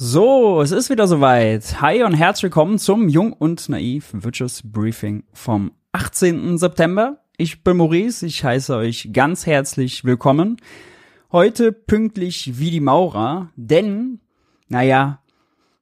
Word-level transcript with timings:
So, 0.00 0.62
es 0.62 0.70
ist 0.70 0.90
wieder 0.90 1.08
soweit. 1.08 1.80
Hi 1.80 2.04
und 2.04 2.14
herzlich 2.14 2.44
willkommen 2.44 2.78
zum 2.78 3.08
Jung 3.08 3.32
und 3.32 3.68
Naiv 3.68 4.10
Wirtschaftsbriefing 4.12 5.24
vom 5.32 5.72
18. 5.90 6.56
September. 6.56 7.18
Ich 7.36 7.64
bin 7.64 7.78
Maurice, 7.78 8.24
ich 8.24 8.44
heiße 8.44 8.76
euch 8.76 9.10
ganz 9.12 9.44
herzlich 9.44 10.04
willkommen. 10.04 10.58
Heute 11.32 11.72
pünktlich 11.72 12.60
wie 12.60 12.70
die 12.70 12.78
Maurer, 12.78 13.50
denn, 13.56 14.20
naja, 14.68 15.20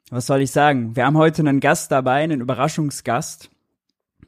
was 0.08 0.24
soll 0.24 0.40
ich 0.40 0.50
sagen? 0.50 0.96
Wir 0.96 1.04
haben 1.04 1.18
heute 1.18 1.42
einen 1.42 1.60
Gast 1.60 1.92
dabei, 1.92 2.24
einen 2.24 2.40
Überraschungsgast. 2.40 3.50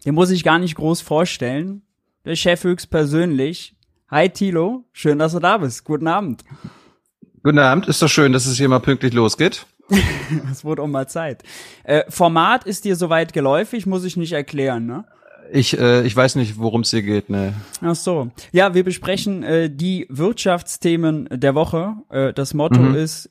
Den 0.05 0.15
muss 0.15 0.29
ich 0.29 0.45
gar 0.45 0.59
nicht 0.59 0.75
groß 0.75 1.01
vorstellen. 1.01 1.81
Der 2.27 2.37
Chef 2.37 2.63
höchst 2.63 2.91
persönlich. 2.91 3.75
Hi 4.11 4.29
Tilo, 4.29 4.85
schön, 4.93 5.19
dass 5.19 5.33
du 5.33 5.39
da 5.39 5.57
bist. 5.57 5.85
Guten 5.85 6.09
Abend. 6.09 6.45
Guten 7.43 7.59
Abend, 7.59 7.89
ist 7.89 8.03
doch 8.03 8.09
schön, 8.09 8.35
dass 8.35 8.45
es 8.45 8.59
hier 8.59 8.69
mal 8.69 8.81
pünktlich 8.81 9.15
losgeht. 9.15 9.65
Es 10.53 10.65
wurde 10.65 10.83
auch 10.83 10.87
mal 10.89 11.09
Zeit. 11.09 11.43
Äh, 11.85 12.05
Format 12.11 12.65
ist 12.65 12.85
dir 12.85 12.97
soweit 12.97 13.33
geläufig, 13.33 13.87
muss 13.87 14.05
ich 14.05 14.17
nicht 14.17 14.33
erklären, 14.33 14.87
ne? 14.87 15.05
Ich, 15.51 15.79
äh, 15.79 16.03
ich 16.07 16.15
weiß 16.15 16.35
nicht, 16.35 16.59
worum 16.59 16.83
es 16.83 16.91
hier 16.91 17.01
geht, 17.03 17.31
ne. 17.31 17.55
Ach 17.81 17.95
so. 17.95 18.31
Ja, 18.53 18.75
wir 18.75 18.85
besprechen 18.85 19.43
äh, 19.43 19.71
die 19.71 20.07
Wirtschaftsthemen 20.11 21.27
der 21.33 21.55
Woche. 21.55 21.95
Äh, 22.11 22.33
das 22.35 22.53
Motto 22.53 22.81
Mhm. 22.81 22.95
ist 22.95 23.31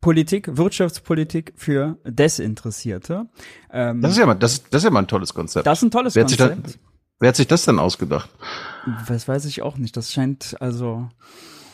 Politik, 0.00 0.56
Wirtschaftspolitik 0.56 1.52
für 1.56 1.96
Desinteressierte. 2.04 3.26
Ähm, 3.72 4.00
Das 4.02 4.12
ist 4.12 4.18
ja 4.18 4.26
mal, 4.26 4.34
das, 4.34 4.62
das 4.70 4.80
ist 4.82 4.84
ja 4.84 4.90
mal 4.90 5.00
ein 5.00 5.06
tolles 5.08 5.34
Konzept. 5.34 5.66
das 5.66 5.78
ist 5.78 5.82
ein 5.84 5.90
tolles 5.90 6.14
wer, 6.14 6.22
hat 6.22 6.28
sich 6.28 6.38
da, 6.38 6.48
Konzept. 6.48 6.78
wer 7.20 7.28
hat 7.28 7.36
sich 7.36 7.46
das 7.48 7.64
denn 7.64 7.78
ausgedacht? 7.80 8.28
Das 9.08 9.26
weiß 9.28 9.44
ich 9.46 9.62
auch 9.62 9.76
nicht. 9.78 9.96
Das 9.96 10.12
scheint 10.12 10.56
also 10.60 11.08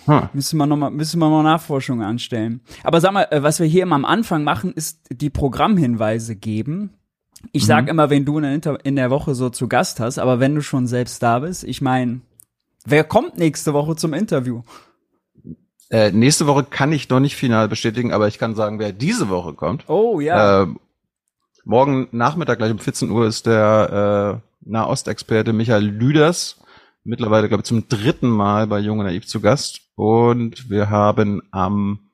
Hm. 0.08 0.28
müssen 0.32 0.56
wir 0.58 0.66
noch 0.66 0.76
mal 0.76 0.90
müssen 0.90 1.18
wir 1.20 1.28
mal 1.30 1.42
Nachforschungen 1.42 2.04
anstellen. 2.04 2.60
Aber 2.82 3.00
sag 3.00 3.12
mal, 3.12 3.28
äh, 3.30 3.42
was 3.42 3.60
wir 3.60 3.66
hier 3.66 3.82
immer 3.84 3.94
am 3.96 4.04
Anfang 4.04 4.42
machen, 4.44 4.72
ist 4.72 5.00
die 5.10 5.30
Programmhinweise 5.30 6.34
geben. 6.34 6.94
Ich 7.52 7.66
sag 7.66 7.84
Mhm. 7.84 7.88
immer, 7.90 8.10
wenn 8.10 8.24
du 8.24 8.38
in 8.38 8.42
der, 8.42 8.54
Inter- 8.54 8.84
in 8.84 8.96
der 8.96 9.10
Woche 9.10 9.34
so 9.34 9.48
zu 9.50 9.68
Gast 9.68 10.00
hast, 10.00 10.18
aber 10.18 10.40
wenn 10.40 10.54
du 10.56 10.60
schon 10.62 10.86
selbst 10.88 11.22
da 11.22 11.38
bist, 11.38 11.62
ich 11.62 11.80
meine, 11.80 12.20
wer 12.84 13.04
kommt 13.04 13.38
nächste 13.38 13.72
Woche 13.74 13.94
zum 13.96 14.12
Interview? 14.14 14.62
Äh, 15.90 16.10
nächste 16.12 16.46
Woche 16.46 16.64
kann 16.64 16.92
ich 16.92 17.08
noch 17.08 17.20
nicht 17.20 17.36
final 17.36 17.68
bestätigen, 17.68 18.12
aber 18.12 18.28
ich 18.28 18.38
kann 18.38 18.54
sagen, 18.54 18.78
wer 18.78 18.92
diese 18.92 19.28
Woche 19.28 19.54
kommt. 19.54 19.88
Oh 19.88 20.20
ja. 20.20 20.64
Äh, 20.64 20.66
morgen 21.64 22.08
Nachmittag, 22.10 22.58
gleich 22.58 22.72
um 22.72 22.78
14 22.78 23.10
Uhr, 23.10 23.26
ist 23.26 23.46
der 23.46 24.40
äh, 24.42 24.68
Nahostexperte 24.70 25.52
Michael 25.52 25.84
Lüders 25.86 26.56
mittlerweile, 27.08 27.48
glaube 27.48 27.62
ich, 27.62 27.66
zum 27.66 27.88
dritten 27.88 28.28
Mal 28.28 28.66
bei 28.66 28.78
Junge 28.78 29.04
Naiv 29.04 29.26
zu 29.26 29.40
Gast. 29.40 29.80
Und 29.96 30.70
wir 30.70 30.90
haben 30.90 31.42
am 31.50 32.10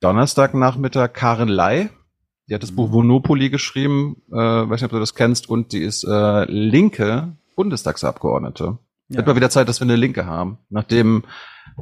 Donnerstagnachmittag 0.00 1.12
Karen 1.12 1.48
Lai. 1.48 1.90
Die 2.48 2.54
hat 2.54 2.62
das 2.62 2.72
Buch 2.72 2.90
Monopoly 2.90 3.50
geschrieben, 3.50 4.16
äh, 4.32 4.34
weiß 4.36 4.80
nicht, 4.80 4.84
ob 4.84 4.90
du 4.90 4.98
das 4.98 5.14
kennst, 5.14 5.48
und 5.48 5.72
die 5.72 5.78
ist 5.82 6.02
äh, 6.04 6.44
linke 6.50 7.36
Bundestagsabgeordnete. 7.54 8.78
Ja. 9.08 9.16
Wird 9.16 9.26
mal 9.26 9.36
wieder 9.36 9.50
Zeit, 9.50 9.68
dass 9.68 9.80
wir 9.80 9.84
eine 9.84 9.96
Linke 9.96 10.26
haben. 10.26 10.58
Nachdem 10.68 11.22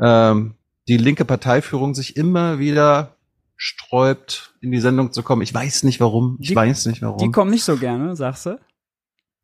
ähm, 0.01 0.55
die 0.87 0.99
linke 0.99 1.25
Parteiführung 1.25 1.95
sich 1.95 2.17
immer 2.17 2.59
wieder 2.59 3.17
sträubt, 3.57 4.55
in 4.61 4.71
die 4.73 4.81
Sendung 4.81 5.13
zu 5.13 5.23
kommen. 5.23 5.43
Ich 5.43 5.55
weiß 5.55 5.85
nicht 5.85 6.01
warum. 6.01 6.37
Ich 6.41 6.49
Die- 6.49 6.57
weiß 6.57 6.87
nicht 6.87 7.03
warum. 7.03 7.19
Die 7.19 7.31
kommen 7.31 7.51
nicht 7.51 7.65
so 7.65 7.77
gerne, 7.77 8.17
sagst 8.17 8.47
du? 8.47 8.59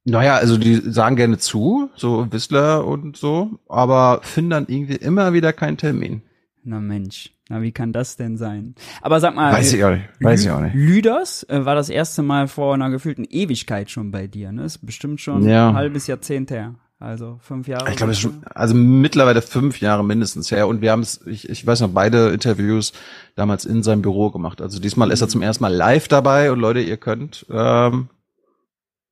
Naja, 0.09 0.37
also 0.37 0.57
die 0.57 0.77
sagen 0.77 1.17
gerne 1.17 1.37
zu, 1.39 1.91
so 1.97 2.31
Whistler 2.31 2.87
und 2.87 3.17
so, 3.17 3.51
aber 3.69 4.21
finden 4.23 4.51
dann 4.51 4.67
irgendwie 4.69 4.95
immer 4.97 5.33
wieder 5.33 5.53
keinen 5.53 5.77
Termin. 5.77 6.23
Na 6.63 6.81
Mensch, 6.81 7.33
na 7.49 7.61
wie 7.61 7.73
kann 7.73 7.93
das 7.93 8.17
denn 8.17 8.37
sein? 8.37 8.75
Aber 9.03 9.19
sag 9.21 9.35
mal, 9.35 9.53
Weiß 9.53 9.73
ich 9.73 9.85
auch 9.85 9.91
nicht. 9.91 10.05
Weiß 10.21 10.45
ich 10.45 10.51
auch 10.51 10.61
nicht. 10.61 10.75
Lüders 10.75 11.45
äh, 11.49 11.65
war 11.65 11.75
das 11.75 11.91
erste 11.91 12.23
Mal 12.23 12.47
vor 12.49 12.75
einer 12.75 12.91
gefühlten 12.91 13.25
Ewigkeit 13.29 13.91
schon 13.91 14.11
bei 14.13 14.27
dir, 14.29 14.53
ne? 14.53 14.65
Ist 14.65 14.87
bestimmt 14.87 15.21
schon 15.21 15.47
Ja. 15.49 15.69
ein 15.71 15.75
halbes 15.75 16.07
Jahrzehnt 16.07 16.51
her. 16.51 16.75
Also 16.99 17.39
fünf 17.43 17.69
Jahre. 17.69 17.91
Ich 17.91 17.97
glaube, 17.97 18.13
es 18.13 18.19
ist 18.19 18.23
schon, 18.23 18.43
also 18.55 18.75
mittlerweile 18.75 19.43
fünf 19.43 19.81
Jahre 19.81 20.03
mindestens 20.03 20.51
her. 20.51 20.67
Und 20.67 20.81
wir 20.81 20.93
haben 20.93 21.03
es, 21.03 21.21
ich, 21.27 21.49
ich 21.49 21.67
weiß 21.67 21.83
noch, 21.83 21.91
beide 21.91 22.31
Interviews 22.31 22.95
damals 23.35 23.67
in 23.67 23.83
seinem 23.83 24.01
Büro 24.03 24.31
gemacht. 24.31 24.63
Also 24.63 24.81
diesmal 24.81 25.11
ist 25.11 25.21
er 25.21 25.29
zum 25.29 25.43
ersten 25.43 25.63
Mal 25.63 25.75
live 25.75 26.09
dabei 26.09 26.51
und 26.53 26.59
Leute, 26.59 26.81
ihr 26.81 26.97
könnt 26.97 27.45
ähm, 27.51 28.09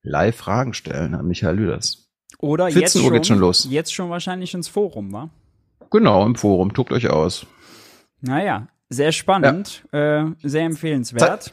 live 0.04 0.37
Fragen 0.37 0.75
stellen 0.75 1.15
an 1.15 1.26
Michael 1.26 1.56
Lüders. 1.56 2.09
Oder 2.38 2.66
14 2.66 2.81
jetzt 2.81 2.97
Uhr 2.97 3.03
schon, 3.03 3.12
geht's 3.12 3.28
schon 3.28 3.38
los. 3.38 3.66
Jetzt 3.69 3.94
schon 3.94 4.10
wahrscheinlich 4.10 4.54
ins 4.54 4.69
Forum, 4.69 5.12
wa? 5.12 5.31
Genau, 5.91 6.25
im 6.26 6.37
Forum. 6.37 6.72
Tobt 6.75 6.92
euch 6.92 7.09
aus. 7.09 7.47
Naja, 8.20 8.69
sehr 8.88 9.12
spannend, 9.12 9.84
äh, 9.92 10.25
sehr 10.42 10.65
empfehlenswert. 10.65 11.53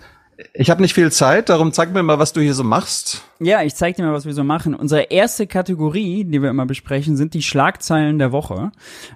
Ich 0.54 0.70
habe 0.70 0.82
nicht 0.82 0.94
viel 0.94 1.12
Zeit, 1.12 1.50
darum 1.50 1.72
zeig 1.72 1.94
mir 1.94 2.02
mal, 2.02 2.18
was 2.18 2.34
du 2.34 2.42
hier 2.42 2.56
so 2.56 2.64
machst. 2.64 3.24
Ja, 3.40 3.62
ich 3.62 3.76
zeig 3.76 3.96
dir 3.96 4.04
mal, 4.04 4.14
was 4.14 4.26
wir 4.26 4.34
so 4.34 4.44
machen. 4.44 4.74
Unsere 4.74 5.04
erste 5.04 5.46
Kategorie, 5.46 6.24
die 6.24 6.42
wir 6.42 6.50
immer 6.50 6.66
besprechen, 6.66 7.16
sind 7.16 7.34
die 7.34 7.44
Schlagzeilen 7.44 8.18
der 8.18 8.32
Woche. 8.32 8.72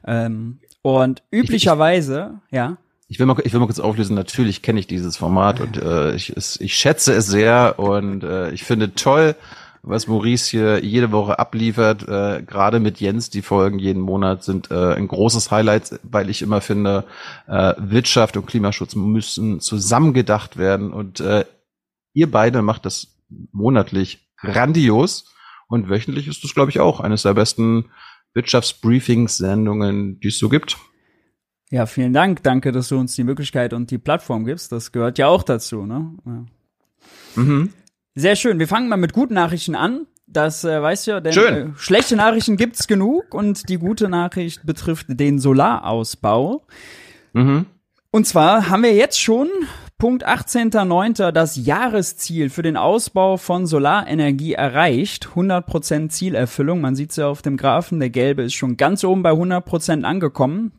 Ähm, 0.05 0.59
und 0.81 1.23
üblicherweise, 1.31 2.41
ja. 2.51 2.77
Ich 3.07 3.19
will 3.19 3.27
mal, 3.27 3.37
ich 3.43 3.53
will 3.53 3.59
mal 3.59 3.67
kurz 3.67 3.79
auflösen. 3.79 4.15
Natürlich 4.15 4.61
kenne 4.61 4.79
ich 4.79 4.87
dieses 4.87 5.17
Format 5.17 5.61
und 5.61 5.77
äh, 5.77 6.15
ich, 6.15 6.29
es, 6.35 6.59
ich 6.59 6.75
schätze 6.75 7.13
es 7.13 7.27
sehr 7.27 7.75
und 7.77 8.23
äh, 8.23 8.51
ich 8.51 8.63
finde 8.63 8.95
toll, 8.95 9.35
was 9.83 10.07
Maurice 10.07 10.49
hier 10.49 10.83
jede 10.83 11.11
Woche 11.11 11.37
abliefert. 11.37 12.07
Äh, 12.07 12.41
Gerade 12.41 12.79
mit 12.79 12.99
Jens, 12.99 13.29
die 13.29 13.43
Folgen 13.43 13.77
jeden 13.77 14.01
Monat 14.01 14.43
sind 14.43 14.71
äh, 14.71 14.95
ein 14.95 15.07
großes 15.07 15.51
Highlight, 15.51 15.99
weil 16.01 16.31
ich 16.31 16.41
immer 16.41 16.61
finde, 16.61 17.05
äh, 17.47 17.75
Wirtschaft 17.77 18.37
und 18.37 18.47
Klimaschutz 18.47 18.95
müssen 18.95 19.59
zusammengedacht 19.59 20.57
werden 20.57 20.91
und 20.91 21.19
äh, 21.19 21.45
ihr 22.13 22.31
beide 22.31 22.63
macht 22.63 22.85
das 22.85 23.19
monatlich 23.51 24.27
grandios 24.37 25.31
und 25.67 25.89
wöchentlich 25.89 26.27
ist 26.27 26.43
das, 26.43 26.55
glaube 26.55 26.71
ich, 26.71 26.79
auch 26.79 26.99
eines 26.99 27.21
der 27.21 27.35
besten 27.35 27.85
Wirtschaftsbriefings-Sendungen, 28.33 30.19
die 30.19 30.29
es 30.29 30.39
so 30.39 30.49
gibt. 30.49 30.77
Ja, 31.71 31.85
vielen 31.85 32.13
Dank. 32.13 32.43
Danke, 32.43 32.71
dass 32.71 32.89
du 32.89 32.97
uns 32.97 33.15
die 33.15 33.23
Möglichkeit 33.23 33.73
und 33.73 33.91
die 33.91 33.97
Plattform 33.97 34.45
gibst. 34.45 34.71
Das 34.71 34.91
gehört 34.91 35.17
ja 35.17 35.27
auch 35.27 35.43
dazu, 35.43 35.85
ne? 35.85 36.13
Ja. 36.25 36.45
Mhm. 37.35 37.73
Sehr 38.15 38.35
schön. 38.35 38.59
Wir 38.59 38.67
fangen 38.67 38.87
mal 38.87 38.97
mit 38.97 39.13
guten 39.13 39.33
Nachrichten 39.33 39.75
an. 39.75 40.07
Das 40.27 40.63
äh, 40.63 40.81
weißt 40.81 41.07
du 41.07 41.11
ja, 41.11 41.19
denn 41.19 41.33
Schön. 41.33 41.53
Äh, 41.53 41.77
schlechte 41.77 42.15
Nachrichten 42.15 42.57
gibt's 42.57 42.87
genug 42.87 43.33
und 43.33 43.69
die 43.69 43.77
gute 43.77 44.09
Nachricht 44.09 44.65
betrifft 44.65 45.07
den 45.09 45.39
Solarausbau. 45.39 46.65
Mhm. 47.33 47.65
Und 48.11 48.25
zwar 48.25 48.69
haben 48.69 48.83
wir 48.83 48.93
jetzt 48.93 49.19
schon 49.19 49.49
Punkt 49.97 50.27
18.09. 50.27 51.31
das 51.31 51.55
Jahresziel 51.57 52.49
für 52.49 52.63
den 52.63 52.77
Ausbau 52.77 53.37
von 53.37 53.65
Solarenergie 53.65 54.53
erreicht. 54.53 55.29
100% 55.35 56.09
Zielerfüllung. 56.09 56.81
Man 56.81 56.95
sieht's 56.95 57.17
ja 57.17 57.27
auf 57.27 57.41
dem 57.41 57.57
Graphen. 57.57 57.99
Der 57.99 58.09
gelbe 58.09 58.43
ist 58.43 58.53
schon 58.53 58.77
ganz 58.77 59.03
oben 59.03 59.23
bei 59.23 59.31
100% 59.31 60.03
angekommen. 60.03 60.71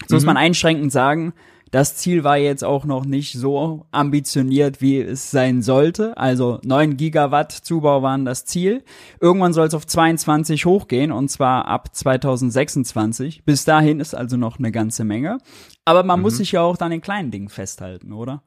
Jetzt 0.00 0.12
muss 0.12 0.24
man 0.24 0.36
einschränkend 0.36 0.92
sagen, 0.92 1.32
das 1.70 1.96
Ziel 1.96 2.24
war 2.24 2.36
jetzt 2.36 2.64
auch 2.64 2.84
noch 2.84 3.04
nicht 3.04 3.32
so 3.34 3.86
ambitioniert, 3.92 4.80
wie 4.80 4.98
es 4.98 5.30
sein 5.30 5.62
sollte. 5.62 6.16
Also 6.16 6.58
9 6.64 6.96
Gigawatt 6.96 7.52
Zubau 7.52 8.02
waren 8.02 8.24
das 8.24 8.44
Ziel. 8.44 8.82
Irgendwann 9.20 9.52
soll 9.52 9.68
es 9.68 9.74
auf 9.74 9.86
22 9.86 10.66
hochgehen 10.66 11.12
und 11.12 11.28
zwar 11.28 11.66
ab 11.66 11.94
2026. 11.94 13.44
Bis 13.44 13.64
dahin 13.64 14.00
ist 14.00 14.14
also 14.14 14.36
noch 14.36 14.58
eine 14.58 14.72
ganze 14.72 15.04
Menge. 15.04 15.38
Aber 15.84 16.02
man 16.02 16.20
muss 16.20 16.38
sich 16.38 16.52
ja 16.52 16.62
auch 16.62 16.78
an 16.80 16.90
den 16.90 17.02
kleinen 17.02 17.30
Dingen 17.30 17.48
festhalten, 17.48 18.12
oder? 18.12 18.42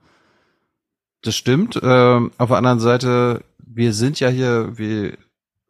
Das 1.21 1.35
stimmt. 1.35 1.79
Ähm, 1.81 2.31
auf 2.37 2.49
der 2.49 2.57
anderen 2.57 2.81
Seite, 2.81 3.45
wir 3.65 3.93
sind 3.93 4.19
ja 4.19 4.27
hier, 4.27 4.77
wie 4.77 5.13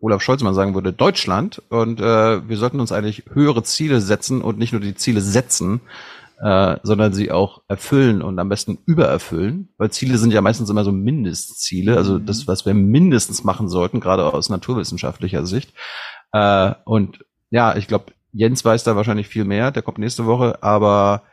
Olaf 0.03 0.21
Scholz 0.21 0.43
mal 0.43 0.53
sagen 0.53 0.75
würde, 0.75 0.91
Deutschland. 0.91 1.61
Und 1.69 2.01
äh, 2.01 2.47
wir 2.47 2.57
sollten 2.57 2.81
uns 2.81 2.91
eigentlich 2.91 3.23
höhere 3.31 3.63
Ziele 3.63 4.01
setzen 4.01 4.41
und 4.41 4.59
nicht 4.59 4.73
nur 4.73 4.81
die 4.81 4.95
Ziele 4.95 5.21
setzen, 5.21 5.79
äh, 6.41 6.75
sondern 6.83 7.13
sie 7.13 7.31
auch 7.31 7.61
erfüllen 7.69 8.21
und 8.21 8.37
am 8.37 8.49
besten 8.49 8.79
übererfüllen, 8.85 9.69
weil 9.77 9.91
Ziele 9.91 10.17
sind 10.17 10.33
ja 10.33 10.41
meistens 10.41 10.69
immer 10.69 10.83
so 10.83 10.91
Mindestziele, 10.91 11.95
also 11.95 12.19
das, 12.19 12.47
was 12.47 12.65
wir 12.65 12.73
mindestens 12.73 13.45
machen 13.45 13.69
sollten, 13.69 14.01
gerade 14.01 14.25
aus 14.25 14.49
naturwissenschaftlicher 14.49 15.45
Sicht. 15.45 15.73
Äh, 16.33 16.73
und 16.83 17.23
ja, 17.49 17.77
ich 17.77 17.87
glaube, 17.87 18.11
Jens 18.33 18.65
weiß 18.65 18.83
da 18.83 18.97
wahrscheinlich 18.97 19.29
viel 19.29 19.45
mehr, 19.45 19.71
der 19.71 19.83
kommt 19.83 19.99
nächste 19.99 20.25
Woche, 20.25 20.61
aber 20.61 21.23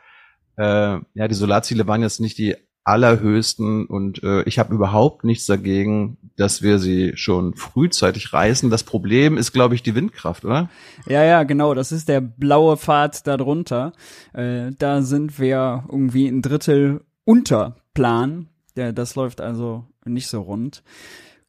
äh, 0.55 0.97
ja, 1.13 1.27
die 1.27 1.35
Solarziele 1.35 1.87
waren 1.87 2.03
jetzt 2.03 2.21
nicht 2.21 2.37
die 2.37 2.55
allerhöchsten 2.83 3.85
und 3.85 4.23
äh, 4.23 4.43
ich 4.43 4.57
habe 4.57 4.73
überhaupt 4.73 5.23
nichts 5.23 5.45
dagegen, 5.45 6.17
dass 6.35 6.61
wir 6.61 6.79
sie 6.79 7.11
schon 7.15 7.53
frühzeitig 7.53 8.33
reißen. 8.33 8.69
Das 8.69 8.83
Problem 8.83 9.37
ist, 9.37 9.51
glaube 9.51 9.75
ich, 9.75 9.83
die 9.83 9.93
Windkraft, 9.93 10.45
oder? 10.45 10.69
Ja, 11.07 11.23
ja, 11.23 11.43
genau. 11.43 11.73
Das 11.73 11.91
ist 11.91 12.09
der 12.09 12.21
blaue 12.21 12.77
Pfad 12.77 13.27
darunter. 13.27 13.93
Äh, 14.33 14.71
da 14.77 15.01
sind 15.03 15.39
wir 15.39 15.83
irgendwie 15.89 16.27
ein 16.27 16.41
Drittel 16.41 17.01
unter 17.23 17.75
Plan. 17.93 18.47
Ja, 18.75 18.91
das 18.91 19.15
läuft 19.15 19.41
also 19.41 19.85
nicht 20.05 20.27
so 20.27 20.41
rund. 20.41 20.83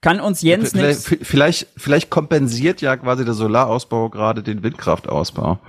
Kann 0.03 0.19
uns 0.19 0.43
Jens 0.43 0.73
vielleicht, 0.73 1.11
nicht. 1.11 1.27
Vielleicht, 1.27 1.69
vielleicht 1.77 2.11
kompensiert 2.11 2.81
ja 2.81 2.97
quasi 2.97 3.25
der 3.25 3.35
Solarausbau 3.35 4.11
gerade 4.11 4.43
den 4.43 4.65
Windkraftausbau. 4.65 5.61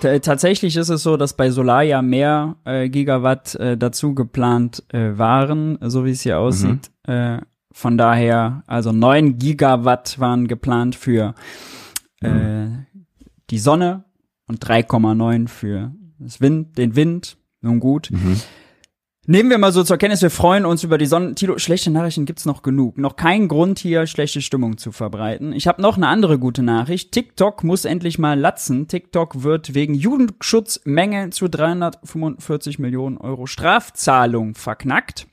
Tatsächlich 0.00 0.76
ist 0.76 0.90
es 0.90 1.02
so, 1.02 1.16
dass 1.16 1.32
bei 1.32 1.50
Solar 1.50 1.82
ja 1.82 2.02
mehr 2.02 2.56
äh, 2.66 2.90
Gigawatt 2.90 3.54
äh, 3.54 3.78
dazu 3.78 4.14
geplant 4.14 4.84
äh, 4.92 5.16
waren, 5.16 5.78
so 5.80 6.04
wie 6.04 6.10
es 6.10 6.20
hier 6.20 6.38
aussieht. 6.38 6.90
Mhm. 7.06 7.12
Äh, 7.12 7.40
von 7.72 7.96
daher, 7.96 8.62
also 8.66 8.92
neun 8.92 9.38
Gigawatt 9.38 10.18
waren 10.20 10.48
geplant 10.48 10.94
für 10.94 11.34
äh, 12.20 12.28
mhm. 12.28 12.86
die 13.48 13.58
Sonne 13.58 14.04
und 14.46 14.62
3,9 14.62 15.48
für 15.48 15.92
das 16.18 16.42
Wind, 16.42 16.76
den 16.76 16.94
Wind. 16.94 17.38
Nun 17.62 17.80
gut. 17.80 18.10
Mhm. 18.10 18.38
Nehmen 19.30 19.50
wir 19.50 19.58
mal 19.58 19.72
so 19.72 19.84
zur 19.84 19.98
Kenntnis, 19.98 20.22
wir 20.22 20.30
freuen 20.30 20.64
uns 20.64 20.84
über 20.84 20.96
die 20.96 21.04
Sonne. 21.04 21.34
Tilo, 21.34 21.58
schlechte 21.58 21.90
Nachrichten 21.90 22.24
gibt's 22.24 22.46
noch 22.46 22.62
genug. 22.62 22.96
Noch 22.96 23.14
kein 23.14 23.46
Grund 23.46 23.78
hier, 23.78 24.06
schlechte 24.06 24.40
Stimmung 24.40 24.78
zu 24.78 24.90
verbreiten. 24.90 25.52
Ich 25.52 25.68
habe 25.68 25.82
noch 25.82 25.98
eine 25.98 26.08
andere 26.08 26.38
gute 26.38 26.62
Nachricht. 26.62 27.12
TikTok 27.12 27.62
muss 27.62 27.84
endlich 27.84 28.18
mal 28.18 28.40
latzen. 28.40 28.88
TikTok 28.88 29.42
wird 29.42 29.74
wegen 29.74 29.92
Jugendschutzmängel 29.92 31.28
zu 31.28 31.48
345 31.48 32.78
Millionen 32.78 33.18
Euro 33.18 33.44
Strafzahlung 33.44 34.54
verknackt. 34.54 35.26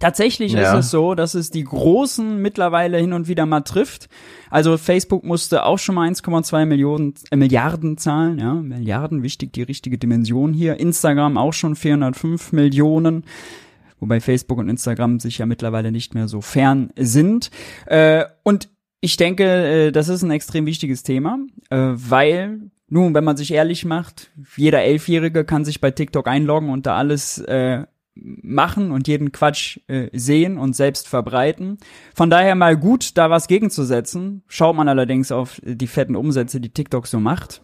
Tatsächlich 0.00 0.52
ja. 0.52 0.72
ist 0.72 0.86
es 0.86 0.90
so, 0.90 1.14
dass 1.14 1.34
es 1.34 1.50
die 1.50 1.64
Großen 1.64 2.40
mittlerweile 2.40 2.98
hin 2.98 3.12
und 3.12 3.28
wieder 3.28 3.46
mal 3.46 3.62
trifft. 3.62 4.08
Also 4.50 4.76
Facebook 4.76 5.24
musste 5.24 5.64
auch 5.64 5.78
schon 5.78 5.94
mal 5.94 6.08
1,2 6.08 6.66
Millionen 6.66 7.14
äh, 7.30 7.36
Milliarden 7.36 7.96
zahlen, 7.96 8.38
ja, 8.38 8.54
Milliarden, 8.54 9.22
wichtig, 9.22 9.52
die 9.52 9.62
richtige 9.62 9.98
Dimension 9.98 10.52
hier. 10.52 10.78
Instagram 10.78 11.38
auch 11.38 11.52
schon 11.52 11.76
405 11.76 12.52
Millionen, 12.52 13.24
wobei 13.98 14.20
Facebook 14.20 14.58
und 14.58 14.68
Instagram 14.68 15.18
sich 15.20 15.38
ja 15.38 15.46
mittlerweile 15.46 15.90
nicht 15.92 16.14
mehr 16.14 16.28
so 16.28 16.40
fern 16.40 16.90
sind. 16.96 17.50
Äh, 17.86 18.24
und 18.42 18.68
ich 19.00 19.16
denke, 19.16 19.44
äh, 19.44 19.92
das 19.92 20.08
ist 20.08 20.22
ein 20.22 20.30
extrem 20.30 20.66
wichtiges 20.66 21.02
Thema, 21.02 21.38
äh, 21.70 21.76
weil 21.94 22.70
nun, 22.88 23.14
wenn 23.14 23.24
man 23.24 23.36
sich 23.36 23.52
ehrlich 23.52 23.84
macht, 23.84 24.30
jeder 24.56 24.82
Elfjährige 24.82 25.44
kann 25.44 25.64
sich 25.64 25.80
bei 25.80 25.90
TikTok 25.90 26.28
einloggen 26.28 26.70
und 26.70 26.86
da 26.86 26.96
alles 26.96 27.38
äh, 27.38 27.84
machen 28.16 28.90
und 28.90 29.08
jeden 29.08 29.32
Quatsch 29.32 29.78
äh, 29.88 30.08
sehen 30.12 30.58
und 30.58 30.74
selbst 30.74 31.08
verbreiten. 31.08 31.78
Von 32.14 32.30
daher 32.30 32.54
mal 32.54 32.76
gut, 32.76 33.16
da 33.16 33.30
was 33.30 33.46
gegenzusetzen. 33.46 34.42
Schaut 34.48 34.76
man 34.76 34.88
allerdings 34.88 35.30
auf 35.30 35.60
die 35.62 35.86
fetten 35.86 36.16
Umsätze, 36.16 36.60
die 36.60 36.70
TikTok 36.70 37.06
so 37.06 37.20
macht, 37.20 37.62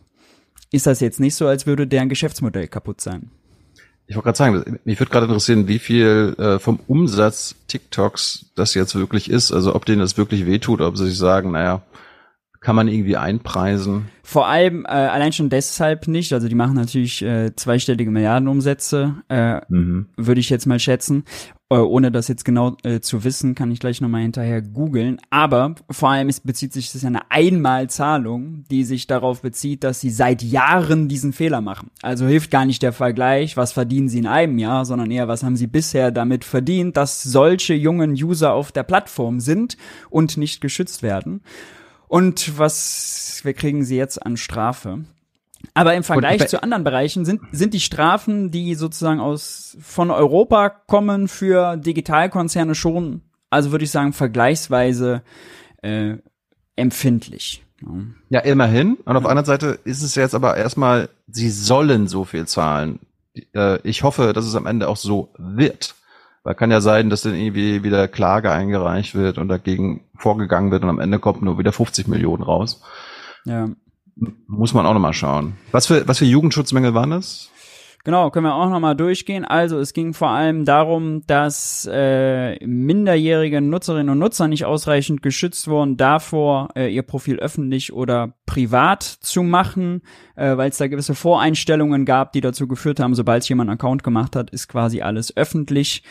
ist 0.71 0.87
das 0.87 1.01
jetzt 1.01 1.21
nicht 1.21 1.35
so, 1.35 1.47
als 1.47 1.67
würde 1.67 1.87
deren 1.87 2.09
Geschäftsmodell 2.09 2.69
kaputt 2.69 3.01
sein. 3.01 3.31
Ich 4.07 4.17
wollte 4.17 4.25
gerade 4.25 4.39
sagen, 4.39 4.81
mich 4.85 4.99
würde 5.01 5.11
gerade 5.11 5.27
interessieren, 5.27 5.69
wie 5.69 5.79
viel 5.79 6.35
äh, 6.39 6.59
vom 6.59 6.81
Umsatz 6.87 7.55
TikToks 7.69 8.53
das 8.55 8.75
jetzt 8.75 8.95
wirklich 8.95 9.31
ist. 9.31 9.53
Also 9.53 9.75
ob 9.75 9.87
denen 9.87 10.01
das 10.01 10.19
wirklich 10.19 10.45
wehtut, 10.45 10.81
ob 10.81 10.97
sie 10.97 11.07
sich 11.07 11.17
sagen, 11.17 11.53
naja, 11.53 11.83
kann 12.63 12.77
man 12.77 12.89
irgendwie 12.89 13.17
einpreisen? 13.17 14.07
Vor 14.23 14.47
allem 14.47 14.85
äh, 14.85 14.89
allein 14.89 15.33
schon 15.33 15.51
deshalb 15.51 16.07
nicht. 16.07 16.33
Also 16.33 16.49
die 16.49 16.55
machen 16.55 16.75
natürlich 16.75 17.21
äh, 17.23 17.55
zweistellige 17.57 18.11
Milliardenumsätze, 18.11 19.17
äh, 19.29 19.61
mhm. 19.69 20.07
würde 20.17 20.41
ich 20.41 20.49
jetzt 20.49 20.67
mal 20.67 20.79
schätzen. 20.79 21.25
Äh, 21.71 21.79
ohne 21.79 22.13
das 22.13 22.29
jetzt 22.29 22.45
genau 22.45 22.77
äh, 22.85 23.01
zu 23.01 23.25
wissen, 23.25 23.57
kann 23.57 23.73
ich 23.73 23.81
gleich 23.81 24.01
nochmal 24.01 24.23
hinterher 24.23 24.63
googeln. 24.63 25.19
Aber 25.31 25.75
vor 25.91 26.11
allem 26.11 26.29
es 26.29 26.39
bezieht 26.39 26.73
sich, 26.73 26.87
das 26.87 26.97
ist 26.97 27.05
eine 27.05 27.33
Einmalzahlung, 27.33 28.63
die 28.71 28.85
sich 28.85 29.09
darauf 29.09 29.43
bezieht, 29.43 29.83
dass 29.83 30.01
sie 30.01 30.11
seit 30.11 30.43
Jahren 30.43 31.09
diesen 31.09 31.33
Fehler 31.33 31.61
machen. 31.61 31.91
Also 32.01 32.27
hilft 32.27 32.53
gar 32.53 32.65
nicht 32.65 32.83
der 32.85 32.93
Vergleich, 32.93 33.57
was 33.57 33.73
verdienen 33.73 34.09
sie 34.09 34.21
in 34.21 34.27
einem 34.29 34.59
Jahr, 34.59 34.85
sondern 34.85 35.11
eher, 35.11 35.27
was 35.27 35.43
haben 35.43 35.57
sie 35.57 35.67
bisher 35.67 36.13
damit 36.13 36.45
verdient, 36.45 36.97
dass 36.97 37.25
solche 37.25 37.75
jungen 37.75 38.13
User 38.13 38.53
auf 38.53 38.71
der 38.71 38.85
Plattform 38.85 39.41
sind 39.41 39.77
und 40.11 40.37
nicht 40.37 40.61
geschützt 40.61 41.03
werden. 41.03 41.41
Und 42.13 42.59
was 42.59 43.41
wir 43.43 43.55
kriegen 43.55 43.85
sie 43.85 43.97
jetzt 43.97 44.19
an 44.19 44.37
Strafe? 44.37 44.99
Aber 45.73 45.95
im 45.95 46.03
Vergleich 46.03 46.47
zu 46.47 46.63
anderen 46.63 46.85
Bereichen 46.85 47.25
sind, 47.25 47.41
sind 47.53 47.73
die 47.73 47.81
Strafen, 47.81 48.51
die 48.51 48.75
sozusagen 48.75 49.19
aus, 49.19 49.79
von 49.81 50.11
Europa 50.11 50.69
kommen 50.69 51.27
für 51.27 51.79
Digitalkonzerne 51.79 52.75
schon, 52.75 53.23
also 53.49 53.73
würde 53.73 53.87
ich 53.87 53.91
sagen, 53.91 54.13
vergleichsweise 54.13 55.23
äh, 55.81 56.17
empfindlich. 56.77 57.65
Ja, 58.29 58.41
immerhin. 58.41 58.97
Und 59.07 59.17
auf 59.17 59.25
ja. 59.25 59.31
einer 59.31 59.47
Seite 59.47 59.79
ist 59.85 60.03
es 60.03 60.15
jetzt 60.15 60.35
aber 60.35 60.59
erstmal, 60.59 61.09
sie 61.29 61.49
sollen 61.49 62.09
so 62.09 62.27
viel 62.27 62.47
zahlen. 62.47 62.99
Äh, 63.55 63.79
ich 63.89 64.03
hoffe, 64.03 64.35
dass 64.35 64.45
es 64.45 64.55
am 64.55 64.67
Ende 64.67 64.87
auch 64.87 64.99
so 64.99 65.33
wird. 65.39 65.95
Weil 66.45 66.55
kann 66.55 66.71
ja 66.71 66.81
sein, 66.81 67.09
dass 67.09 67.23
dann 67.23 67.35
irgendwie 67.35 67.85
wieder 67.85 68.09
Klage 68.09 68.51
eingereicht 68.51 69.15
wird 69.15 69.39
und 69.39 69.49
dagegen 69.49 70.03
vorgegangen 70.17 70.71
wird 70.73 70.83
und 70.83 70.89
am 70.89 70.99
Ende 70.99 71.21
kommt 71.21 71.43
nur 71.43 71.59
wieder 71.59 71.73
50 71.73 72.09
Millionen 72.09 72.43
raus. 72.43 72.83
Ja. 73.45 73.69
Muss 74.47 74.75
man 74.75 74.85
auch 74.85 74.93
nochmal 74.93 75.15
schauen. 75.15 75.55
Was 75.71 75.87
für, 75.87 76.07
was 76.07 76.19
für 76.19 76.25
Jugendschutzmängel 76.25 76.95
waren 76.95 77.11
das? 77.11 77.52
Genau, 78.05 78.31
können 78.31 78.47
wir 78.47 78.55
auch 78.57 78.69
nochmal 78.69 78.97
durchgehen. 78.97 79.45
Also 79.45 79.79
es 79.79 79.93
ging 79.93 80.13
vor 80.13 80.31
allem 80.31 80.65
darum, 80.65 81.25
dass 81.29 81.89
äh, 81.91 82.59
minderjährige 82.67 83.61
Nutzerinnen 83.61 84.09
und 84.09 84.19
Nutzer 84.19 84.49
nicht 84.49 84.65
ausreichend 84.65 85.23
geschützt 85.23 85.69
wurden 85.69 85.97
davor, 85.97 86.71
äh, 86.75 86.93
ihr 86.93 87.05
Profil 87.05 87.39
öffentlich 87.39 87.93
oder 87.93 88.35
privat 88.45 89.05
zu 89.05 89.45
machen, 89.45 90.03
äh, 90.35 90.57
weil 90.57 90.71
es 90.71 90.79
da 90.79 90.89
gewisse 90.89 91.15
Voreinstellungen 91.15 92.05
gab, 92.05 92.33
die 92.33 92.41
dazu 92.41 92.67
geführt 92.67 92.99
haben, 92.99 93.15
sobald 93.15 93.49
jemand 93.49 93.71
einen 93.71 93.79
Account 93.79 94.03
gemacht 94.03 94.35
hat, 94.35 94.51
ist 94.51 94.67
quasi 94.67 95.01
alles 95.01 95.37
öffentlich. 95.37 96.03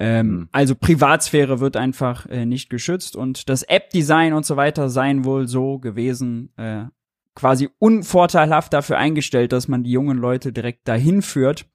Ähm, 0.00 0.26
mhm. 0.26 0.48
Also 0.50 0.74
Privatsphäre 0.74 1.60
wird 1.60 1.76
einfach 1.76 2.26
äh, 2.26 2.44
nicht 2.44 2.70
geschützt 2.70 3.14
und 3.14 3.48
das 3.48 3.62
App-Design 3.62 4.32
und 4.32 4.44
so 4.44 4.56
weiter 4.56 4.88
seien 4.88 5.24
wohl 5.24 5.46
so 5.46 5.78
gewesen, 5.78 6.52
äh, 6.56 6.86
quasi 7.36 7.68
unvorteilhaft 7.78 8.72
dafür 8.72 8.98
eingestellt, 8.98 9.52
dass 9.52 9.68
man 9.68 9.84
die 9.84 9.92
jungen 9.92 10.18
Leute 10.18 10.52
direkt 10.52 10.88
dahin 10.88 11.22
führt, 11.22 11.66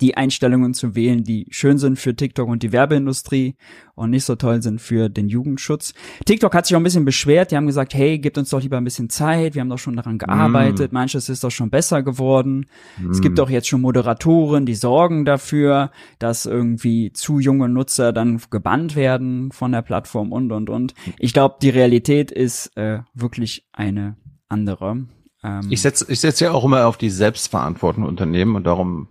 die 0.00 0.16
Einstellungen 0.16 0.74
zu 0.74 0.96
wählen, 0.96 1.22
die 1.22 1.46
schön 1.50 1.78
sind 1.78 1.96
für 1.96 2.16
TikTok 2.16 2.48
und 2.48 2.64
die 2.64 2.72
Werbeindustrie 2.72 3.54
und 3.94 4.10
nicht 4.10 4.24
so 4.24 4.34
toll 4.34 4.60
sind 4.60 4.80
für 4.80 5.08
den 5.08 5.28
Jugendschutz. 5.28 5.94
TikTok 6.24 6.52
hat 6.54 6.66
sich 6.66 6.74
auch 6.74 6.80
ein 6.80 6.84
bisschen 6.84 7.04
beschwert, 7.04 7.52
die 7.52 7.56
haben 7.56 7.68
gesagt, 7.68 7.94
hey, 7.94 8.18
gebt 8.18 8.36
uns 8.36 8.50
doch 8.50 8.60
lieber 8.60 8.78
ein 8.78 8.84
bisschen 8.84 9.10
Zeit, 9.10 9.54
wir 9.54 9.60
haben 9.60 9.68
doch 9.68 9.78
schon 9.78 9.94
daran 9.94 10.18
gearbeitet, 10.18 10.90
mm. 10.90 10.94
manches 10.94 11.28
ist 11.28 11.44
doch 11.44 11.52
schon 11.52 11.70
besser 11.70 12.02
geworden. 12.02 12.66
Mm. 12.98 13.10
Es 13.12 13.20
gibt 13.20 13.38
doch 13.38 13.48
jetzt 13.48 13.68
schon 13.68 13.80
Moderatoren, 13.80 14.66
die 14.66 14.74
sorgen 14.74 15.24
dafür, 15.24 15.92
dass 16.18 16.46
irgendwie 16.46 17.12
zu 17.12 17.38
junge 17.38 17.68
Nutzer 17.68 18.12
dann 18.12 18.40
gebannt 18.50 18.96
werden 18.96 19.52
von 19.52 19.70
der 19.70 19.82
Plattform 19.82 20.32
und 20.32 20.50
und 20.50 20.68
und. 20.68 20.94
Ich 21.16 21.32
glaube, 21.32 21.56
die 21.62 21.70
Realität 21.70 22.32
ist 22.32 22.76
äh, 22.76 23.00
wirklich 23.14 23.68
eine 23.72 24.16
andere. 24.48 25.06
Ähm, 25.42 25.66
ich 25.70 25.82
setze 25.82 26.10
ich 26.10 26.20
setz 26.20 26.40
ja 26.40 26.52
auch 26.52 26.64
immer 26.64 26.86
auf 26.86 26.96
die 26.96 27.10
selbstverantwortenden 27.10 28.08
Unternehmen 28.08 28.56
und 28.56 28.64
darum 28.64 29.08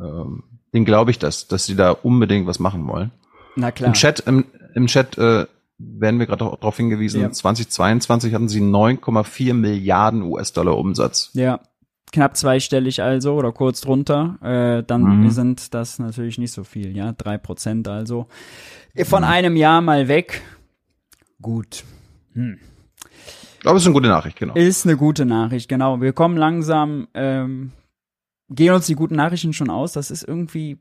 ähm, 0.00 0.44
den 0.74 0.84
glaube 0.84 1.10
ich 1.10 1.18
das, 1.18 1.48
dass 1.48 1.66
sie 1.66 1.76
da 1.76 1.90
unbedingt 1.90 2.46
was 2.46 2.58
machen 2.58 2.86
wollen. 2.86 3.10
Na 3.56 3.70
klar. 3.70 3.88
Im 3.88 3.94
Chat, 3.94 4.20
im, 4.20 4.46
im 4.74 4.86
Chat 4.86 5.18
äh, 5.18 5.46
werden 5.78 6.18
wir 6.18 6.26
gerade 6.26 6.44
darauf 6.44 6.76
hingewiesen, 6.76 7.20
ja. 7.20 7.30
2022 7.30 8.32
hatten 8.34 8.48
sie 8.48 8.60
9,4 8.60 9.52
Milliarden 9.54 10.22
US-Dollar 10.22 10.78
Umsatz. 10.78 11.30
Ja, 11.34 11.60
knapp 12.12 12.36
zweistellig 12.36 13.02
also 13.02 13.34
oder 13.34 13.52
kurz 13.52 13.80
drunter. 13.80 14.38
Äh, 14.42 14.84
dann 14.84 15.02
mhm. 15.02 15.30
sind 15.30 15.74
das 15.74 15.98
natürlich 15.98 16.38
nicht 16.38 16.52
so 16.52 16.64
viel, 16.64 16.96
ja, 16.96 17.12
drei 17.12 17.36
Prozent 17.38 17.88
also. 17.88 18.26
Von 19.04 19.22
mhm. 19.22 19.28
einem 19.28 19.56
Jahr 19.56 19.80
mal 19.80 20.08
weg. 20.08 20.42
Gut. 21.40 21.84
Hm. 22.34 22.58
Aber 23.64 23.76
es 23.76 23.82
ist 23.82 23.86
eine 23.86 23.94
gute 23.94 24.08
Nachricht, 24.08 24.38
genau. 24.38 24.54
Ist 24.54 24.86
eine 24.86 24.96
gute 24.96 25.24
Nachricht, 25.24 25.68
genau. 25.68 26.00
Wir 26.00 26.12
kommen 26.12 26.36
langsam, 26.36 27.08
ähm, 27.14 27.72
gehen 28.50 28.74
uns 28.74 28.86
die 28.86 28.94
guten 28.94 29.16
Nachrichten 29.16 29.52
schon 29.52 29.70
aus. 29.70 29.92
Das 29.92 30.10
ist 30.10 30.22
irgendwie, 30.24 30.78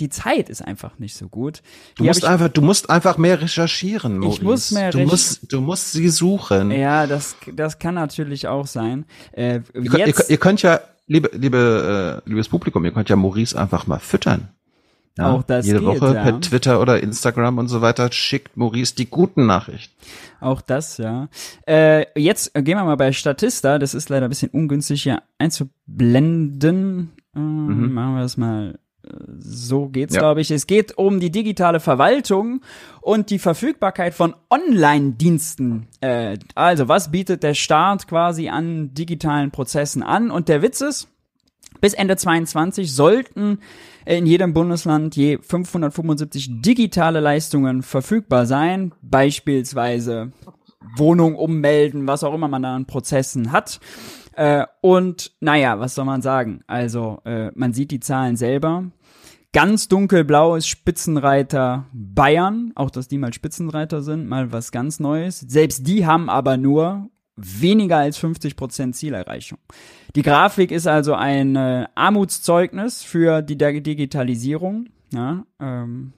die 0.00 0.08
Zeit 0.08 0.48
ist 0.48 0.62
einfach 0.62 0.98
nicht 0.98 1.16
so 1.16 1.28
gut. 1.28 1.62
Du 1.96 2.04
musst 2.04 2.24
einfach, 2.24 2.48
du 2.48 2.62
musst 2.62 2.90
einfach 2.90 3.18
mehr 3.18 3.40
recherchieren, 3.40 4.18
Maurice. 4.18 4.38
Ich 4.38 4.42
muss 4.42 4.70
mehr 4.70 4.90
du 4.90 5.00
musst, 5.00 5.52
du 5.52 5.60
musst 5.60 5.92
sie 5.92 6.08
suchen. 6.08 6.70
Ja, 6.70 7.06
das, 7.06 7.36
das 7.52 7.78
kann 7.78 7.94
natürlich 7.94 8.46
auch 8.48 8.66
sein. 8.66 9.04
Äh, 9.32 9.60
ihr, 9.74 9.90
könnt, 9.90 10.06
ihr, 10.06 10.30
ihr, 10.30 10.38
könnt 10.38 10.62
ja, 10.62 10.80
liebe, 11.06 11.30
liebe, 11.34 12.22
äh, 12.24 12.28
liebes 12.28 12.48
Publikum, 12.48 12.84
ihr 12.84 12.92
könnt 12.92 13.08
ja 13.08 13.16
Maurice 13.16 13.58
einfach 13.58 13.86
mal 13.86 13.98
füttern. 13.98 14.48
Ja, 15.18 15.32
auch 15.32 15.42
das 15.42 15.66
jede 15.66 15.80
geht, 15.80 15.88
Woche 15.88 16.14
ja. 16.14 16.22
per 16.22 16.40
Twitter 16.40 16.80
oder 16.80 17.02
Instagram 17.02 17.58
und 17.58 17.68
so 17.68 17.82
weiter 17.82 18.10
schickt 18.12 18.56
Maurice 18.56 18.94
die 18.94 19.10
guten 19.10 19.46
Nachrichten. 19.46 19.94
Auch 20.40 20.62
das, 20.62 20.96
ja. 20.96 21.28
Äh, 21.68 22.06
jetzt 22.18 22.54
gehen 22.54 22.78
wir 22.78 22.84
mal 22.84 22.96
bei 22.96 23.12
Statista. 23.12 23.78
Das 23.78 23.94
ist 23.94 24.08
leider 24.08 24.26
ein 24.26 24.30
bisschen 24.30 24.50
ungünstig 24.50 25.02
hier 25.02 25.22
einzublenden. 25.38 27.12
Äh, 27.36 27.38
mhm. 27.38 27.92
Machen 27.92 28.14
wir 28.14 28.22
das 28.22 28.38
mal 28.38 28.78
äh, 29.04 29.10
so 29.38 29.88
geht's, 29.88 30.14
ja. 30.14 30.20
glaube 30.20 30.40
ich. 30.40 30.50
Es 30.50 30.66
geht 30.66 30.96
um 30.96 31.20
die 31.20 31.30
digitale 31.30 31.80
Verwaltung 31.80 32.62
und 33.02 33.28
die 33.28 33.38
Verfügbarkeit 33.38 34.14
von 34.14 34.34
Online-Diensten. 34.48 35.88
Äh, 36.00 36.38
also, 36.54 36.88
was 36.88 37.10
bietet 37.10 37.42
der 37.42 37.54
Staat 37.54 38.08
quasi 38.08 38.48
an 38.48 38.94
digitalen 38.94 39.50
Prozessen 39.50 40.02
an? 40.02 40.30
Und 40.30 40.48
der 40.48 40.62
Witz 40.62 40.80
ist, 40.80 41.08
Bis 41.80 41.94
Ende 41.94 42.16
22 42.16 42.94
sollten 42.94 43.58
in 44.04 44.26
jedem 44.26 44.52
Bundesland 44.52 45.16
je 45.16 45.38
575 45.38 46.62
digitale 46.62 47.20
Leistungen 47.20 47.82
verfügbar 47.82 48.46
sein, 48.46 48.92
beispielsweise 49.02 50.32
Wohnung 50.96 51.36
ummelden, 51.36 52.06
was 52.06 52.24
auch 52.24 52.34
immer 52.34 52.48
man 52.48 52.62
da 52.62 52.74
an 52.74 52.86
Prozessen 52.86 53.52
hat. 53.52 53.80
Äh, 54.34 54.66
und 54.80 55.32
naja, 55.40 55.78
was 55.78 55.94
soll 55.94 56.04
man 56.04 56.22
sagen? 56.22 56.62
Also 56.66 57.20
äh, 57.24 57.50
man 57.54 57.72
sieht 57.72 57.90
die 57.90 58.00
Zahlen 58.00 58.36
selber. 58.36 58.90
Ganz 59.52 59.88
dunkelblau 59.88 60.56
ist 60.56 60.66
Spitzenreiter 60.66 61.84
Bayern, 61.92 62.72
auch 62.74 62.90
dass 62.90 63.08
die 63.08 63.18
mal 63.18 63.34
Spitzenreiter 63.34 64.00
sind, 64.00 64.26
mal 64.26 64.50
was 64.50 64.72
ganz 64.72 64.98
Neues. 64.98 65.40
Selbst 65.40 65.86
die 65.86 66.06
haben 66.06 66.30
aber 66.30 66.56
nur 66.56 67.10
weniger 67.36 67.98
als 67.98 68.16
50 68.16 68.56
Prozent 68.56 68.96
Zielerreichung. 68.96 69.58
Die 70.14 70.22
Grafik 70.22 70.70
ist 70.70 70.86
also 70.86 71.14
ein 71.14 71.56
äh, 71.56 71.86
Armutszeugnis 71.94 73.02
für 73.02 73.42
die 73.42 73.56
Digitalisierung. 73.56 74.88
Ja, 75.12 75.44
ähm, 75.60 76.12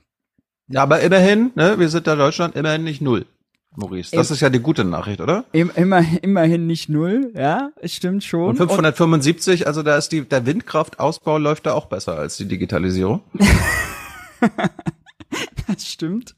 ja, 0.68 0.82
aber 0.82 1.00
immerhin, 1.00 1.50
ne, 1.54 1.78
wir 1.78 1.88
sind 1.88 2.06
da 2.06 2.16
Deutschland 2.16 2.56
immerhin 2.56 2.84
nicht 2.84 3.02
null. 3.02 3.26
Maurice, 3.76 4.14
das 4.14 4.30
ist 4.30 4.40
ja 4.40 4.50
die 4.50 4.60
gute 4.60 4.84
Nachricht, 4.84 5.20
oder? 5.20 5.44
Immer, 5.52 6.04
immerhin 6.22 6.66
nicht 6.68 6.88
null, 6.88 7.32
ja, 7.34 7.70
es 7.80 7.92
stimmt 7.92 8.22
schon. 8.22 8.50
Und 8.50 8.56
575, 8.56 9.66
also 9.66 9.82
da 9.82 9.96
ist 9.96 10.10
die, 10.10 10.22
der 10.22 10.46
Windkraftausbau 10.46 11.38
läuft 11.38 11.66
da 11.66 11.72
auch 11.72 11.86
besser 11.86 12.16
als 12.16 12.36
die 12.36 12.46
Digitalisierung. 12.46 13.22
das 15.82 15.86
stimmt. 15.86 16.36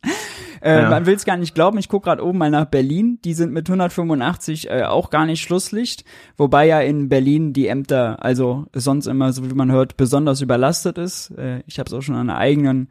Äh, 0.60 0.82
ja. 0.82 0.90
Man 0.90 1.06
will 1.06 1.14
es 1.14 1.24
gar 1.24 1.36
nicht 1.36 1.54
glauben. 1.54 1.78
Ich 1.78 1.88
gucke 1.88 2.04
gerade 2.04 2.24
oben 2.24 2.38
mal 2.38 2.50
nach 2.50 2.66
Berlin. 2.66 3.18
Die 3.24 3.34
sind 3.34 3.52
mit 3.52 3.68
185 3.68 4.70
äh, 4.70 4.82
auch 4.84 5.10
gar 5.10 5.26
nicht 5.26 5.42
Schlusslicht. 5.42 6.04
Wobei 6.36 6.66
ja 6.66 6.80
in 6.80 7.08
Berlin 7.08 7.52
die 7.52 7.66
Ämter, 7.66 8.22
also 8.24 8.66
sonst 8.74 9.06
immer, 9.06 9.32
so 9.32 9.48
wie 9.48 9.54
man 9.54 9.70
hört, 9.70 9.96
besonders 9.96 10.40
überlastet 10.40 10.98
ist. 10.98 11.30
Äh, 11.30 11.62
ich 11.66 11.78
habe 11.78 11.88
es 11.88 11.92
auch 11.92 12.02
schon 12.02 12.16
an 12.16 12.28
der 12.28 12.38
eigenen 12.38 12.88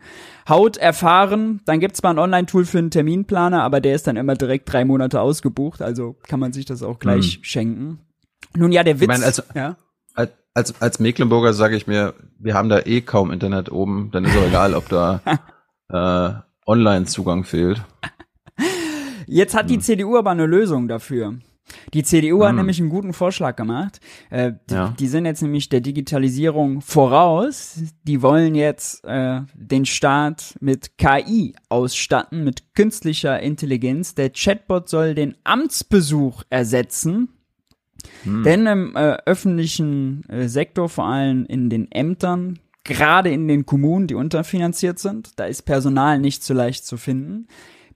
Haut 0.47 0.77
erfahren. 0.77 1.61
Dann 1.65 1.79
gibt's 1.79 2.03
mal 2.03 2.11
ein 2.11 2.19
Online-Tool 2.19 2.65
für 2.65 2.77
einen 2.77 2.91
Terminplaner, 2.91 3.63
aber 3.63 3.81
der 3.81 3.95
ist 3.95 4.07
dann 4.07 4.17
immer 4.17 4.35
direkt 4.35 4.71
drei 4.71 4.85
Monate 4.85 5.21
ausgebucht. 5.21 5.81
Also 5.81 6.15
kann 6.27 6.39
man 6.39 6.53
sich 6.53 6.65
das 6.65 6.83
auch 6.83 6.99
gleich 6.99 7.35
hm. 7.35 7.43
schenken. 7.43 7.99
Nun 8.55 8.71
ja, 8.71 8.83
der 8.83 8.95
Witz. 8.99 9.03
Ich 9.03 9.07
mein, 9.07 9.23
also, 9.23 9.43
ja? 9.53 9.75
als, 10.55 10.81
als 10.81 10.99
Mecklenburger 10.99 11.53
sage 11.53 11.75
ich 11.75 11.85
mir, 11.85 12.15
wir 12.39 12.55
haben 12.55 12.69
da 12.69 12.79
eh 12.79 13.01
kaum 13.01 13.29
Internet 13.29 13.71
oben, 13.71 14.09
dann 14.11 14.25
ist 14.25 14.35
auch 14.35 14.47
egal, 14.47 14.73
ob 14.73 14.89
da 14.89 15.21
äh, 15.89 16.29
Online-Zugang 16.65 17.43
fehlt. 17.43 17.83
Jetzt 19.27 19.55
hat 19.55 19.69
die 19.69 19.75
hm. 19.75 19.81
CDU 19.81 20.17
aber 20.17 20.31
eine 20.31 20.45
Lösung 20.45 20.87
dafür. 20.87 21.35
Die 21.93 22.03
CDU 22.03 22.41
hm. 22.41 22.47
hat 22.47 22.55
nämlich 22.55 22.79
einen 22.79 22.89
guten 22.89 23.13
Vorschlag 23.13 23.55
gemacht. 23.55 23.99
Äh, 24.29 24.53
ja. 24.69 24.93
die, 24.99 25.07
sind 25.07 25.25
jetzt 25.25 25.41
nämlich 25.41 25.69
der 25.69 25.81
Digitalisierung 25.81 26.81
voraus. 26.81 27.79
Die 28.03 28.21
wollen 28.21 28.55
jetzt 28.55 29.03
äh, 29.03 29.41
den 29.55 29.85
Staat 29.85 30.55
mit 30.59 30.97
KI 30.97 31.55
ausstatten, 31.69 32.43
mit 32.43 32.75
künstlicher 32.75 33.39
Intelligenz. 33.39 34.13
Der 34.13 34.29
Chatbot 34.29 34.89
soll 34.89 35.15
den 35.15 35.35
Amtsbesuch 35.43 36.43
ersetzen. 36.49 37.29
Hm. 38.23 38.43
Denn 38.43 38.67
im 38.67 38.95
äh, 38.95 39.17
öffentlichen 39.25 40.23
äh, 40.29 40.47
Sektor, 40.47 40.89
vor 40.89 41.05
allem 41.05 41.45
in 41.45 41.69
den 41.71 41.91
Ämtern, 41.91 42.59
gerade 42.85 43.31
in 43.31 43.49
den 43.49 43.65
Kommunen, 43.65 44.07
die 44.07 44.15
unterfinanziert 44.15 44.99
sind. 44.99 45.37
Da 45.37 45.45
ist 45.45 45.63
Personal 45.63 46.19
nicht 46.19 46.43
so 46.43 46.53
leicht 46.53 46.85
zu 46.85 46.95
finden. 46.95 47.47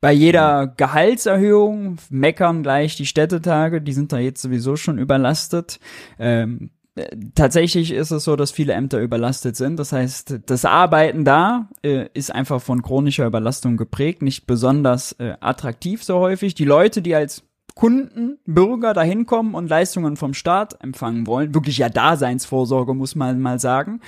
Bei 0.02 0.12
jeder 0.12 0.68
Gehaltserhöhung 0.68 1.98
meckern 2.10 2.64
gleich 2.64 2.96
die 2.96 3.06
Städtetage, 3.06 3.82
die 3.82 3.94
sind 3.94 4.12
da 4.12 4.18
jetzt 4.18 4.42
sowieso 4.42 4.76
schon 4.76 4.98
überlastet. 4.98 5.80
Ähm, 6.18 6.72
tatsächlich 7.36 7.92
ist 7.92 8.12
es 8.12 8.24
so, 8.24 8.36
dass 8.36 8.52
viele 8.52 8.74
Ämter 8.74 9.00
überlastet 9.00 9.56
sind. 9.56 9.78
Das 9.78 9.92
heißt, 9.92 10.40
das 10.46 10.66
Arbeiten 10.66 11.26
da 11.26 11.70
äh, 11.84 12.08
ist 12.14 12.34
einfach 12.34 12.62
von 12.62 12.82
chronischer 12.82 13.26
Überlastung 13.26 13.78
geprägt, 13.78 14.22
nicht 14.22 14.48
besonders 14.48 15.14
äh, 15.14 15.36
attraktiv 15.40 16.04
so 16.04 16.20
häufig. 16.20 16.56
Die 16.56 16.66
Leute, 16.66 17.02
die 17.02 17.16
als 17.16 17.44
Kunden, 17.80 18.40
Bürger 18.46 18.94
dahin 18.94 19.26
kommen 19.26 19.56
und 19.56 19.70
Leistungen 19.70 20.18
vom 20.18 20.34
Staat 20.34 20.84
empfangen 20.84 21.26
wollen, 21.28 21.56
wirklich 21.56 21.78
ja 21.78 21.88
Daseinsvorsorge, 21.88 22.94
muss 22.94 23.16
man 23.16 23.40
mal 23.40 23.58
sagen, 23.58 24.02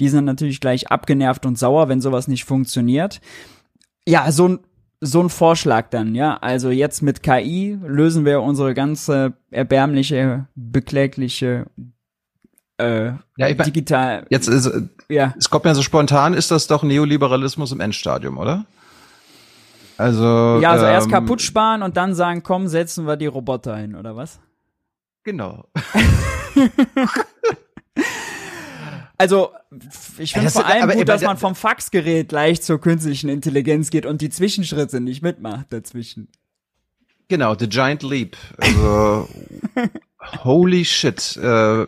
die 0.00 0.08
sind 0.08 0.24
natürlich 0.24 0.58
gleich 0.58 0.90
abgenervt 0.90 1.44
und 1.44 1.58
sauer, 1.58 1.90
wenn 1.90 2.00
sowas 2.00 2.28
nicht 2.28 2.44
funktioniert. 2.46 3.20
Ja, 4.08 4.32
so 4.32 4.48
ein 4.48 4.60
so 5.02 5.22
ein 5.22 5.28
Vorschlag 5.28 5.90
dann, 5.90 6.14
ja. 6.14 6.38
Also 6.38 6.70
jetzt 6.70 7.02
mit 7.02 7.22
KI 7.22 7.78
lösen 7.86 8.24
wir 8.24 8.40
unsere 8.40 8.72
ganze 8.72 9.34
erbärmliche, 9.50 10.46
beklägliche 10.54 11.66
äh, 12.78 13.08
ja, 13.36 13.48
ich 13.48 13.58
mein, 13.58 13.66
digital. 13.66 14.26
Jetzt 14.30 14.48
ist, 14.48 14.70
ja. 15.10 15.34
es 15.38 15.50
kommt 15.50 15.66
mir 15.66 15.74
so 15.74 15.82
spontan, 15.82 16.32
ist 16.32 16.50
das 16.50 16.68
doch 16.68 16.82
Neoliberalismus 16.82 17.72
im 17.72 17.80
Endstadium, 17.80 18.38
oder? 18.38 18.64
Also 20.00 20.60
ja, 20.62 20.70
also 20.70 20.86
ähm, 20.86 20.92
erst 20.92 21.10
kaputt 21.10 21.42
sparen 21.42 21.82
und 21.82 21.98
dann 21.98 22.14
sagen, 22.14 22.42
komm, 22.42 22.68
setzen 22.68 23.06
wir 23.06 23.16
die 23.16 23.26
Roboter 23.26 23.76
hin, 23.76 23.94
oder 23.94 24.16
was? 24.16 24.40
Genau. 25.24 25.66
Also, 29.18 29.50
ich 30.16 30.32
finde 30.32 30.48
vor 30.48 30.64
allem 30.64 30.84
aber, 30.84 30.94
gut, 30.94 31.06
dass 31.06 31.20
man 31.20 31.36
vom 31.36 31.54
Faxgerät 31.54 32.30
gleich 32.30 32.62
zur 32.62 32.80
künstlichen 32.80 33.28
Intelligenz 33.28 33.90
geht 33.90 34.06
und 34.06 34.22
die 34.22 34.30
Zwischenschritte 34.30 34.98
nicht 34.98 35.20
mitmacht 35.20 35.66
dazwischen. 35.68 36.28
Genau, 37.28 37.54
The 37.54 37.68
Giant 37.68 38.02
Leap. 38.02 38.38
Also, 38.56 39.28
holy 40.42 40.86
shit. 40.86 41.36
Äh, 41.36 41.82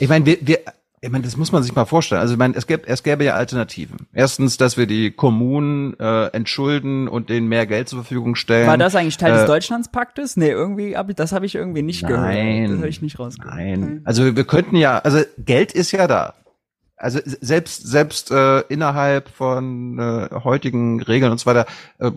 ich 0.00 0.08
meine, 0.08 0.26
wir, 0.26 0.38
wir, 0.40 0.58
ich 1.06 1.12
meine, 1.12 1.24
das 1.24 1.36
muss 1.36 1.52
man 1.52 1.62
sich 1.62 1.74
mal 1.74 1.84
vorstellen. 1.84 2.20
Also 2.20 2.34
ich 2.34 2.38
meine, 2.38 2.54
es 2.56 2.66
gäbe, 2.66 2.86
es 2.86 3.02
gäbe 3.02 3.24
ja 3.24 3.34
Alternativen. 3.34 4.08
Erstens, 4.12 4.56
dass 4.56 4.76
wir 4.76 4.86
die 4.86 5.12
Kommunen 5.12 5.98
äh, 6.00 6.26
entschulden 6.28 7.06
und 7.06 7.30
denen 7.30 7.46
mehr 7.46 7.66
Geld 7.66 7.88
zur 7.88 8.00
Verfügung 8.00 8.34
stellen. 8.34 8.66
War 8.66 8.76
das 8.76 8.96
eigentlich 8.96 9.16
Teil 9.16 9.32
äh, 9.32 9.36
des 9.36 9.46
Deutschlandspaktes? 9.46 10.36
Nee, 10.36 10.50
irgendwie, 10.50 10.96
hab 10.96 11.08
ich, 11.08 11.14
das 11.14 11.32
habe 11.32 11.46
ich 11.46 11.54
irgendwie 11.54 11.82
nicht 11.82 12.02
nein, 12.02 12.12
gehört. 12.12 12.70
Das 12.70 12.78
habe 12.78 12.88
ich 12.88 13.02
nicht 13.02 13.18
rausgehört. 13.18 13.56
Nein. 13.56 14.00
Also 14.04 14.36
wir 14.36 14.44
könnten 14.44 14.76
ja, 14.76 14.98
also 14.98 15.20
Geld 15.38 15.72
ist 15.72 15.92
ja 15.92 16.06
da. 16.08 16.34
Also 16.96 17.20
selbst 17.24 17.86
selbst 17.86 18.30
äh, 18.30 18.60
innerhalb 18.68 19.28
von 19.28 19.98
äh, 19.98 20.28
heutigen 20.44 21.02
Regeln 21.02 21.30
und 21.30 21.38
so 21.38 21.46
weiter 21.46 21.66
äh, 21.98 22.12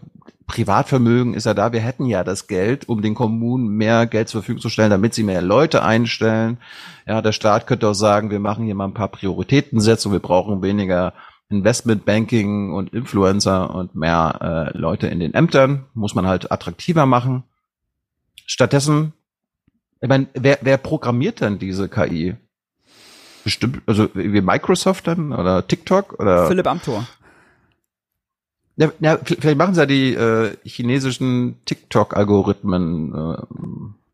Privatvermögen 0.50 1.36
ist 1.36 1.46
ja 1.46 1.54
da. 1.54 1.72
Wir 1.74 1.80
hätten 1.80 2.06
ja 2.06 2.24
das 2.24 2.48
Geld, 2.48 2.90
um 2.90 3.02
den 3.02 3.14
Kommunen 3.14 3.68
mehr 3.70 4.08
Geld 4.08 4.30
zur 4.30 4.42
Verfügung 4.42 4.62
zu 4.62 4.70
stellen, 4.70 4.90
damit 4.90 5.14
sie 5.14 5.24
mehr 5.24 5.42
Leute 5.42 5.84
einstellen. 5.84 6.58
Ja, 7.06 7.22
der 7.22 7.34
Staat 7.34 7.68
könnte 7.68 7.88
auch 7.88 7.94
sagen, 7.94 8.32
wir 8.32 8.40
machen 8.40 8.66
hier 8.66 8.74
mal 8.74 8.86
ein 8.86 8.96
paar 8.96 9.10
Prioritätensetzungen, 9.10 10.16
wir 10.16 10.28
brauchen 10.28 10.64
weniger 10.64 11.14
Investmentbanking 11.50 12.74
und 12.74 12.94
Influencer 12.94 13.74
und 13.74 13.96
mehr 13.96 14.72
äh, 14.74 14.78
Leute 14.78 15.08
in 15.08 15.20
den 15.20 15.36
Ämtern. 15.36 15.86
Muss 15.94 16.16
man 16.16 16.26
halt 16.26 16.52
attraktiver 16.52 17.06
machen. 17.06 17.44
Stattdessen, 18.46 19.14
ich 20.02 20.10
meine, 20.10 20.28
wer, 20.34 20.58
wer 20.62 20.78
programmiert 20.78 21.42
denn 21.42 21.60
diese 21.60 21.90
KI? 21.90 22.36
Bestimmt, 23.50 23.82
also 23.88 24.10
wie 24.14 24.42
Microsoft 24.42 25.08
dann 25.08 25.34
oder 25.34 25.68
TikTok 25.68 26.20
oder? 26.20 26.46
Philipp 26.46 26.68
Amthor. 26.68 27.08
Ja, 28.76 28.92
ja, 29.00 29.18
vielleicht 29.18 29.58
machen 29.58 29.74
sie 29.74 29.80
ja 29.80 29.86
die 29.88 30.14
äh, 30.14 30.56
chinesischen 30.66 31.58
TikTok-Algorithmen 31.66 33.16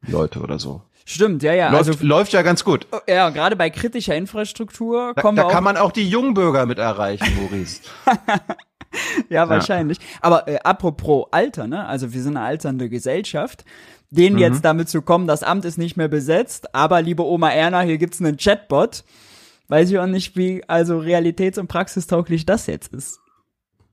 äh, 0.07 0.09
Leute 0.09 0.39
oder 0.39 0.57
so. 0.57 0.83
Stimmt, 1.03 1.43
ja, 1.43 1.53
ja. 1.53 1.69
Läuft, 1.69 1.89
also, 1.89 2.05
läuft 2.05 2.31
ja 2.31 2.43
ganz 2.43 2.63
gut. 2.63 2.87
Oh, 2.93 2.99
ja, 3.09 3.29
gerade 3.29 3.57
bei 3.57 3.69
kritischer 3.69 4.15
Infrastruktur 4.15 5.11
da, 5.13 5.21
kommen 5.21 5.35
da 5.35 5.43
wir 5.43 5.47
auch 5.47 5.51
kann 5.51 5.65
man 5.65 5.75
auch 5.75 5.91
die 5.91 6.07
Jungbürger 6.07 6.65
mit 6.65 6.79
erreichen, 6.79 7.27
Maurice. 7.35 7.81
ja, 9.29 9.49
wahrscheinlich. 9.49 9.97
Ja. 9.97 10.05
Aber 10.21 10.47
äh, 10.47 10.59
apropos 10.63 11.27
Alter, 11.31 11.67
ne? 11.67 11.85
Also 11.85 12.13
wir 12.13 12.21
sind 12.21 12.37
eine 12.37 12.45
alternde 12.45 12.87
Gesellschaft. 12.87 13.65
Denen 14.11 14.35
mhm. 14.37 14.41
jetzt 14.41 14.63
damit 14.63 14.87
zu 14.87 15.01
kommen, 15.01 15.27
das 15.27 15.43
Amt 15.43 15.65
ist 15.65 15.77
nicht 15.77 15.97
mehr 15.97 16.07
besetzt, 16.07 16.73
aber 16.73 17.01
liebe 17.01 17.25
Oma 17.25 17.49
Erna, 17.49 17.81
hier 17.81 17.97
gibt's 17.97 18.21
einen 18.21 18.37
Chatbot. 18.37 19.03
Weiß 19.67 19.89
ich 19.89 19.97
auch 19.97 20.05
nicht, 20.05 20.37
wie 20.37 20.63
also 20.67 20.99
realitäts- 20.99 21.59
und 21.59 21.67
praxistauglich 21.67 22.45
das 22.45 22.67
jetzt 22.67 22.93
ist. 22.93 23.19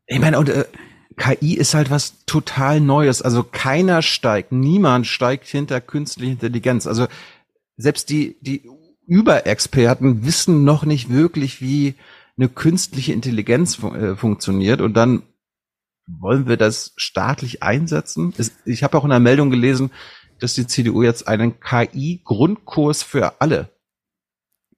Ich 0.07 0.19
meine, 0.19 0.38
und 0.38 0.49
äh, 0.49 0.64
KI 1.17 1.55
ist 1.55 1.75
halt 1.75 1.91
was 1.91 2.25
total 2.26 2.81
Neues. 2.81 3.23
Also 3.23 3.43
keiner 3.43 4.02
steigt, 4.02 4.52
niemand 4.52 5.07
steigt 5.07 5.47
hinter 5.47 5.81
künstliche 5.81 6.33
Intelligenz. 6.33 6.87
Also 6.87 7.07
selbst 7.76 8.11
die, 8.11 8.37
die 8.41 8.69
Überexperten 9.07 10.25
wissen 10.25 10.64
noch 10.64 10.85
nicht 10.85 11.11
wirklich, 11.11 11.61
wie 11.61 11.95
eine 12.37 12.49
künstliche 12.49 13.12
Intelligenz 13.12 13.76
fun 13.76 13.95
äh, 13.95 14.17
funktioniert. 14.17 14.81
Und 14.81 14.95
dann 14.95 15.23
wollen 16.07 16.49
wir 16.49 16.57
das 16.57 16.93
staatlich 16.97 17.62
einsetzen. 17.62 18.35
Es, 18.37 18.52
ich 18.64 18.83
habe 18.83 18.99
auch 18.99 19.05
in 19.05 19.11
der 19.11 19.21
Meldung 19.21 19.50
gelesen, 19.50 19.91
dass 20.41 20.55
die 20.55 20.67
CDU 20.67 21.02
jetzt 21.02 21.29
einen 21.29 21.61
KI-Grundkurs 21.61 23.02
für 23.02 23.41
alle 23.41 23.71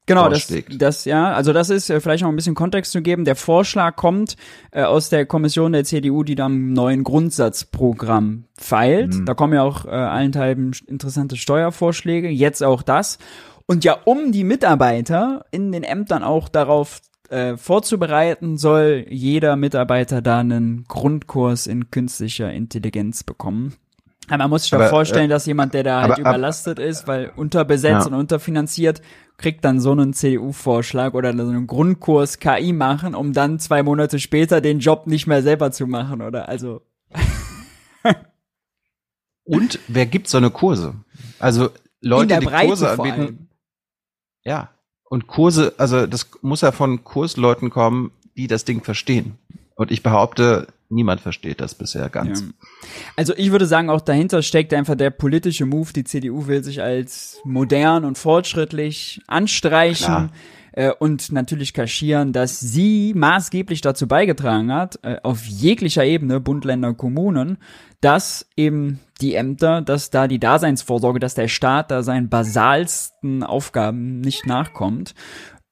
Genau, 0.06 0.28
das, 0.28 0.52
das, 0.70 1.06
ja, 1.06 1.32
also 1.32 1.54
das 1.54 1.70
ist 1.70 1.88
äh, 1.88 1.98
vielleicht 1.98 2.22
noch 2.24 2.28
ein 2.28 2.36
bisschen 2.36 2.54
Kontext 2.54 2.92
zu 2.92 3.00
geben. 3.00 3.24
Der 3.24 3.36
Vorschlag 3.36 3.96
kommt 3.96 4.36
äh, 4.70 4.82
aus 4.82 5.08
der 5.08 5.24
Kommission 5.24 5.72
der 5.72 5.84
CDU, 5.84 6.24
die 6.24 6.34
da 6.34 6.44
am 6.44 6.74
neuen 6.74 7.04
Grundsatzprogramm 7.04 8.44
feilt. 8.58 9.14
Mhm. 9.14 9.24
Da 9.24 9.32
kommen 9.32 9.54
ja 9.54 9.62
auch 9.62 9.86
äh, 9.86 9.88
allenthalben 9.88 10.72
interessante 10.86 11.36
Steuervorschläge, 11.36 12.28
jetzt 12.28 12.62
auch 12.62 12.82
das. 12.82 13.18
Und 13.64 13.84
ja, 13.84 13.96
um 14.04 14.30
die 14.30 14.44
Mitarbeiter 14.44 15.46
in 15.50 15.72
den 15.72 15.84
Ämtern 15.84 16.22
auch 16.22 16.50
darauf 16.50 17.00
äh, 17.30 17.56
vorzubereiten, 17.56 18.58
soll 18.58 19.06
jeder 19.08 19.56
Mitarbeiter 19.56 20.20
da 20.20 20.40
einen 20.40 20.84
Grundkurs 20.86 21.66
in 21.66 21.90
künstlicher 21.90 22.52
Intelligenz 22.52 23.24
bekommen. 23.24 23.74
Aber 24.28 24.38
man 24.38 24.50
muss 24.50 24.62
sich 24.62 24.70
doch 24.70 24.88
vorstellen, 24.88 25.30
äh, 25.30 25.34
dass 25.34 25.46
jemand, 25.46 25.74
der 25.74 25.82
da 25.82 26.02
halt 26.02 26.12
aber, 26.12 26.20
überlastet 26.20 26.78
aber, 26.78 26.88
ist, 26.88 27.06
weil 27.08 27.30
unterbesetzt 27.36 28.06
ja. 28.06 28.12
und 28.12 28.14
unterfinanziert, 28.14 29.02
kriegt 29.36 29.64
dann 29.64 29.80
so 29.80 29.92
einen 29.92 30.12
CDU-Vorschlag 30.12 31.14
oder 31.14 31.32
so 31.36 31.42
einen 31.42 31.66
Grundkurs 31.66 32.38
KI 32.38 32.72
machen, 32.72 33.14
um 33.14 33.32
dann 33.32 33.58
zwei 33.58 33.82
Monate 33.82 34.18
später 34.18 34.60
den 34.60 34.78
Job 34.78 35.06
nicht 35.06 35.26
mehr 35.26 35.42
selber 35.42 35.72
zu 35.72 35.86
machen, 35.86 36.22
oder? 36.22 36.48
Also. 36.48 36.82
und 39.44 39.78
wer 39.88 40.06
gibt 40.06 40.28
so 40.28 40.38
eine 40.38 40.50
Kurse? 40.50 40.94
Also 41.38 41.70
Leute, 42.00 42.38
die 42.38 42.46
Breite 42.46 42.66
Kurse 42.68 42.90
anbieten. 42.90 43.48
Ja. 44.44 44.70
Und 45.04 45.26
Kurse, 45.26 45.74
also 45.78 46.06
das 46.06 46.30
muss 46.42 46.60
ja 46.60 46.72
von 46.72 47.04
Kursleuten 47.04 47.70
kommen, 47.70 48.12
die 48.36 48.46
das 48.46 48.64
Ding 48.64 48.82
verstehen. 48.82 49.38
Und 49.76 49.90
ich 49.90 50.02
behaupte, 50.02 50.68
niemand 50.88 51.20
versteht 51.20 51.60
das 51.60 51.74
bisher 51.74 52.08
ganz. 52.08 52.40
Ja. 52.40 52.46
Also 53.16 53.34
ich 53.36 53.50
würde 53.50 53.66
sagen, 53.66 53.90
auch 53.90 54.00
dahinter 54.00 54.42
steckt 54.42 54.72
einfach 54.74 54.94
der 54.94 55.10
politische 55.10 55.66
Move. 55.66 55.92
Die 55.92 56.04
CDU 56.04 56.46
will 56.46 56.62
sich 56.62 56.82
als 56.82 57.40
modern 57.44 58.04
und 58.04 58.18
fortschrittlich 58.18 59.20
anstreichen. 59.26 60.30
Äh, 60.76 60.92
und 60.98 61.30
natürlich 61.30 61.72
kaschieren, 61.72 62.32
dass 62.32 62.58
sie 62.58 63.12
maßgeblich 63.14 63.80
dazu 63.80 64.08
beigetragen 64.08 64.72
hat, 64.72 64.98
äh, 65.02 65.18
auf 65.22 65.44
jeglicher 65.44 66.04
Ebene, 66.04 66.40
Bund, 66.40 66.64
Länder, 66.64 66.94
Kommunen, 66.94 67.58
dass 68.00 68.48
eben 68.56 68.98
die 69.20 69.34
Ämter, 69.36 69.82
dass 69.82 70.10
da 70.10 70.26
die 70.26 70.40
Daseinsvorsorge, 70.40 71.20
dass 71.20 71.34
der 71.34 71.46
Staat 71.46 71.92
da 71.92 72.02
seinen 72.02 72.28
basalsten 72.28 73.44
Aufgaben 73.44 74.20
nicht 74.20 74.46
nachkommt. 74.46 75.14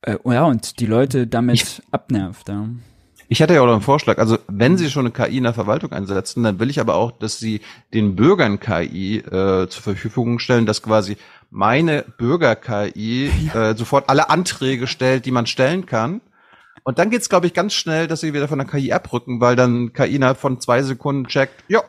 Äh, 0.02 0.18
ja, 0.24 0.44
und 0.44 0.78
die 0.78 0.86
Leute 0.86 1.26
damit 1.26 1.56
ich, 1.56 1.82
abnervt. 1.90 2.48
Ja. 2.48 2.68
Ich 3.32 3.40
hatte 3.40 3.54
ja 3.54 3.62
auch 3.62 3.66
noch 3.66 3.72
einen 3.72 3.80
Vorschlag. 3.80 4.18
Also 4.18 4.36
wenn 4.46 4.76
Sie 4.76 4.90
schon 4.90 5.06
eine 5.06 5.10
KI 5.10 5.38
in 5.38 5.44
der 5.44 5.54
Verwaltung 5.54 5.90
einsetzen, 5.90 6.42
dann 6.42 6.58
will 6.58 6.68
ich 6.68 6.80
aber 6.80 6.96
auch, 6.96 7.12
dass 7.12 7.38
Sie 7.38 7.62
den 7.94 8.14
Bürgern 8.14 8.60
KI 8.60 9.20
äh, 9.20 9.68
zur 9.68 9.82
Verfügung 9.82 10.38
stellen, 10.38 10.66
dass 10.66 10.82
quasi 10.82 11.16
meine 11.48 12.02
Bürger-KI 12.18 13.30
äh, 13.54 13.74
sofort 13.74 14.10
alle 14.10 14.28
Anträge 14.28 14.86
stellt, 14.86 15.24
die 15.24 15.30
man 15.30 15.46
stellen 15.46 15.86
kann. 15.86 16.20
Und 16.84 16.98
dann 16.98 17.08
geht's, 17.08 17.30
glaube 17.30 17.46
ich, 17.46 17.54
ganz 17.54 17.72
schnell, 17.72 18.06
dass 18.06 18.20
Sie 18.20 18.34
wieder 18.34 18.48
von 18.48 18.58
der 18.58 18.68
KI 18.68 18.92
abrücken, 18.92 19.40
weil 19.40 19.56
dann 19.56 19.94
KI 19.94 20.16
innerhalb 20.16 20.36
von 20.36 20.60
zwei 20.60 20.82
Sekunden 20.82 21.26
checkt, 21.26 21.64
ja, 21.68 21.80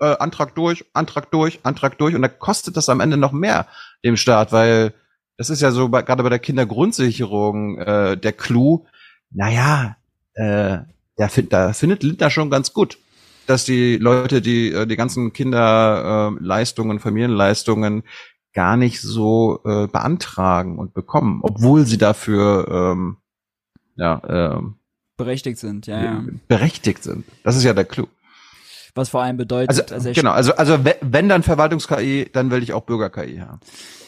äh, 0.00 0.16
Antrag 0.18 0.56
durch, 0.56 0.86
Antrag 0.92 1.30
durch, 1.30 1.60
Antrag 1.62 1.98
durch. 1.98 2.16
Und 2.16 2.22
da 2.22 2.28
kostet 2.28 2.76
das 2.76 2.88
am 2.88 2.98
Ende 2.98 3.16
noch 3.16 3.30
mehr 3.30 3.68
dem 4.04 4.16
Staat, 4.16 4.50
weil 4.50 4.92
das 5.36 5.50
ist 5.50 5.62
ja 5.62 5.70
so 5.70 5.88
bei, 5.88 6.02
gerade 6.02 6.24
bei 6.24 6.30
der 6.30 6.40
Kindergrundsicherung 6.40 7.78
äh, 7.78 8.16
der 8.16 8.32
Clou. 8.32 8.86
Naja, 9.32 9.94
äh, 10.34 10.78
der 11.18 11.28
find, 11.28 11.52
da 11.52 11.72
findet 11.72 12.02
Lindner 12.02 12.30
schon 12.30 12.50
ganz 12.50 12.72
gut, 12.72 12.98
dass 13.46 13.64
die 13.64 13.96
Leute, 13.96 14.40
die 14.40 14.72
äh, 14.72 14.86
die 14.86 14.96
ganzen 14.96 15.32
Kinderleistungen, 15.32 16.98
äh, 16.98 17.00
Familienleistungen 17.00 18.04
gar 18.52 18.76
nicht 18.76 19.00
so 19.00 19.60
äh, 19.64 19.86
beantragen 19.86 20.78
und 20.78 20.94
bekommen, 20.94 21.40
obwohl 21.42 21.86
sie 21.86 21.98
dafür 21.98 22.66
ähm, 22.70 23.16
ja, 23.96 24.20
ähm, 24.28 24.76
berechtigt 25.16 25.58
sind, 25.58 25.86
ja, 25.86 26.02
ja. 26.02 26.24
Berechtigt 26.48 27.02
sind. 27.02 27.24
Das 27.44 27.56
ist 27.56 27.64
ja 27.64 27.74
der 27.74 27.84
Clou. 27.84 28.06
Was 28.94 29.10
vor 29.10 29.22
allem 29.22 29.36
bedeutet, 29.36 29.92
also, 29.92 29.94
also 29.94 30.12
genau, 30.12 30.32
also 30.32 30.54
also 30.56 30.78
wenn 31.00 31.28
dann 31.28 31.42
Verwaltungs-KI, 31.42 32.30
dann 32.32 32.50
will 32.50 32.62
ich 32.62 32.72
auch 32.72 32.82
Bürger-KI 32.82 33.38
haben. 33.38 33.60
Ja, 33.60 33.99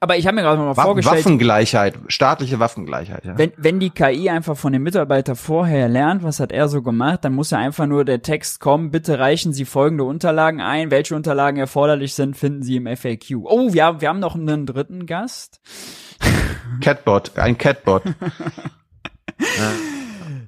aber 0.00 0.16
ich 0.16 0.26
habe 0.26 0.36
mir 0.36 0.42
gerade 0.42 0.58
mal 0.58 0.74
Wa 0.74 0.84
vorgestellt. 0.84 1.18
Waffengleichheit, 1.18 1.98
staatliche 2.08 2.58
Waffengleichheit, 2.60 3.26
ja. 3.26 3.36
Wenn, 3.36 3.52
wenn 3.58 3.78
die 3.78 3.90
KI 3.90 4.30
einfach 4.30 4.56
von 4.56 4.72
dem 4.72 4.82
Mitarbeiter 4.82 5.36
vorher 5.36 5.86
lernt, 5.88 6.22
was 6.22 6.40
hat 6.40 6.50
er 6.50 6.68
so 6.68 6.80
gemacht, 6.80 7.24
dann 7.24 7.34
muss 7.34 7.50
ja 7.50 7.58
einfach 7.58 7.86
nur 7.86 8.06
der 8.06 8.22
Text 8.22 8.60
kommen, 8.60 8.90
bitte 8.90 9.18
reichen 9.18 9.52
Sie 9.52 9.66
folgende 9.66 10.04
Unterlagen 10.04 10.62
ein. 10.62 10.90
Welche 10.90 11.14
Unterlagen 11.14 11.58
erforderlich 11.58 12.14
sind, 12.14 12.38
finden 12.38 12.62
Sie 12.62 12.76
im 12.76 12.86
FAQ. 12.86 13.44
Oh, 13.44 13.68
ja, 13.68 14.00
wir 14.00 14.08
haben 14.08 14.18
noch 14.18 14.34
einen 14.34 14.64
dritten 14.64 15.04
Gast. 15.04 15.60
Catbot, 16.80 17.36
ein 17.36 17.58
Catbot. 17.58 18.02
ja. 19.38 19.72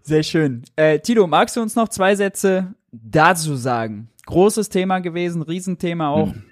Sehr 0.00 0.22
schön. 0.22 0.62
Äh, 0.76 1.00
Tito, 1.00 1.26
magst 1.26 1.56
du 1.56 1.60
uns 1.60 1.76
noch 1.76 1.90
zwei 1.90 2.16
Sätze 2.16 2.74
dazu 2.92 3.56
sagen? 3.56 4.08
Großes 4.24 4.70
Thema 4.70 5.00
gewesen, 5.00 5.42
Riesenthema 5.42 6.08
auch. 6.08 6.32
Hm 6.32 6.44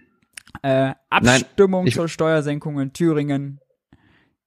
äh, 0.62 0.92
Abstimmung 1.08 1.82
Nein, 1.82 1.88
ich, 1.88 1.94
zur 1.94 2.08
Steuersenkung 2.08 2.80
in 2.80 2.92
Thüringen. 2.92 3.60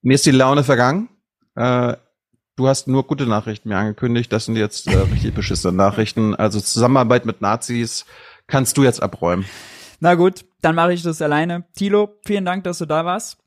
Mir 0.02 0.16
ist 0.16 0.26
die 0.26 0.32
Laune 0.32 0.64
vergangen. 0.64 1.10
Äh, 1.56 1.96
du 2.56 2.68
hast 2.68 2.88
nur 2.88 3.08
gute 3.08 3.26
Nachrichten 3.26 3.70
mir 3.70 3.78
angekündigt. 3.78 4.32
Das 4.32 4.46
sind 4.46 4.56
jetzt 4.56 4.88
äh, 4.88 4.98
richtig 4.98 5.34
beschissene 5.34 5.74
Nachrichten. 5.74 6.36
Also 6.36 6.60
Zusammenarbeit 6.60 7.26
mit 7.26 7.42
Nazis 7.42 8.06
kannst 8.48 8.78
du 8.78 8.84
jetzt 8.84 9.02
abräumen. 9.02 9.46
Na 10.00 10.16
gut, 10.16 10.46
dann 10.62 10.76
mache 10.76 10.94
ich 10.94 11.04
das 11.04 11.22
alleine. 11.22 11.64
Tilo, 11.76 12.20
vielen 12.26 12.46
Dank, 12.46 12.66
dass 12.66 12.80
du 12.80 12.86
da 12.86 13.06
warst. 13.06 13.38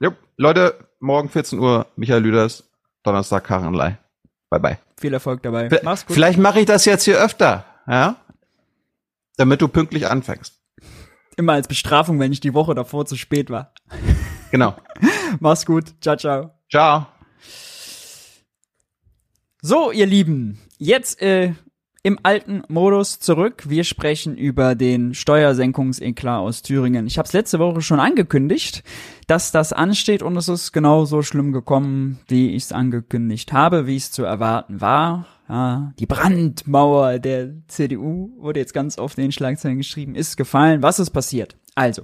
Jo, 0.00 0.12
Leute, 0.36 0.88
morgen 1.00 1.28
14 1.28 1.58
Uhr, 1.58 1.86
Michael 1.96 2.22
Lüders, 2.22 2.64
Donnerstag 3.02 3.44
Karenlei. 3.44 3.98
Bye 4.48 4.60
bye. 4.60 4.78
Viel 4.98 5.12
Erfolg 5.12 5.42
dabei. 5.42 5.68
Mach's 5.82 6.06
gut. 6.06 6.14
Vielleicht 6.14 6.38
mache 6.38 6.60
ich 6.60 6.66
das 6.66 6.84
jetzt 6.84 7.04
hier 7.04 7.18
öfter, 7.18 7.64
ja? 7.86 8.16
Damit 9.36 9.60
du 9.62 9.68
pünktlich 9.68 10.06
anfängst. 10.06 10.59
Immer 11.40 11.54
als 11.54 11.68
Bestrafung, 11.68 12.20
wenn 12.20 12.32
ich 12.32 12.40
die 12.40 12.52
Woche 12.52 12.74
davor 12.74 13.06
zu 13.06 13.16
spät 13.16 13.48
war. 13.48 13.72
Genau. 14.50 14.74
Mach's 15.40 15.64
gut. 15.64 15.94
Ciao, 16.02 16.14
ciao. 16.14 16.50
Ciao. 16.70 17.06
So, 19.62 19.90
ihr 19.90 20.04
Lieben, 20.04 20.58
jetzt 20.76 21.22
äh, 21.22 21.54
im 22.02 22.18
alten 22.24 22.62
Modus 22.68 23.20
zurück. 23.20 23.70
Wir 23.70 23.84
sprechen 23.84 24.36
über 24.36 24.74
den 24.74 25.14
Steuersenkungseklar 25.14 26.40
aus 26.40 26.60
Thüringen. 26.60 27.06
Ich 27.06 27.16
habe 27.16 27.26
es 27.26 27.32
letzte 27.32 27.58
Woche 27.58 27.80
schon 27.80 28.00
angekündigt, 28.00 28.84
dass 29.26 29.50
das 29.50 29.72
ansteht 29.72 30.22
und 30.22 30.36
es 30.36 30.48
ist 30.48 30.72
genauso 30.72 31.22
schlimm 31.22 31.52
gekommen, 31.52 32.18
wie 32.28 32.50
ich 32.54 32.64
es 32.64 32.72
angekündigt 32.72 33.54
habe, 33.54 33.86
wie 33.86 33.96
es 33.96 34.12
zu 34.12 34.24
erwarten 34.24 34.82
war. 34.82 35.24
Ja, 35.50 35.92
die 35.98 36.06
Brandmauer 36.06 37.18
der 37.18 37.54
CDU 37.66 38.30
wurde 38.38 38.60
jetzt 38.60 38.72
ganz 38.72 38.98
oft 38.98 39.18
in 39.18 39.22
den 39.22 39.32
Schlagzeilen 39.32 39.78
geschrieben, 39.78 40.14
ist 40.14 40.36
gefallen. 40.36 40.80
Was 40.80 41.00
ist 41.00 41.10
passiert? 41.10 41.56
Also, 41.74 42.02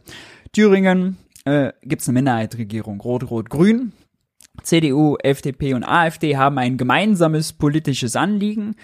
Thüringen 0.51 1.17
äh, 1.45 1.73
gibt 1.83 2.03
es 2.03 2.09
eine 2.09 2.15
Minderheitsregierung, 2.15 3.01
Rot-Rot-Grün. 3.01 3.93
CDU, 4.65 5.17
FDP 5.23 5.75
und 5.75 5.85
AfD 5.85 6.37
haben 6.37 6.59
ein 6.59 6.77
gemeinsames 6.77 7.53
politisches 7.53 8.17
Anliegen, 8.17 8.75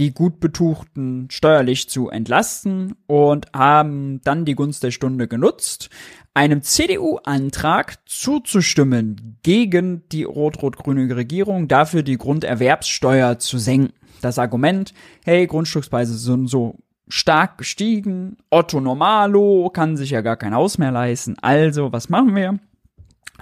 die 0.00 0.12
gut 0.12 0.40
betuchten 0.40 1.28
steuerlich 1.30 1.88
zu 1.88 2.08
entlasten 2.08 2.96
und 3.06 3.46
haben 3.54 4.20
dann 4.24 4.44
die 4.44 4.56
Gunst 4.56 4.82
der 4.82 4.90
Stunde 4.90 5.28
genutzt, 5.28 5.90
einem 6.38 6.62
CDU-Antrag 6.62 7.98
zuzustimmen 8.06 9.38
gegen 9.42 10.08
die 10.12 10.22
rot-rot-grüne 10.22 11.16
Regierung, 11.16 11.66
dafür 11.66 12.04
die 12.04 12.16
Grunderwerbssteuer 12.16 13.40
zu 13.40 13.58
senken. 13.58 13.92
Das 14.20 14.38
Argument, 14.38 14.94
hey, 15.24 15.48
Grundstückspreise 15.48 16.16
sind 16.16 16.46
so 16.46 16.76
stark 17.08 17.58
gestiegen, 17.58 18.36
Otto 18.50 18.80
Normalo 18.80 19.68
kann 19.70 19.96
sich 19.96 20.10
ja 20.10 20.20
gar 20.20 20.36
kein 20.36 20.54
Haus 20.54 20.78
mehr 20.78 20.92
leisten, 20.92 21.34
also 21.42 21.90
was 21.90 22.08
machen 22.08 22.36
wir? 22.36 22.60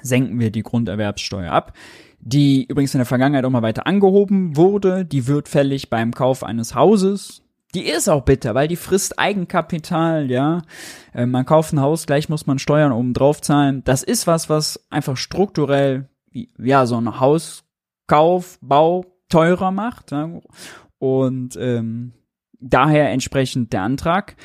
Senken 0.01 0.41
wir 0.41 0.51
die 0.51 0.63
Grunderwerbssteuer 0.63 1.53
ab, 1.53 1.75
die 2.21 2.65
übrigens 2.65 2.95
in 2.95 3.01
der 3.01 3.07
Vergangenheit 3.07 3.45
auch 3.45 3.51
mal 3.51 3.61
weiter 3.61 3.87
angehoben 3.87 4.57
wurde, 4.57 5.05
die 5.05 5.27
wird 5.27 5.51
fällig 5.51 5.91
beim 5.91 6.15
Kauf 6.15 6.43
eines 6.43 6.75
Hauses, 6.75 7.43
die 7.75 7.87
ist 7.87 8.09
auch 8.09 8.23
bitter, 8.23 8.55
weil 8.55 8.69
die 8.69 8.77
frisst 8.77 9.19
Eigenkapital, 9.19 10.31
ja. 10.31 10.63
Äh, 11.13 11.27
man 11.27 11.45
kauft 11.45 11.73
ein 11.73 11.81
Haus, 11.81 12.07
gleich 12.07 12.29
muss 12.29 12.47
man 12.47 12.59
Steuern 12.59 12.93
oben 12.93 13.13
drauf 13.13 13.41
zahlen. 13.41 13.83
Das 13.85 14.03
ist 14.03 14.27
was, 14.27 14.49
was 14.49 14.87
einfach 14.91 15.17
strukturell, 15.17 16.09
ja, 16.33 16.87
so 16.87 17.01
ein 17.01 17.21
Hauskauf, 17.21 18.59
Bau 18.61 19.05
teurer 19.29 19.71
macht. 19.71 20.13
Ja? 20.13 20.31
Und 20.99 21.57
ähm, 21.57 22.13
daher 22.61 23.11
entsprechend 23.11 23.73
der 23.73 23.83
Antrag. 23.83 24.37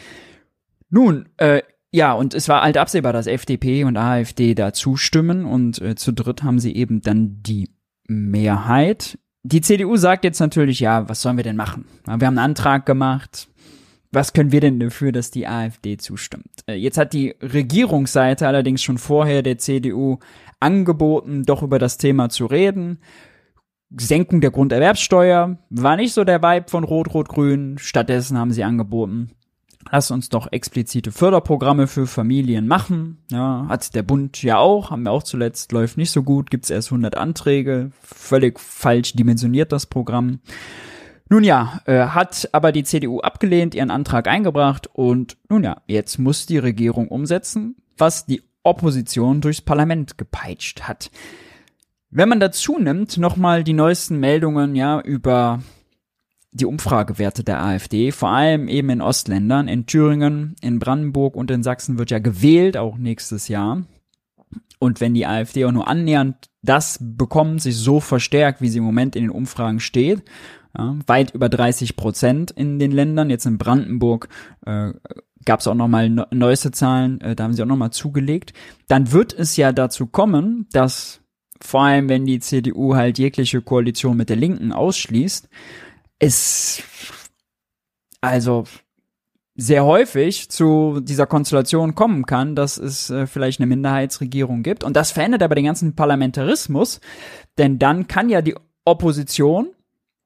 Nun, 0.89 1.29
äh, 1.37 1.61
ja, 1.91 2.13
und 2.13 2.33
es 2.33 2.47
war 2.47 2.61
halt 2.61 2.77
absehbar, 2.77 3.13
dass 3.13 3.27
FDP 3.27 3.83
und 3.83 3.97
AfD 3.97 4.55
da 4.55 4.73
zustimmen 4.73 5.45
und 5.45 5.81
äh, 5.81 5.95
zu 5.95 6.13
dritt 6.13 6.43
haben 6.43 6.59
sie 6.59 6.75
eben 6.75 7.01
dann 7.01 7.41
die 7.43 7.69
Mehrheit. 8.07 9.17
Die 9.43 9.61
CDU 9.61 9.97
sagt 9.97 10.23
jetzt 10.23 10.39
natürlich, 10.39 10.79
ja, 10.79 11.09
was 11.09 11.21
sollen 11.21 11.37
wir 11.37 11.43
denn 11.43 11.55
machen? 11.55 11.85
Wir 12.05 12.13
haben 12.13 12.21
einen 12.23 12.37
Antrag 12.37 12.85
gemacht. 12.85 13.47
Was 14.11 14.33
können 14.33 14.51
wir 14.51 14.59
denn 14.59 14.79
dafür, 14.79 15.11
dass 15.11 15.31
die 15.31 15.47
AfD 15.47 15.97
zustimmt? 15.97 16.63
Äh, 16.67 16.73
jetzt 16.73 16.97
hat 16.97 17.13
die 17.13 17.33
Regierungsseite 17.41 18.45
allerdings 18.45 18.83
schon 18.83 18.97
vorher 18.97 19.41
der 19.41 19.57
CDU 19.57 20.19
angeboten, 20.59 21.43
doch 21.43 21.63
über 21.63 21.79
das 21.79 21.97
Thema 21.97 22.29
zu 22.29 22.45
reden. 22.45 22.99
Senkung 23.97 24.41
der 24.41 24.51
Grunderwerbssteuer 24.51 25.57
war 25.69 25.95
nicht 25.95 26.13
so 26.13 26.23
der 26.23 26.43
Vibe 26.43 26.69
von 26.69 26.83
Rot-Rot-Grün. 26.83 27.77
Stattdessen 27.77 28.37
haben 28.37 28.51
sie 28.51 28.63
angeboten, 28.63 29.31
lass 29.89 30.11
uns 30.11 30.29
doch 30.29 30.51
explizite 30.51 31.11
Förderprogramme 31.11 31.87
für 31.87 32.07
Familien 32.07 32.67
machen. 32.67 33.19
Ja, 33.31 33.65
hat 33.67 33.95
der 33.95 34.03
Bund 34.03 34.41
ja 34.43 34.57
auch, 34.57 34.91
haben 34.91 35.03
wir 35.03 35.11
auch 35.11 35.23
zuletzt, 35.23 35.71
läuft 35.71 35.97
nicht 35.97 36.11
so 36.11 36.23
gut, 36.23 36.49
gibt's 36.49 36.69
erst 36.69 36.89
100 36.89 37.17
Anträge, 37.17 37.91
völlig 38.01 38.59
falsch 38.59 39.13
dimensioniert 39.13 39.71
das 39.71 39.85
Programm. 39.85 40.39
Nun 41.29 41.43
ja, 41.43 41.81
äh, 41.85 42.07
hat 42.07 42.49
aber 42.51 42.73
die 42.73 42.83
CDU 42.83 43.21
abgelehnt, 43.21 43.73
ihren 43.73 43.89
Antrag 43.89 44.27
eingebracht 44.27 44.89
und 44.91 45.37
nun 45.49 45.63
ja, 45.63 45.81
jetzt 45.87 46.19
muss 46.19 46.45
die 46.45 46.57
Regierung 46.57 47.07
umsetzen, 47.07 47.77
was 47.97 48.25
die 48.25 48.41
Opposition 48.63 49.41
durchs 49.41 49.61
Parlament 49.61 50.17
gepeitscht 50.17 50.83
hat. 50.83 51.09
Wenn 52.09 52.27
man 52.27 52.41
dazu 52.41 52.77
nimmt, 52.77 53.17
nochmal 53.17 53.63
die 53.63 53.71
neuesten 53.71 54.19
Meldungen 54.19 54.75
ja 54.75 54.99
über 54.99 55.61
die 56.51 56.65
Umfragewerte 56.65 57.43
der 57.43 57.63
AfD, 57.63 58.11
vor 58.11 58.29
allem 58.29 58.67
eben 58.67 58.89
in 58.89 59.01
Ostländern, 59.01 59.67
in 59.67 59.85
Thüringen, 59.85 60.55
in 60.61 60.79
Brandenburg 60.79 61.35
und 61.35 61.49
in 61.49 61.63
Sachsen 61.63 61.97
wird 61.97 62.11
ja 62.11 62.19
gewählt, 62.19 62.75
auch 62.77 62.97
nächstes 62.97 63.47
Jahr. 63.47 63.83
Und 64.79 64.99
wenn 64.99 65.13
die 65.13 65.25
AfD 65.25 65.63
auch 65.65 65.71
nur 65.71 65.87
annähernd 65.87 66.49
das 66.63 66.99
bekommt, 67.01 67.61
sich 67.61 67.77
so 67.77 67.99
verstärkt, 67.99 68.61
wie 68.61 68.69
sie 68.69 68.79
im 68.79 68.83
Moment 68.83 69.15
in 69.15 69.23
den 69.23 69.31
Umfragen 69.31 69.79
steht, 69.79 70.23
ja, 70.77 70.95
weit 71.07 71.33
über 71.33 71.49
30 71.49 71.95
Prozent 71.95 72.51
in 72.51 72.79
den 72.79 72.91
Ländern, 72.91 73.29
jetzt 73.29 73.45
in 73.45 73.57
Brandenburg 73.57 74.29
äh, 74.65 74.93
gab 75.45 75.59
es 75.59 75.67
auch 75.67 75.75
nochmal 75.75 76.09
neueste 76.31 76.71
Zahlen, 76.71 77.19
äh, 77.21 77.35
da 77.35 77.45
haben 77.45 77.53
sie 77.53 77.63
auch 77.63 77.67
nochmal 77.67 77.91
zugelegt, 77.91 78.53
dann 78.87 79.11
wird 79.11 79.33
es 79.33 79.57
ja 79.57 79.71
dazu 79.71 80.07
kommen, 80.07 80.67
dass 80.71 81.21
vor 81.61 81.83
allem 81.83 82.09
wenn 82.09 82.25
die 82.25 82.39
CDU 82.39 82.95
halt 82.95 83.19
jegliche 83.19 83.61
Koalition 83.61 84.17
mit 84.17 84.29
der 84.29 84.37
Linken 84.37 84.71
ausschließt, 84.71 85.49
es 86.21 86.83
also 88.21 88.63
sehr 89.55 89.83
häufig 89.83 90.49
zu 90.49 91.01
dieser 91.01 91.25
Konstellation 91.27 91.95
kommen 91.95 92.25
kann, 92.25 92.55
dass 92.55 92.77
es 92.77 93.09
äh, 93.09 93.27
vielleicht 93.27 93.59
eine 93.59 93.67
Minderheitsregierung 93.67 94.63
gibt. 94.63 94.83
Und 94.83 94.95
das 94.95 95.11
verändert 95.11 95.43
aber 95.43 95.55
den 95.55 95.65
ganzen 95.65 95.95
Parlamentarismus, 95.95 97.01
denn 97.57 97.77
dann 97.79 98.07
kann 98.07 98.29
ja 98.29 98.41
die 98.41 98.55
Opposition, 98.85 99.69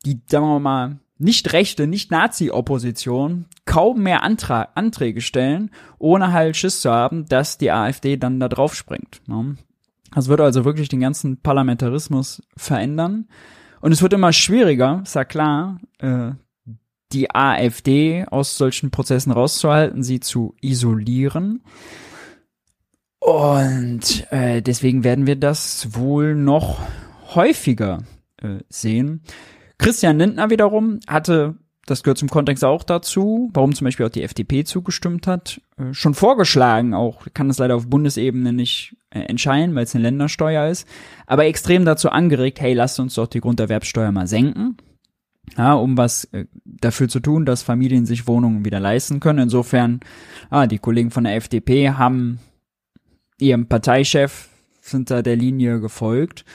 die, 0.06 0.22
sagen 0.28 0.46
wir 0.46 0.60
mal, 0.60 1.00
nicht 1.18 1.54
rechte, 1.54 1.88
nicht 1.88 2.12
Nazi-Opposition, 2.12 3.46
kaum 3.66 4.04
mehr 4.04 4.22
Antra 4.22 4.70
Anträge 4.76 5.22
stellen, 5.22 5.72
ohne 5.98 6.34
halt 6.34 6.58
Schiss 6.58 6.82
zu 6.82 6.92
haben, 6.92 7.26
dass 7.26 7.58
die 7.58 7.72
AfD 7.72 8.18
dann 8.18 8.40
da 8.40 8.50
drauf 8.50 8.76
springt. 8.76 9.22
Ne? 9.28 9.56
Das 10.14 10.28
wird 10.28 10.42
also 10.42 10.66
wirklich 10.66 10.90
den 10.90 11.00
ganzen 11.00 11.42
Parlamentarismus 11.42 12.44
verändern. 12.58 13.28
Und 13.86 13.92
es 13.92 14.02
wird 14.02 14.14
immer 14.14 14.34
schwieriger, 14.34 15.04
ist 15.04 15.14
ja 15.14 15.26
klar, 15.26 15.80
äh, 16.00 16.32
die 17.12 17.30
AfD 17.30 18.26
aus 18.26 18.58
solchen 18.58 18.90
Prozessen 18.90 19.32
rauszuhalten, 19.32 20.02
sie 20.02 20.20
zu 20.20 20.56
isolieren. 20.60 21.62
Und 23.20 24.26
äh, 24.32 24.64
deswegen 24.64 25.04
werden 25.04 25.28
wir 25.28 25.36
das 25.36 25.90
wohl 25.94 26.34
noch 26.34 26.80
häufiger 27.36 28.02
äh, 28.42 28.58
sehen. 28.70 29.22
Christian 29.78 30.18
Lindner 30.18 30.50
wiederum 30.50 31.00
hatte, 31.06 31.54
das 31.86 32.04
gehört 32.04 32.18
zum 32.18 32.30
Kontext 32.30 32.64
auch 32.64 32.84
dazu, 32.84 33.50
warum 33.54 33.74
zum 33.74 33.86
Beispiel 33.86 34.06
auch 34.06 34.12
die 34.12 34.24
FDP 34.24 34.64
zugestimmt 34.64 35.28
hat, 35.28 35.62
äh, 35.78 35.94
schon 35.94 36.14
vorgeschlagen, 36.14 36.94
auch 36.94 37.28
kann 37.34 37.48
das 37.48 37.60
leider 37.60 37.76
auf 37.76 37.88
Bundesebene 37.88 38.54
nicht 38.54 38.96
äh, 39.12 39.20
entscheiden, 39.20 39.76
weil 39.76 39.84
es 39.84 39.96
eine 39.96 40.04
Ländersteuer 40.04 40.68
ist, 40.68 40.88
aber 41.28 41.46
extrem 41.46 41.86
dazu 41.86 42.10
angeregt, 42.10 42.60
hey, 42.60 42.74
lasst 42.74 43.00
uns 43.00 43.16
doch 43.16 43.28
die 43.28 43.42
Grunderwerbsteuer 43.42 44.12
mal 44.12 44.28
senken, 44.28 44.78
ja, 45.58 45.74
um 45.74 45.98
was 45.98 46.26
äh, 46.26 46.46
dafür 46.66 47.08
zu 47.08 47.20
tun, 47.20 47.46
dass 47.46 47.64
Familien 47.64 48.06
sich 48.06 48.28
Wohnungen 48.28 48.66
wieder 48.66 48.80
leisten 48.80 49.20
können. 49.20 49.40
Insofern, 49.40 50.00
ah, 50.50 50.68
die 50.68 50.80
Kollegen 50.80 51.12
von 51.12 51.24
der 51.24 51.36
FDP 51.36 51.92
haben 51.92 52.40
ihrem 53.38 53.68
Parteichef 53.68 54.50
sind 54.82 55.12
da 55.12 55.22
der 55.22 55.36
Linie 55.36 55.80
gefolgt. 55.80 56.46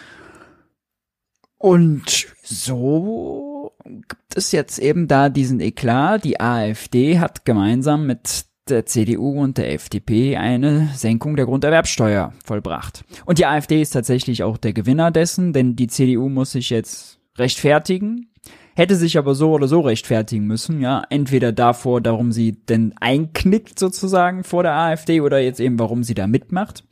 Und 1.59 2.27
so 2.43 3.50
gibt 3.91 4.37
es 4.37 4.53
jetzt 4.53 4.79
eben 4.79 5.09
da 5.09 5.29
diesen 5.29 5.61
Eklat. 5.61 6.25
Die 6.25 6.41
AfD 6.41 7.19
hat 7.19 7.45
gemeinsam 7.45 8.07
mit 8.07 8.47
der 8.69 8.87
CDU 8.87 9.43
und 9.43 9.59
der 9.59 9.73
FDP 9.73 10.37
eine 10.37 10.91
Senkung 10.95 11.37
der 11.37 11.47
Grunderwerbsteuer 11.47 12.33
vollbracht. 12.45 13.05
Und 13.27 13.39
die 13.39 13.47
AfD 13.47 13.83
ist 13.83 13.91
tatsächlich 13.91 14.43
auch 14.43 14.57
der 14.57 14.73
Gewinner 14.73 15.11
dessen, 15.11 15.53
denn 15.53 15.77
die 15.77 15.89
CDU 15.89 16.29
muss 16.29 16.53
sich 16.53 16.71
jetzt 16.71 17.19
rechtfertigen, 17.37 18.31
hätte 18.77 18.97
sich 18.97 19.19
aber 19.19 19.35
so 19.35 19.53
oder 19.53 19.69
so 19.69 19.81
rechtfertigen 19.81 20.47
müssen, 20.47 20.81
ja, 20.81 21.03
entweder 21.11 21.53
davor, 21.53 22.01
darum 22.01 22.33
sie 22.33 22.53
denn 22.53 22.95
einknickt 23.01 23.79
sozusagen 23.79 24.45
vor 24.45 24.63
der 24.63 24.75
AfD 24.75 25.21
oder 25.21 25.41
jetzt 25.41 25.61
eben, 25.61 25.79
warum 25.79 26.05
sie 26.05 26.15
da 26.15 26.27
mitmacht. 26.27 26.85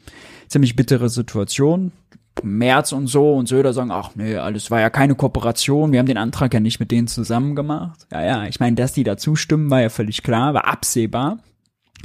Ziemlich 0.48 0.76
bittere 0.76 1.08
Situation. 1.08 1.92
Merz 2.42 2.92
und 2.92 3.06
so 3.06 3.34
und 3.34 3.48
Söder 3.48 3.72
sagen, 3.72 3.90
ach 3.90 4.10
nee, 4.14 4.36
alles 4.36 4.70
war 4.70 4.80
ja 4.80 4.90
keine 4.90 5.14
Kooperation, 5.14 5.92
wir 5.92 5.98
haben 5.98 6.06
den 6.06 6.18
Antrag 6.18 6.54
ja 6.54 6.60
nicht 6.60 6.80
mit 6.80 6.90
denen 6.90 7.08
zusammen 7.08 7.56
gemacht. 7.56 8.06
Ja, 8.12 8.24
ja, 8.24 8.46
ich 8.46 8.60
meine, 8.60 8.76
dass 8.76 8.92
die 8.92 9.04
da 9.04 9.16
zustimmen, 9.16 9.70
war 9.70 9.80
ja 9.80 9.88
völlig 9.88 10.22
klar, 10.22 10.54
war 10.54 10.66
absehbar. 10.66 11.38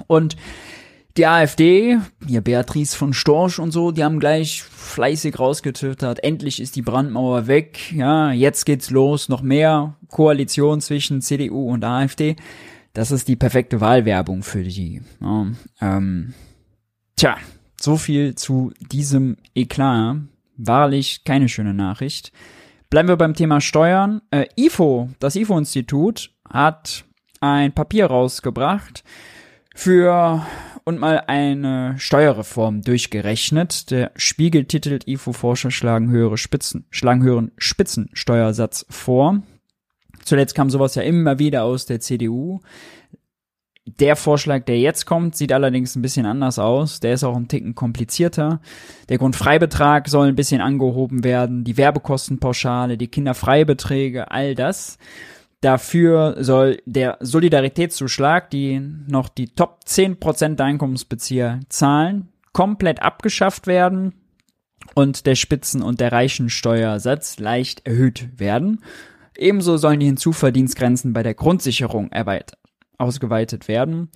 Und 0.07 0.35
die 1.17 1.27
AfD, 1.27 1.99
hier 2.27 2.41
Beatrice 2.41 2.97
von 2.97 3.13
Storch 3.13 3.59
und 3.59 3.71
so, 3.71 3.91
die 3.91 4.03
haben 4.03 4.19
gleich 4.19 4.63
fleißig 4.63 5.37
rausgetwittert, 5.39 6.23
endlich 6.23 6.59
ist 6.59 6.75
die 6.75 6.81
Brandmauer 6.81 7.45
weg, 7.47 7.93
ja, 7.93 8.31
jetzt 8.31 8.65
geht's 8.65 8.89
los, 8.89 9.29
noch 9.29 9.43
mehr 9.43 9.95
Koalition 10.09 10.81
zwischen 10.81 11.21
CDU 11.21 11.71
und 11.71 11.83
AfD. 11.83 12.35
Das 12.93 13.11
ist 13.11 13.27
die 13.27 13.35
perfekte 13.35 13.81
Wahlwerbung 13.81 14.43
für 14.43 14.63
die. 14.63 15.01
Ja, 15.21 15.47
ähm, 15.81 16.33
tja, 17.15 17.37
so 17.83 17.97
viel 17.97 18.35
zu 18.35 18.71
diesem 18.79 19.37
Eklat. 19.53 20.17
Wahrlich 20.55 21.23
keine 21.23 21.49
schöne 21.49 21.73
Nachricht. 21.73 22.31
Bleiben 22.89 23.09
wir 23.09 23.17
beim 23.17 23.33
Thema 23.33 23.59
Steuern. 23.59 24.21
Äh, 24.31 24.45
IFO, 24.55 25.09
das 25.19 25.35
IFO-Institut, 25.35 26.31
hat 26.49 27.05
ein 27.41 27.73
Papier 27.73 28.05
rausgebracht, 28.05 29.03
für 29.75 30.45
und 30.85 30.99
mal 30.99 31.23
eine 31.27 31.95
Steuerreform 31.97 32.83
durchgerechnet. 32.83 33.89
Der 33.91 34.11
Spiegel 34.15 34.65
titelt 34.65 35.07
IFO-Forscher 35.07 35.71
schlagen 35.71 36.09
höhere 36.09 36.37
Spitzen, 36.37 36.85
schlagen 36.89 37.23
höheren 37.23 37.51
Spitzensteuersatz 37.57 38.85
vor. 38.89 39.41
Zuletzt 40.23 40.55
kam 40.55 40.69
sowas 40.69 40.95
ja 40.95 41.01
immer 41.01 41.39
wieder 41.39 41.63
aus 41.63 41.85
der 41.85 41.99
CDU. 41.99 42.61
Der 43.85 44.15
Vorschlag, 44.15 44.63
der 44.63 44.79
jetzt 44.79 45.05
kommt, 45.05 45.35
sieht 45.35 45.51
allerdings 45.51 45.95
ein 45.95 46.01
bisschen 46.01 46.25
anders 46.25 46.57
aus. 46.57 47.01
Der 47.01 47.13
ist 47.13 47.23
auch 47.23 47.35
ein 47.35 47.49
Ticken 47.49 47.75
komplizierter. 47.75 48.61
Der 49.09 49.17
Grundfreibetrag 49.17 50.07
soll 50.07 50.29
ein 50.29 50.35
bisschen 50.35 50.61
angehoben 50.61 51.23
werden, 51.25 51.65
die 51.65 51.75
Werbekostenpauschale, 51.75 52.97
die 52.97 53.09
Kinderfreibeträge, 53.09 54.31
all 54.31 54.55
das. 54.55 54.97
Dafür 55.59 56.35
soll 56.39 56.81
der 56.85 57.17
Solidaritätszuschlag, 57.19 58.49
die 58.49 58.81
noch 59.07 59.29
die 59.29 59.47
Top 59.47 59.79
10% 59.85 60.55
der 60.55 60.65
Einkommensbezieher 60.65 61.59
zahlen, 61.69 62.29
komplett 62.51 63.01
abgeschafft 63.01 63.67
werden 63.67 64.13
und 64.95 65.25
der 65.25 65.35
Spitzen- 65.35 65.81
und 65.81 65.99
der 65.99 66.11
Reichensteuersatz 66.11 67.39
leicht 67.39 67.85
erhöht 67.85 68.29
werden. 68.37 68.81
Ebenso 69.37 69.77
sollen 69.77 69.99
die 69.99 70.05
Hinzuverdienstgrenzen 70.05 71.13
bei 71.13 71.23
der 71.23 71.33
Grundsicherung 71.33 72.11
erweitert, 72.11 72.59
ausgeweitet 72.97 73.67
werden. 73.67 74.09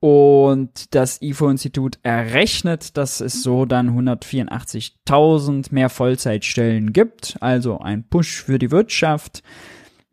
Und 0.00 0.94
das 0.96 1.22
IFO-Institut 1.22 2.00
errechnet, 2.02 2.96
dass 2.96 3.20
es 3.20 3.42
so 3.42 3.66
dann 3.66 3.96
184.000 3.96 5.68
mehr 5.70 5.88
Vollzeitstellen 5.88 6.92
gibt, 6.92 7.36
also 7.40 7.78
ein 7.78 8.08
Push 8.08 8.42
für 8.42 8.58
die 8.58 8.72
Wirtschaft 8.72 9.44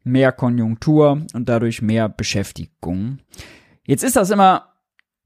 mehr 0.04 0.32
Konjunktur 0.32 1.26
und 1.34 1.50
dadurch 1.50 1.82
mehr 1.82 2.10
Beschäftigung. 2.10 3.20
Jetzt 3.86 4.04
ist 4.04 4.16
das 4.16 4.30
immer 4.30 4.70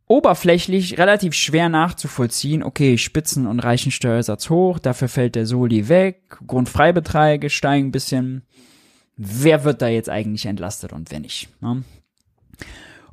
oberflächlich 0.07 0.97
relativ 0.97 1.33
schwer 1.33 1.69
nachzuvollziehen. 1.69 2.63
Okay, 2.63 2.97
Spitzen- 2.97 3.47
und 3.47 3.59
Reichensteuersatz 3.59 4.49
hoch, 4.49 4.79
dafür 4.79 5.07
fällt 5.07 5.35
der 5.35 5.45
Soli 5.45 5.89
weg, 5.89 6.37
Grundfreibeträge 6.45 7.49
steigen 7.49 7.87
ein 7.87 7.91
bisschen. 7.91 8.43
Wer 9.15 9.63
wird 9.63 9.81
da 9.81 9.87
jetzt 9.87 10.09
eigentlich 10.09 10.45
entlastet 10.45 10.93
und 10.93 11.11
wer 11.11 11.19
nicht? 11.19 11.49
Ne? 11.61 11.83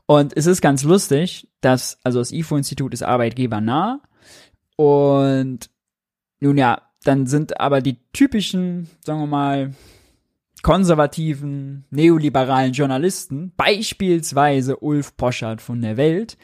Und 0.06 0.36
es 0.36 0.46
ist 0.46 0.60
ganz 0.60 0.82
lustig, 0.82 1.48
dass, 1.60 1.98
also 2.02 2.18
das 2.18 2.32
IFO-Institut 2.32 2.92
ist 2.94 3.02
arbeitgebernah 3.02 4.00
und 4.76 5.70
nun 6.40 6.58
ja, 6.58 6.82
dann 7.04 7.26
sind 7.26 7.60
aber 7.60 7.80
die 7.80 7.98
typischen, 8.12 8.88
sagen 9.04 9.20
wir 9.20 9.26
mal, 9.26 9.74
konservativen, 10.62 11.84
neoliberalen 11.90 12.72
Journalisten, 12.72 13.52
beispielsweise 13.56 14.76
Ulf 14.78 15.16
Poschardt 15.16 15.62
von 15.62 15.80
der 15.80 15.96
Welt, 15.96 16.36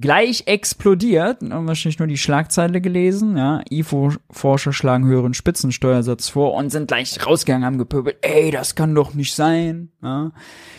gleich 0.00 0.44
explodiert, 0.46 1.42
haben 1.42 1.66
wahrscheinlich 1.66 1.98
nur 1.98 2.08
die 2.08 2.18
Schlagzeile 2.18 2.80
gelesen, 2.80 3.36
ja, 3.36 3.62
IFO-Forscher 3.70 4.72
schlagen 4.72 5.06
höheren 5.06 5.34
Spitzensteuersatz 5.34 6.28
vor 6.28 6.54
und 6.54 6.70
sind 6.70 6.88
gleich 6.88 7.24
rausgegangen, 7.24 7.64
haben 7.64 7.78
gepöbelt, 7.78 8.18
ey, 8.22 8.50
das 8.50 8.74
kann 8.74 8.94
doch 8.94 9.14
nicht 9.14 9.34
sein, 9.34 9.90
ja. 10.02 10.32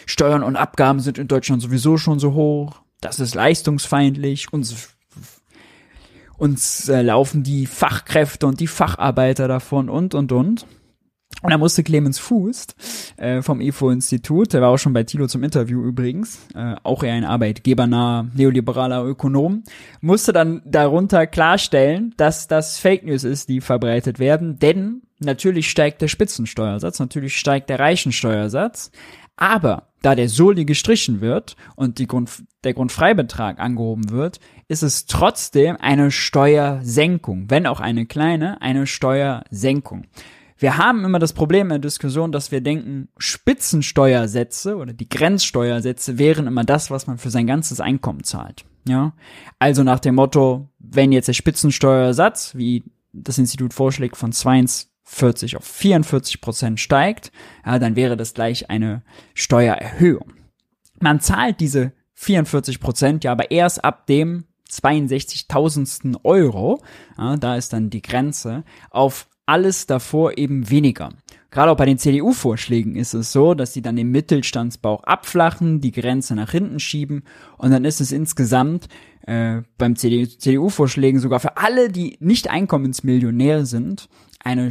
Steuern 0.06 0.44
und 0.44 0.56
Abgaben 0.56 1.00
sind 1.00 1.18
in 1.18 1.28
Deutschland 1.28 1.62
sowieso 1.62 1.98
schon 1.98 2.20
so 2.20 2.34
hoch. 2.34 2.82
das 3.02 3.20
ist 3.20 3.36
leistungsfeindlich, 3.36 4.52
uns, 4.54 4.90
uns 6.38 6.90
äh, 6.90 7.02
laufen 7.02 7.44
die 7.44 7.66
Fachkräfte 7.66 8.48
und 8.48 8.60
die 8.60 8.68
Facharbeiter 8.68 9.48
davon 9.48 9.90
und, 9.90 10.14
und, 10.14 10.32
und. 10.32 10.66
Und 11.42 11.52
da 11.52 11.58
musste 11.58 11.84
Clemens 11.84 12.20
Fuß 12.20 12.68
äh, 13.18 13.42
vom 13.42 13.62
IFO-Institut, 13.62 14.54
der 14.54 14.62
war 14.62 14.70
auch 14.70 14.78
schon 14.78 14.94
bei 14.94 15.04
Tilo 15.04 15.28
zum 15.28 15.44
Interview 15.44 15.84
übrigens, 15.84 16.40
äh, 16.54 16.76
auch 16.84 17.04
eher 17.04 17.14
ein 17.14 17.26
arbeitgebernaher, 17.26 18.28
neoliberaler 18.36 19.04
Ökonom, 19.04 19.64
musste 20.02 20.34
dann 20.34 20.62
darunter 20.66 21.26
klarstellen, 21.26 22.14
dass 22.18 22.48
das 22.48 22.78
Fake 22.78 23.04
News 23.04 23.24
ist, 23.24 23.50
die 23.50 23.62
verbreitet 23.62 24.20
werden, 24.20 24.60
denn 24.60 25.02
natürlich 25.20 25.70
steigt 25.70 26.02
der 26.02 26.08
Spitzensteuersatz, 26.10 27.00
natürlich 27.00 27.38
steigt 27.38 27.70
der 27.70 27.80
Reichensteuersatz, 27.80 28.92
aber 29.36 29.88
da 30.04 30.14
der 30.14 30.30
Soli 30.30 30.66
gestrichen 30.66 31.22
wird 31.22 31.56
und 31.76 31.98
die 31.98 32.08
Grund, 32.08 32.44
der 32.64 32.74
Grundfreibetrag 32.74 33.60
angehoben 33.60 34.12
wird, 34.12 34.40
ist 34.68 34.84
es 34.84 35.06
trotzdem 35.06 35.78
eine 35.80 36.12
Steuersenkung, 36.12 37.50
wenn 37.50 37.66
auch 37.66 37.80
eine 37.80 38.06
kleine, 38.06 38.62
eine 38.62 38.86
Steuersenkung. 38.86 40.06
Wir 40.62 40.78
haben 40.78 41.04
immer 41.06 41.18
das 41.18 41.34
Problem 41.34 41.68
in 41.68 41.70
der 41.70 41.80
Diskussion, 41.80 42.32
dass 42.32 42.52
wir 42.52 42.62
denken, 42.62 43.10
Spitzensteuersätze 43.18 44.76
oder 44.76 44.94
die 44.94 45.10
Grenzsteuersätze 45.10 46.20
wären 46.20 46.46
immer 46.46 46.64
das, 46.64 46.92
was 46.92 47.08
man 47.08 47.18
für 47.18 47.32
sein 47.32 47.48
ganzes 47.48 47.80
Einkommen 47.80 48.24
zahlt. 48.24 48.64
Ja, 48.88 49.14
also 49.58 49.82
nach 49.82 50.00
dem 50.00 50.14
Motto, 50.14 50.70
wenn 50.78 51.12
jetzt 51.12 51.28
der 51.28 51.34
Spitzensteuersatz, 51.34 52.54
wie 52.54 52.84
das 53.12 53.40
Institut 53.40 53.74
vorschlägt, 53.74 54.16
von 54.16 54.32
42 54.32 55.58
auf 55.58 55.64
44 55.64 56.42
Prozent 56.42 56.80
steigt, 56.80 57.32
ja, 57.66 57.80
dann 57.80 57.96
wäre 57.96 58.16
das 58.16 58.36
gleich 58.36 58.70
eine 58.70 59.02
Steuererhöhung. 59.34 60.32
Man 61.00 61.22
zahlt 61.22 61.60
diese 61.60 61.92
44 62.14 62.80
Prozent 62.80 63.24
ja 63.24 63.32
aber 63.32 63.50
erst 63.50 63.84
ab 63.84 64.06
dem 64.06 64.46
62.000. 64.70 66.24
Euro, 66.24 66.84
ja, 67.18 67.36
da 67.36 67.56
ist 67.56 67.74
dann 67.74 67.90
die 67.90 68.04
Grenze, 68.04 68.64
auf 68.92 69.28
alles 69.52 69.86
davor 69.86 70.38
eben 70.38 70.70
weniger. 70.70 71.10
Gerade 71.50 71.72
auch 71.72 71.76
bei 71.76 71.86
den 71.86 71.98
CDU-Vorschlägen 71.98 72.96
ist 72.96 73.14
es 73.14 73.34
so, 73.34 73.54
dass 73.54 73.74
sie 73.74 73.82
dann 73.82 73.98
den 73.98 74.10
Mittelstandsbauch 74.10 75.04
abflachen, 75.04 75.82
die 75.82 75.92
Grenze 75.92 76.36
nach 76.36 76.52
hinten 76.52 76.80
schieben 76.80 77.24
und 77.58 77.72
dann 77.72 77.84
ist 77.84 78.00
es 78.00 78.14
insgesamt 78.14 78.88
äh, 79.28 79.62
beim 79.78 79.98
CDU-Vorschlägen 79.98 81.20
sogar 81.20 81.42
für 81.42 81.58
alle, 81.58 81.90
die 81.90 82.16
nicht 82.22 82.50
Einkommensmillionär 82.50 83.66
sind, 83.66 84.08
eine 84.40 84.70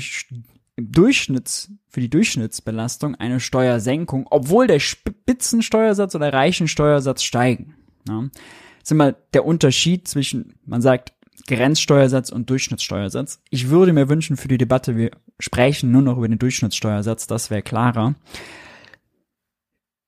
Durchschnitts, 0.77 1.71
für 1.91 2.01
die 2.01 2.09
Durchschnittsbelastung 2.09 3.17
eine 3.17 3.39
Steuersenkung, 3.39 4.27
obwohl 4.31 4.67
der 4.67 4.79
Spitzensteuersatz 4.79 6.15
oder 6.15 6.33
Reichensteuersatz 6.33 7.23
steigen. 7.23 7.75
Ja. 8.09 8.23
Das 8.23 8.85
ist 8.85 8.93
immer 8.93 9.13
der 9.13 9.45
Unterschied 9.45 10.09
zwischen, 10.09 10.55
man 10.65 10.81
sagt, 10.81 11.13
Grenzsteuersatz 11.47 12.31
und 12.31 12.51
Durchschnittssteuersatz. 12.51 13.41
Ich 13.51 13.71
würde 13.71 13.93
mir 13.93 14.09
wünschen 14.09 14.37
für 14.37 14.49
die 14.49 14.59
Debatte, 14.59 14.97
wir 14.97 15.11
sprechen 15.39 15.91
nur 15.91 16.03
noch 16.03 16.17
über 16.17 16.29
den 16.29 16.39
Durchschnittssteuersatz, 16.39 17.27
das 17.27 17.51
wäre 17.51 17.63
klarer. 17.63 18.15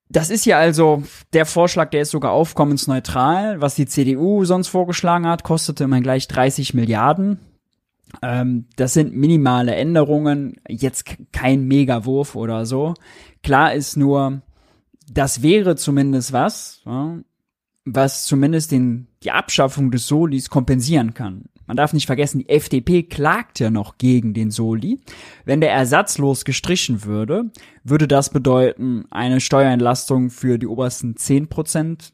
Das 0.09 0.29
ist 0.29 0.45
ja 0.45 0.59
also 0.59 1.03
der 1.33 1.47
Vorschlag, 1.47 1.89
der 1.91 2.03
ist 2.03 2.11
sogar 2.11 2.33
aufkommensneutral. 2.33 3.63
Was 3.63 3.77
die 3.77 3.87
CDU 3.87 4.45
sonst 4.45 4.69
vorgeschlagen 4.69 5.27
hat, 5.27 5.43
kostete 5.43 5.85
immerhin 5.85 6.03
gleich 6.03 6.29
30 6.29 6.75
Milliarden. 6.75 7.39
Ähm, 8.21 8.67
das 8.77 8.93
sind 8.93 9.17
minimale 9.17 9.75
Änderungen, 9.75 10.57
jetzt 10.69 11.07
kein 11.33 11.67
Megawurf 11.67 12.37
oder 12.37 12.67
so. 12.67 12.93
Klar 13.43 13.73
ist 13.73 13.97
nur, 13.97 14.43
das 15.11 15.41
wäre 15.41 15.77
zumindest 15.77 16.35
was, 16.35 16.83
ja, 16.85 17.19
was 17.87 18.25
zumindest 18.25 18.71
den, 18.73 19.09
die 19.25 19.31
Abschaffung 19.31 19.91
des 19.91 20.07
Solis 20.07 20.51
kompensieren 20.51 21.15
kann. 21.15 21.45
Man 21.67 21.77
darf 21.77 21.93
nicht 21.93 22.07
vergessen, 22.07 22.41
die 22.41 22.49
FDP 22.49 23.05
klagt 23.05 23.61
ja 23.61 23.71
noch 23.71 23.97
gegen 23.97 24.35
den 24.35 24.51
Soli. 24.51 25.01
Wenn 25.45 25.61
der 25.61 25.73
ersatzlos 25.73 26.45
gestrichen 26.45 27.05
würde, 27.05 27.51
würde 27.85 28.09
das 28.09 28.31
bedeuten 28.31 29.07
eine 29.11 29.41
Steuerentlastung 29.41 30.31
für 30.31 30.59
die 30.59 30.67
obersten 30.67 31.17
10 31.17 31.49
Prozent, 31.49 32.13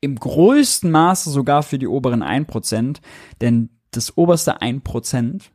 im 0.00 0.16
größten 0.16 0.90
Maße 0.90 1.30
sogar 1.30 1.62
für 1.62 1.78
die 1.78 1.86
oberen 1.86 2.22
1 2.22 2.46
Prozent, 2.46 3.00
denn 3.40 3.68
das 3.90 4.16
oberste 4.16 4.62
1 4.62 4.82
Prozent, 4.82 5.50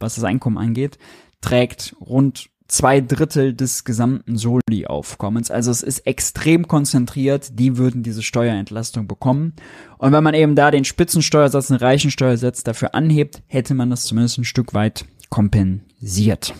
was 0.00 0.16
das 0.16 0.24
Einkommen 0.24 0.58
angeht, 0.58 0.98
trägt 1.40 1.94
rund 2.00 2.50
zwei 2.68 3.00
Drittel 3.00 3.54
des 3.54 3.84
gesamten 3.84 4.36
Soli-Aufkommens. 4.36 5.50
Also 5.50 5.70
es 5.70 5.82
ist 5.82 6.00
extrem 6.00 6.68
konzentriert, 6.68 7.58
die 7.58 7.76
würden 7.76 8.02
diese 8.02 8.22
Steuerentlastung 8.22 9.06
bekommen. 9.06 9.54
Und 9.98 10.12
wenn 10.12 10.24
man 10.24 10.34
eben 10.34 10.54
da 10.54 10.70
den 10.70 10.84
Spitzensteuersatz, 10.84 11.68
den 11.68 11.76
Reichensteuersatz 11.76 12.64
dafür 12.64 12.94
anhebt, 12.94 13.42
hätte 13.46 13.74
man 13.74 13.90
das 13.90 14.04
zumindest 14.04 14.38
ein 14.38 14.44
Stück 14.44 14.74
weit 14.74 15.04
kompensiert. 15.30 16.54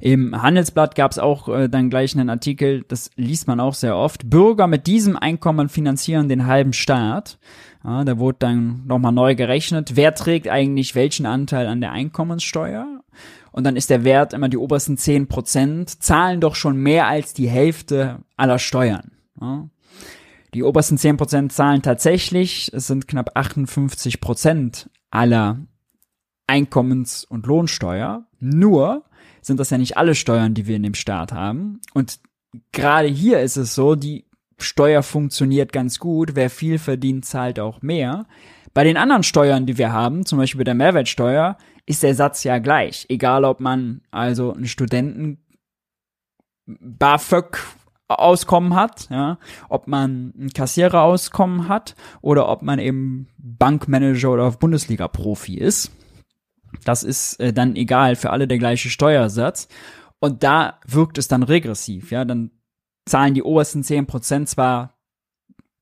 Im 0.00 0.40
Handelsblatt 0.42 0.96
gab 0.96 1.12
es 1.12 1.18
auch 1.18 1.48
äh, 1.48 1.68
dann 1.68 1.88
gleich 1.88 2.14
einen 2.14 2.28
Artikel, 2.28 2.84
das 2.88 3.10
liest 3.16 3.46
man 3.46 3.58
auch 3.58 3.72
sehr 3.72 3.96
oft. 3.96 4.28
Bürger 4.28 4.66
mit 4.66 4.86
diesem 4.86 5.16
Einkommen 5.16 5.70
finanzieren 5.70 6.28
den 6.28 6.44
halben 6.46 6.74
Staat. 6.74 7.38
Ja, 7.82 8.04
da 8.04 8.18
wurde 8.18 8.36
dann 8.40 8.82
nochmal 8.86 9.12
neu 9.12 9.34
gerechnet, 9.34 9.96
wer 9.96 10.14
trägt 10.14 10.48
eigentlich 10.48 10.94
welchen 10.94 11.24
Anteil 11.26 11.66
an 11.66 11.80
der 11.80 11.92
Einkommenssteuer 11.92 12.93
und 13.54 13.62
dann 13.62 13.76
ist 13.76 13.88
der 13.88 14.02
Wert 14.02 14.32
immer 14.32 14.48
die 14.48 14.56
obersten 14.56 14.96
zehn 14.96 15.28
Prozent, 15.28 16.02
zahlen 16.02 16.40
doch 16.40 16.56
schon 16.56 16.76
mehr 16.76 17.06
als 17.06 17.34
die 17.34 17.48
Hälfte 17.48 18.18
aller 18.36 18.58
Steuern. 18.58 19.12
Ja. 19.40 19.68
Die 20.54 20.64
obersten 20.64 20.98
zehn 20.98 21.16
Prozent 21.16 21.52
zahlen 21.52 21.80
tatsächlich, 21.80 22.72
es 22.74 22.88
sind 22.88 23.06
knapp 23.06 23.30
58 23.36 24.20
Prozent 24.20 24.90
aller 25.12 25.60
Einkommens- 26.48 27.24
und 27.24 27.46
Lohnsteuer. 27.46 28.26
Nur 28.40 29.04
sind 29.40 29.60
das 29.60 29.70
ja 29.70 29.78
nicht 29.78 29.96
alle 29.96 30.16
Steuern, 30.16 30.54
die 30.54 30.66
wir 30.66 30.74
in 30.74 30.82
dem 30.82 30.94
Staat 30.94 31.30
haben. 31.30 31.80
Und 31.92 32.18
gerade 32.72 33.06
hier 33.06 33.38
ist 33.38 33.56
es 33.56 33.76
so, 33.76 33.94
die 33.94 34.24
Steuer 34.58 35.04
funktioniert 35.04 35.72
ganz 35.72 36.00
gut. 36.00 36.34
Wer 36.34 36.50
viel 36.50 36.80
verdient, 36.80 37.24
zahlt 37.24 37.60
auch 37.60 37.82
mehr. 37.82 38.26
Bei 38.72 38.82
den 38.82 38.96
anderen 38.96 39.22
Steuern, 39.22 39.64
die 39.64 39.78
wir 39.78 39.92
haben, 39.92 40.26
zum 40.26 40.38
Beispiel 40.38 40.58
bei 40.58 40.64
der 40.64 40.74
Mehrwertsteuer, 40.74 41.56
ist 41.86 42.02
der 42.02 42.14
Satz 42.14 42.44
ja 42.44 42.58
gleich. 42.58 43.06
Egal, 43.08 43.44
ob 43.44 43.60
man 43.60 44.02
also 44.10 44.52
einen 44.52 44.66
Studenten 44.66 45.38
BAföG 46.66 47.58
Auskommen 48.06 48.74
hat, 48.74 49.08
ja, 49.08 49.38
ob 49.70 49.88
man 49.88 50.34
ein 50.38 50.50
Kassierer-Auskommen 50.52 51.68
hat 51.68 51.96
oder 52.20 52.48
ob 52.50 52.60
man 52.60 52.78
eben 52.78 53.28
Bankmanager 53.38 54.30
oder 54.30 54.50
Bundesliga-Profi 54.50 55.56
ist. 55.56 55.90
Das 56.84 57.02
ist 57.02 57.40
äh, 57.40 57.54
dann 57.54 57.76
egal, 57.76 58.16
für 58.16 58.30
alle 58.30 58.46
der 58.46 58.58
gleiche 58.58 58.90
Steuersatz. 58.90 59.68
Und 60.20 60.42
da 60.42 60.80
wirkt 60.86 61.16
es 61.16 61.28
dann 61.28 61.42
regressiv, 61.42 62.10
ja, 62.10 62.26
dann 62.26 62.50
zahlen 63.06 63.34
die 63.34 63.42
obersten 63.42 63.82
10% 63.82 64.46
zwar 64.46 64.94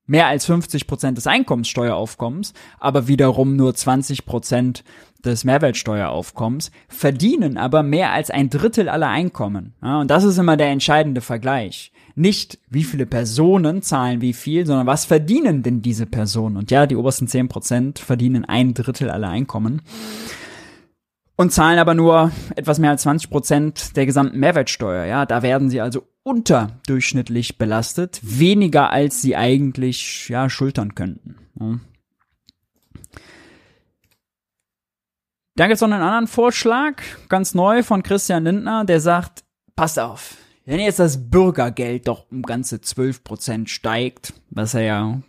mehr 0.07 0.27
als 0.27 0.47
50 0.47 0.87
Prozent 0.87 1.17
des 1.17 1.27
Einkommenssteueraufkommens, 1.27 2.53
aber 2.79 3.09
wiederum 3.09 3.57
nur 3.57 3.75
20 3.75 4.27
Prozent 4.27 4.85
des 5.25 5.45
Mehrwertsteueraufkommens, 5.45 6.71
verdienen 6.89 7.57
aber 7.57 7.83
mehr 7.83 8.13
als 8.13 8.31
ein 8.31 8.51
Drittel 8.51 8.89
aller 8.89 9.09
Einkommen. 9.09 9.75
Ja, 9.83 10.01
und 10.01 10.11
das 10.11 10.25
ist 10.25 10.39
immer 10.39 10.57
der 10.57 10.69
entscheidende 10.69 11.21
Vergleich. 11.21 11.93
Nicht, 12.15 12.59
wie 12.69 12.85
viele 12.85 13.07
Personen 13.07 13.83
zahlen 13.83 14.21
wie 14.21 14.35
viel, 14.35 14.67
sondern 14.67 14.87
was 14.87 15.05
verdienen 15.05 15.63
denn 15.63 15.81
diese 15.81 16.07
Personen? 16.07 16.57
Und 16.57 16.71
ja, 16.71 16.87
die 16.87 16.97
obersten 16.97 17.27
10 17.27 17.49
Prozent 17.49 17.99
verdienen 17.99 18.45
ein 18.45 18.75
Drittel 18.75 19.11
aller 19.11 19.29
Einkommen 19.29 19.83
und 21.37 21.53
zahlen 21.53 21.79
aber 21.79 21.95
nur 21.95 22.33
etwas 22.57 22.79
mehr 22.79 22.91
als 22.91 23.03
20 23.03 23.31
Prozent 23.31 23.97
der 23.97 24.07
gesamten 24.07 24.39
Mehrwertsteuer. 24.39 25.07
Ja, 25.07 25.27
da 25.27 25.43
werden 25.43 25.71
sie 25.71 25.81
also 25.81 26.07
unterdurchschnittlich 26.23 27.59
belastet, 27.59 28.21
weniger 28.23 28.91
als 28.91 29.23
sie 29.23 29.37
eigentlich 29.37 30.29
ja 30.29 30.49
schultern 30.49 30.95
könnten. 30.95 31.37
Ja. 31.59 31.81
Dann 35.55 35.69
gibt 35.69 35.75
es 35.75 35.81
noch 35.83 35.91
einen 35.91 36.03
anderen 36.03 36.29
Vorschlag, 36.29 37.03
ganz 37.29 37.55
neu 37.55 37.83
von 37.83 38.03
Christian 38.03 38.45
Lindner, 38.45 38.87
der 38.87 39.01
sagt, 39.01 39.45
passt 39.77 39.99
auf, 39.99 40.37
wenn 40.65 40.81
jetzt 40.81 40.99
das 40.99 41.29
Bürgergeld 41.29 42.09
doch 42.09 42.31
um 42.31 42.43
ganze 42.43 42.77
12% 42.77 43.69
steigt, 43.69 44.33
was 44.49 44.73
er 44.73 44.83
ja 44.83 45.21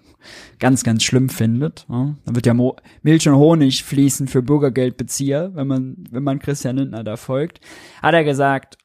ganz, 0.59 0.86
ganz 0.86 1.03
schlimm 1.03 1.27
findet, 1.27 1.86
ja, 1.89 2.15
dann 2.23 2.36
wird 2.36 2.45
ja 2.45 2.53
Mo 2.53 2.77
Milch 3.01 3.27
und 3.27 3.36
Honig 3.36 3.83
fließen 3.83 4.29
für 4.29 4.41
Bürgergeldbezieher, 4.41 5.51
wenn 5.55 5.67
man, 5.67 6.05
wenn 6.09 6.23
man 6.23 6.39
Christian 6.39 6.77
Lindner 6.77 7.03
da 7.03 7.17
folgt, 7.17 7.59
hat 8.01 8.13
er 8.13 8.23
gesagt, 8.23 8.77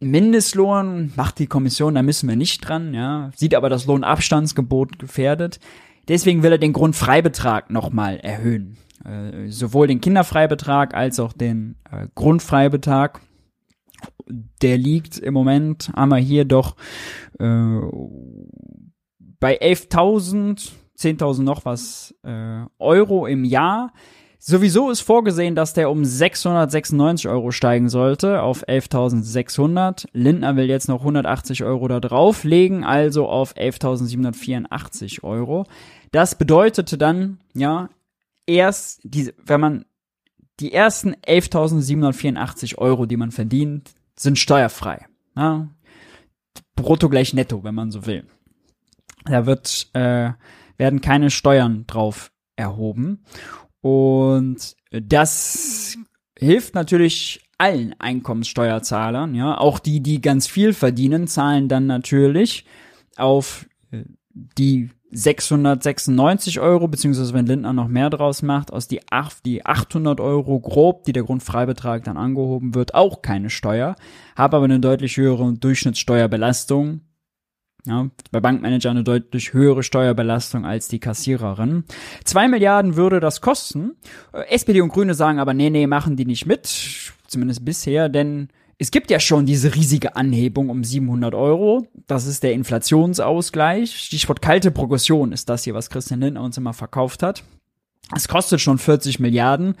Mindestlohn 0.00 1.12
macht 1.14 1.38
die 1.38 1.46
Kommission, 1.46 1.94
da 1.94 2.02
müssen 2.02 2.28
wir 2.28 2.36
nicht 2.36 2.66
dran, 2.66 2.92
ja, 2.92 3.30
sieht 3.36 3.54
aber 3.54 3.68
das 3.68 3.86
Lohnabstandsgebot 3.86 4.98
gefährdet. 4.98 5.60
Deswegen 6.08 6.42
will 6.42 6.52
er 6.52 6.58
den 6.58 6.72
Grundfreibetrag 6.72 7.70
nochmal 7.70 8.18
erhöhen. 8.18 8.78
Äh, 9.06 9.48
sowohl 9.48 9.86
den 9.86 10.00
Kinderfreibetrag 10.00 10.94
als 10.94 11.20
auch 11.20 11.32
den 11.32 11.76
äh, 11.90 12.08
Grundfreibetrag. 12.14 13.20
Der 14.62 14.76
liegt 14.76 15.18
im 15.18 15.32
Moment, 15.32 15.92
haben 15.94 16.08
wir 16.08 16.16
hier 16.16 16.44
doch 16.44 16.74
äh, 17.38 17.80
bei 19.38 19.60
11.000, 19.60 20.72
10.000 20.98 21.42
noch 21.42 21.64
was 21.64 22.14
äh, 22.24 22.64
Euro 22.78 23.26
im 23.26 23.44
Jahr. 23.44 23.92
Sowieso 24.38 24.90
ist 24.90 25.00
vorgesehen, 25.00 25.54
dass 25.54 25.72
der 25.72 25.90
um 25.90 26.04
696 26.04 27.28
Euro 27.28 27.52
steigen 27.52 27.88
sollte 27.88 28.42
auf 28.42 28.66
11.600. 28.66 30.06
Lindner 30.12 30.56
will 30.56 30.66
jetzt 30.68 30.88
noch 30.88 31.00
180 31.00 31.64
Euro 31.64 31.88
da 31.88 32.00
drauflegen, 32.00 32.84
also 32.84 33.28
auf 33.28 33.56
11.784 33.56 35.22
Euro. 35.22 35.64
Das 36.12 36.36
bedeutete 36.38 36.98
dann, 36.98 37.38
ja, 37.54 37.88
erst, 38.46 39.00
diese, 39.02 39.34
wenn 39.44 39.60
man 39.60 39.84
die 40.60 40.72
ersten 40.72 41.14
11.784 41.14 42.78
Euro, 42.78 43.06
die 43.06 43.16
man 43.16 43.30
verdient, 43.30 43.94
sind 44.18 44.38
steuerfrei. 44.38 45.06
Ja? 45.36 45.68
Brutto 46.74 47.08
gleich 47.08 47.34
netto, 47.34 47.62
wenn 47.64 47.74
man 47.74 47.90
so 47.90 48.06
will. 48.06 48.26
Da 49.24 49.46
wird, 49.46 49.90
äh, 49.92 50.32
werden 50.76 51.00
keine 51.00 51.30
Steuern 51.30 51.86
drauf 51.86 52.32
erhoben. 52.54 53.24
Und 53.80 54.76
das 54.90 55.98
hilft 56.38 56.74
natürlich 56.74 57.42
allen 57.58 57.94
Einkommenssteuerzahlern, 57.98 59.34
ja. 59.34 59.56
Auch 59.56 59.78
die, 59.78 60.00
die 60.00 60.20
ganz 60.20 60.46
viel 60.46 60.74
verdienen, 60.74 61.26
zahlen 61.26 61.68
dann 61.68 61.86
natürlich 61.86 62.66
auf 63.16 63.66
äh, 63.90 64.04
die 64.34 64.90
696 65.12 66.60
Euro, 66.60 66.88
beziehungsweise 66.88 67.32
wenn 67.32 67.46
Lindner 67.46 67.72
noch 67.72 67.88
mehr 67.88 68.10
draus 68.10 68.42
macht, 68.42 68.72
aus 68.72 68.88
die, 68.88 69.00
die 69.44 69.64
800 69.64 70.20
Euro 70.20 70.60
grob, 70.60 71.04
die 71.04 71.12
der 71.12 71.22
Grundfreibetrag 71.22 72.04
dann 72.04 72.16
angehoben 72.16 72.74
wird, 72.74 72.94
auch 72.94 73.22
keine 73.22 73.50
Steuer, 73.50 73.96
habe 74.34 74.56
aber 74.56 74.64
eine 74.64 74.80
deutlich 74.80 75.16
höhere 75.16 75.52
Durchschnittssteuerbelastung. 75.52 77.02
Ja, 77.86 78.08
bei 78.32 78.40
Bankmanager 78.40 78.90
eine 78.90 79.04
deutlich 79.04 79.52
höhere 79.52 79.84
Steuerbelastung 79.84 80.66
als 80.66 80.88
die 80.88 80.98
Kassiererin. 80.98 81.84
Zwei 82.24 82.48
Milliarden 82.48 82.96
würde 82.96 83.20
das 83.20 83.40
kosten. 83.40 83.92
Äh, 84.32 84.48
SPD 84.48 84.80
und 84.80 84.92
Grüne 84.92 85.14
sagen 85.14 85.38
aber, 85.38 85.54
nee, 85.54 85.70
nee, 85.70 85.86
machen 85.86 86.16
die 86.16 86.26
nicht 86.26 86.46
mit. 86.46 86.66
Zumindest 87.28 87.64
bisher, 87.64 88.08
denn 88.08 88.48
es 88.78 88.90
gibt 88.90 89.10
ja 89.10 89.18
schon 89.20 89.46
diese 89.46 89.74
riesige 89.74 90.16
Anhebung 90.16 90.68
um 90.68 90.84
700 90.84 91.34
Euro. 91.34 91.86
Das 92.06 92.26
ist 92.26 92.42
der 92.42 92.52
Inflationsausgleich. 92.52 93.96
Stichwort 93.96 94.42
kalte 94.42 94.70
Progression 94.70 95.32
ist 95.32 95.48
das 95.48 95.64
hier, 95.64 95.74
was 95.74 95.88
Christian 95.88 96.20
Lindner 96.20 96.42
uns 96.42 96.58
immer 96.58 96.74
verkauft 96.74 97.22
hat. 97.22 97.42
Es 98.14 98.28
kostet 98.28 98.60
schon 98.60 98.78
40 98.78 99.18
Milliarden 99.18 99.74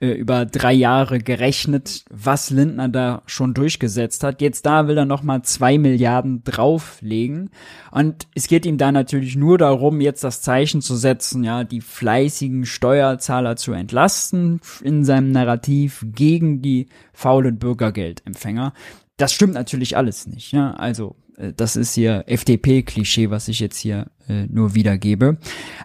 äh, 0.00 0.12
über 0.12 0.46
drei 0.46 0.72
Jahre 0.72 1.18
gerechnet, 1.18 2.04
was 2.10 2.50
Lindner 2.50 2.88
da 2.88 3.22
schon 3.26 3.54
durchgesetzt 3.54 4.22
hat. 4.22 4.40
Jetzt 4.40 4.66
da 4.66 4.86
will 4.86 4.96
er 4.96 5.04
noch 5.04 5.24
mal 5.24 5.42
zwei 5.42 5.78
Milliarden 5.78 6.44
drauflegen 6.44 7.50
und 7.90 8.28
es 8.36 8.46
geht 8.46 8.66
ihm 8.66 8.78
da 8.78 8.92
natürlich 8.92 9.34
nur 9.34 9.58
darum, 9.58 10.00
jetzt 10.00 10.22
das 10.22 10.42
Zeichen 10.42 10.80
zu 10.80 10.94
setzen, 10.94 11.42
ja, 11.42 11.64
die 11.64 11.80
fleißigen 11.80 12.66
Steuerzahler 12.66 13.56
zu 13.56 13.72
entlasten 13.72 14.60
in 14.82 15.04
seinem 15.04 15.32
Narrativ 15.32 16.06
gegen 16.06 16.62
die 16.62 16.86
faulen 17.12 17.58
Bürgergeldempfänger. 17.58 18.74
Das 19.16 19.32
stimmt 19.32 19.54
natürlich 19.54 19.96
alles 19.96 20.28
nicht. 20.28 20.52
Ja? 20.52 20.72
Also 20.74 21.16
äh, 21.36 21.52
das 21.52 21.74
ist 21.74 21.94
hier 21.94 22.24
FDP-Klischee, 22.28 23.30
was 23.30 23.48
ich 23.48 23.58
jetzt 23.58 23.78
hier 23.78 24.12
äh, 24.28 24.46
nur 24.46 24.76
wiedergebe. 24.76 25.38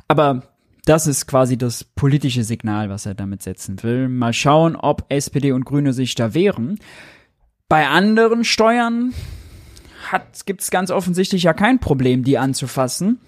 Aber 0.07 0.43
das 0.87 1.05
ist 1.05 1.27
quasi 1.27 1.57
das 1.57 1.83
politische 1.83 2.43
Signal, 2.43 2.89
was 2.89 3.05
er 3.05 3.13
damit 3.13 3.43
setzen 3.43 3.81
will. 3.83 4.07
Mal 4.07 4.31
schauen, 4.31 4.75
ob 4.75 5.05
SPD 5.09 5.51
und 5.51 5.65
Grüne 5.65 5.91
sich 5.91 6.15
da 6.15 6.33
wehren. 6.33 6.79
Bei 7.67 7.87
anderen 7.89 8.45
Steuern 8.45 9.13
gibt 10.45 10.61
es 10.61 10.71
ganz 10.71 10.89
offensichtlich 10.89 11.43
ja 11.43 11.53
kein 11.53 11.79
Problem, 11.79 12.23
die 12.23 12.37
anzufassen 12.37 13.19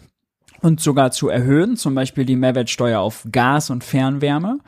und 0.62 0.80
sogar 0.80 1.12
zu 1.12 1.28
erhöhen. 1.28 1.76
Zum 1.76 1.96
Beispiel 1.96 2.24
die 2.24 2.38
Mehrwertsteuer 2.38 3.02
auf 3.02 3.28
Gas 3.30 3.70
und 3.70 3.84
Fernwärme. 3.84 4.60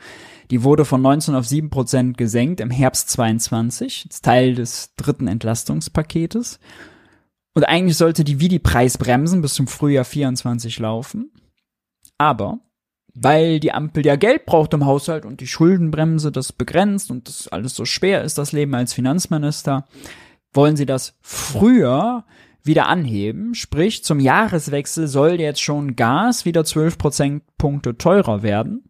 Die 0.50 0.62
wurde 0.62 0.84
von 0.84 1.00
19 1.00 1.34
auf 1.34 1.46
7 1.46 1.70
Prozent 1.70 2.18
gesenkt 2.18 2.60
im 2.60 2.70
Herbst 2.70 3.08
22, 3.08 4.04
als 4.06 4.20
Teil 4.20 4.54
des 4.54 4.94
dritten 4.96 5.28
Entlastungspaketes. 5.28 6.60
Und 7.54 7.64
eigentlich 7.64 7.96
sollte 7.96 8.22
die 8.22 8.38
wie 8.38 8.48
die 8.48 8.58
Preisbremsen 8.58 9.40
bis 9.40 9.54
zum 9.54 9.66
Frühjahr 9.66 10.04
24 10.04 10.78
laufen. 10.78 11.30
Aber 12.18 12.60
weil 13.14 13.60
die 13.60 13.72
Ampel 13.72 14.04
ja 14.06 14.16
Geld 14.16 14.46
braucht 14.46 14.72
im 14.74 14.86
Haushalt 14.86 15.24
und 15.24 15.40
die 15.40 15.46
Schuldenbremse 15.46 16.32
das 16.32 16.52
begrenzt 16.52 17.10
und 17.10 17.28
das 17.28 17.48
alles 17.48 17.74
so 17.74 17.84
schwer 17.84 18.22
ist, 18.22 18.38
das 18.38 18.52
Leben 18.52 18.74
als 18.74 18.94
Finanzminister, 18.94 19.84
wollen 20.52 20.76
sie 20.76 20.86
das 20.86 21.14
früher 21.20 22.24
wieder 22.64 22.88
anheben. 22.88 23.54
Sprich, 23.54 24.04
zum 24.04 24.20
Jahreswechsel 24.20 25.08
soll 25.08 25.40
jetzt 25.40 25.62
schon 25.62 25.96
Gas 25.96 26.44
wieder 26.44 26.64
12 26.64 26.98
Prozentpunkte 26.98 27.98
teurer 27.98 28.42
werden. 28.42 28.84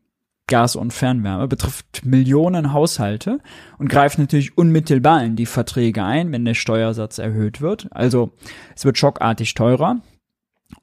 Gas 0.49 0.77
und 0.77 0.93
Fernwärme 0.93 1.49
betrifft 1.49 2.05
Millionen 2.05 2.73
Haushalte 2.73 3.39
und 3.79 3.89
greift 3.89 4.19
natürlich 4.19 4.59
unmittelbar 4.59 5.25
in 5.25 5.37
die 5.37 5.47
Verträge 5.47 6.05
ein, 6.05 6.33
wenn 6.33 6.45
der 6.45 6.55
Steuersatz 6.55 7.19
erhöht 7.19 7.61
wird. 7.61 7.89
Also 7.91 8.33
es 8.75 8.85
wird 8.85 8.99
schockartig 8.99 9.55
teurer. 9.55 10.01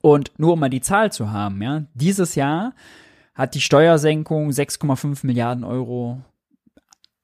Und 0.01 0.31
nur 0.37 0.53
um 0.53 0.59
mal 0.59 0.69
die 0.69 0.81
Zahl 0.81 1.11
zu 1.11 1.31
haben, 1.31 1.61
ja, 1.61 1.83
dieses 1.93 2.35
Jahr 2.35 2.73
hat 3.39 3.55
die 3.55 3.61
Steuersenkung 3.61 4.49
6,5 4.49 5.25
Milliarden 5.25 5.63
Euro 5.63 6.21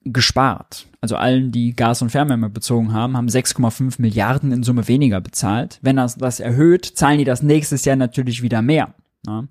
gespart. 0.05 0.87
Also 1.01 1.17
allen, 1.17 1.51
die 1.51 1.75
Gas 1.75 2.01
und 2.01 2.09
Fernwärme 2.09 2.49
bezogen 2.49 2.93
haben, 2.93 3.17
haben 3.17 3.27
6,5 3.27 4.01
Milliarden 4.01 4.53
in 4.53 4.63
Summe 4.63 4.87
weniger 4.87 5.19
bezahlt. 5.19 5.77
Wenn 5.81 5.97
das 5.97 6.15
das 6.15 6.39
erhöht, 6.39 6.85
zahlen 6.85 7.17
die 7.17 7.25
das 7.25 7.43
nächstes 7.43 7.83
Jahr 7.83 7.97
natürlich 7.97 8.41
wieder 8.41 8.61
mehr. 8.61 8.93
Ja. 9.27 9.43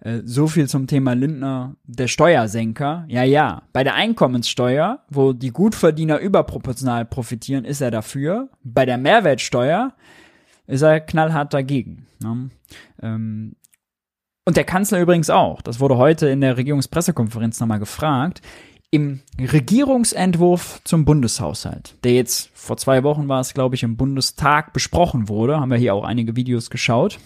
Äh, 0.00 0.20
so 0.24 0.46
viel 0.46 0.68
zum 0.68 0.86
Thema 0.86 1.14
Lindner, 1.14 1.76
der 1.84 2.08
Steuersenker. 2.08 3.06
Ja, 3.08 3.22
ja. 3.22 3.62
Bei 3.72 3.82
der 3.82 3.94
Einkommenssteuer, 3.94 4.98
wo 5.08 5.32
die 5.32 5.52
Gutverdiener 5.52 6.18
überproportional 6.18 7.06
profitieren, 7.06 7.64
ist 7.64 7.80
er 7.80 7.90
dafür. 7.90 8.50
Bei 8.62 8.84
der 8.84 8.98
Mehrwertsteuer 8.98 9.94
ist 10.66 10.82
er 10.82 11.00
knallhart 11.00 11.54
dagegen. 11.54 12.08
Ja. 12.22 12.36
Ähm, 13.00 13.56
und 14.50 14.56
der 14.56 14.64
Kanzler 14.64 15.00
übrigens 15.00 15.30
auch. 15.30 15.62
Das 15.62 15.78
wurde 15.78 15.96
heute 15.96 16.28
in 16.28 16.40
der 16.40 16.56
Regierungspressekonferenz 16.56 17.60
nochmal 17.60 17.78
gefragt. 17.78 18.42
Im 18.90 19.20
Regierungsentwurf 19.38 20.80
zum 20.82 21.04
Bundeshaushalt, 21.04 21.94
der 22.02 22.14
jetzt 22.14 22.50
vor 22.52 22.76
zwei 22.76 23.04
Wochen 23.04 23.28
war 23.28 23.38
es, 23.38 23.54
glaube 23.54 23.76
ich, 23.76 23.84
im 23.84 23.96
Bundestag 23.96 24.72
besprochen 24.72 25.28
wurde, 25.28 25.60
haben 25.60 25.70
wir 25.70 25.78
hier 25.78 25.94
auch 25.94 26.02
einige 26.02 26.34
Videos 26.34 26.68
geschaut, 26.68 27.20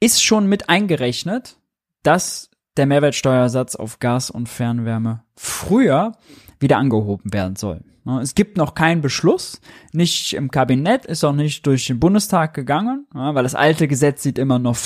ist 0.00 0.22
schon 0.22 0.48
mit 0.48 0.68
eingerechnet, 0.68 1.56
dass 2.02 2.50
der 2.76 2.84
Mehrwertsteuersatz 2.84 3.74
auf 3.74 4.00
Gas 4.00 4.28
und 4.28 4.50
Fernwärme 4.50 5.22
früher 5.34 6.12
wieder 6.58 6.76
angehoben 6.76 7.32
werden 7.32 7.56
soll. 7.56 7.80
Es 8.20 8.34
gibt 8.34 8.58
noch 8.58 8.74
keinen 8.74 9.00
Beschluss, 9.00 9.62
nicht 9.92 10.34
im 10.34 10.50
Kabinett, 10.50 11.06
ist 11.06 11.24
auch 11.24 11.32
nicht 11.32 11.66
durch 11.66 11.86
den 11.86 12.00
Bundestag 12.00 12.52
gegangen, 12.52 13.06
weil 13.14 13.44
das 13.44 13.54
alte 13.54 13.88
Gesetz 13.88 14.22
sieht 14.22 14.38
immer 14.38 14.58
noch 14.58 14.76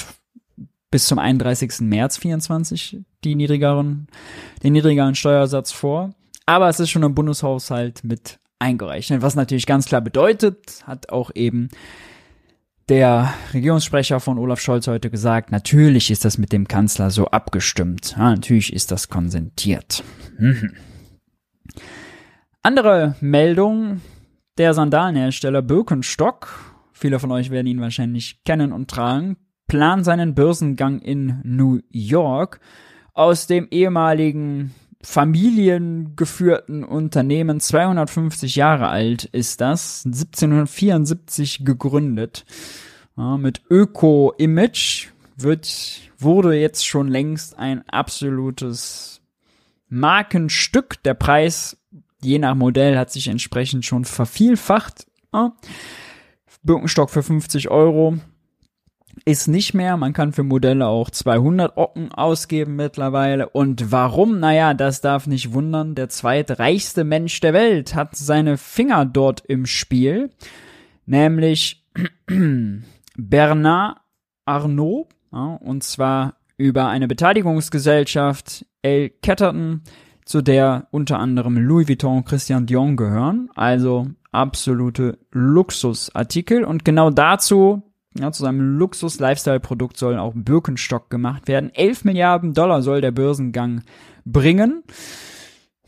bis 0.95 1.09
zum 1.09 1.19
31. 1.19 1.81
März 1.81 2.19
24 2.19 2.99
die 3.25 3.35
niedrigeren, 3.35 4.07
den 4.63 4.75
niedrigeren 4.75 5.17
Steuersatz 5.17 5.73
vor. 5.73 6.15
Aber 6.47 6.69
es 6.69 6.79
ist 6.79 6.91
schon 6.91 7.03
im 7.03 7.17
Bundeshaushalt 7.17 8.05
mit 8.05 8.39
eingerechnet, 8.61 9.21
was 9.21 9.35
natürlich 9.35 9.67
ganz 9.67 9.87
klar 9.87 10.01
bedeutet, 10.01 10.85
hat 10.87 11.09
auch 11.09 11.33
eben 11.35 11.69
der 12.89 13.35
Regierungssprecher 13.53 14.21
von 14.21 14.39
Olaf 14.39 14.61
Scholz 14.61 14.87
heute 14.87 15.11
gesagt, 15.11 15.51
natürlich 15.51 16.13
ist 16.13 16.25
das 16.25 16.39
mit 16.39 16.53
dem 16.53 16.69
Kanzler 16.69 17.11
so 17.11 17.27
abgestimmt. 17.27 18.15
Ja, 18.17 18.31
natürlich 18.31 18.73
ist 18.73 18.93
das 18.93 19.09
konsentiert. 19.09 20.05
Mhm. 20.39 20.77
Andere 22.63 23.17
Meldung, 23.21 24.01
der 24.59 24.75
Sandalenhersteller 24.75 25.61
Birkenstock, 25.61 26.77
viele 26.93 27.19
von 27.19 27.33
euch 27.33 27.51
werden 27.51 27.67
ihn 27.67 27.81
wahrscheinlich 27.81 28.45
kennen 28.45 28.73
und 28.73 28.89
tragen, 28.89 29.39
plant 29.67 30.05
seinen 30.05 30.35
Börsengang 30.35 31.01
in 31.01 31.41
New 31.45 31.81
York. 31.91 32.61
Aus 33.13 33.47
dem 33.47 33.69
ehemaligen 33.71 34.75
familiengeführten 35.03 36.83
Unternehmen, 36.83 37.61
250 37.61 38.57
Jahre 38.57 38.89
alt 38.89 39.25
ist 39.25 39.61
das, 39.61 40.05
1774 40.07 41.65
gegründet. 41.65 42.45
Ja, 43.17 43.37
mit 43.37 43.63
Öko-Image 43.71 45.09
wird, 45.37 46.01
wurde 46.19 46.55
jetzt 46.55 46.87
schon 46.87 47.09
längst 47.09 47.59
ein 47.59 47.89
absolutes 47.89 49.21
Markenstück. 49.89 51.03
Der 51.05 51.15
Preis, 51.15 51.77
je 52.21 52.39
nach 52.39 52.55
Modell, 52.55 52.99
hat 52.99 53.13
sich 53.13 53.29
entsprechend 53.29 53.85
schon 53.85 54.05
vervielfacht. 54.05 55.07
Ja. 55.33 55.53
Birkenstock 56.63 57.11
für 57.11 57.23
50 57.23 57.69
Euro 57.71 58.19
ist 59.25 59.49
nicht 59.49 59.75
mehr. 59.75 59.97
Man 59.97 60.13
kann 60.13 60.33
für 60.33 60.43
Modelle 60.43 60.87
auch 60.87 61.11
200 61.11 61.77
Ocken 61.77 62.13
ausgeben 62.13 62.77
mittlerweile. 62.77 63.49
Und 63.49 63.91
warum? 63.91 64.39
Naja, 64.39 64.75
das 64.75 65.01
darf 65.01 65.27
nicht 65.27 65.53
wundern. 65.55 65.95
Der 65.95 66.09
zweitreichste 66.09 67.05
Mensch 67.05 67.41
der 67.41 67.55
Welt 67.55 67.95
hat 67.95 68.17
seine 68.17 68.59
Finger 68.59 69.07
dort 69.07 69.41
im 69.47 69.67
Spiel. 69.67 70.31
Nämlich 71.07 71.87
Bernard 73.17 73.99
Arnaud, 74.45 75.09
ja, 75.33 75.55
und 75.55 75.83
zwar 75.83 76.35
über 76.57 76.89
eine 76.89 77.09
Beteiligungsgesellschaft 77.09 78.67
L. 78.83 79.11
Catterton, 79.23 79.83
zu 80.25 80.43
der 80.43 80.89
unter 80.91 81.19
anderem 81.19 81.57
Louis 81.57 81.89
Vuitton 81.89 82.19
und 82.19 82.27
Christian 82.27 82.67
Dior 82.67 82.95
gehören. 82.95 83.49
Also 83.55 84.07
absolute 84.33 85.19
Luxusartikel. 85.33 86.65
Und 86.65 86.85
genau 86.85 87.11
dazu, 87.11 87.94
ja, 88.19 88.31
zu 88.33 88.43
seinem 88.43 88.79
Luxus-Lifestyle-Produkt 88.79 89.97
soll 89.97 90.19
auch 90.19 90.33
Birkenstock 90.35 91.11
gemacht 91.11 91.49
werden. 91.49 91.75
11 91.75 92.05
Milliarden 92.05 92.55
Dollar 92.55 92.83
soll 92.83 93.01
der 93.01 93.11
Börsengang 93.11 93.83
bringen. 94.25 94.85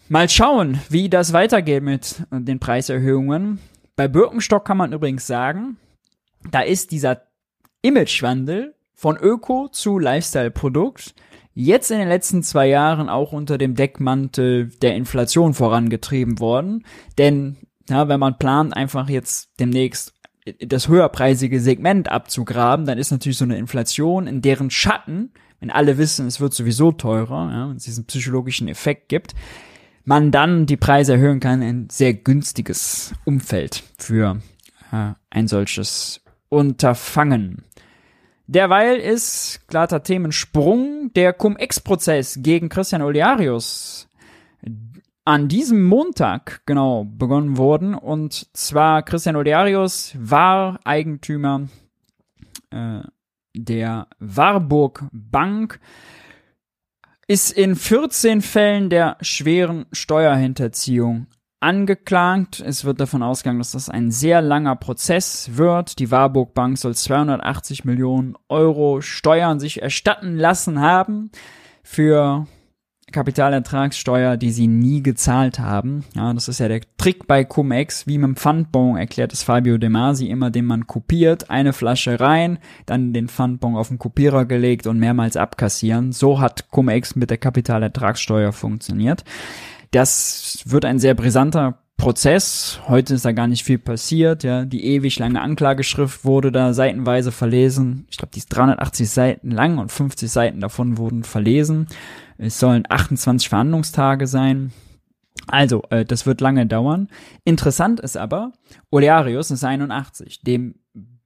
Mal 0.08 0.28
schauen, 0.28 0.80
wie 0.88 1.08
das 1.08 1.32
weitergeht 1.32 1.82
mit 1.82 2.22
den 2.30 2.58
Preiserhöhungen. 2.58 3.58
Bei 3.96 4.08
Birkenstock 4.08 4.64
kann 4.64 4.76
man 4.76 4.92
übrigens 4.92 5.26
sagen, 5.26 5.78
da 6.50 6.60
ist 6.60 6.90
dieser 6.92 7.22
Imagewandel 7.82 8.74
von 8.94 9.16
Öko 9.16 9.68
zu 9.68 9.98
Lifestyle-Produkt 9.98 11.14
jetzt 11.54 11.90
in 11.90 11.98
den 11.98 12.08
letzten 12.08 12.42
zwei 12.42 12.68
Jahren 12.68 13.08
auch 13.08 13.32
unter 13.32 13.58
dem 13.58 13.74
Deckmantel 13.74 14.70
der 14.82 14.94
Inflation 14.94 15.54
vorangetrieben 15.54 16.38
worden. 16.38 16.84
Denn 17.18 17.56
ja, 17.88 18.08
wenn 18.08 18.20
man 18.20 18.38
plant, 18.38 18.76
einfach 18.76 19.08
jetzt 19.08 19.50
demnächst 19.58 20.15
das 20.60 20.88
höherpreisige 20.88 21.60
Segment 21.60 22.10
abzugraben, 22.10 22.86
dann 22.86 22.98
ist 22.98 23.10
natürlich 23.10 23.38
so 23.38 23.44
eine 23.44 23.58
Inflation, 23.58 24.26
in 24.26 24.42
deren 24.42 24.70
Schatten, 24.70 25.30
wenn 25.60 25.70
alle 25.70 25.98
wissen, 25.98 26.26
es 26.26 26.40
wird 26.40 26.54
sowieso 26.54 26.92
teurer, 26.92 27.50
ja, 27.50 27.68
wenn 27.68 27.76
es 27.76 27.84
diesen 27.84 28.04
psychologischen 28.04 28.68
Effekt 28.68 29.08
gibt, 29.08 29.34
man 30.04 30.30
dann 30.30 30.66
die 30.66 30.76
Preise 30.76 31.14
erhöhen 31.14 31.40
kann, 31.40 31.62
ein 31.62 31.88
sehr 31.90 32.14
günstiges 32.14 33.12
Umfeld 33.24 33.82
für 33.98 34.40
äh, 34.92 35.12
ein 35.30 35.48
solches 35.48 36.20
Unterfangen. 36.48 37.64
Derweil 38.46 38.98
ist 38.98 39.66
glatter 39.66 40.04
Themensprung 40.04 41.10
der 41.14 41.32
Cum-Ex-Prozess 41.32 42.38
gegen 42.42 42.68
Christian 42.68 43.02
Olearius 43.02 44.05
an 45.26 45.48
diesem 45.48 45.84
Montag 45.84 46.62
genau 46.66 47.04
begonnen 47.04 47.58
worden. 47.58 47.94
Und 47.94 48.46
zwar 48.56 49.02
Christian 49.02 49.36
Olearius 49.36 50.14
war 50.16 50.80
Eigentümer 50.84 51.68
äh, 52.70 53.00
der 53.54 54.06
Warburg 54.20 55.04
Bank, 55.12 55.80
ist 57.26 57.50
in 57.50 57.74
14 57.74 58.40
Fällen 58.40 58.88
der 58.88 59.16
schweren 59.20 59.86
Steuerhinterziehung 59.90 61.26
angeklagt. 61.58 62.60
Es 62.60 62.84
wird 62.84 63.00
davon 63.00 63.24
ausgegangen, 63.24 63.58
dass 63.58 63.72
das 63.72 63.88
ein 63.88 64.12
sehr 64.12 64.40
langer 64.42 64.76
Prozess 64.76 65.56
wird. 65.56 65.98
Die 65.98 66.12
Warburg 66.12 66.54
Bank 66.54 66.78
soll 66.78 66.94
280 66.94 67.84
Millionen 67.84 68.36
Euro 68.48 69.00
Steuern 69.00 69.58
sich 69.58 69.82
erstatten 69.82 70.36
lassen 70.36 70.80
haben 70.80 71.32
für 71.82 72.46
Kapitalertragssteuer, 73.12 74.36
die 74.36 74.50
sie 74.50 74.66
nie 74.66 75.02
gezahlt 75.02 75.58
haben. 75.58 76.04
Ja, 76.14 76.32
das 76.34 76.48
ist 76.48 76.58
ja 76.58 76.68
der 76.68 76.80
Trick 76.98 77.26
bei 77.26 77.44
Cum-Ex, 77.44 78.06
wie 78.06 78.18
mit 78.18 78.28
dem 78.28 78.36
Pfandbon 78.36 78.96
erklärt 78.96 79.32
es 79.32 79.44
Fabio 79.44 79.78
De 79.78 79.88
Masi 79.88 80.26
immer, 80.26 80.50
den 80.50 80.66
man 80.66 80.86
kopiert, 80.86 81.48
eine 81.48 81.72
Flasche 81.72 82.18
rein, 82.18 82.58
dann 82.84 83.12
den 83.12 83.28
Pfandbon 83.28 83.76
auf 83.76 83.88
den 83.88 83.98
Kopierer 83.98 84.44
gelegt 84.44 84.86
und 84.86 84.98
mehrmals 84.98 85.36
abkassieren. 85.36 86.12
So 86.12 86.40
hat 86.40 86.70
Cum-Ex 86.70 87.14
mit 87.14 87.30
der 87.30 87.38
Kapitalertragssteuer 87.38 88.52
funktioniert. 88.52 89.24
Das 89.92 90.62
wird 90.66 90.84
ein 90.84 90.98
sehr 90.98 91.14
brisanter 91.14 91.78
Prozess. 91.96 92.80
Heute 92.88 93.14
ist 93.14 93.24
da 93.24 93.32
gar 93.32 93.46
nicht 93.46 93.64
viel 93.64 93.78
passiert. 93.78 94.44
Ja, 94.44 94.64
die 94.64 94.84
ewig 94.84 95.18
lange 95.18 95.40
Anklageschrift 95.40 96.24
wurde 96.24 96.52
da 96.52 96.74
seitenweise 96.74 97.32
verlesen. 97.32 98.06
Ich 98.10 98.18
glaube, 98.18 98.32
die 98.34 98.40
ist 98.40 98.48
380 98.48 99.08
Seiten 99.08 99.50
lang 99.50 99.78
und 99.78 99.90
50 99.90 100.30
Seiten 100.30 100.60
davon 100.60 100.98
wurden 100.98 101.24
verlesen. 101.24 101.86
Es 102.38 102.58
sollen 102.58 102.84
28 102.88 103.48
Verhandlungstage 103.48 104.26
sein. 104.26 104.72
Also, 105.46 105.82
äh, 105.90 106.04
das 106.04 106.26
wird 106.26 106.40
lange 106.40 106.66
dauern. 106.66 107.08
Interessant 107.44 108.00
ist 108.00 108.16
aber, 108.16 108.52
Olearius 108.90 109.50
ist 109.50 109.64
81, 109.64 110.40
dem 110.42 110.76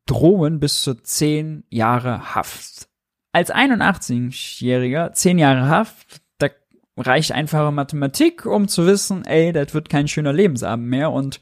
drohen 0.07 0.61
bis 0.61 0.83
zu 0.83 0.95
10 0.95 1.65
Jahre 1.71 2.35
Haft. 2.35 2.89
Als 3.33 3.55
81-Jähriger 3.55 5.13
10 5.13 5.39
Jahre 5.39 5.69
Haft, 5.69 6.21
reicht 6.97 7.33
einfache 7.33 7.73
Mathematik, 7.73 8.47
um 8.47 8.69
zu 8.69 8.87
wissen, 8.87 9.25
ey, 9.25 9.53
das 9.53 9.75
wird 9.75 9.89
kein 9.89 10.09
schöner 10.09 10.33
Lebensabend 10.33 10.87
mehr 10.87 11.11
und 11.11 11.41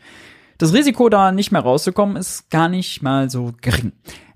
das 0.59 0.75
Risiko, 0.75 1.09
da 1.09 1.31
nicht 1.31 1.53
mehr 1.53 1.61
rauszukommen, 1.61 2.17
ist 2.17 2.51
gar 2.51 2.69
nicht 2.69 3.03
mal 3.03 3.31
so 3.31 3.53
gering. 3.61 3.93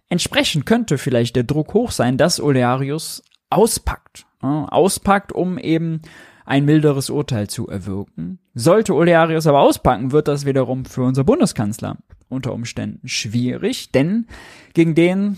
Entsprechend 0.08 0.66
könnte 0.66 0.98
vielleicht 0.98 1.34
der 1.34 1.42
Druck 1.42 1.74
hoch 1.74 1.90
sein, 1.90 2.16
dass 2.16 2.40
Olearius 2.40 3.24
auspackt. 3.50 4.26
Ja, 4.42 4.66
auspackt, 4.66 5.32
um 5.32 5.58
eben 5.58 6.02
ein 6.44 6.64
milderes 6.64 7.10
Urteil 7.10 7.48
zu 7.48 7.68
erwirken. 7.68 8.38
Sollte 8.54 8.94
Olearius 8.94 9.46
aber 9.46 9.60
auspacken, 9.60 10.12
wird 10.12 10.28
das 10.28 10.44
wiederum 10.44 10.84
für 10.84 11.02
unser 11.02 11.24
Bundeskanzler 11.24 11.98
unter 12.28 12.52
Umständen 12.52 13.06
schwierig, 13.06 13.92
denn 13.92 14.26
gegen 14.74 14.94
den 14.94 15.36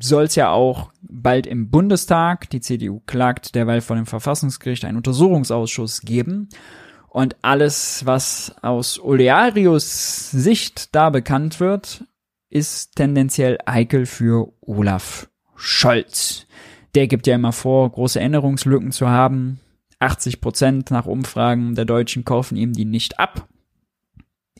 soll 0.00 0.24
es 0.24 0.34
ja 0.34 0.50
auch 0.50 0.92
bald 1.00 1.46
im 1.46 1.70
Bundestag, 1.70 2.50
die 2.50 2.60
CDU 2.60 3.00
klagt 3.06 3.54
derweil 3.54 3.80
vor 3.80 3.96
dem 3.96 4.06
Verfassungsgericht, 4.06 4.84
einen 4.84 4.96
Untersuchungsausschuss 4.96 6.02
geben. 6.02 6.48
Und 7.08 7.36
alles, 7.42 8.04
was 8.04 8.56
aus 8.62 8.98
Olearius 8.98 10.32
Sicht 10.32 10.94
da 10.96 11.10
bekannt 11.10 11.60
wird, 11.60 12.04
ist 12.50 12.96
tendenziell 12.96 13.58
heikel 13.68 14.04
für 14.06 14.52
Olaf 14.60 15.28
Scholz. 15.54 16.46
Der 16.94 17.06
gibt 17.08 17.26
ja 17.26 17.34
immer 17.34 17.52
vor, 17.52 17.90
große 17.90 18.20
Änderungslücken 18.20 18.92
zu 18.92 19.08
haben. 19.08 19.60
80 19.98 20.40
Prozent 20.40 20.90
nach 20.90 21.06
Umfragen 21.06 21.74
der 21.74 21.84
Deutschen 21.84 22.24
kaufen 22.24 22.56
ihm 22.56 22.72
die 22.72 22.84
nicht 22.84 23.18
ab. 23.18 23.48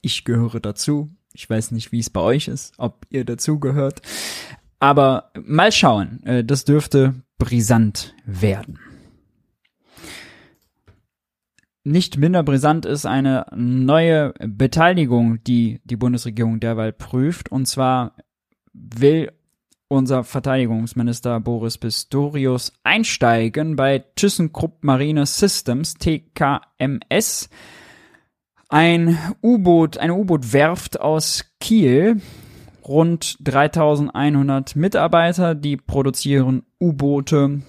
Ich 0.01 0.25
gehöre 0.25 0.61
dazu. 0.61 1.11
Ich 1.33 1.49
weiß 1.49 1.73
nicht, 1.73 1.93
wie 1.93 1.99
es 1.99 2.11
bei 2.11 2.21
euch 2.21 2.49
ist, 2.49 2.75
ob 2.79 3.07
ihr 3.11 3.25
dazugehört. 3.25 4.03
Aber 4.79 5.31
mal 5.43 5.73
schauen. 5.73 6.23
Äh, 6.25 6.45
das 6.45 6.65
dürfte 6.65 7.15
brisant 7.39 8.15
werden. 8.25 8.79
Nicht 11.83 12.17
minder 12.17 12.43
brisant 12.43 12.87
ist 12.87 13.05
eine 13.05 13.47
neue 13.55 14.33
Beteiligung, 14.39 15.43
die 15.45 15.81
die 15.85 15.97
Bundesregierung 15.97 16.61
derweil 16.61 16.93
prüft. 16.93 17.53
Und 17.53 17.67
zwar 17.67 18.17
will 18.73 19.33
unser 19.89 20.25
Verteidigungsminister 20.25 21.41
Boris 21.41 21.79
Pistorius 21.79 22.73
einsteigen 22.83 23.77
bei 23.77 24.05
ThyssenKrupp 24.17 24.83
Marine 24.83 25.27
Systems, 25.27 25.95
TKMS, 25.95 27.49
ein 28.69 29.19
U-Boot, 29.43 29.99
eine 29.99 30.15
U-Boot-Werft 30.15 31.01
aus 31.01 31.45
Kiel, 31.61 32.21
rund 32.87 33.37
3100 33.41 34.77
Mitarbeiter, 34.77 35.55
die 35.55 35.77
produzieren 35.77 36.65
U-Boote, 36.81 37.63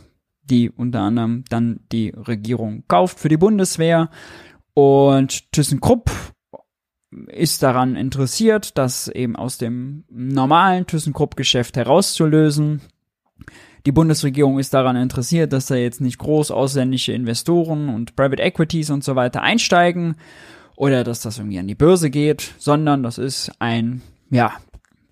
die 0.44 0.70
unter 0.70 1.02
anderem 1.02 1.44
dann 1.50 1.82
die 1.92 2.10
Regierung 2.10 2.84
kauft 2.88 3.20
für 3.20 3.30
die 3.30 3.38
Bundeswehr. 3.38 4.10
Und 4.74 5.52
ThyssenKrupp 5.52 6.12
ist 7.28 7.64
daran 7.64 7.96
interessiert, 7.96 8.78
das 8.78 9.08
eben 9.08 9.36
aus 9.36 9.58
dem 9.58 10.04
normalen 10.10 10.88
ThyssenKrupp-Geschäft 10.88 11.78
herauszulösen. 11.78 12.82
Die 13.86 13.92
Bundesregierung 13.92 14.58
ist 14.58 14.74
daran 14.74 14.96
interessiert, 14.96 15.54
dass 15.54 15.68
da 15.68 15.76
jetzt 15.76 16.02
nicht 16.02 16.18
groß 16.18 16.52
ausländische 16.52 17.14
Investoren 17.14 17.90
und 17.90 18.16
Private 18.16 18.42
Equities 18.42 18.90
und 18.90 19.04
so 19.04 19.16
weiter 19.16 19.42
einsteigen 19.44 20.16
oder 20.76 21.04
dass 21.04 21.22
das 21.22 21.38
irgendwie 21.38 21.60
an 21.60 21.68
die 21.68 21.76
Börse 21.76 22.10
geht, 22.10 22.54
sondern 22.58 23.04
das 23.04 23.18
ist 23.18 23.52
ein, 23.60 24.02
ja, 24.30 24.54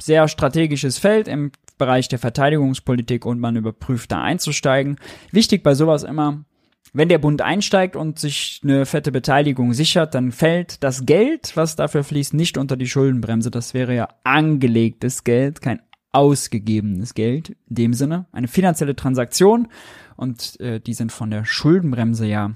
sehr 0.01 0.27
strategisches 0.27 0.97
Feld 0.97 1.27
im 1.27 1.51
Bereich 1.77 2.07
der 2.07 2.19
Verteidigungspolitik 2.19 3.25
und 3.25 3.39
man 3.39 3.55
überprüft 3.55 4.11
da 4.11 4.21
einzusteigen. 4.21 4.97
Wichtig 5.31 5.63
bei 5.63 5.75
sowas 5.75 6.03
immer, 6.03 6.43
wenn 6.91 7.09
der 7.09 7.17
Bund 7.17 7.41
einsteigt 7.41 7.95
und 7.95 8.19
sich 8.19 8.59
eine 8.63 8.85
fette 8.85 9.11
Beteiligung 9.11 9.73
sichert, 9.73 10.13
dann 10.13 10.31
fällt 10.31 10.83
das 10.83 11.05
Geld, 11.05 11.53
was 11.55 11.75
dafür 11.75 12.03
fließt, 12.03 12.33
nicht 12.33 12.57
unter 12.57 12.77
die 12.77 12.87
Schuldenbremse. 12.87 13.49
Das 13.49 13.73
wäre 13.73 13.95
ja 13.95 14.09
angelegtes 14.23 15.23
Geld, 15.23 15.61
kein 15.61 15.79
ausgegebenes 16.11 17.15
Geld 17.15 17.49
in 17.67 17.75
dem 17.75 17.93
Sinne, 17.93 18.27
eine 18.31 18.47
finanzielle 18.47 18.95
Transaktion 18.95 19.67
und 20.15 20.59
äh, 20.59 20.79
die 20.79 20.93
sind 20.93 21.11
von 21.11 21.31
der 21.31 21.43
Schuldenbremse 21.43 22.27
ja 22.27 22.51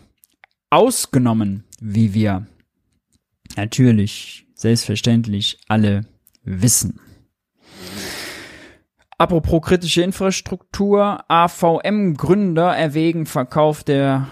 ausgenommen, 0.69 1.63
wie 1.81 2.13
wir 2.13 2.45
natürlich 3.55 4.45
selbstverständlich 4.53 5.59
alle 5.67 6.05
wissen. 6.43 6.99
Apropos 9.19 9.63
kritische 9.63 10.03
Infrastruktur, 10.03 11.23
AVM-Gründer 11.27 12.77
erwägen 12.77 13.25
Verkauf 13.25 13.83
der 13.83 14.27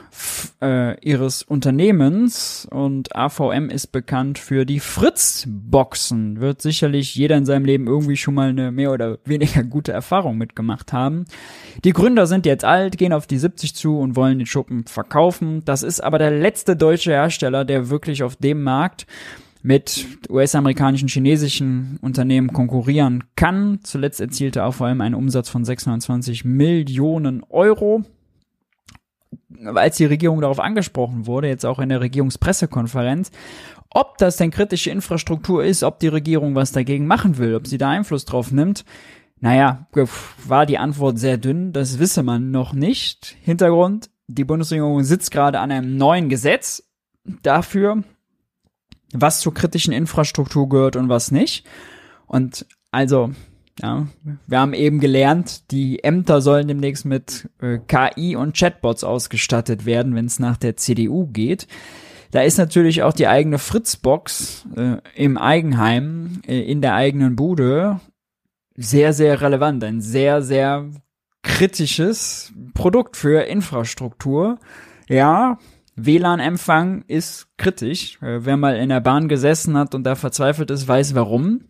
äh, 0.61 0.99
ihres 1.03 1.41
Unternehmens 1.41 2.67
und 2.69 3.15
AVM 3.15 3.71
ist 3.71 3.87
bekannt 3.87 4.37
für 4.37 4.63
die 4.63 4.79
Fritz-Boxen. 4.79 6.39
Wird 6.39 6.61
sicherlich 6.61 7.15
jeder 7.15 7.35
in 7.35 7.47
seinem 7.47 7.65
Leben 7.65 7.87
irgendwie 7.87 8.15
schon 8.15 8.35
mal 8.35 8.49
eine 8.49 8.71
mehr 8.71 8.91
oder 8.91 9.17
weniger 9.25 9.63
gute 9.63 9.91
Erfahrung 9.91 10.37
mitgemacht 10.37 10.93
haben. 10.93 11.25
Die 11.83 11.93
Gründer 11.93 12.27
sind 12.27 12.45
jetzt 12.45 12.63
alt, 12.63 12.99
gehen 12.99 13.11
auf 13.11 13.25
die 13.25 13.39
70 13.39 13.73
zu 13.73 13.97
und 13.97 14.15
wollen 14.15 14.37
den 14.37 14.45
Schuppen 14.45 14.85
verkaufen. 14.85 15.65
Das 15.65 15.81
ist 15.81 15.99
aber 15.99 16.19
der 16.19 16.29
letzte 16.29 16.75
deutsche 16.75 17.11
Hersteller, 17.11 17.65
der 17.65 17.89
wirklich 17.89 18.21
auf 18.21 18.35
dem 18.35 18.61
Markt 18.61 19.07
mit 19.65 20.05
US-amerikanischen, 20.29 21.07
chinesischen 21.07 21.97
Unternehmen 22.03 22.53
konkurrieren 22.53 23.23
kann. 23.35 23.79
Zuletzt 23.81 24.21
erzielte 24.21 24.61
AVM 24.61 25.01
einen 25.01 25.15
Umsatz 25.15 25.49
von 25.49 25.65
620 25.65 26.45
Millionen 26.45 27.43
Euro 27.49 28.03
als 29.73 29.97
die 29.97 30.05
Regierung 30.05 30.41
darauf 30.41 30.59
angesprochen 30.59 31.25
wurde, 31.25 31.47
jetzt 31.47 31.65
auch 31.65 31.79
in 31.79 31.89
der 31.89 32.01
Regierungspressekonferenz, 32.01 33.31
ob 33.89 34.17
das 34.17 34.37
denn 34.37 34.51
kritische 34.51 34.91
Infrastruktur 34.91 35.63
ist, 35.63 35.83
ob 35.83 35.99
die 35.99 36.09
Regierung 36.09 36.55
was 36.55 36.71
dagegen 36.71 37.07
machen 37.07 37.37
will, 37.37 37.55
ob 37.55 37.65
sie 37.65 37.77
da 37.77 37.89
Einfluss 37.89 38.25
drauf 38.25 38.51
nimmt. 38.51 38.85
Naja, 39.39 39.87
war 40.45 40.65
die 40.65 40.77
Antwort 40.77 41.17
sehr 41.17 41.37
dünn, 41.37 41.73
das 41.73 41.97
wisse 41.97 42.21
man 42.21 42.51
noch 42.51 42.73
nicht. 42.73 43.35
Hintergrund, 43.41 44.09
die 44.27 44.43
Bundesregierung 44.43 45.03
sitzt 45.03 45.31
gerade 45.31 45.59
an 45.59 45.71
einem 45.71 45.97
neuen 45.97 46.29
Gesetz 46.29 46.83
dafür, 47.41 48.03
was 49.21 49.39
zur 49.39 49.53
kritischen 49.53 49.93
Infrastruktur 49.93 50.69
gehört 50.69 50.95
und 50.95 51.09
was 51.09 51.31
nicht. 51.31 51.65
Und 52.27 52.65
also 52.91 53.31
ja, 53.81 54.07
wir 54.47 54.59
haben 54.59 54.73
eben 54.73 54.99
gelernt, 54.99 55.69
die 55.71 56.03
Ämter 56.03 56.41
sollen 56.41 56.67
demnächst 56.67 57.05
mit 57.05 57.49
äh, 57.61 57.79
KI 57.79 58.35
und 58.35 58.55
Chatbots 58.55 59.03
ausgestattet 59.03 59.85
werden, 59.85 60.15
wenn 60.15 60.25
es 60.25 60.39
nach 60.39 60.55
der 60.55 60.77
CDU 60.77 61.27
geht. 61.27 61.67
Da 62.31 62.41
ist 62.41 62.57
natürlich 62.57 63.03
auch 63.03 63.13
die 63.13 63.27
eigene 63.27 63.59
Fritzbox 63.59 64.65
äh, 64.75 64.97
im 65.15 65.37
Eigenheim, 65.37 66.41
äh, 66.47 66.61
in 66.61 66.81
der 66.81 66.95
eigenen 66.95 67.35
Bude 67.35 67.99
sehr, 68.77 69.13
sehr 69.13 69.41
relevant. 69.41 69.83
Ein 69.83 70.01
sehr, 70.01 70.41
sehr 70.41 70.89
kritisches 71.43 72.53
Produkt 72.73 73.17
für 73.17 73.41
Infrastruktur. 73.43 74.59
Ja, 75.07 75.59
WLAN-Empfang 75.95 77.03
ist 77.07 77.47
kritisch. 77.57 78.21
Äh, 78.21 78.45
wer 78.45 78.57
mal 78.57 78.75
in 78.77 78.89
der 78.89 79.01
Bahn 79.01 79.27
gesessen 79.27 79.77
hat 79.77 79.95
und 79.95 80.03
da 80.03 80.15
verzweifelt 80.15 80.71
ist, 80.71 80.87
weiß 80.87 81.15
warum. 81.15 81.61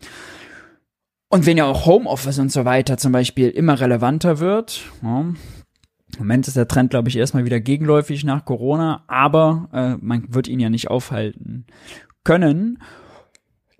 Und 1.28 1.46
wenn 1.46 1.56
ja 1.56 1.64
auch 1.64 1.86
Homeoffice 1.86 2.38
und 2.38 2.52
so 2.52 2.64
weiter 2.64 2.98
zum 2.98 3.12
Beispiel 3.12 3.50
immer 3.50 3.80
relevanter 3.80 4.38
wird, 4.38 4.82
ja, 5.02 5.20
im 5.20 5.36
Moment 6.18 6.48
ist 6.48 6.56
der 6.56 6.68
Trend, 6.68 6.90
glaube 6.90 7.08
ich, 7.08 7.16
erstmal 7.16 7.44
wieder 7.44 7.60
gegenläufig 7.60 8.24
nach 8.24 8.44
Corona, 8.44 9.04
aber 9.06 9.68
äh, 9.72 9.96
man 10.00 10.32
wird 10.32 10.48
ihn 10.48 10.60
ja 10.60 10.70
nicht 10.70 10.88
aufhalten 10.88 11.66
können. 12.24 12.78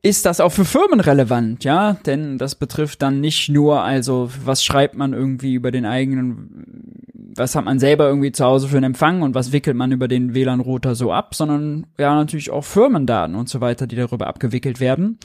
Ist 0.06 0.24
das 0.24 0.40
auch 0.40 0.50
für 0.52 0.64
Firmen 0.64 1.00
relevant, 1.00 1.64
ja? 1.64 1.94
Denn 2.06 2.38
das 2.38 2.54
betrifft 2.54 3.02
dann 3.02 3.20
nicht 3.20 3.48
nur, 3.48 3.82
also, 3.82 4.30
was 4.44 4.62
schreibt 4.62 4.94
man 4.94 5.12
irgendwie 5.12 5.54
über 5.54 5.72
den 5.72 5.84
eigenen, 5.84 7.02
was 7.34 7.56
hat 7.56 7.64
man 7.64 7.80
selber 7.80 8.06
irgendwie 8.06 8.30
zu 8.30 8.44
Hause 8.44 8.68
für 8.68 8.76
einen 8.76 8.92
Empfang 8.92 9.22
und 9.22 9.34
was 9.34 9.50
wickelt 9.50 9.76
man 9.76 9.90
über 9.90 10.06
den 10.06 10.32
WLAN-Router 10.32 10.94
so 10.94 11.12
ab, 11.12 11.34
sondern 11.34 11.88
ja, 11.98 12.14
natürlich 12.14 12.52
auch 12.52 12.62
Firmendaten 12.62 13.34
und 13.34 13.48
so 13.48 13.60
weiter, 13.60 13.88
die 13.88 13.96
darüber 13.96 14.28
abgewickelt 14.28 14.78
werden. 14.78 15.18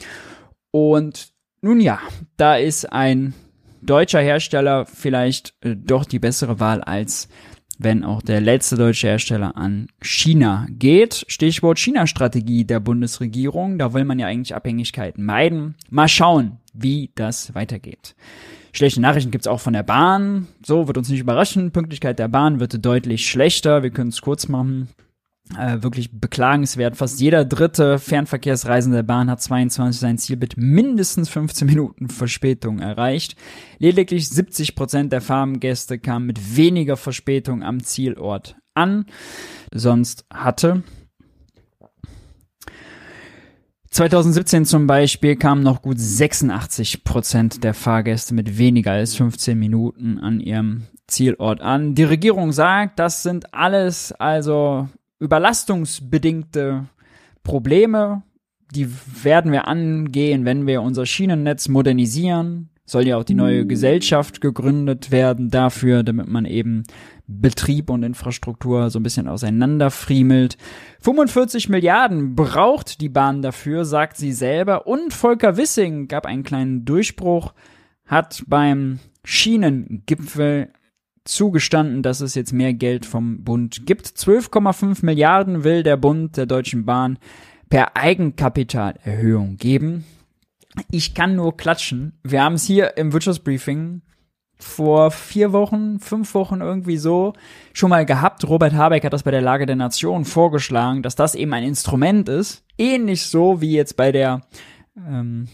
Und 0.71 1.29
nun 1.61 1.79
ja, 1.79 1.99
da 2.37 2.55
ist 2.55 2.91
ein 2.91 3.35
deutscher 3.83 4.21
Hersteller 4.21 4.87
vielleicht 4.87 5.53
äh, 5.61 5.75
doch 5.75 6.05
die 6.05 6.17
bessere 6.17 6.59
Wahl 6.59 6.81
als 6.81 7.29
wenn 7.83 8.03
auch 8.03 8.21
der 8.21 8.41
letzte 8.41 8.75
deutsche 8.75 9.07
Hersteller 9.07 9.57
an 9.57 9.87
China 10.01 10.67
geht. 10.69 11.25
Stichwort 11.27 11.79
China-Strategie 11.79 12.65
der 12.65 12.79
Bundesregierung. 12.79 13.77
Da 13.77 13.93
will 13.93 14.05
man 14.05 14.19
ja 14.19 14.27
eigentlich 14.27 14.55
Abhängigkeiten 14.55 15.25
meiden. 15.25 15.75
Mal 15.89 16.07
schauen, 16.07 16.57
wie 16.73 17.11
das 17.15 17.55
weitergeht. 17.55 18.15
Schlechte 18.73 19.01
Nachrichten 19.01 19.31
gibt's 19.31 19.47
auch 19.47 19.59
von 19.59 19.73
der 19.73 19.83
Bahn. 19.83 20.47
So, 20.65 20.87
wird 20.87 20.97
uns 20.97 21.09
nicht 21.09 21.19
überraschen. 21.19 21.71
Pünktlichkeit 21.71 22.19
der 22.19 22.29
Bahn 22.29 22.59
wird 22.59 22.85
deutlich 22.85 23.29
schlechter. 23.29 23.83
Wir 23.83 23.89
können 23.89 24.09
es 24.09 24.21
kurz 24.21 24.47
machen 24.47 24.87
äh, 25.55 25.83
wirklich 25.83 26.11
beklagenswert. 26.11 26.97
Fast 26.97 27.19
jeder 27.19 27.45
dritte 27.45 27.99
Fernverkehrsreisende 27.99 28.97
der 28.97 29.03
Bahn 29.03 29.29
hat 29.29 29.41
22 29.41 29.99
sein 29.99 30.17
Ziel 30.17 30.37
mit 30.37 30.57
mindestens 30.57 31.29
15 31.29 31.67
Minuten 31.67 32.09
Verspätung 32.09 32.79
erreicht. 32.79 33.35
Lediglich 33.79 34.29
70 34.29 34.75
Prozent 34.75 35.11
der 35.13 35.21
Fahrgäste 35.21 35.99
kamen 35.99 36.25
mit 36.25 36.55
weniger 36.55 36.97
Verspätung 36.97 37.63
am 37.63 37.83
Zielort 37.83 38.55
an. 38.73 39.05
Sonst 39.73 40.25
hatte 40.33 40.83
2017 43.91 44.63
zum 44.65 44.87
Beispiel 44.87 45.35
kamen 45.35 45.63
noch 45.63 45.81
gut 45.81 45.99
86 45.99 47.03
Prozent 47.03 47.63
der 47.65 47.73
Fahrgäste 47.73 48.33
mit 48.33 48.57
weniger 48.57 48.93
als 48.93 49.15
15 49.15 49.59
Minuten 49.59 50.17
an 50.17 50.39
ihrem 50.39 50.83
Zielort 51.07 51.59
an. 51.59 51.93
Die 51.93 52.05
Regierung 52.05 52.53
sagt, 52.53 52.99
das 52.99 53.21
sind 53.21 53.53
alles 53.53 54.13
also 54.13 54.87
überlastungsbedingte 55.21 56.87
Probleme, 57.43 58.23
die 58.73 58.89
werden 59.23 59.51
wir 59.51 59.67
angehen, 59.67 60.45
wenn 60.45 60.65
wir 60.67 60.81
unser 60.81 61.05
Schienennetz 61.05 61.67
modernisieren. 61.67 62.69
Soll 62.85 63.07
ja 63.07 63.17
auch 63.17 63.23
die 63.23 63.35
neue 63.35 63.65
Gesellschaft 63.65 64.41
gegründet 64.41 65.11
werden 65.11 65.49
dafür, 65.49 66.03
damit 66.03 66.27
man 66.27 66.45
eben 66.45 66.83
Betrieb 67.27 67.89
und 67.89 68.03
Infrastruktur 68.03 68.89
so 68.89 68.99
ein 68.99 69.03
bisschen 69.03 69.27
auseinanderfriemelt. 69.27 70.57
45 70.99 71.69
Milliarden 71.69 72.35
braucht 72.35 72.99
die 72.99 73.07
Bahn 73.07 73.41
dafür, 73.41 73.85
sagt 73.85 74.17
sie 74.17 74.33
selber. 74.33 74.87
Und 74.87 75.13
Volker 75.13 75.55
Wissing 75.55 76.07
gab 76.07 76.25
einen 76.25 76.43
kleinen 76.43 76.83
Durchbruch, 76.83 77.53
hat 78.05 78.43
beim 78.47 78.99
Schienengipfel 79.23 80.73
zugestanden, 81.25 82.03
dass 82.03 82.21
es 82.21 82.35
jetzt 82.35 82.53
mehr 82.53 82.73
Geld 82.73 83.05
vom 83.05 83.43
Bund 83.43 83.85
gibt. 83.85 84.07
12,5 84.07 85.05
Milliarden 85.05 85.63
will 85.63 85.83
der 85.83 85.97
Bund 85.97 86.37
der 86.37 86.45
Deutschen 86.45 86.85
Bahn 86.85 87.19
per 87.69 87.95
Eigenkapitalerhöhung 87.95 89.57
geben. 89.57 90.05
Ich 90.89 91.13
kann 91.13 91.35
nur 91.35 91.57
klatschen. 91.57 92.13
Wir 92.23 92.43
haben 92.43 92.55
es 92.55 92.63
hier 92.63 92.97
im 92.97 93.13
Wirtschaftsbriefing 93.13 94.01
vor 94.57 95.11
vier 95.11 95.53
Wochen, 95.53 95.99
fünf 95.99 96.33
Wochen 96.33 96.61
irgendwie 96.61 96.97
so 96.97 97.33
schon 97.73 97.89
mal 97.89 98.05
gehabt. 98.05 98.47
Robert 98.47 98.73
Habeck 98.73 99.03
hat 99.03 99.13
das 99.13 99.23
bei 99.23 99.31
der 99.31 99.41
Lage 99.41 99.65
der 99.65 99.75
Nation 99.75 100.23
vorgeschlagen, 100.23 101.01
dass 101.01 101.15
das 101.15 101.35
eben 101.35 101.53
ein 101.53 101.63
Instrument 101.63 102.29
ist. 102.29 102.63
Ähnlich 102.77 103.23
so 103.23 103.61
wie 103.61 103.73
jetzt 103.73 103.97
bei 103.97 104.11
der 104.11 104.41
ähm, 104.95 105.47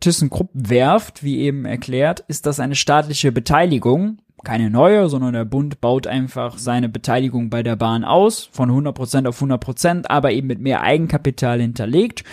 ThyssenKrupp 0.00 0.50
Werft, 0.54 1.22
wie 1.22 1.40
eben 1.40 1.64
erklärt, 1.64 2.20
ist 2.28 2.46
das 2.46 2.60
eine 2.60 2.74
staatliche 2.74 3.32
Beteiligung 3.32 4.18
keine 4.44 4.70
neue, 4.70 5.08
sondern 5.08 5.32
der 5.32 5.44
Bund 5.44 5.80
baut 5.80 6.06
einfach 6.06 6.58
seine 6.58 6.88
Beteiligung 6.88 7.50
bei 7.50 7.62
der 7.62 7.76
Bahn 7.76 8.04
aus, 8.04 8.48
von 8.52 8.70
100% 8.70 9.26
auf 9.26 9.40
100%, 9.40 10.04
aber 10.08 10.32
eben 10.32 10.46
mit 10.46 10.60
mehr 10.60 10.82
Eigenkapital 10.82 11.60
hinterlegt. 11.60 12.24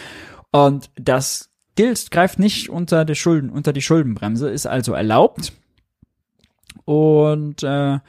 Und 0.52 0.90
das 0.96 1.50
gilt, 1.76 2.12
greift 2.12 2.40
nicht 2.40 2.70
unter 2.70 3.06
die 3.06 3.16
Schulden, 3.16 3.50
unter 3.50 3.74
die 3.74 3.82
Schuldenbremse, 3.82 4.50
ist 4.50 4.68
also 4.68 4.94
erlaubt. 4.94 5.54
Und 6.86 7.64
äh, 7.64 8.00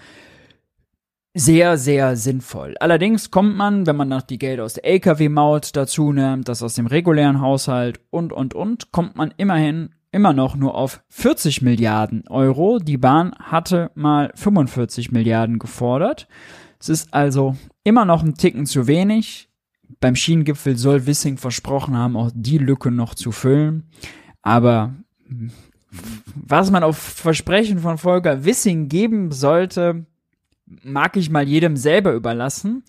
sehr, 1.34 1.78
sehr 1.78 2.16
sinnvoll. 2.16 2.74
Allerdings 2.78 3.30
kommt 3.30 3.56
man, 3.56 3.86
wenn 3.86 3.96
man 3.96 4.08
noch 4.08 4.22
die 4.22 4.38
Gelder 4.38 4.64
aus 4.64 4.74
der 4.74 4.84
Lkw-Maut 4.84 5.74
dazu 5.76 6.12
nimmt, 6.12 6.48
das 6.48 6.62
aus 6.62 6.74
dem 6.74 6.86
regulären 6.86 7.40
Haushalt 7.40 8.00
und, 8.10 8.32
und, 8.32 8.54
und, 8.54 8.92
kommt 8.92 9.16
man 9.16 9.32
immerhin 9.38 9.94
immer 10.12 10.32
noch 10.32 10.54
nur 10.54 10.74
auf 10.74 11.02
40 11.08 11.62
Milliarden 11.62 12.28
Euro. 12.28 12.78
Die 12.78 12.98
Bahn 12.98 13.34
hatte 13.40 13.90
mal 13.94 14.30
45 14.34 15.10
Milliarden 15.10 15.58
gefordert. 15.58 16.28
Es 16.78 16.88
ist 16.88 17.12
also 17.12 17.56
immer 17.82 18.04
noch 18.04 18.22
ein 18.22 18.34
Ticken 18.34 18.66
zu 18.66 18.86
wenig. 18.86 19.48
Beim 20.00 20.14
Schienengipfel 20.14 20.76
soll 20.76 21.06
Wissing 21.06 21.38
versprochen 21.38 21.96
haben, 21.96 22.16
auch 22.16 22.30
die 22.34 22.58
Lücke 22.58 22.90
noch 22.90 23.14
zu 23.14 23.32
füllen. 23.32 23.88
Aber 24.42 24.94
was 26.34 26.70
man 26.70 26.82
auf 26.82 26.98
Versprechen 26.98 27.78
von 27.78 27.98
Volker 27.98 28.44
Wissing 28.44 28.88
geben 28.88 29.32
sollte, 29.32 30.06
mag 30.82 31.16
ich 31.16 31.30
mal 31.30 31.46
jedem 31.46 31.76
selber 31.76 32.12
überlassen. 32.12 32.84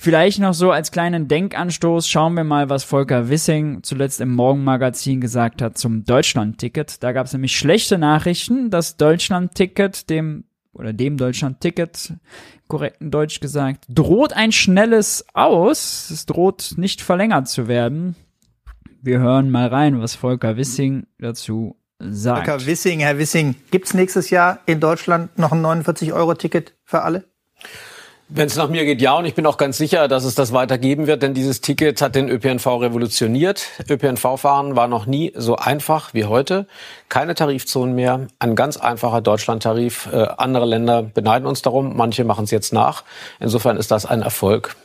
Vielleicht 0.00 0.38
noch 0.38 0.54
so 0.54 0.70
als 0.70 0.92
kleinen 0.92 1.26
Denkanstoß 1.26 2.08
schauen 2.08 2.34
wir 2.34 2.44
mal, 2.44 2.70
was 2.70 2.84
Volker 2.84 3.30
Wissing 3.30 3.82
zuletzt 3.82 4.20
im 4.20 4.32
Morgenmagazin 4.32 5.20
gesagt 5.20 5.60
hat 5.60 5.76
zum 5.76 6.04
Deutschland-Ticket. 6.04 7.02
Da 7.02 7.10
gab 7.10 7.26
es 7.26 7.32
nämlich 7.32 7.56
schlechte 7.56 7.98
Nachrichten. 7.98 8.70
Das 8.70 8.96
Deutschland-Ticket, 8.96 10.08
dem 10.08 10.44
oder 10.72 10.92
dem 10.92 11.16
Deutschland-Ticket, 11.16 12.12
korrekten 12.68 13.10
Deutsch 13.10 13.40
gesagt, 13.40 13.86
droht 13.88 14.32
ein 14.34 14.52
schnelles 14.52 15.26
Aus. 15.34 16.10
Es 16.10 16.26
droht 16.26 16.74
nicht 16.76 17.02
verlängert 17.02 17.48
zu 17.48 17.66
werden. 17.66 18.14
Wir 19.02 19.18
hören 19.18 19.50
mal 19.50 19.66
rein, 19.66 20.00
was 20.00 20.14
Volker 20.14 20.56
Wissing 20.56 21.08
dazu 21.18 21.74
sagt. 21.98 22.46
Volker 22.46 22.66
Wissing, 22.66 23.00
Herr 23.00 23.18
Wissing, 23.18 23.56
gibt's 23.72 23.94
nächstes 23.94 24.30
Jahr 24.30 24.60
in 24.64 24.78
Deutschland 24.78 25.36
noch 25.40 25.50
ein 25.50 25.66
49-Euro-Ticket 25.66 26.74
für 26.84 27.02
alle? 27.02 27.24
Wenn 28.30 28.46
es 28.46 28.56
nach 28.56 28.68
mir 28.68 28.84
geht, 28.84 29.00
ja. 29.00 29.14
Und 29.14 29.24
ich 29.24 29.34
bin 29.34 29.46
auch 29.46 29.56
ganz 29.56 29.78
sicher, 29.78 30.06
dass 30.06 30.24
es 30.24 30.34
das 30.34 30.52
weitergeben 30.52 31.06
wird, 31.06 31.22
denn 31.22 31.32
dieses 31.32 31.62
Ticket 31.62 32.02
hat 32.02 32.14
den 32.14 32.28
ÖPNV 32.28 32.66
revolutioniert. 32.66 33.66
ÖPNV-Fahren 33.88 34.76
war 34.76 34.86
noch 34.86 35.06
nie 35.06 35.32
so 35.34 35.56
einfach 35.56 36.12
wie 36.12 36.26
heute. 36.26 36.66
Keine 37.08 37.34
Tarifzonen 37.34 37.94
mehr, 37.94 38.26
ein 38.38 38.54
ganz 38.54 38.76
einfacher 38.76 39.22
Deutschlandtarif. 39.22 40.10
Äh, 40.12 40.26
andere 40.36 40.66
Länder 40.66 41.02
beneiden 41.02 41.46
uns 41.46 41.62
darum, 41.62 41.96
manche 41.96 42.24
machen 42.24 42.44
es 42.44 42.50
jetzt 42.50 42.74
nach. 42.74 43.02
Insofern 43.40 43.78
ist 43.78 43.90
das 43.90 44.04
ein 44.04 44.20
Erfolg. 44.20 44.76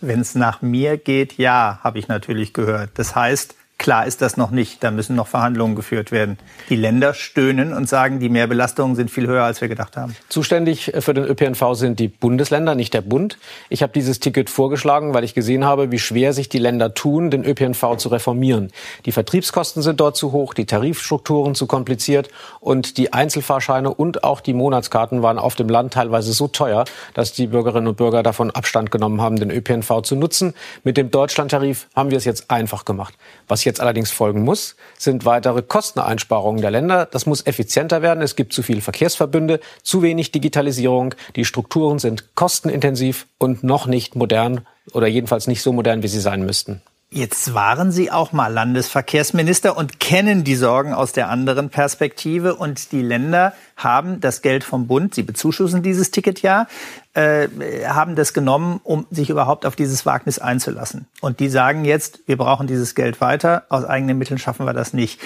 Wenn 0.00 0.20
es 0.20 0.34
nach 0.34 0.62
mir 0.62 0.96
geht, 0.96 1.36
ja, 1.36 1.80
habe 1.84 1.98
ich 1.98 2.08
natürlich 2.08 2.54
gehört. 2.54 2.92
Das 2.94 3.14
heißt, 3.14 3.56
Klar 3.80 4.06
ist 4.06 4.20
das 4.20 4.36
noch 4.36 4.50
nicht. 4.50 4.84
Da 4.84 4.90
müssen 4.90 5.16
noch 5.16 5.26
Verhandlungen 5.26 5.74
geführt 5.74 6.12
werden. 6.12 6.36
Die 6.68 6.76
Länder 6.76 7.14
stöhnen 7.14 7.72
und 7.72 7.88
sagen, 7.88 8.20
die 8.20 8.28
Mehrbelastungen 8.28 8.94
sind 8.94 9.10
viel 9.10 9.26
höher, 9.26 9.44
als 9.44 9.62
wir 9.62 9.68
gedacht 9.68 9.96
haben. 9.96 10.14
Zuständig 10.28 10.92
für 10.98 11.14
den 11.14 11.24
ÖPNV 11.24 11.72
sind 11.72 11.98
die 11.98 12.08
Bundesländer, 12.08 12.74
nicht 12.74 12.92
der 12.92 13.00
Bund. 13.00 13.38
Ich 13.70 13.82
habe 13.82 13.94
dieses 13.94 14.20
Ticket 14.20 14.50
vorgeschlagen, 14.50 15.14
weil 15.14 15.24
ich 15.24 15.32
gesehen 15.32 15.64
habe, 15.64 15.90
wie 15.90 15.98
schwer 15.98 16.34
sich 16.34 16.50
die 16.50 16.58
Länder 16.58 16.92
tun, 16.92 17.30
den 17.30 17.42
ÖPNV 17.42 17.96
zu 17.96 18.10
reformieren. 18.10 18.70
Die 19.06 19.12
Vertriebskosten 19.12 19.80
sind 19.80 19.98
dort 19.98 20.14
zu 20.14 20.32
hoch, 20.32 20.52
die 20.52 20.66
Tarifstrukturen 20.66 21.54
zu 21.54 21.66
kompliziert 21.66 22.28
und 22.60 22.98
die 22.98 23.14
Einzelfahrscheine 23.14 23.94
und 23.94 24.24
auch 24.24 24.42
die 24.42 24.52
Monatskarten 24.52 25.22
waren 25.22 25.38
auf 25.38 25.54
dem 25.54 25.70
Land 25.70 25.94
teilweise 25.94 26.34
so 26.34 26.48
teuer, 26.48 26.84
dass 27.14 27.32
die 27.32 27.46
Bürgerinnen 27.46 27.88
und 27.88 27.96
Bürger 27.96 28.22
davon 28.22 28.50
Abstand 28.50 28.90
genommen 28.90 29.22
haben, 29.22 29.36
den 29.36 29.50
ÖPNV 29.50 30.02
zu 30.02 30.16
nutzen. 30.16 30.52
Mit 30.84 30.98
dem 30.98 31.10
Deutschlandtarif 31.10 31.88
haben 31.96 32.10
wir 32.10 32.18
es 32.18 32.26
jetzt 32.26 32.50
einfach 32.50 32.84
gemacht. 32.84 33.14
Was 33.48 33.64
jetzt 33.64 33.69
allerdings 33.78 34.10
folgen 34.10 34.42
muss, 34.42 34.74
sind 34.98 35.24
weitere 35.24 35.62
Kosteneinsparungen 35.62 36.60
der 36.60 36.72
Länder. 36.72 37.06
Das 37.06 37.26
muss 37.26 37.46
effizienter 37.46 38.02
werden. 38.02 38.22
Es 38.22 38.34
gibt 38.34 38.52
zu 38.52 38.62
viele 38.62 38.80
Verkehrsverbünde, 38.80 39.60
zu 39.82 40.02
wenig 40.02 40.32
Digitalisierung. 40.32 41.14
Die 41.36 41.44
Strukturen 41.44 42.00
sind 42.00 42.34
kostenintensiv 42.34 43.28
und 43.38 43.62
noch 43.62 43.86
nicht 43.86 44.16
modern 44.16 44.66
oder 44.92 45.06
jedenfalls 45.06 45.46
nicht 45.46 45.62
so 45.62 45.72
modern, 45.72 46.02
wie 46.02 46.08
sie 46.08 46.20
sein 46.20 46.44
müssten. 46.44 46.82
Jetzt 47.12 47.54
waren 47.54 47.90
Sie 47.90 48.12
auch 48.12 48.30
mal 48.30 48.52
Landesverkehrsminister 48.52 49.76
und 49.76 49.98
kennen 49.98 50.44
die 50.44 50.54
Sorgen 50.54 50.94
aus 50.94 51.10
der 51.10 51.28
anderen 51.28 51.68
Perspektive. 51.68 52.54
Und 52.54 52.92
die 52.92 53.02
Länder 53.02 53.52
haben 53.76 54.20
das 54.20 54.42
Geld 54.42 54.62
vom 54.62 54.86
Bund, 54.86 55.12
sie 55.12 55.24
bezuschussen 55.24 55.82
dieses 55.82 56.12
Ticket 56.12 56.40
ja, 56.42 56.68
äh, 57.14 57.48
haben 57.84 58.14
das 58.14 58.32
genommen, 58.32 58.78
um 58.84 59.08
sich 59.10 59.28
überhaupt 59.28 59.66
auf 59.66 59.74
dieses 59.74 60.06
Wagnis 60.06 60.38
einzulassen. 60.38 61.08
Und 61.20 61.40
die 61.40 61.48
sagen 61.48 61.84
jetzt, 61.84 62.20
wir 62.26 62.36
brauchen 62.36 62.68
dieses 62.68 62.94
Geld 62.94 63.20
weiter, 63.20 63.64
aus 63.70 63.84
eigenen 63.84 64.16
Mitteln 64.16 64.38
schaffen 64.38 64.64
wir 64.64 64.72
das 64.72 64.92
nicht. 64.92 65.20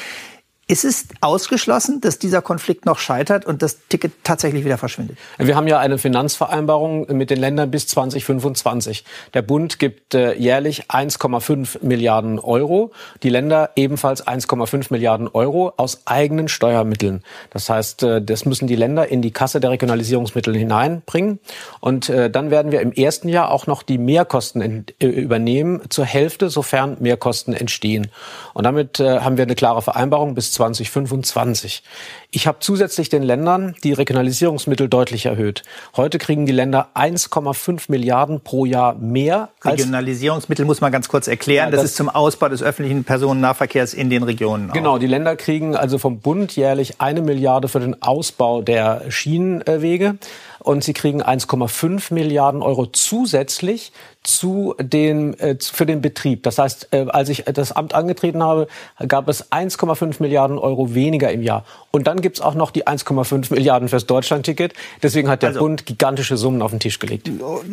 Ist 0.67 0.87
es 0.87 1.09
ausgeschlossen, 1.21 2.01
dass 2.01 2.19
dieser 2.19 2.41
Konflikt 2.41 2.87
noch 2.87 2.99
scheitert 2.99 3.45
und 3.45 3.61
das 3.61 3.81
Ticket 3.91 4.13
tatsächlich 4.25 4.65
wieder 4.65 4.79
verschwindet? 4.79 5.19
Wir 5.37 5.57
haben 5.57 5.69
ja 5.69 5.79
eine 5.79 5.99
Finanzvereinbarung 5.99 7.07
mit 7.15 7.29
den 7.29 7.39
Ländern 7.39 7.71
bis 7.71 7.87
2025. 7.87 9.05
Der 9.35 9.43
Bund 9.43 9.79
gibt 9.79 10.15
äh, 10.15 10.33
jährlich 10.35 10.87
1,5 10.89 11.85
Milliarden 11.85 12.39
Euro, 12.39 12.93
die 13.23 13.29
Länder 13.29 13.71
ebenfalls 13.77 14.27
1,5 14.27 14.87
Milliarden 14.89 15.29
Euro 15.29 15.75
aus 15.77 16.07
eigenen 16.07 16.49
Steuermitteln. 16.49 17.23
Das 17.51 17.69
heißt, 17.69 18.03
äh, 18.03 18.23
das 18.23 18.47
müssen 18.47 18.67
die 18.67 18.77
Länder 18.77 19.07
in 19.09 19.21
die 19.21 19.33
Kasse 19.33 19.61
der 19.61 19.71
Regionalisierungsmittel 19.71 20.57
hineinbringen. 20.57 21.41
Und 21.81 22.09
äh, 22.09 22.31
dann 22.31 22.51
werden 22.51 22.73
wir 22.73 22.81
im 22.81 22.93
ersten 22.93 23.29
Jahr 23.29 23.51
auch 23.51 23.67
noch 23.67 23.83
die 23.83 23.99
Mehrkosten 23.99 24.87
übernehmen, 24.99 25.83
zur 25.91 26.07
Hälfte, 26.07 26.49
sofern 26.49 26.97
Mehrkosten 27.01 27.53
entstehen. 27.53 28.11
Und 28.55 28.65
damit 28.65 28.99
haben 28.99 29.37
wir 29.37 29.45
eine 29.45 29.55
klare 29.55 29.83
Vereinbarung 29.83 30.35
bis 30.35 30.54
2025. 30.55 31.83
Ich 32.31 32.47
habe 32.47 32.59
zusätzlich 32.61 33.09
den 33.09 33.23
Ländern 33.23 33.75
die 33.85 33.93
Regionalisierungsmittel 33.93 34.89
deutlich 34.89 35.27
erhöht. 35.27 35.63
Heute 35.97 36.19
kriegen 36.19 36.47
die 36.47 36.53
Länder 36.53 36.89
1,5 36.95 37.85
Milliarden 37.89 38.41
pro 38.41 38.65
Jahr 38.65 38.95
mehr. 38.95 39.51
Regionalisierungsmittel 39.65 40.65
muss 40.65 40.81
man 40.81 40.91
ganz 40.91 41.09
kurz 41.09 41.29
erklären. 41.29 41.67
Ja, 41.67 41.71
das, 41.71 41.83
das, 41.83 41.91
ist 41.91 41.97
zum 41.97 42.09
Ausbau 42.09 42.49
des 42.49 42.63
öffentlichen 42.63 43.05
Personennahverkehrs 43.05 43.95
in 43.95 44.11
den 44.11 44.23
Regionen. 44.23 44.71
Auch. 44.71 44.75
Genau, 44.75 44.99
die 44.99 45.07
Länder 45.07 45.37
kriegen 45.37 45.77
also 45.77 45.99
vom 45.99 46.21
Bund 46.21 46.57
jährlich 46.57 47.01
eine 47.01 47.21
Milliarde 47.21 47.69
für 47.69 47.81
den 47.81 48.03
Ausbau 48.03 48.63
der 48.63 49.03
Schienenwege 49.11 50.19
und 50.65 50.83
sie 50.83 50.95
kriegen 50.95 51.23
1,5 51.23 52.13
Milliarden 52.13 52.63
Euro 52.63 52.87
zusätzlich 52.87 53.93
zu 54.23 54.75
den, 54.81 55.39
äh, 55.39 55.59
für 55.61 55.85
den 55.85 56.01
Betrieb. 56.01 56.43
Das 56.43 56.57
heißt, 56.57 56.89
äh, 56.93 57.05
als 57.11 57.29
ich 57.29 57.45
das 57.45 57.71
Amt 57.73 57.95
angetreten 57.95 58.43
habe, 58.43 58.67
gab 59.07 59.29
es 59.29 59.53
1,5 59.53 60.23
Milliarden 60.23 60.59
Euro 60.59 60.95
weniger 60.95 61.31
im 61.31 61.43
Jahr. 61.43 61.67
Und 61.91 62.07
dann 62.07 62.23
gibt's 62.23 62.41
auch 62.41 62.55
noch 62.55 62.71
die 62.71 62.87
1,5 62.87 63.53
Milliarden 63.53 63.91
fürs 63.91 64.07
Deutschlandticket. 64.07 64.73
Deswegen 65.03 65.29
hat 65.29 65.43
der 65.43 65.51
also, 65.51 65.61
Bund 65.61 65.85
gigantische 65.85 66.39
Summen 66.39 66.63
auf 66.63 66.71
den 66.71 66.81
Tisch 66.81 66.99
gelegt. 66.99 67.31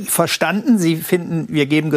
Verstanden? 0.07 0.77
Sie 0.77 0.97
finden, 0.97 1.47
wir 1.49 1.67
geben 1.67 1.91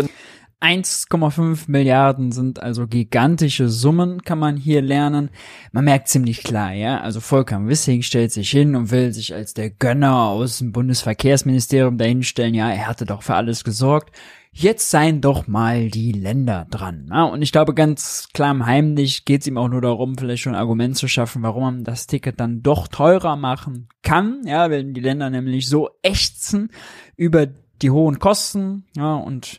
1,5 0.60 1.64
Milliarden 1.66 2.32
sind 2.32 2.62
also 2.62 2.86
gigantische 2.86 3.68
Summen, 3.68 4.22
kann 4.22 4.38
man 4.38 4.56
hier 4.56 4.80
lernen. 4.80 5.30
Man 5.72 5.84
merkt 5.84 6.08
ziemlich 6.08 6.42
klar, 6.42 6.72
ja. 6.72 7.00
Also 7.00 7.20
Volker 7.20 7.66
Wissing 7.66 8.02
stellt 8.02 8.32
sich 8.32 8.50
hin 8.50 8.74
und 8.74 8.90
will 8.90 9.12
sich 9.12 9.34
als 9.34 9.54
der 9.54 9.70
Gönner 9.70 10.28
aus 10.28 10.58
dem 10.58 10.72
Bundesverkehrsministerium 10.72 11.98
dahinstellen. 11.98 12.54
Ja, 12.54 12.70
er 12.70 12.86
hatte 12.86 13.04
doch 13.04 13.22
für 13.22 13.34
alles 13.34 13.64
gesorgt. 13.64 14.14
Jetzt 14.56 14.88
seien 14.88 15.20
doch 15.20 15.48
mal 15.48 15.90
die 15.90 16.12
Länder 16.12 16.68
dran. 16.70 17.08
Ja, 17.10 17.24
und 17.24 17.42
ich 17.42 17.50
glaube, 17.50 17.74
ganz 17.74 18.28
klar 18.32 18.52
im 18.52 18.64
Heimlich 18.64 19.24
geht 19.24 19.40
es 19.40 19.48
ihm 19.48 19.58
auch 19.58 19.68
nur 19.68 19.80
darum, 19.80 20.16
vielleicht 20.16 20.44
schon 20.44 20.54
ein 20.54 20.60
Argument 20.60 20.96
zu 20.96 21.08
schaffen, 21.08 21.42
warum 21.42 21.62
man 21.64 21.84
das 21.84 22.06
Ticket 22.06 22.38
dann 22.38 22.62
doch 22.62 22.86
teurer 22.86 23.34
machen 23.34 23.88
kann. 24.02 24.42
Ja, 24.46 24.70
wenn 24.70 24.94
die 24.94 25.00
Länder 25.00 25.28
nämlich 25.28 25.68
so 25.68 25.90
ächzen 26.02 26.70
über 27.16 27.48
die 27.82 27.90
hohen 27.90 28.18
Kosten, 28.18 28.84
ja, 28.96 29.14
und 29.14 29.58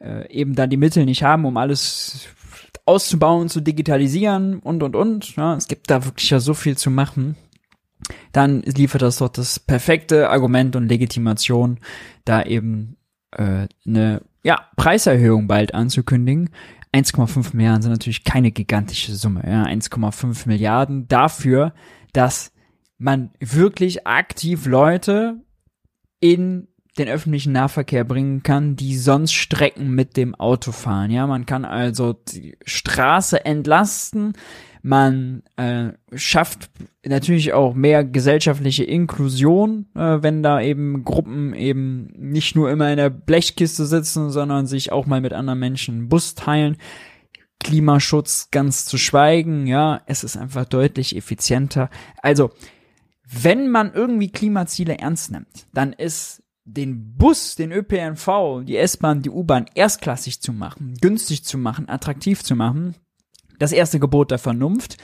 äh, 0.00 0.30
eben 0.30 0.54
dann 0.54 0.70
die 0.70 0.76
Mittel 0.76 1.04
nicht 1.04 1.22
haben, 1.22 1.44
um 1.44 1.56
alles 1.56 2.28
auszubauen, 2.84 3.48
zu 3.48 3.60
digitalisieren 3.60 4.60
und 4.60 4.82
und 4.82 4.96
und. 4.96 5.36
Ja, 5.36 5.56
es 5.56 5.68
gibt 5.68 5.90
da 5.90 6.04
wirklich 6.04 6.30
ja 6.30 6.40
so 6.40 6.54
viel 6.54 6.76
zu 6.76 6.90
machen. 6.90 7.36
Dann 8.32 8.62
liefert 8.62 9.02
das 9.02 9.18
doch 9.18 9.28
das 9.28 9.58
perfekte 9.58 10.30
Argument 10.30 10.76
und 10.76 10.88
Legitimation, 10.88 11.80
da 12.24 12.42
eben 12.42 12.96
äh, 13.32 13.66
eine 13.86 14.22
ja, 14.44 14.68
Preiserhöhung 14.76 15.48
bald 15.48 15.74
anzukündigen. 15.74 16.50
1,5 16.94 17.56
Milliarden 17.56 17.82
sind 17.82 17.92
natürlich 17.92 18.24
keine 18.24 18.52
gigantische 18.52 19.14
Summe. 19.14 19.42
Ja, 19.46 19.64
1,5 19.64 20.46
Milliarden 20.46 21.08
dafür, 21.08 21.74
dass 22.12 22.52
man 22.98 23.30
wirklich 23.40 24.06
aktiv 24.06 24.66
Leute 24.66 25.42
in 26.20 26.68
den 26.98 27.08
öffentlichen 27.08 27.52
Nahverkehr 27.52 28.04
bringen 28.04 28.42
kann, 28.42 28.76
die 28.76 28.96
sonst 28.96 29.32
Strecken 29.32 29.90
mit 29.90 30.16
dem 30.16 30.34
Auto 30.34 30.72
fahren. 30.72 31.10
Ja, 31.10 31.26
man 31.26 31.46
kann 31.46 31.64
also 31.64 32.14
die 32.14 32.56
Straße 32.64 33.44
entlasten, 33.44 34.34
man 34.86 35.42
äh, 35.56 35.88
schafft 36.14 36.70
natürlich 37.04 37.52
auch 37.52 37.74
mehr 37.74 38.04
gesellschaftliche 38.04 38.84
Inklusion, 38.84 39.86
äh, 39.96 40.22
wenn 40.22 40.44
da 40.44 40.60
eben 40.60 41.02
Gruppen 41.02 41.54
eben 41.54 42.12
nicht 42.16 42.54
nur 42.54 42.70
immer 42.70 42.88
in 42.92 42.96
der 42.96 43.10
Blechkiste 43.10 43.84
sitzen, 43.84 44.30
sondern 44.30 44.68
sich 44.68 44.92
auch 44.92 45.06
mal 45.06 45.20
mit 45.20 45.32
anderen 45.32 45.58
Menschen 45.58 45.94
einen 45.96 46.08
Bus 46.08 46.36
teilen. 46.36 46.76
Klimaschutz 47.58 48.52
ganz 48.52 48.84
zu 48.84 48.96
schweigen, 48.96 49.66
ja, 49.66 50.02
es 50.06 50.22
ist 50.22 50.36
einfach 50.36 50.66
deutlich 50.66 51.16
effizienter. 51.16 51.90
Also, 52.22 52.50
wenn 53.28 53.68
man 53.70 53.92
irgendwie 53.92 54.30
Klimaziele 54.30 54.98
ernst 54.98 55.32
nimmt, 55.32 55.66
dann 55.74 55.94
ist 55.94 56.44
den 56.66 57.14
Bus, 57.16 57.54
den 57.54 57.72
ÖPNV, 57.72 58.64
die 58.64 58.76
S-Bahn, 58.76 59.22
die 59.22 59.30
U-Bahn 59.30 59.66
erstklassig 59.74 60.42
zu 60.42 60.52
machen, 60.52 60.94
günstig 61.00 61.44
zu 61.44 61.56
machen, 61.56 61.88
attraktiv 61.88 62.42
zu 62.42 62.56
machen, 62.56 62.96
das 63.58 63.72
erste 63.72 64.00
Gebot 64.00 64.32
der 64.32 64.38
Vernunft. 64.38 64.96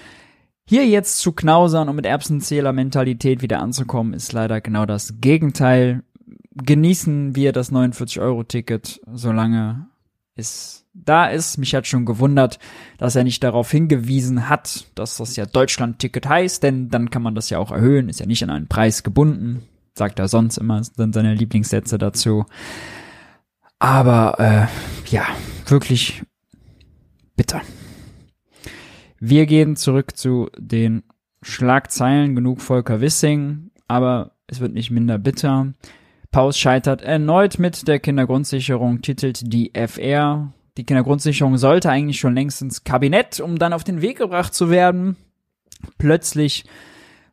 Hier 0.68 0.86
jetzt 0.86 1.20
zu 1.20 1.32
knausern 1.32 1.88
und 1.88 1.96
mit 1.96 2.06
Erbsenzähler-Mentalität 2.06 3.42
wieder 3.42 3.60
anzukommen, 3.60 4.12
ist 4.12 4.32
leider 4.32 4.60
genau 4.60 4.86
das 4.86 5.20
Gegenteil. 5.20 6.02
Genießen 6.54 7.34
wir 7.36 7.52
das 7.52 7.72
49-Euro-Ticket, 7.72 9.00
solange 9.12 9.86
es 10.34 10.84
da 10.94 11.26
ist. 11.26 11.58
Mich 11.58 11.74
hat 11.74 11.86
schon 11.86 12.04
gewundert, 12.04 12.58
dass 12.98 13.16
er 13.16 13.24
nicht 13.24 13.42
darauf 13.42 13.70
hingewiesen 13.70 14.48
hat, 14.48 14.86
dass 14.94 15.16
das 15.16 15.36
ja 15.36 15.46
Deutschland-Ticket 15.46 16.28
heißt, 16.28 16.62
denn 16.62 16.90
dann 16.90 17.10
kann 17.10 17.22
man 17.22 17.34
das 17.34 17.50
ja 17.50 17.58
auch 17.58 17.70
erhöhen, 17.70 18.08
ist 18.08 18.20
ja 18.20 18.26
nicht 18.26 18.42
an 18.42 18.50
einen 18.50 18.68
Preis 18.68 19.02
gebunden 19.02 19.62
sagt 19.94 20.18
er 20.18 20.28
sonst 20.28 20.58
immer, 20.58 20.82
sind 20.82 21.14
seine 21.14 21.34
Lieblingssätze 21.34 21.98
dazu. 21.98 22.44
Aber 23.78 24.38
äh, 24.38 24.66
ja, 25.10 25.26
wirklich 25.66 26.22
bitter. 27.36 27.62
Wir 29.18 29.46
gehen 29.46 29.76
zurück 29.76 30.16
zu 30.16 30.50
den 30.58 31.02
Schlagzeilen. 31.42 32.34
Genug 32.34 32.60
Volker 32.60 33.00
Wissing, 33.00 33.70
aber 33.88 34.32
es 34.46 34.60
wird 34.60 34.72
nicht 34.72 34.90
minder 34.90 35.18
bitter. 35.18 35.74
Paus 36.30 36.58
scheitert 36.58 37.02
erneut 37.02 37.58
mit 37.58 37.86
der 37.88 38.00
Kindergrundsicherung, 38.00 39.02
titelt 39.02 39.52
die 39.52 39.72
FR. 39.74 40.52
Die 40.78 40.84
Kindergrundsicherung 40.84 41.58
sollte 41.58 41.90
eigentlich 41.90 42.18
schon 42.18 42.34
längst 42.34 42.62
ins 42.62 42.84
Kabinett, 42.84 43.40
um 43.40 43.58
dann 43.58 43.74
auf 43.74 43.84
den 43.84 44.00
Weg 44.00 44.18
gebracht 44.18 44.54
zu 44.54 44.70
werden. 44.70 45.16
Plötzlich 45.98 46.64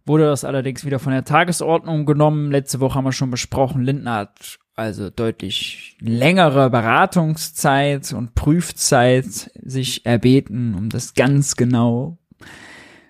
wurde 0.10 0.26
das 0.26 0.44
allerdings 0.44 0.84
wieder 0.84 0.98
von 0.98 1.14
der 1.14 1.24
Tagesordnung 1.24 2.08
genommen. 2.08 2.52
Letzte 2.52 2.80
Woche 2.80 2.96
haben 2.96 3.06
wir 3.06 3.12
schon 3.12 3.30
besprochen, 3.30 3.84
Lindner 3.84 4.16
hat 4.16 4.58
also 4.74 5.12
deutlich 5.12 5.98
längere 6.02 6.72
Beratungszeit 6.72 8.12
und 8.14 8.34
Prüfzeit 8.34 9.52
sich 9.62 10.06
erbeten, 10.08 10.74
um 10.74 10.90
das 10.90 11.14
ganz 11.14 11.56
genau 11.56 12.18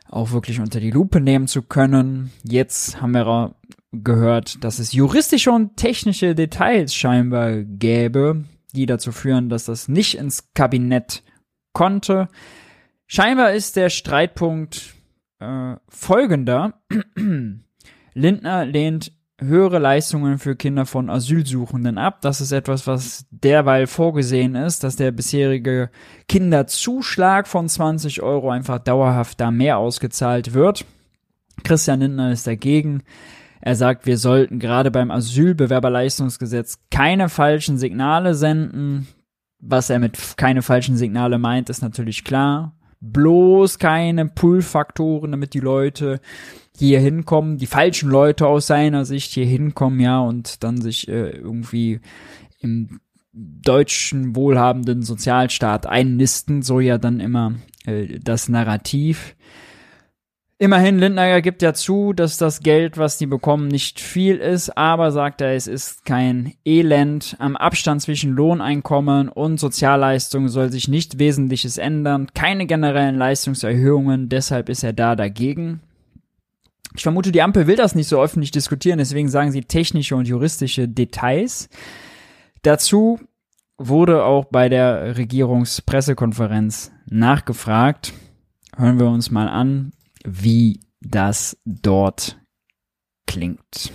auch 0.09 0.31
wirklich 0.31 0.59
unter 0.59 0.81
die 0.81 0.91
Lupe 0.91 1.21
nehmen 1.21 1.47
zu 1.47 1.61
können. 1.61 2.31
Jetzt 2.43 2.99
haben 3.01 3.11
wir 3.11 3.55
gehört, 3.93 4.61
dass 4.63 4.79
es 4.79 4.91
juristische 4.91 5.51
und 5.51 5.77
technische 5.77 6.35
Details 6.35 6.93
scheinbar 6.93 7.63
gäbe, 7.63 8.43
die 8.75 8.87
dazu 8.87 9.13
führen, 9.13 9.47
dass 9.47 9.65
das 9.65 9.87
nicht 9.87 10.17
ins 10.17 10.53
Kabinett 10.53 11.23
konnte. 11.71 12.27
Scheinbar 13.07 13.53
ist 13.53 13.77
der 13.77 13.89
Streitpunkt 13.89 14.95
äh, 15.39 15.75
folgender. 15.87 16.73
Lindner 18.13 18.65
lehnt 18.65 19.13
höhere 19.41 19.79
Leistungen 19.79 20.37
für 20.37 20.55
Kinder 20.55 20.85
von 20.85 21.09
Asylsuchenden 21.09 21.97
ab. 21.97 22.21
Das 22.21 22.41
ist 22.41 22.51
etwas, 22.51 22.87
was 22.87 23.25
derweil 23.31 23.87
vorgesehen 23.87 24.55
ist, 24.55 24.83
dass 24.83 24.95
der 24.95 25.11
bisherige 25.11 25.89
Kinderzuschlag 26.27 27.47
von 27.47 27.69
20 27.69 28.21
Euro 28.21 28.49
einfach 28.49 28.79
dauerhaft 28.79 29.39
da 29.39 29.51
mehr 29.51 29.77
ausgezahlt 29.77 30.53
wird. 30.53 30.85
Christian 31.63 32.01
Lindner 32.01 32.31
ist 32.31 32.47
dagegen. 32.47 33.03
Er 33.61 33.75
sagt, 33.75 34.05
wir 34.05 34.17
sollten 34.17 34.59
gerade 34.59 34.91
beim 34.91 35.11
Asylbewerberleistungsgesetz 35.11 36.79
keine 36.91 37.29
falschen 37.29 37.77
Signale 37.77 38.33
senden. 38.35 39.07
Was 39.59 39.89
er 39.89 39.99
mit 39.99 40.37
keine 40.37 40.61
falschen 40.61 40.95
Signale 40.95 41.37
meint, 41.37 41.69
ist 41.69 41.81
natürlich 41.81 42.23
klar. 42.23 42.78
Bloß 43.01 43.79
keine 43.79 44.25
Pull-Faktoren, 44.27 45.31
damit 45.31 45.53
die 45.53 45.61
Leute 45.61 46.19
hier 46.77 46.99
hinkommen, 46.99 47.57
die 47.57 47.65
falschen 47.65 48.09
Leute 48.09 48.47
aus 48.47 48.67
seiner 48.67 49.05
Sicht 49.05 49.31
hier 49.33 49.45
hinkommen, 49.45 49.99
ja, 49.99 50.19
und 50.19 50.63
dann 50.63 50.81
sich 50.81 51.07
äh, 51.07 51.29
irgendwie 51.29 51.99
im 52.59 52.99
deutschen 53.33 54.35
wohlhabenden 54.35 55.01
Sozialstaat 55.01 55.85
einnisten, 55.85 56.61
so 56.61 56.79
ja 56.79 56.97
dann 56.97 57.19
immer 57.19 57.55
äh, 57.85 58.19
das 58.19 58.49
Narrativ. 58.49 59.35
Immerhin, 60.61 60.99
Lindner 60.99 61.41
gibt 61.41 61.61
ja 61.61 61.73
zu, 61.73 62.11
dass 62.11 62.37
das 62.37 62.59
Geld, 62.59 62.97
was 62.97 63.17
die 63.17 63.27
bekommen, 63.27 63.69
nicht 63.69 64.01
viel 64.01 64.35
ist, 64.35 64.77
aber 64.77 65.13
sagt 65.13 65.39
er, 65.39 65.55
es 65.55 65.67
ist 65.67 66.03
kein 66.03 66.53
Elend. 66.65 67.37
Am 67.39 67.55
Abstand 67.55 68.01
zwischen 68.01 68.33
Lohneinkommen 68.33 69.29
und 69.29 69.57
Sozialleistungen 69.57 70.49
soll 70.49 70.69
sich 70.69 70.89
nicht 70.89 71.17
Wesentliches 71.17 71.77
ändern. 71.77 72.27
Keine 72.33 72.65
generellen 72.65 73.15
Leistungserhöhungen, 73.15 74.27
deshalb 74.27 74.67
ist 74.67 74.83
er 74.83 74.91
da 74.91 75.15
dagegen. 75.15 75.79
Ich 76.93 77.03
vermute, 77.03 77.31
die 77.31 77.41
Ampel 77.41 77.65
will 77.65 77.77
das 77.77 77.95
nicht 77.95 78.09
so 78.09 78.21
öffentlich 78.21 78.51
diskutieren, 78.51 78.99
deswegen 78.99 79.29
sagen 79.29 79.53
sie 79.53 79.61
technische 79.61 80.17
und 80.17 80.27
juristische 80.27 80.89
Details. 80.89 81.69
Dazu 82.63 83.21
wurde 83.77 84.25
auch 84.25 84.43
bei 84.43 84.67
der 84.67 85.15
Regierungspressekonferenz 85.15 86.91
nachgefragt. 87.05 88.11
Hören 88.75 88.99
wir 88.99 89.07
uns 89.07 89.31
mal 89.31 89.47
an, 89.47 89.93
wie 90.25 90.79
das 91.01 91.57
dort 91.65 92.39
klingt. 93.25 93.91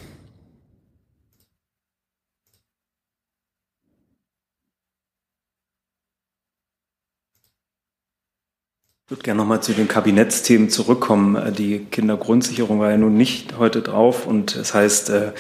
Ich 9.06 9.10
würde 9.10 9.22
gerne 9.22 9.38
nochmal 9.38 9.62
zu 9.62 9.74
den 9.74 9.86
Kabinettsthemen 9.86 10.70
zurückkommen. 10.70 11.54
Die 11.54 11.80
Kindergrundsicherung 11.80 12.80
war 12.80 12.90
ja 12.90 12.96
nun 12.96 13.18
nicht 13.18 13.58
heute 13.58 13.82
drauf 13.82 14.26
und 14.26 14.56
es 14.56 14.72
heißt, 14.72 15.10
äh, 15.10 15.32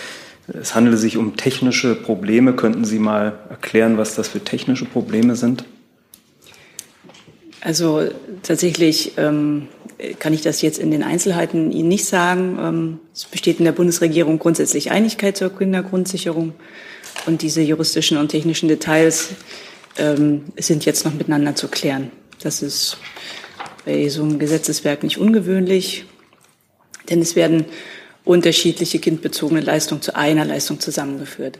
es 0.48 0.74
handele 0.74 0.98
sich 0.98 1.16
um 1.16 1.36
technische 1.36 1.94
Probleme. 1.94 2.54
Könnten 2.54 2.84
Sie 2.84 2.98
mal 2.98 3.38
erklären, 3.48 3.96
was 3.96 4.14
das 4.14 4.28
für 4.28 4.44
technische 4.44 4.84
Probleme 4.84 5.34
sind? 5.34 5.64
Also 7.64 8.06
tatsächlich 8.42 9.12
ähm, 9.16 9.68
kann 10.18 10.34
ich 10.34 10.42
das 10.42 10.60
jetzt 10.60 10.78
in 10.78 10.90
den 10.90 11.02
Einzelheiten 11.02 11.72
Ihnen 11.72 11.88
nicht 11.88 12.04
sagen. 12.04 12.58
Ähm, 12.60 13.00
es 13.14 13.24
besteht 13.24 13.58
in 13.58 13.64
der 13.64 13.72
Bundesregierung 13.72 14.38
grundsätzlich 14.38 14.90
Einigkeit 14.90 15.38
zur 15.38 15.48
Kindergrundsicherung 15.48 16.52
und 17.24 17.40
diese 17.40 17.62
juristischen 17.62 18.18
und 18.18 18.28
technischen 18.28 18.68
Details 18.68 19.30
ähm, 19.96 20.44
sind 20.58 20.84
jetzt 20.84 21.06
noch 21.06 21.14
miteinander 21.14 21.54
zu 21.54 21.68
klären. 21.68 22.10
Das 22.42 22.60
ist 22.60 22.98
bei 23.86 24.10
so 24.10 24.22
einem 24.22 24.38
Gesetzeswerk 24.38 25.02
nicht 25.02 25.16
ungewöhnlich, 25.16 26.04
denn 27.08 27.22
es 27.22 27.34
werden 27.34 27.64
unterschiedliche 28.26 28.98
kindbezogene 28.98 29.62
Leistungen 29.62 30.02
zu 30.02 30.14
einer 30.14 30.44
Leistung 30.44 30.80
zusammengeführt. 30.80 31.58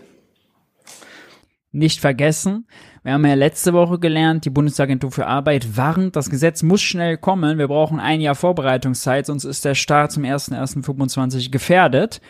Nicht 1.76 2.00
vergessen, 2.00 2.68
wir 3.02 3.14
haben 3.14 3.26
ja 3.26 3.34
letzte 3.34 3.72
Woche 3.72 3.98
gelernt, 3.98 4.44
die 4.44 4.50
Bundesagentur 4.50 5.10
für 5.10 5.26
Arbeit 5.26 5.76
warnt, 5.76 6.14
das 6.14 6.30
Gesetz 6.30 6.62
muss 6.62 6.80
schnell 6.80 7.18
kommen. 7.18 7.58
Wir 7.58 7.66
brauchen 7.66 7.98
ein 7.98 8.20
Jahr 8.20 8.36
Vorbereitungszeit, 8.36 9.26
sonst 9.26 9.42
ist 9.42 9.64
der 9.64 9.74
Start 9.74 10.12
zum 10.12 10.22
1.1.25 10.22 11.50
gefährdet. 11.50 12.20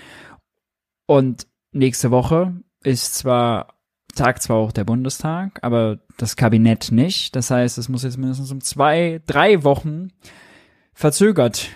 Und 1.07 1.47
nächste 1.73 2.11
Woche 2.11 2.55
ist 2.83 3.17
zwar 3.17 3.75
Tag 4.15 4.43
zwar 4.43 4.57
auch 4.57 4.73
der 4.73 4.85
Bundestag, 4.85 5.59
aber 5.63 5.99
das 6.17 6.37
Kabinett 6.37 6.91
nicht. 6.91 7.37
Das 7.37 7.51
heißt, 7.51 7.77
es 7.77 7.91
muss 7.91 8.03
jetzt 8.03 8.17
mindestens 8.17 8.51
um 8.51 8.63
zwei, 8.63 9.21
drei 9.27 9.63
Wochen 9.63 10.09
verzögert 10.95 11.69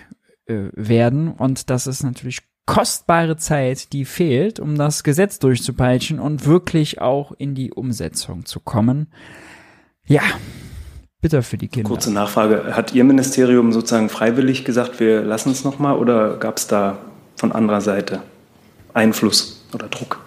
äh, 0.47 0.69
werden. 0.73 1.31
Und 1.31 1.69
das 1.69 1.85
ist 1.85 2.01
natürlich 2.01 2.39
kostbare 2.69 3.35
Zeit, 3.35 3.93
die 3.93 4.05
fehlt, 4.05 4.59
um 4.59 4.77
das 4.77 5.03
Gesetz 5.03 5.39
durchzupeitschen 5.39 6.19
und 6.19 6.45
wirklich 6.45 7.01
auch 7.01 7.31
in 7.31 7.55
die 7.55 7.73
Umsetzung 7.73 8.45
zu 8.45 8.59
kommen. 8.59 9.07
Ja, 10.05 10.21
bitter 11.19 11.41
für 11.41 11.57
die 11.57 11.67
Kinder. 11.67 11.89
Kurze 11.89 12.11
Nachfrage. 12.11 12.75
Hat 12.75 12.93
Ihr 12.93 13.03
Ministerium 13.03 13.73
sozusagen 13.73 14.09
freiwillig 14.09 14.65
gesagt, 14.65 14.99
wir 14.99 15.21
lassen 15.21 15.51
es 15.51 15.63
nochmal 15.63 15.97
oder 15.97 16.37
gab 16.37 16.57
es 16.57 16.67
da 16.67 16.99
von 17.37 17.51
anderer 17.51 17.81
Seite 17.81 18.21
Einfluss 18.93 19.65
oder 19.73 19.87
Druck? 19.87 20.19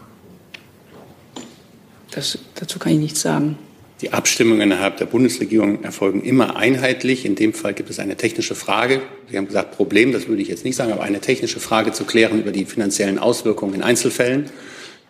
Das, 2.10 2.38
dazu 2.56 2.80
kann 2.80 2.92
ich 2.92 2.98
nichts 2.98 3.20
sagen. 3.20 3.56
Die 4.02 4.12
Abstimmungen 4.12 4.62
innerhalb 4.62 4.96
der 4.96 5.06
Bundesregierung 5.06 5.84
erfolgen 5.84 6.22
immer 6.22 6.56
einheitlich. 6.56 7.24
In 7.24 7.36
dem 7.36 7.54
Fall 7.54 7.72
gibt 7.72 7.88
es 7.88 8.00
eine 8.00 8.16
technische 8.16 8.56
Frage. 8.56 9.00
Sie 9.30 9.38
haben 9.38 9.46
gesagt 9.46 9.76
Problem, 9.76 10.10
das 10.10 10.26
würde 10.26 10.42
ich 10.42 10.48
jetzt 10.48 10.64
nicht 10.64 10.74
sagen, 10.74 10.90
aber 10.90 11.04
eine 11.04 11.20
technische 11.20 11.60
Frage 11.60 11.92
zu 11.92 12.04
klären 12.04 12.40
über 12.40 12.50
die 12.50 12.64
finanziellen 12.64 13.20
Auswirkungen 13.20 13.74
in 13.74 13.82
Einzelfällen. 13.82 14.46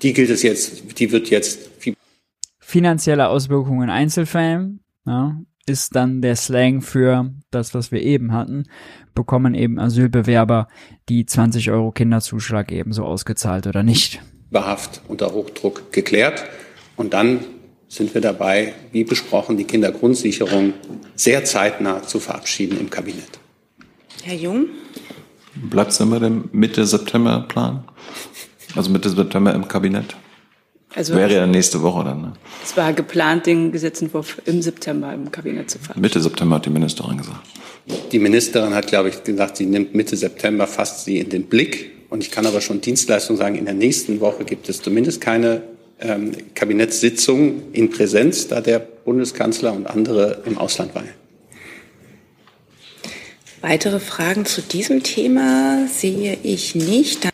Die 0.03 0.13
gilt 0.13 0.29
es 0.29 0.43
jetzt, 0.43 0.99
die 0.99 1.11
wird 1.11 1.31
jetzt. 1.31 1.71
Finanzielle 2.59 3.29
Auswirkungen 3.29 3.85
in 3.85 3.91
Einzelfällen 3.91 4.81
ja, 5.07 5.41
ist 5.65 5.97
dann 5.97 6.21
der 6.21 6.37
Slang 6.37 6.83
für 6.83 7.33
das, 7.51 7.73
was 7.73 7.93
wir 7.93 8.03
eben 8.03 8.33
hatten. 8.33 8.65
Bekommen 9.15 9.55
eben 9.55 9.79
Asylbewerber 9.79 10.69
die 11.09 11.25
20 11.25 11.71
Euro 11.71 11.93
Kinderzuschlag 11.93 12.71
ebenso 12.71 13.05
ausgezahlt 13.05 13.67
oder 13.67 13.83
nicht? 13.83 14.21
Wahrhaft 14.51 15.01
unter 15.09 15.33
Hochdruck 15.33 15.93
geklärt. 15.93 16.45
Und 16.97 17.15
dann 17.15 17.41
sind 17.93 18.15
wir 18.15 18.23
dabei, 18.23 18.73
wie 18.91 19.05
besprochen, 19.05 19.59
die 19.59 19.65
Kindergrundsicherung 19.65 20.73
sehr 21.15 21.45
zeitnah 21.45 22.03
zu 22.03 22.21
verabschieden 22.21 22.81
im 22.81 22.89
Kabinett. 22.89 23.39
Herr 24.23 24.35
Jung? 24.35 24.69
Bleibt 25.55 25.93
es 25.93 26.01
immer 26.01 26.19
dem 26.19 26.49
Mitte 26.53 26.87
September 26.87 27.45
Plan? 27.47 27.85
Also 28.75 28.91
Mitte 28.91 29.11
September 29.11 29.55
im 29.55 29.69
Kabinett? 29.69 30.17
Also 30.95 31.15
Wäre 31.15 31.35
ja 31.35 31.47
nächste 31.47 31.83
Woche 31.83 32.05
dann. 32.05 32.23
Ne? 32.23 32.33
Es 32.65 32.75
war 32.79 32.95
geplant, 32.95 33.45
den 33.45 33.73
Gesetzentwurf 33.73 34.41
im 34.47 34.63
September 34.63 35.13
im 35.13 35.31
Kabinett 35.31 35.71
zu 35.71 35.79
verabschieden. 35.79 36.01
Mitte 36.01 36.21
September 36.21 36.57
hat 36.57 36.65
die 36.65 36.71
Ministerin 36.71 37.19
gesagt. 37.19 37.47
Die 38.11 38.19
Ministerin 38.19 38.75
hat, 38.75 38.87
glaube 38.87 39.11
ich, 39.11 39.23
gesagt, 39.23 39.59
sie 39.59 39.67
nimmt 39.67 39.95
Mitte 39.95 40.17
September 40.17 40.67
fast 40.67 41.05
sie 41.05 41.19
in 41.19 41.29
den 41.29 41.45
Blick. 41.45 41.91
Und 42.09 42.23
ich 42.23 42.31
kann 42.31 42.47
aber 42.47 42.63
schon 42.63 42.81
Dienstleistung 42.81 43.37
sagen, 43.37 43.57
in 43.57 43.67
der 43.67 43.75
nächsten 43.75 44.21
Woche 44.21 44.45
gibt 44.45 44.71
es 44.71 44.81
zumindest 44.81 45.21
keine 45.21 45.63
ähm, 46.03 46.33
Kabinettssitzung 46.55 47.73
in 47.73 47.91
Präsenz, 47.91 48.49
da 48.49 48.61
der 48.61 48.79
Bundeskanzler 48.79 49.73
und 49.73 49.87
andere 49.87 50.43
im 50.45 50.59
Ausland 50.59 50.95
waren. 50.95 51.09
Weitere 53.61 54.01
Fragen 54.01 54.45
zu 54.45 54.61
diesem 54.61 55.05
Thema 55.05 55.87
sehe 55.87 56.37
ich 56.43 56.75
nicht. 56.75 57.33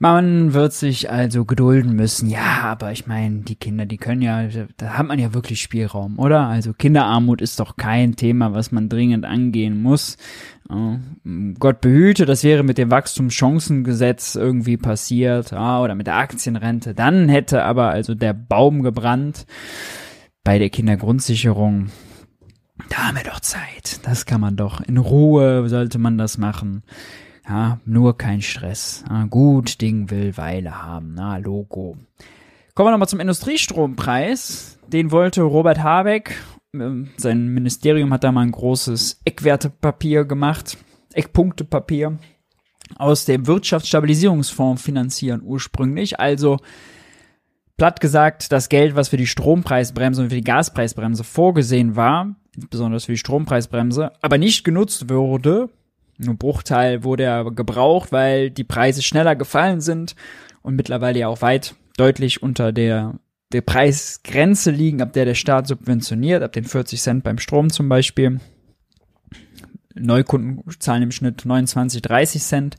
Man 0.00 0.52
wird 0.52 0.72
sich 0.72 1.10
also 1.10 1.44
gedulden 1.44 1.96
müssen. 1.96 2.30
Ja, 2.30 2.60
aber 2.62 2.92
ich 2.92 3.08
meine, 3.08 3.40
die 3.40 3.56
Kinder, 3.56 3.84
die 3.84 3.96
können 3.96 4.22
ja, 4.22 4.46
da 4.76 4.90
hat 4.96 5.08
man 5.08 5.18
ja 5.18 5.34
wirklich 5.34 5.60
Spielraum, 5.60 6.20
oder? 6.20 6.46
Also 6.46 6.72
Kinderarmut 6.72 7.42
ist 7.42 7.58
doch 7.58 7.76
kein 7.76 8.14
Thema, 8.14 8.52
was 8.52 8.70
man 8.70 8.88
dringend 8.88 9.24
angehen 9.24 9.82
muss. 9.82 10.16
Gott 11.58 11.80
behüte, 11.80 12.26
das 12.26 12.44
wäre 12.44 12.62
mit 12.62 12.76
dem 12.76 12.90
Wachstumschancengesetz 12.90 14.34
irgendwie 14.34 14.76
passiert, 14.76 15.52
ja, 15.52 15.80
oder 15.80 15.94
mit 15.94 16.06
der 16.06 16.16
Aktienrente. 16.16 16.94
Dann 16.94 17.28
hätte 17.30 17.64
aber 17.64 17.88
also 17.88 18.14
der 18.14 18.34
Baum 18.34 18.82
gebrannt. 18.82 19.46
Bei 20.44 20.58
der 20.58 20.70
Kindergrundsicherung, 20.70 21.90
da 22.90 23.08
haben 23.08 23.16
wir 23.16 23.24
doch 23.24 23.40
Zeit. 23.40 24.00
Das 24.02 24.26
kann 24.26 24.40
man 24.40 24.56
doch. 24.56 24.80
In 24.80 24.98
Ruhe 24.98 25.68
sollte 25.68 25.98
man 25.98 26.18
das 26.18 26.38
machen. 26.38 26.82
Ja, 27.48 27.80
nur 27.86 28.18
kein 28.18 28.42
Stress. 28.42 29.04
Ja, 29.08 29.24
gut 29.24 29.80
Ding 29.80 30.10
will 30.10 30.36
Weile 30.36 30.82
haben. 30.82 31.14
Na, 31.14 31.38
Logo. 31.38 31.96
Kommen 32.74 32.88
wir 32.88 32.90
nochmal 32.92 33.08
zum 33.08 33.20
Industriestrompreis. 33.20 34.78
Den 34.86 35.10
wollte 35.10 35.42
Robert 35.42 35.82
Habeck, 35.82 36.36
sein 36.72 37.48
Ministerium 37.48 38.12
hat 38.12 38.24
da 38.24 38.32
mal 38.32 38.42
ein 38.42 38.52
großes 38.52 39.22
Eckwertepapier 39.24 40.24
gemacht, 40.24 40.76
Eckpunktepapier, 41.14 42.18
aus 42.96 43.24
dem 43.24 43.46
Wirtschaftsstabilisierungsfonds 43.46 44.82
finanzieren 44.82 45.42
ursprünglich. 45.42 46.20
Also 46.20 46.58
platt 47.76 48.00
gesagt, 48.00 48.52
das 48.52 48.68
Geld, 48.68 48.94
was 48.94 49.08
für 49.08 49.16
die 49.16 49.26
Strompreisbremse 49.26 50.22
und 50.22 50.28
für 50.28 50.36
die 50.36 50.44
Gaspreisbremse 50.44 51.24
vorgesehen 51.24 51.96
war, 51.96 52.36
besonders 52.70 53.06
für 53.06 53.12
die 53.12 53.18
Strompreisbremse, 53.18 54.12
aber 54.20 54.38
nicht 54.38 54.64
genutzt 54.64 55.08
wurde. 55.08 55.70
Ein 56.20 56.36
Bruchteil 56.36 57.04
wurde 57.04 57.22
ja 57.24 57.44
gebraucht, 57.44 58.10
weil 58.10 58.50
die 58.50 58.64
Preise 58.64 59.02
schneller 59.02 59.36
gefallen 59.36 59.80
sind 59.80 60.16
und 60.62 60.74
mittlerweile 60.74 61.20
ja 61.20 61.28
auch 61.28 61.42
weit 61.42 61.76
deutlich 61.96 62.42
unter 62.42 62.72
der, 62.72 63.20
der 63.52 63.62
Preisgrenze 63.62 64.70
liegen, 64.70 65.00
ab 65.00 65.12
der 65.12 65.24
der 65.24 65.34
Staat 65.34 65.66
subventioniert, 65.66 66.42
ab 66.42 66.52
den 66.52 66.64
40 66.64 67.00
Cent 67.00 67.24
beim 67.24 67.38
Strom 67.38 67.70
zum 67.70 67.88
Beispiel. 67.88 68.40
Neukunden 69.94 70.62
zahlen 70.78 71.04
im 71.04 71.10
Schnitt 71.10 71.44
29, 71.44 72.02
30 72.02 72.42
Cent. 72.42 72.76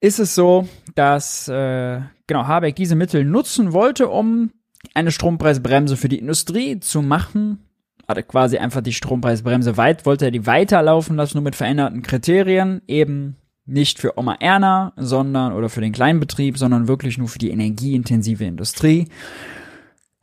Ist 0.00 0.18
es 0.18 0.34
so, 0.34 0.68
dass 0.94 1.48
äh, 1.48 2.00
genau 2.26 2.46
Habeck 2.46 2.76
diese 2.76 2.94
Mittel 2.94 3.24
nutzen 3.24 3.72
wollte, 3.72 4.08
um 4.08 4.52
eine 4.94 5.10
Strompreisbremse 5.10 5.96
für 5.96 6.08
die 6.08 6.18
Industrie 6.18 6.78
zu 6.80 7.02
machen, 7.02 7.66
hatte 8.06 8.22
quasi 8.22 8.58
einfach 8.58 8.82
die 8.82 8.92
Strompreisbremse 8.92 9.76
weit, 9.76 10.06
wollte 10.06 10.26
er 10.26 10.30
die 10.30 10.46
weiterlaufen 10.46 11.16
lassen, 11.16 11.38
nur 11.38 11.44
mit 11.44 11.56
veränderten 11.56 12.02
Kriterien, 12.02 12.82
eben 12.86 13.36
nicht 13.66 13.98
für 13.98 14.18
Oma 14.18 14.36
Erna, 14.40 14.92
sondern, 14.96 15.52
oder 15.52 15.68
für 15.68 15.80
den 15.80 15.92
Kleinbetrieb, 15.92 16.56
sondern 16.56 16.88
wirklich 16.88 17.18
nur 17.18 17.28
für 17.28 17.38
die 17.38 17.50
energieintensive 17.50 18.44
Industrie. 18.44 19.08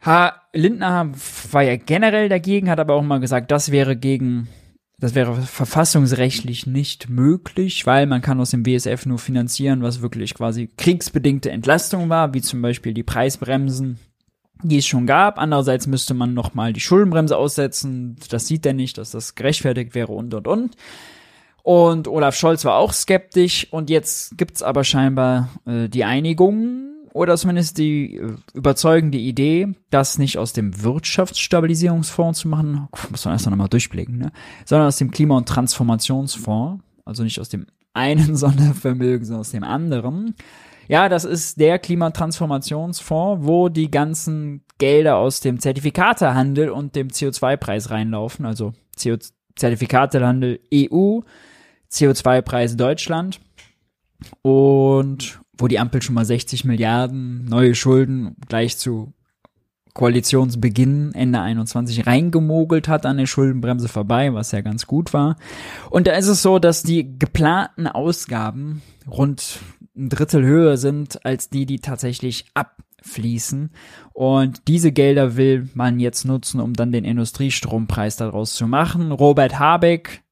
H. 0.01 0.33
Lindner 0.53 1.11
war 1.51 1.61
ja 1.61 1.75
generell 1.77 2.29
dagegen, 2.29 2.69
hat 2.69 2.79
aber 2.79 2.95
auch 2.95 3.03
mal 3.03 3.19
gesagt, 3.19 3.51
das 3.51 3.71
wäre 3.71 3.95
gegen, 3.95 4.47
das 4.99 5.15
wäre 5.15 5.33
verfassungsrechtlich 5.35 6.67
nicht 6.67 7.09
möglich, 7.09 7.85
weil 7.85 8.05
man 8.05 8.21
kann 8.21 8.39
aus 8.39 8.51
dem 8.51 8.65
WSF 8.65 9.05
nur 9.05 9.19
finanzieren, 9.19 9.81
was 9.81 10.01
wirklich 10.01 10.33
quasi 10.33 10.69
kriegsbedingte 10.77 11.51
Entlastung 11.51 12.09
war, 12.09 12.33
wie 12.33 12.41
zum 12.41 12.61
Beispiel 12.61 12.93
die 12.93 13.03
Preisbremsen 13.03 13.99
die 14.63 14.77
es 14.77 14.87
schon 14.87 15.05
gab. 15.05 15.37
Andererseits 15.39 15.87
müsste 15.87 16.13
man 16.13 16.33
nochmal 16.33 16.73
die 16.73 16.79
Schuldenbremse 16.79 17.37
aussetzen. 17.37 18.15
Das 18.29 18.47
sieht 18.47 18.65
er 18.65 18.73
nicht, 18.73 18.97
dass 18.97 19.11
das 19.11 19.35
gerechtfertigt 19.35 19.93
wäre 19.95 20.11
und, 20.11 20.33
und, 20.33 20.47
und. 20.47 20.75
Und 21.63 22.09
Olaf 22.09 22.35
Scholz 22.35 22.65
war 22.65 22.75
auch 22.75 22.93
skeptisch. 22.93 23.67
Und 23.71 23.89
jetzt 23.89 24.37
gibt's 24.37 24.61
aber 24.61 24.83
scheinbar 24.83 25.49
äh, 25.65 25.87
die 25.89 26.03
Einigung 26.03 26.83
oder 27.13 27.37
zumindest 27.37 27.77
die 27.77 28.17
äh, 28.17 28.35
überzeugende 28.53 29.17
Idee, 29.17 29.69
das 29.89 30.17
nicht 30.17 30.37
aus 30.37 30.51
dem 30.51 30.83
Wirtschaftsstabilisierungsfonds 30.83 32.39
zu 32.39 32.47
machen, 32.49 32.87
muss 33.09 33.25
man 33.25 33.35
erst 33.35 33.49
noch 33.49 33.55
mal 33.55 33.67
durchblicken, 33.67 34.17
ne? 34.17 34.31
sondern 34.65 34.87
aus 34.87 34.97
dem 34.97 35.11
Klima- 35.11 35.37
und 35.37 35.47
Transformationsfonds, 35.47 36.83
also 37.05 37.23
nicht 37.23 37.39
aus 37.39 37.49
dem 37.49 37.67
einen 37.93 38.35
Sondervermögen, 38.35 39.25
sondern 39.25 39.41
aus 39.41 39.51
dem 39.51 39.63
anderen. 39.63 40.35
Ja, 40.89 41.07
das 41.07 41.23
ist 41.23 41.59
der 41.61 41.79
Klimatransformationsfonds, 41.79 43.45
wo 43.45 43.69
die 43.69 43.89
ganzen 43.89 44.63
Gelder 44.79 45.15
aus 45.15 45.39
dem 45.39 45.59
Zertifikatehandel 45.59 46.69
und 46.69 46.95
dem 46.95 47.07
CO2-Preis 47.07 47.89
reinlaufen, 47.89 48.45
also 48.45 48.73
CO 49.01 49.17
Zertifikatehandel 49.55 50.59
EU, 50.73 51.19
CO2-Preis 51.93 52.75
Deutschland 52.75 53.39
und 54.41 55.39
wo 55.57 55.67
die 55.67 55.79
Ampel 55.79 56.01
schon 56.01 56.15
mal 56.15 56.25
60 56.25 56.65
Milliarden 56.65 57.45
neue 57.45 57.75
Schulden 57.75 58.35
gleich 58.47 58.77
zu 58.77 59.13
Koalitionsbeginn 59.93 61.13
Ende 61.13 61.39
21 61.39 62.07
reingemogelt 62.07 62.87
hat 62.87 63.05
an 63.05 63.17
der 63.17 63.27
Schuldenbremse 63.27 63.87
vorbei, 63.87 64.33
was 64.33 64.51
ja 64.51 64.61
ganz 64.61 64.87
gut 64.87 65.13
war. 65.13 65.37
Und 65.91 66.07
da 66.07 66.13
ist 66.13 66.27
es 66.27 66.41
so, 66.41 66.57
dass 66.57 66.81
die 66.81 67.17
geplanten 67.19 67.87
Ausgaben 67.87 68.81
rund 69.07 69.59
ein 69.95 70.09
Drittel 70.09 70.43
höher 70.43 70.77
sind 70.77 71.23
als 71.25 71.49
die, 71.49 71.67
die 71.67 71.79
tatsächlich 71.79 72.45
abfließen. 72.55 73.69
Und 74.13 74.67
diese 74.67 74.91
Gelder 74.91 75.37
will 75.37 75.69
man 75.75 75.99
jetzt 75.99 76.25
nutzen, 76.25 76.59
um 76.59 76.73
dann 76.73 76.91
den 76.91 77.05
Industriestrompreis 77.05 78.15
daraus 78.15 78.55
zu 78.55 78.65
machen. 78.65 79.11
Robert 79.11 79.59
Habeck, 79.59 80.22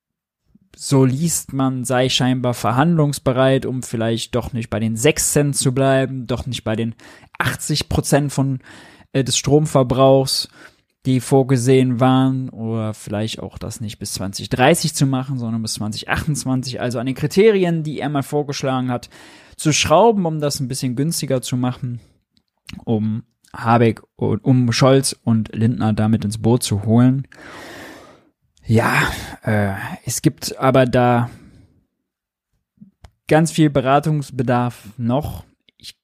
so 0.76 1.06
liest 1.06 1.54
man, 1.54 1.84
sei 1.84 2.10
scheinbar 2.10 2.54
verhandlungsbereit, 2.54 3.66
um 3.66 3.84
vielleicht 3.84 4.36
doch 4.36 4.54
nicht 4.54 4.70
bei 4.70 4.80
den 4.80 4.96
6 4.96 5.32
Cent 5.32 5.56
zu 5.56 5.74
bleiben, 5.74 6.28
doch 6.28 6.46
nicht 6.46 6.64
bei 6.64 6.76
den 6.76 6.96
80 7.38 7.90
Prozent 7.90 8.32
von 8.32 8.60
äh, 9.14 9.24
des 9.24 9.38
Stromverbrauchs, 9.38 10.50
die 11.06 11.20
vorgesehen 11.20 12.00
waren, 12.00 12.50
oder 12.50 12.94
vielleicht 12.94 13.40
auch 13.40 13.58
das 13.58 13.82
nicht 13.82 13.98
bis 14.00 14.14
2030 14.14 14.94
zu 14.94 15.06
machen, 15.06 15.40
sondern 15.40 15.62
bis 15.62 15.74
2028. 15.74 16.80
Also 16.80 17.00
an 17.00 17.08
den 17.08 17.16
Kriterien, 17.16 17.84
die 17.84 18.00
er 18.00 18.10
mal 18.10 18.24
vorgeschlagen 18.24 18.92
hat, 18.92 19.10
zu 19.58 19.74
schrauben, 19.74 20.26
um 20.26 20.40
das 20.40 20.60
ein 20.60 20.68
bisschen 20.68 20.96
günstiger 20.96 21.42
zu 21.42 21.58
machen, 21.58 22.00
um 22.86 23.24
Habeck 23.54 24.02
und 24.16 24.44
um 24.44 24.72
Scholz 24.72 25.16
und 25.24 25.54
Lindner 25.54 25.94
damit 25.94 26.24
ins 26.24 26.38
Boot 26.38 26.64
zu 26.64 26.86
holen. 26.86 27.28
Ja, 28.66 29.12
äh, 29.44 29.74
es 30.06 30.22
gibt 30.22 30.58
aber 30.58 30.86
da 30.86 31.30
ganz 33.28 33.52
viel 33.52 33.70
Beratungsbedarf 33.70 34.90
noch. 34.98 35.46
Ich 35.78 35.96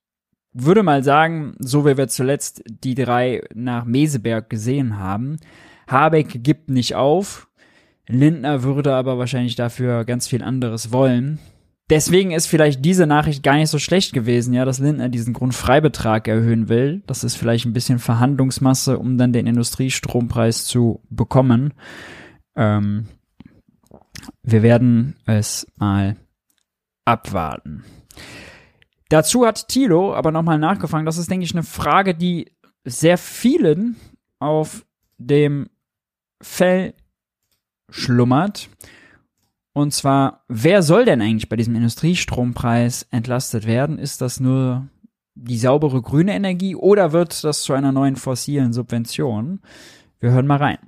würde 0.53 0.83
mal 0.83 1.03
sagen, 1.03 1.55
so 1.59 1.85
wie 1.85 1.97
wir 1.97 2.07
zuletzt 2.07 2.63
die 2.65 2.95
drei 2.95 3.43
nach 3.53 3.85
Meseberg 3.85 4.49
gesehen 4.49 4.97
haben, 4.97 5.37
Habeck 5.87 6.43
gibt 6.43 6.69
nicht 6.69 6.95
auf. 6.95 7.47
Lindner 8.07 8.63
würde 8.63 8.93
aber 8.93 9.17
wahrscheinlich 9.17 9.55
dafür 9.55 10.05
ganz 10.05 10.27
viel 10.27 10.43
anderes 10.43 10.91
wollen. 10.91 11.39
Deswegen 11.89 12.31
ist 12.31 12.47
vielleicht 12.47 12.83
diese 12.83 13.07
Nachricht 13.07 13.43
gar 13.43 13.55
nicht 13.55 13.69
so 13.69 13.79
schlecht 13.79 14.11
gewesen, 14.11 14.53
ja, 14.53 14.65
dass 14.65 14.79
Lindner 14.79 15.07
diesen 15.07 15.33
Grundfreibetrag 15.33 16.27
erhöhen 16.27 16.67
will. 16.67 17.01
Das 17.07 17.23
ist 17.23 17.35
vielleicht 17.35 17.65
ein 17.65 17.71
bisschen 17.73 17.99
Verhandlungsmasse, 17.99 18.99
um 18.99 19.17
dann 19.17 19.31
den 19.31 19.47
Industriestrompreis 19.47 20.65
zu 20.65 21.01
bekommen. 21.09 21.73
Ähm, 22.57 23.07
wir 24.43 24.63
werden 24.63 25.15
es 25.25 25.67
mal 25.77 26.17
abwarten. 27.05 27.85
Dazu 29.09 29.45
hat 29.45 29.69
Thilo 29.69 30.13
aber 30.13 30.31
nochmal 30.31 30.59
nachgefragt. 30.59 31.07
Das 31.07 31.17
ist, 31.17 31.31
denke 31.31 31.45
ich, 31.45 31.53
eine 31.53 31.63
Frage, 31.63 32.13
die 32.13 32.51
sehr 32.83 33.17
vielen 33.17 33.95
auf 34.39 34.85
dem 35.17 35.69
Fell 36.41 36.93
schlummert. 37.89 38.69
Und 39.73 39.93
zwar, 39.93 40.43
wer 40.47 40.81
soll 40.81 41.05
denn 41.05 41.21
eigentlich 41.21 41.49
bei 41.49 41.55
diesem 41.55 41.75
Industriestrompreis 41.75 43.07
entlastet 43.11 43.65
werden? 43.67 43.99
Ist 43.99 44.21
das 44.21 44.39
nur 44.39 44.87
die 45.35 45.57
saubere 45.57 46.01
grüne 46.01 46.33
Energie 46.33 46.75
oder 46.75 47.11
wird 47.11 47.43
das 47.43 47.61
zu 47.61 47.73
einer 47.73 47.91
neuen 47.91 48.15
fossilen 48.15 48.73
Subvention? 48.73 49.61
Wir 50.19 50.31
hören 50.31 50.47
mal 50.47 50.57
rein. 50.57 50.79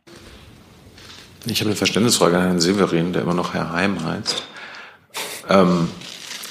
Ich 1.52 1.62
habe 1.62 1.70
eine 1.70 1.76
Verständnisfrage 1.76 2.38
an 2.38 2.44
Herrn 2.44 2.60
Severin, 2.60 3.12
der 3.12 3.24
immer 3.24 3.34
noch 3.34 3.56
Herr 3.56 3.72
Heim 3.72 4.04
heißt. 4.04 4.44
Ähm, 5.50 5.90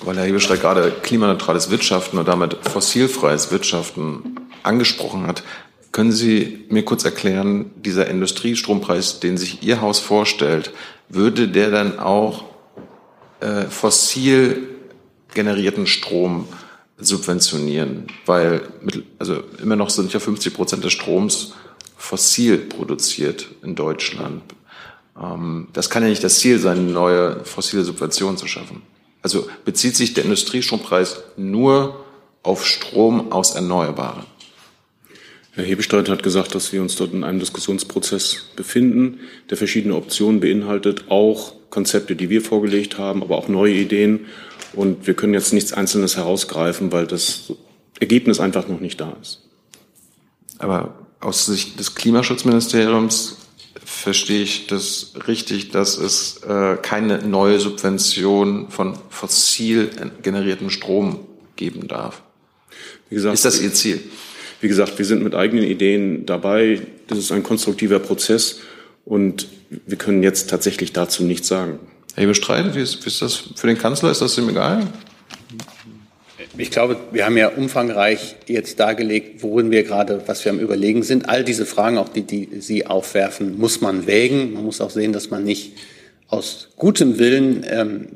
weil 0.02 0.16
Herr 0.16 0.24
Hebestreit 0.24 0.60
gerade 0.60 0.90
klimaneutrales 0.90 1.70
Wirtschaften 1.70 2.18
und 2.18 2.26
damit 2.26 2.56
fossilfreies 2.62 3.52
Wirtschaften 3.52 4.40
angesprochen 4.64 5.26
hat. 5.26 5.44
Können 5.92 6.10
Sie 6.10 6.66
mir 6.68 6.84
kurz 6.84 7.04
erklären, 7.04 7.70
dieser 7.76 8.08
Industriestrompreis, 8.08 9.20
den 9.20 9.38
sich 9.38 9.62
Ihr 9.62 9.80
Haus 9.80 10.00
vorstellt, 10.00 10.72
würde 11.08 11.46
der 11.46 11.70
dann 11.70 12.00
auch 12.00 12.44
äh, 13.40 13.64
fossil 13.64 14.68
generierten 15.32 15.86
Strom 15.86 16.48
subventionieren? 16.98 18.08
Weil 18.26 18.62
mit, 18.82 19.04
also 19.20 19.42
immer 19.62 19.76
noch 19.76 19.90
sind 19.90 20.12
ja 20.12 20.18
50 20.18 20.54
Prozent 20.54 20.82
des 20.82 20.92
Stroms 20.92 21.54
fossil 21.96 22.58
produziert 22.58 23.46
in 23.62 23.76
Deutschland. 23.76 24.42
Ähm, 25.20 25.68
das 25.72 25.90
kann 25.90 26.02
ja 26.02 26.08
nicht 26.08 26.24
das 26.24 26.38
Ziel 26.38 26.58
sein, 26.58 26.92
neue 26.92 27.44
fossile 27.44 27.84
Subventionen 27.84 28.36
zu 28.36 28.46
schaffen. 28.46 28.82
Also 29.22 29.48
bezieht 29.64 29.96
sich 29.96 30.14
der 30.14 30.24
Industriestrompreis 30.24 31.22
nur 31.36 32.04
auf 32.42 32.66
Strom 32.66 33.32
aus 33.32 33.54
Erneuerbaren? 33.54 34.24
Herr 35.52 35.64
Hebestreit 35.64 36.08
hat 36.08 36.22
gesagt, 36.22 36.54
dass 36.54 36.72
wir 36.72 36.80
uns 36.80 36.94
dort 36.94 37.12
in 37.12 37.24
einem 37.24 37.40
Diskussionsprozess 37.40 38.50
befinden, 38.54 39.18
der 39.50 39.56
verschiedene 39.56 39.96
Optionen 39.96 40.38
beinhaltet, 40.38 41.06
auch 41.08 41.54
Konzepte, 41.70 42.14
die 42.14 42.30
wir 42.30 42.42
vorgelegt 42.42 42.96
haben, 42.96 43.22
aber 43.22 43.36
auch 43.36 43.48
neue 43.48 43.74
Ideen. 43.74 44.26
Und 44.72 45.08
wir 45.08 45.14
können 45.14 45.34
jetzt 45.34 45.52
nichts 45.52 45.72
Einzelnes 45.72 46.16
herausgreifen, 46.16 46.92
weil 46.92 47.08
das 47.08 47.52
Ergebnis 47.98 48.38
einfach 48.38 48.68
noch 48.68 48.78
nicht 48.78 49.00
da 49.00 49.16
ist. 49.20 49.42
Aber 50.58 50.94
aus 51.18 51.46
Sicht 51.46 51.78
des 51.80 51.96
Klimaschutzministeriums 51.96 53.37
verstehe 53.88 54.42
ich 54.42 54.66
das 54.66 55.12
richtig, 55.26 55.70
dass 55.70 55.96
es 55.96 56.42
äh, 56.42 56.76
keine 56.76 57.26
neue 57.26 57.58
Subvention 57.58 58.70
von 58.70 58.98
fossil 59.08 59.90
generiertem 60.22 60.70
Strom 60.70 61.20
geben 61.56 61.88
darf. 61.88 62.22
Wie 63.08 63.14
gesagt, 63.14 63.34
ist 63.34 63.44
das 63.44 63.60
Ihr 63.60 63.72
Ziel? 63.72 64.02
wie 64.60 64.68
gesagt, 64.68 64.98
wir 64.98 65.04
sind 65.04 65.22
mit 65.22 65.34
eigenen 65.34 65.64
Ideen 65.64 66.26
dabei. 66.26 66.82
Das 67.06 67.18
ist 67.18 67.32
ein 67.32 67.42
konstruktiver 67.42 67.98
Prozess 67.98 68.60
und 69.04 69.46
wir 69.86 69.96
können 69.96 70.22
jetzt 70.22 70.50
tatsächlich 70.50 70.92
dazu 70.92 71.24
nichts 71.24 71.48
sagen. 71.48 71.78
Herr 72.14 72.26
bestreitet, 72.26 72.74
wie 72.74 72.80
ist, 72.80 73.04
wie 73.04 73.08
ist 73.08 73.22
das 73.22 73.36
für 73.54 73.68
den 73.68 73.78
Kanzler? 73.78 74.10
Ist 74.10 74.20
das 74.20 74.36
ihm 74.38 74.48
egal? 74.48 74.86
Ich 76.60 76.72
glaube, 76.72 76.96
wir 77.12 77.24
haben 77.24 77.36
ja 77.36 77.48
umfangreich 77.48 78.34
jetzt 78.46 78.80
dargelegt, 78.80 79.44
worin 79.44 79.70
wir 79.70 79.84
gerade, 79.84 80.24
was 80.26 80.44
wir 80.44 80.50
am 80.50 80.58
Überlegen 80.58 81.04
sind. 81.04 81.28
All 81.28 81.44
diese 81.44 81.64
Fragen, 81.64 81.98
auch 81.98 82.08
die, 82.08 82.22
die 82.22 82.48
Sie 82.58 82.84
aufwerfen, 82.84 83.58
muss 83.58 83.80
man 83.80 84.08
wägen. 84.08 84.54
Man 84.54 84.64
muss 84.64 84.80
auch 84.80 84.90
sehen, 84.90 85.12
dass 85.12 85.30
man 85.30 85.44
nicht 85.44 85.74
aus 86.26 86.70
gutem 86.74 87.20
Willen 87.20 87.64
ähm, 87.70 88.08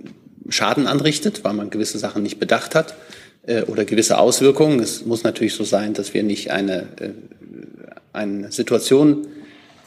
Schaden 0.49 0.89
anrichtet, 0.89 1.45
weil 1.45 1.53
man 1.53 1.71
gewisse 1.71 2.01
Sachen 2.01 2.25
nicht 2.25 2.41
bedacht 2.41 2.75
hat 2.75 2.97
äh, 3.47 3.63
oder 3.63 3.85
gewisse 3.85 4.19
Auswirkungen. 4.19 4.81
Es 4.81 5.07
muss 5.07 5.23
natürlich 5.23 5.55
so 5.55 5.63
sein, 5.63 5.95
dass 5.95 6.13
wir 6.13 6.25
nicht 6.25 6.51
eine, 6.51 6.89
äh, 6.99 7.11
eine 8.13 8.51
Situation 8.51 9.29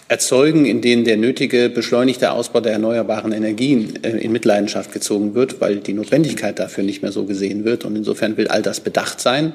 erzeugen, 0.07 0.65
in 0.65 0.81
denen 0.81 1.03
der 1.03 1.17
nötige 1.17 1.69
beschleunigte 1.69 2.31
Ausbau 2.31 2.61
der 2.61 2.73
erneuerbaren 2.73 3.31
Energien 3.31 4.03
äh, 4.03 4.17
in 4.17 4.31
Mitleidenschaft 4.31 4.91
gezogen 4.91 5.33
wird, 5.33 5.61
weil 5.61 5.77
die 5.77 5.93
Notwendigkeit 5.93 6.59
dafür 6.59 6.83
nicht 6.83 7.01
mehr 7.01 7.11
so 7.11 7.25
gesehen 7.25 7.65
wird. 7.65 7.85
Und 7.85 7.95
insofern 7.95 8.37
will 8.37 8.47
all 8.47 8.61
das 8.61 8.79
bedacht 8.79 9.19
sein. 9.19 9.53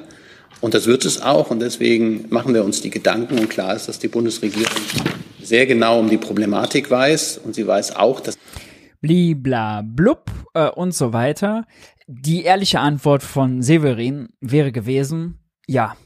Und 0.60 0.74
das 0.74 0.86
wird 0.86 1.04
es 1.04 1.22
auch. 1.22 1.50
Und 1.50 1.60
deswegen 1.60 2.26
machen 2.30 2.52
wir 2.52 2.64
uns 2.64 2.80
die 2.80 2.90
Gedanken. 2.90 3.38
Und 3.38 3.48
klar 3.48 3.76
ist, 3.76 3.88
dass 3.88 3.98
die 3.98 4.08
Bundesregierung 4.08 4.66
sehr 5.42 5.66
genau 5.66 6.00
um 6.00 6.10
die 6.10 6.18
Problematik 6.18 6.90
weiß. 6.90 7.40
Und 7.44 7.54
sie 7.54 7.66
weiß 7.66 7.96
auch, 7.96 8.20
dass 8.20 8.36
blibla 9.00 9.82
blub 9.82 10.30
äh, 10.54 10.68
und 10.68 10.94
so 10.94 11.12
weiter. 11.12 11.64
Die 12.06 12.42
ehrliche 12.42 12.80
Antwort 12.80 13.22
von 13.22 13.62
Severin 13.62 14.30
wäre 14.40 14.72
gewesen, 14.72 15.38
ja, 15.66 15.96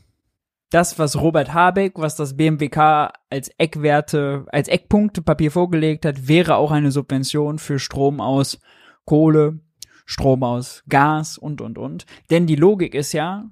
das, 0.75 0.99
was 0.99 1.20
Robert 1.20 1.55
Habeck, 1.55 2.01
was 2.01 2.16
das 2.16 2.37
BMWK 2.37 3.12
als 3.31 3.49
Eckwerte, 3.59 4.45
als 4.51 4.66
Eckpunktepapier 4.66 5.53
vorgelegt 5.53 6.05
hat, 6.05 6.27
wäre 6.27 6.57
auch 6.57 6.72
eine 6.72 6.91
Subvention 6.91 7.61
für 7.61 7.79
Strom 7.79 8.20
aus 8.20 8.59
Kohle, 9.05 9.61
Strom 10.05 10.43
aus 10.43 10.83
Gas 10.89 11.39
und, 11.39 11.61
und, 11.61 11.79
und. 11.79 12.07
Denn 12.31 12.49
die 12.49 12.57
Logik 12.57 12.95
ist 12.97 13.12
ja, 13.12 13.45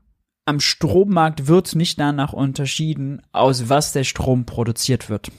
am 0.46 0.58
Strommarkt 0.58 1.46
wird 1.46 1.76
nicht 1.76 2.00
danach 2.00 2.32
unterschieden, 2.32 3.22
aus 3.30 3.68
was 3.68 3.92
der 3.92 4.02
Strom 4.02 4.44
produziert 4.44 5.08
wird. 5.08 5.30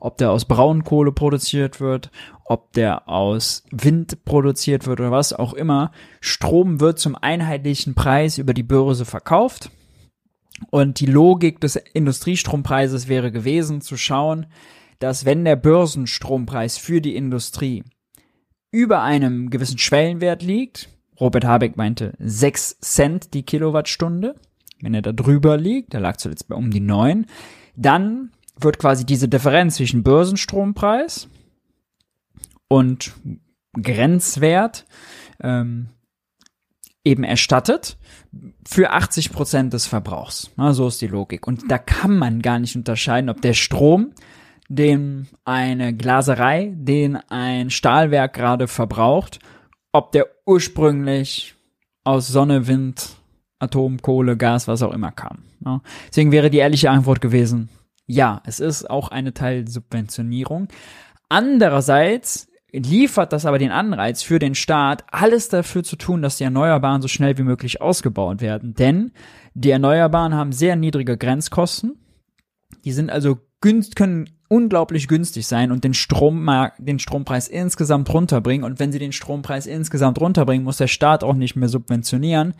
Ob 0.00 0.18
der 0.18 0.32
aus 0.32 0.46
Braunkohle 0.46 1.12
produziert 1.12 1.80
wird, 1.80 2.10
ob 2.44 2.72
der 2.72 3.08
aus 3.08 3.64
Wind 3.70 4.24
produziert 4.24 4.88
wird 4.88 4.98
oder 4.98 5.12
was 5.12 5.32
auch 5.32 5.52
immer. 5.52 5.92
Strom 6.20 6.80
wird 6.80 6.98
zum 6.98 7.14
einheitlichen 7.14 7.94
Preis 7.94 8.38
über 8.38 8.52
die 8.52 8.64
Börse 8.64 9.04
verkauft 9.04 9.70
und 10.70 11.00
die 11.00 11.06
Logik 11.06 11.60
des 11.60 11.76
Industriestrompreises 11.76 13.08
wäre 13.08 13.32
gewesen, 13.32 13.80
zu 13.80 13.96
schauen, 13.96 14.46
dass 14.98 15.24
wenn 15.24 15.44
der 15.44 15.56
Börsenstrompreis 15.56 16.76
für 16.78 17.00
die 17.00 17.16
Industrie 17.16 17.84
über 18.70 19.02
einem 19.02 19.50
gewissen 19.50 19.78
Schwellenwert 19.78 20.42
liegt, 20.42 20.90
Robert 21.18 21.44
Habeck 21.44 21.76
meinte 21.76 22.14
6 22.18 22.78
Cent 22.80 23.34
die 23.34 23.42
Kilowattstunde, 23.42 24.36
wenn 24.80 24.94
er 24.94 25.02
da 25.02 25.12
drüber 25.12 25.56
liegt, 25.56 25.92
der 25.92 26.00
lag 26.00 26.16
zuletzt 26.16 26.48
bei 26.48 26.54
um 26.54 26.70
die 26.70 26.80
9, 26.80 27.26
dann 27.76 28.30
wird 28.58 28.78
quasi 28.78 29.04
diese 29.04 29.28
Differenz 29.28 29.76
zwischen 29.76 30.02
Börsenstrompreis 30.02 31.28
und 32.68 33.12
Grenzwert 33.72 34.86
ähm, 35.42 35.88
eben 37.04 37.24
erstattet 37.24 37.96
für 38.66 38.90
80 38.90 39.32
Prozent 39.32 39.72
des 39.72 39.86
Verbrauchs. 39.86 40.50
Na, 40.56 40.72
so 40.72 40.88
ist 40.88 41.00
die 41.00 41.06
Logik. 41.06 41.46
Und 41.46 41.70
da 41.70 41.78
kann 41.78 42.16
man 42.16 42.42
gar 42.42 42.58
nicht 42.58 42.76
unterscheiden, 42.76 43.30
ob 43.30 43.40
der 43.40 43.54
Strom, 43.54 44.12
den 44.68 45.28
eine 45.44 45.94
Glaserei, 45.94 46.72
den 46.76 47.16
ein 47.16 47.70
Stahlwerk 47.70 48.34
gerade 48.34 48.68
verbraucht, 48.68 49.40
ob 49.92 50.12
der 50.12 50.26
ursprünglich 50.46 51.54
aus 52.04 52.28
Sonne, 52.28 52.66
Wind, 52.66 53.16
Atom, 53.58 54.00
Kohle, 54.00 54.36
Gas, 54.36 54.68
was 54.68 54.82
auch 54.82 54.92
immer 54.92 55.10
kam. 55.12 55.44
Ja. 55.64 55.82
Deswegen 56.08 56.32
wäre 56.32 56.50
die 56.50 56.58
ehrliche 56.58 56.90
Antwort 56.90 57.20
gewesen, 57.20 57.68
ja, 58.06 58.42
es 58.44 58.60
ist 58.60 58.88
auch 58.88 59.08
eine 59.08 59.32
Teilsubventionierung. 59.34 60.68
Andererseits 61.28 62.49
liefert 62.72 63.32
das 63.32 63.46
aber 63.46 63.58
den 63.58 63.70
Anreiz 63.70 64.22
für 64.22 64.38
den 64.38 64.54
Staat, 64.54 65.04
alles 65.10 65.48
dafür 65.48 65.82
zu 65.82 65.96
tun, 65.96 66.22
dass 66.22 66.36
die 66.36 66.44
Erneuerbaren 66.44 67.02
so 67.02 67.08
schnell 67.08 67.38
wie 67.38 67.42
möglich 67.42 67.80
ausgebaut 67.80 68.40
werden. 68.40 68.74
Denn 68.74 69.12
die 69.54 69.70
Erneuerbaren 69.70 70.34
haben 70.34 70.52
sehr 70.52 70.76
niedrige 70.76 71.16
Grenzkosten. 71.16 71.98
Die 72.84 72.92
sind 72.92 73.10
also 73.10 73.38
günst, 73.60 73.96
können 73.96 74.30
unglaublich 74.48 75.06
günstig 75.06 75.46
sein 75.46 75.70
und 75.70 75.84
den 75.84 75.94
Strommarkt, 75.94 76.76
den 76.80 76.98
Strompreis 76.98 77.46
insgesamt 77.46 78.12
runterbringen. 78.12 78.64
Und 78.64 78.80
wenn 78.80 78.90
sie 78.90 78.98
den 78.98 79.12
Strompreis 79.12 79.66
insgesamt 79.66 80.20
runterbringen, 80.20 80.64
muss 80.64 80.78
der 80.78 80.88
Staat 80.88 81.22
auch 81.22 81.34
nicht 81.34 81.56
mehr 81.56 81.68
subventionieren. 81.68 82.54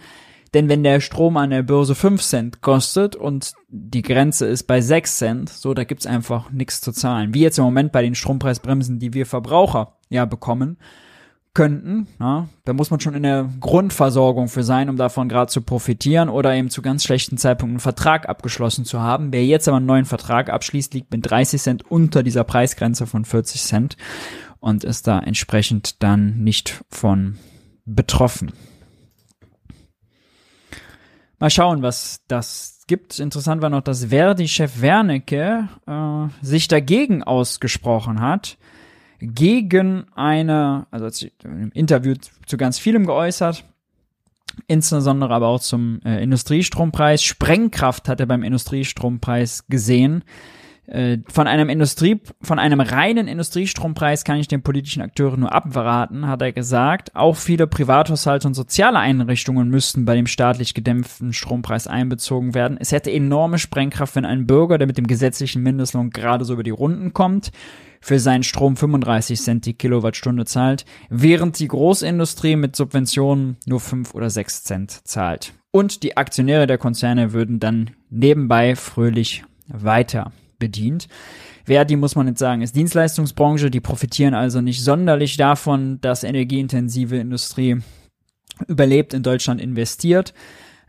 Denn 0.55 0.69
wenn 0.69 0.83
der 0.83 1.01
Strom 1.01 1.37
an 1.37 1.51
der 1.51 1.63
Börse 1.63 1.95
5 1.95 2.23
Cent 2.23 2.61
kostet 2.61 3.15
und 3.15 3.53
die 3.69 4.03
Grenze 4.03 4.47
ist 4.47 4.65
bei 4.65 4.81
6 4.81 5.19
Cent, 5.19 5.49
so, 5.49 5.75
da 5.75 5.85
gibt's 5.85 6.07
einfach 6.07 6.51
nichts 6.51 6.81
zu 6.81 6.93
zahlen. 6.93 7.35
Wie 7.35 7.41
jetzt 7.41 7.59
im 7.59 7.65
Moment 7.65 7.93
bei 7.93 8.03
den 8.03 8.15
Strompreisbremsen, 8.15 8.99
die 8.99 9.15
wir 9.15 9.27
Verbraucher 9.27 9.99
ja 10.09 10.25
bekommen 10.25 10.79
könnten. 11.53 12.07
Ja, 12.21 12.49
da 12.65 12.73
muss 12.73 12.91
man 12.91 13.01
schon 13.01 13.15
in 13.15 13.25
der 13.25 13.49
Grundversorgung 13.59 14.49
für 14.49 14.63
sein, 14.63 14.89
um 14.89 14.97
davon 14.97 15.29
gerade 15.29 15.51
zu 15.51 15.63
profitieren 15.63 16.29
oder 16.29 16.55
eben 16.55 16.71
zu 16.71 16.81
ganz 16.81 17.03
schlechten 17.03 17.39
Zeitpunkten 17.39 17.75
einen 17.75 17.81
Vertrag 17.81 18.29
abgeschlossen 18.29 18.85
zu 18.85 19.01
haben. 19.01 19.33
Wer 19.33 19.45
jetzt 19.45 19.67
aber 19.67 19.79
einen 19.79 19.87
neuen 19.87 20.05
Vertrag 20.05 20.49
abschließt, 20.49 20.95
liegt 20.95 21.13
mit 21.13 21.29
30 21.29 21.61
Cent 21.61 21.91
unter 21.91 22.23
dieser 22.23 22.45
Preisgrenze 22.45 23.07
von 23.07 23.25
40 23.25 23.63
Cent 23.63 23.97
und 24.61 24.85
ist 24.85 25.07
da 25.07 25.19
entsprechend 25.19 26.03
dann 26.03 26.39
nicht 26.39 26.83
von 26.89 27.37
betroffen. 27.85 28.53
Mal 31.41 31.49
schauen, 31.49 31.81
was 31.81 32.21
das 32.29 32.83
gibt. 32.87 33.19
Interessant 33.19 33.63
war 33.63 33.71
noch, 33.71 33.81
dass 33.81 34.07
Verdi-Chef 34.07 34.83
Wernicke 34.83 35.69
äh, 35.87 36.45
sich 36.45 36.69
dagegen 36.69 37.23
ausgesprochen 37.23 38.21
hat 38.21 38.59
gegen 39.21 40.05
eine, 40.15 40.87
also 40.91 41.07
hat 41.07 41.15
sich 41.15 41.33
im 41.43 41.73
Interview 41.73 42.15
zu 42.45 42.57
ganz 42.59 42.79
vielem 42.79 43.07
geäußert, 43.07 43.65
insbesondere 44.67 45.33
aber 45.33 45.49
auch 45.49 45.61
zum 45.61 46.01
äh, 46.05 46.23
Industriestrompreis. 46.23 47.23
Sprengkraft 47.23 48.09
hat 48.11 48.21
er 48.21 48.27
beim 48.27 48.43
Industriestrompreis 48.43 49.67
gesehen. 49.69 50.25
Äh, 50.91 51.19
von 51.29 51.47
einem 51.47 51.69
Industrie, 51.69 52.21
von 52.43 52.59
einem 52.59 52.81
reinen 52.81 53.29
Industriestrompreis 53.29 54.25
kann 54.25 54.39
ich 54.39 54.49
den 54.49 54.63
politischen 54.63 55.03
Akteuren 55.03 55.41
nur 55.41 55.55
abraten, 55.55 56.27
hat 56.27 56.43
er 56.43 56.51
gesagt. 56.51 57.15
Auch 57.15 57.37
viele 57.37 57.69
Privathaushalte 57.69 58.49
und 58.49 58.55
soziale 58.55 58.99
Einrichtungen 58.99 59.69
müssten 59.69 60.05
bei 60.05 60.17
dem 60.17 60.27
staatlich 60.27 60.75
gedämpften 60.75 61.33
Strompreis 61.33 61.87
einbezogen 61.87 62.55
werden. 62.55 62.77
Es 62.81 62.91
hätte 62.91 63.13
enorme 63.13 63.59
Sprengkraft, 63.59 64.17
wenn 64.17 64.25
ein 64.25 64.49
Bürger, 64.49 64.79
der 64.79 64.89
mit 64.89 64.99
dem 64.99 65.07
gesetzlichen 65.07 65.63
Mindestlohn 65.63 66.11
gerade 66.11 66.45
so 66.45 66.55
über 66.55 66.65
die 66.65 66.71
Runden 66.71 67.13
kommt, 67.13 67.53
für 68.01 68.19
seinen 68.19 68.43
Strom 68.43 68.77
35 68.77 69.41
Cent 69.41 69.67
die 69.67 69.75
Kilowattstunde 69.75 70.45
zahlt, 70.45 70.87
während 71.09 71.61
die 71.61 71.69
Großindustrie 71.69 72.57
mit 72.57 72.75
Subventionen 72.75 73.59
nur 73.65 73.79
5 73.79 74.13
oder 74.15 74.29
6 74.29 74.65
Cent 74.65 74.91
zahlt. 75.07 75.53
Und 75.71 76.03
die 76.03 76.17
Aktionäre 76.17 76.67
der 76.67 76.79
Konzerne 76.79 77.33
würden 77.33 77.61
dann 77.61 77.91
nebenbei 78.09 78.75
fröhlich 78.75 79.45
weiter 79.69 80.33
bedient. 80.61 81.09
Verdi, 81.65 81.97
muss 81.97 82.15
man 82.15 82.29
jetzt 82.29 82.39
sagen, 82.39 82.63
ist 82.63 82.77
Dienstleistungsbranche, 82.77 83.71
die 83.71 83.81
profitieren 83.81 84.35
also 84.35 84.61
nicht 84.61 84.85
sonderlich 84.85 85.37
davon, 85.37 86.01
dass 86.01 86.23
energieintensive 86.23 87.17
Industrie 87.17 87.79
überlebt, 88.69 89.13
in 89.15 89.25
Deutschland 89.25 89.61
investiert. 89.61 90.33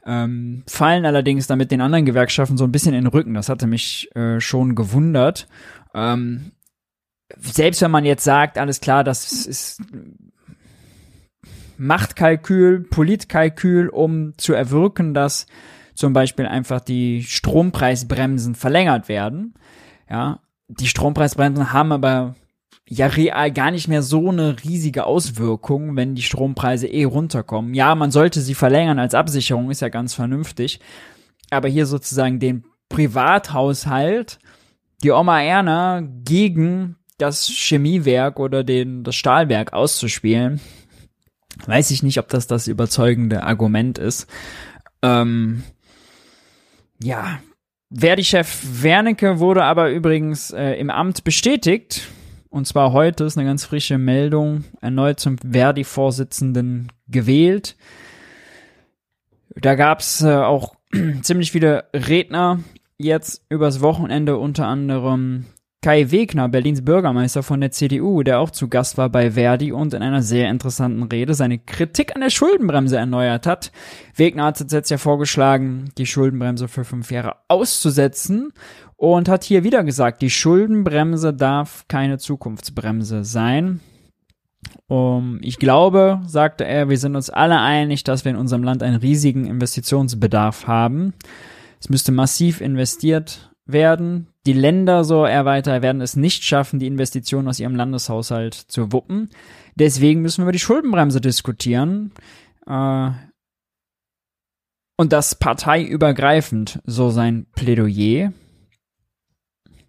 Ähm, 0.05 0.63
fallen 0.67 1.05
allerdings 1.05 1.47
damit 1.47 1.71
den 1.71 1.81
anderen 1.81 2.05
Gewerkschaften 2.05 2.57
so 2.57 2.63
ein 2.63 2.71
bisschen 2.71 2.93
in 2.93 3.03
den 3.03 3.11
Rücken. 3.11 3.33
Das 3.33 3.49
hatte 3.49 3.67
mich 3.67 4.09
äh, 4.15 4.39
schon 4.39 4.75
gewundert. 4.75 5.47
Ähm, 5.93 6.51
selbst 7.39 7.81
wenn 7.81 7.91
man 7.91 8.05
jetzt 8.05 8.23
sagt, 8.23 8.57
alles 8.57 8.81
klar, 8.81 9.03
das 9.03 9.45
ist 9.45 9.81
Machtkalkül, 11.77 12.81
Politkalkül, 12.81 13.89
um 13.89 14.33
zu 14.37 14.53
erwirken, 14.53 15.13
dass 15.13 15.45
zum 16.01 16.13
Beispiel 16.13 16.47
einfach 16.47 16.81
die 16.81 17.23
Strompreisbremsen 17.23 18.55
verlängert 18.55 19.07
werden. 19.07 19.53
Ja, 20.09 20.39
die 20.67 20.87
Strompreisbremsen 20.87 21.73
haben 21.73 21.91
aber 21.91 22.35
ja 22.89 23.05
real 23.05 23.51
gar 23.51 23.69
nicht 23.69 23.87
mehr 23.87 24.01
so 24.01 24.29
eine 24.29 24.63
riesige 24.63 25.05
Auswirkung, 25.05 25.95
wenn 25.95 26.15
die 26.15 26.23
Strompreise 26.23 26.87
eh 26.87 27.03
runterkommen. 27.03 27.75
Ja, 27.75 27.93
man 27.93 28.09
sollte 28.09 28.41
sie 28.41 28.55
verlängern 28.55 28.97
als 28.97 29.13
Absicherung, 29.13 29.69
ist 29.69 29.81
ja 29.81 29.89
ganz 29.89 30.15
vernünftig. 30.15 30.79
Aber 31.51 31.67
hier 31.67 31.85
sozusagen 31.85 32.39
den 32.39 32.65
Privathaushalt, 32.89 34.39
die 35.03 35.11
Oma 35.11 35.43
Erna 35.43 36.01
gegen 36.01 36.95
das 37.19 37.47
Chemiewerk 37.47 38.39
oder 38.39 38.63
den, 38.63 39.03
das 39.03 39.15
Stahlwerk 39.15 39.73
auszuspielen, 39.73 40.59
weiß 41.67 41.91
ich 41.91 42.01
nicht, 42.01 42.17
ob 42.17 42.27
das 42.29 42.47
das 42.47 42.67
überzeugende 42.67 43.43
Argument 43.43 43.99
ist. 43.99 44.27
Ähm, 45.03 45.63
ja, 47.03 47.39
Verdi-Chef 47.93 48.83
Wernicke 48.83 49.39
wurde 49.39 49.63
aber 49.63 49.91
übrigens 49.91 50.51
äh, 50.51 50.73
im 50.73 50.89
Amt 50.89 51.23
bestätigt. 51.23 52.07
Und 52.49 52.67
zwar 52.67 52.91
heute 52.93 53.25
ist 53.25 53.37
eine 53.37 53.47
ganz 53.47 53.65
frische 53.65 53.97
Meldung, 53.97 54.65
erneut 54.81 55.19
zum 55.19 55.37
Verdi-Vorsitzenden 55.37 56.91
gewählt. 57.07 57.75
Da 59.55 59.75
gab's 59.75 60.21
äh, 60.21 60.33
auch 60.33 60.75
ziemlich 61.21 61.51
viele 61.51 61.85
Redner 61.93 62.59
jetzt 62.97 63.45
übers 63.49 63.81
Wochenende, 63.81 64.37
unter 64.37 64.67
anderem 64.67 65.45
Kai 65.83 66.11
Wegner, 66.11 66.47
Berlins 66.47 66.85
Bürgermeister 66.85 67.41
von 67.41 67.59
der 67.59 67.71
CDU, 67.71 68.21
der 68.21 68.39
auch 68.39 68.51
zu 68.51 68.67
Gast 68.67 68.99
war 68.99 69.09
bei 69.09 69.31
Verdi 69.31 69.71
und 69.71 69.95
in 69.95 70.03
einer 70.03 70.21
sehr 70.21 70.47
interessanten 70.47 71.01
Rede 71.01 71.33
seine 71.33 71.57
Kritik 71.57 72.13
an 72.13 72.21
der 72.21 72.29
Schuldenbremse 72.29 72.97
erneuert 72.97 73.47
hat. 73.47 73.71
Wegner 74.15 74.43
hat 74.43 74.71
jetzt 74.71 74.91
ja 74.91 74.99
vorgeschlagen, 74.99 75.89
die 75.97 76.05
Schuldenbremse 76.05 76.67
für 76.67 76.83
fünf 76.83 77.09
Jahre 77.09 77.37
auszusetzen 77.47 78.53
und 78.95 79.27
hat 79.27 79.43
hier 79.43 79.63
wieder 79.63 79.83
gesagt, 79.83 80.21
die 80.21 80.29
Schuldenbremse 80.29 81.33
darf 81.33 81.85
keine 81.87 82.19
Zukunftsbremse 82.19 83.23
sein. 83.23 83.79
Um, 84.85 85.39
ich 85.41 85.57
glaube, 85.57 86.21
sagte 86.27 86.63
er, 86.63 86.89
wir 86.89 86.99
sind 86.99 87.15
uns 87.15 87.31
alle 87.31 87.59
einig, 87.59 88.03
dass 88.03 88.23
wir 88.23 88.29
in 88.29 88.37
unserem 88.37 88.63
Land 88.63 88.83
einen 88.83 88.97
riesigen 88.97 89.47
Investitionsbedarf 89.47 90.67
haben. 90.67 91.13
Es 91.79 91.89
müsste 91.89 92.11
massiv 92.11 92.61
investiert 92.61 93.50
werden. 93.71 94.27
Die 94.45 94.53
Länder, 94.53 95.03
so 95.03 95.25
er 95.25 95.45
weiter, 95.45 95.81
werden 95.81 96.01
es 96.01 96.15
nicht 96.15 96.43
schaffen, 96.43 96.79
die 96.79 96.87
Investitionen 96.87 97.47
aus 97.47 97.59
ihrem 97.59 97.75
Landeshaushalt 97.75 98.53
zu 98.53 98.91
wuppen. 98.91 99.29
Deswegen 99.75 100.21
müssen 100.21 100.39
wir 100.39 100.43
über 100.43 100.51
die 100.51 100.59
Schuldenbremse 100.59 101.21
diskutieren. 101.21 102.11
Äh, 102.67 103.11
und 104.97 105.13
das 105.13 105.35
parteiübergreifend, 105.35 106.79
so 106.85 107.09
sein 107.09 107.47
Plädoyer. 107.55 108.33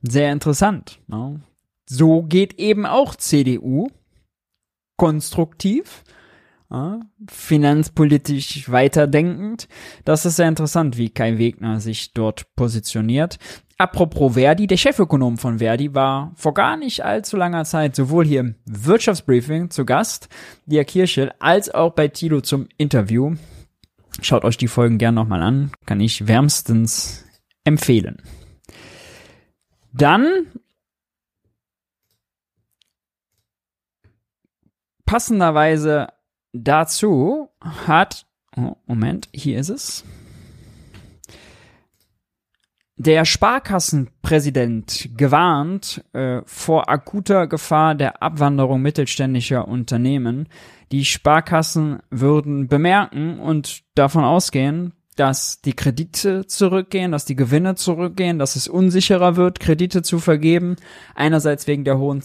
Sehr 0.03 0.33
interessant. 0.33 1.01
Ne? 1.07 1.41
So 1.89 2.23
geht 2.23 2.59
eben 2.59 2.87
auch 2.87 3.15
CDU. 3.15 3.89
Konstruktiv 4.97 6.05
ja, 6.73 7.01
finanzpolitisch 7.29 8.71
weiterdenkend. 8.71 9.69
Das 10.05 10.25
ist 10.25 10.37
sehr 10.37 10.49
interessant, 10.49 10.97
wie 10.97 11.11
Kai 11.11 11.37
Wegner 11.39 11.81
sich 11.81 12.15
dort 12.15 12.55
positioniert. 12.57 13.39
Apropos 13.83 14.35
Verdi, 14.35 14.69
der 14.69 14.77
Chefökonom 14.77 15.39
von 15.39 15.59
Verdi 15.59 15.93
war 15.93 16.31
vor 16.37 16.55
gar 16.55 16.77
nicht 16.77 17.05
allzu 17.05 17.37
langer 17.37 17.65
Zeit 17.65 17.97
sowohl 17.97 18.25
hier 18.25 18.39
im 18.39 18.55
Wirtschaftsbriefing 18.65 19.71
zu 19.71 19.85
Gast, 19.85 20.29
Dia 20.67 20.85
Kirchel, 20.85 21.33
als 21.41 21.69
auch 21.69 21.91
bei 21.91 22.07
Tilo 22.07 22.43
zum 22.43 22.69
Interview. 22.77 23.35
Schaut 24.21 24.45
euch 24.45 24.57
die 24.57 24.69
Folgen 24.69 24.99
gern 24.99 25.17
nochmal 25.17 25.43
an, 25.43 25.73
kann 25.85 25.99
ich 25.99 26.29
wärmstens 26.29 27.25
empfehlen. 27.65 28.23
Dann 29.93 30.47
passenderweise 35.05 36.07
dazu 36.53 37.49
hat, 37.61 38.27
oh, 38.57 38.77
Moment, 38.87 39.29
hier 39.33 39.59
ist 39.59 39.71
es. 39.71 40.05
Der 42.97 43.25
Sparkassenpräsident 43.25 45.11
gewarnt 45.17 46.05
äh, 46.13 46.43
vor 46.45 46.91
akuter 46.91 47.47
Gefahr 47.47 47.95
der 47.95 48.23
Abwanderung 48.23 48.83
mittelständischer 48.83 49.67
Unternehmen. 49.67 50.49
Die 50.93 51.07
Sparkassen 51.07 52.01
würden 52.11 52.69
bemerken 52.69 53.41
und 53.41 53.83
davon 53.95 54.25
ausgehen, 54.25 54.93
dass 55.17 55.63
die 55.63 55.73
Kredite 55.73 56.47
zurückgehen, 56.47 57.13
dass 57.13 57.25
die 57.25 57.37
Gewinne 57.37 57.77
zurückgehen, 57.77 58.39
dass 58.39 58.57
es 58.57 58.69
unsicherer 58.69 59.37
wird, 59.37 59.59
Kredite 59.59 60.03
zu 60.03 60.19
vergeben. 60.19 60.77
Einerseits 61.15 61.67
wegen 61.67 61.85
der 61.85 61.99
hohen 61.99 62.23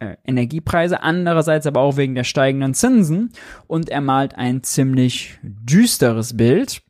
äh, 0.00 0.16
Energiepreise, 0.24 1.02
andererseits 1.02 1.66
aber 1.66 1.80
auch 1.80 1.96
wegen 1.96 2.14
der 2.14 2.24
steigenden 2.24 2.74
Zinsen 2.74 3.32
und 3.66 3.88
er 3.88 4.00
malt 4.00 4.34
ein 4.34 4.62
ziemlich 4.62 5.38
düsteres 5.42 6.36
Bild. 6.36 6.82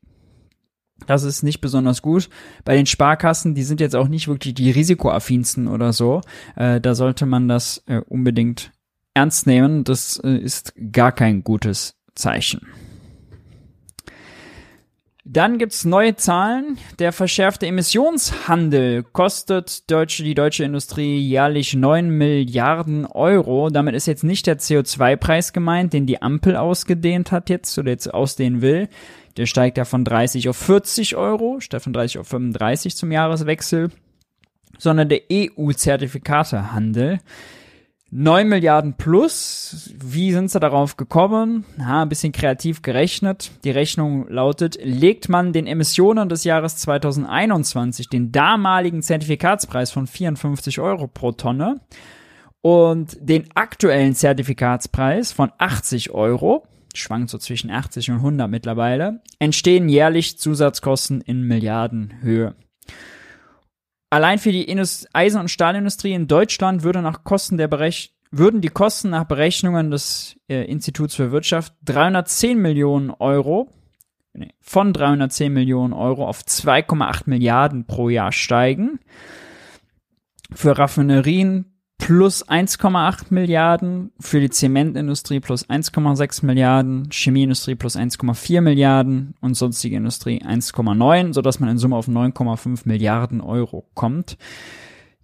Das 1.06 1.24
ist 1.24 1.42
nicht 1.42 1.60
besonders 1.60 2.02
gut. 2.02 2.28
Bei 2.64 2.76
den 2.76 2.86
Sparkassen, 2.86 3.54
die 3.54 3.62
sind 3.62 3.80
jetzt 3.80 3.96
auch 3.96 4.08
nicht 4.08 4.28
wirklich 4.28 4.54
die 4.54 4.70
risikoaffinsten 4.70 5.68
oder 5.68 5.92
so. 5.92 6.20
Äh, 6.56 6.80
da 6.80 6.94
sollte 6.94 7.26
man 7.26 7.48
das 7.48 7.82
äh, 7.86 8.00
unbedingt 8.08 8.72
ernst 9.14 9.46
nehmen. 9.46 9.84
Das 9.84 10.20
äh, 10.22 10.36
ist 10.36 10.74
gar 10.92 11.12
kein 11.12 11.42
gutes 11.42 11.96
Zeichen. 12.14 12.60
Dann 15.32 15.58
gibt's 15.58 15.84
neue 15.84 16.16
Zahlen. 16.16 16.76
Der 16.98 17.12
verschärfte 17.12 17.66
Emissionshandel 17.66 19.04
kostet 19.04 19.88
deutsche, 19.88 20.24
die 20.24 20.34
deutsche 20.34 20.64
Industrie 20.64 21.20
jährlich 21.20 21.74
9 21.74 22.08
Milliarden 22.10 23.06
Euro. 23.06 23.70
Damit 23.70 23.94
ist 23.94 24.06
jetzt 24.06 24.24
nicht 24.24 24.48
der 24.48 24.58
CO2-Preis 24.58 25.52
gemeint, 25.52 25.92
den 25.92 26.06
die 26.06 26.20
Ampel 26.20 26.56
ausgedehnt 26.56 27.30
hat 27.30 27.48
jetzt 27.48 27.78
oder 27.78 27.90
jetzt 27.90 28.12
ausdehnen 28.12 28.60
will. 28.60 28.88
Der 29.36 29.46
steigt 29.46 29.78
ja 29.78 29.84
von 29.84 30.04
30 30.04 30.48
auf 30.48 30.56
40 30.56 31.16
Euro, 31.16 31.60
statt 31.60 31.82
von 31.82 31.92
30 31.92 32.18
auf 32.18 32.28
35 32.28 32.96
zum 32.96 33.12
Jahreswechsel, 33.12 33.90
sondern 34.78 35.08
der 35.08 35.22
EU-Zertifikatehandel. 35.30 37.20
9 38.12 38.48
Milliarden 38.48 38.94
plus. 38.94 39.94
Wie 39.96 40.32
sind 40.32 40.50
sie 40.50 40.58
darauf 40.58 40.96
gekommen? 40.96 41.64
Ha, 41.78 42.02
ein 42.02 42.08
bisschen 42.08 42.32
kreativ 42.32 42.82
gerechnet. 42.82 43.52
Die 43.62 43.70
Rechnung 43.70 44.28
lautet, 44.28 44.78
legt 44.82 45.28
man 45.28 45.52
den 45.52 45.68
Emissionen 45.68 46.28
des 46.28 46.42
Jahres 46.42 46.76
2021 46.78 48.08
den 48.08 48.32
damaligen 48.32 49.02
Zertifikatspreis 49.02 49.92
von 49.92 50.08
54 50.08 50.80
Euro 50.80 51.06
pro 51.06 51.30
Tonne 51.30 51.80
und 52.62 53.16
den 53.20 53.44
aktuellen 53.54 54.14
Zertifikatspreis 54.16 55.30
von 55.32 55.52
80 55.58 56.10
Euro, 56.10 56.64
schwankt 56.94 57.30
so 57.30 57.38
zwischen 57.38 57.70
80 57.70 58.10
und 58.10 58.16
100 58.16 58.50
mittlerweile, 58.50 59.22
entstehen 59.38 59.88
jährlich 59.88 60.38
Zusatzkosten 60.38 61.20
in 61.20 61.42
Milliardenhöhe. 61.42 62.54
Allein 64.10 64.38
für 64.38 64.52
die 64.52 64.64
Indust 64.64 65.08
Eisen- 65.12 65.40
und 65.40 65.50
Stahlindustrie 65.50 66.12
in 66.12 66.26
Deutschland 66.26 66.82
würde 66.82 67.00
nach 67.00 67.22
Kosten 67.22 67.56
der 67.56 67.68
Berech 67.68 68.12
würden 68.32 68.60
die 68.60 68.68
Kosten 68.68 69.10
nach 69.10 69.24
Berechnungen 69.24 69.90
des 69.90 70.36
äh, 70.48 70.64
Instituts 70.64 71.16
für 71.16 71.32
Wirtschaft 71.32 71.74
310 71.84 72.58
Millionen 72.58 73.10
Euro 73.10 73.68
nee, 74.34 74.52
von 74.60 74.92
310 74.92 75.52
Millionen 75.52 75.92
Euro 75.92 76.28
auf 76.28 76.42
2,8 76.42 77.22
Milliarden 77.26 77.86
pro 77.86 78.08
Jahr 78.08 78.32
steigen. 78.32 79.00
Für 80.52 80.78
Raffinerien 80.78 81.69
plus 82.00 82.48
1,8 82.48 83.26
Milliarden, 83.30 84.10
für 84.18 84.40
die 84.40 84.50
Zementindustrie 84.50 85.38
plus 85.38 85.68
1,6 85.68 86.44
Milliarden, 86.44 87.08
Chemieindustrie 87.12 87.76
plus 87.76 87.96
1,4 87.96 88.60
Milliarden 88.60 89.34
und 89.40 89.54
sonstige 89.54 89.96
Industrie 89.96 90.42
1,9, 90.42 91.32
sodass 91.34 91.60
man 91.60 91.68
in 91.68 91.78
Summe 91.78 91.96
auf 91.96 92.08
9,5 92.08 92.80
Milliarden 92.84 93.40
Euro 93.40 93.86
kommt. 93.94 94.38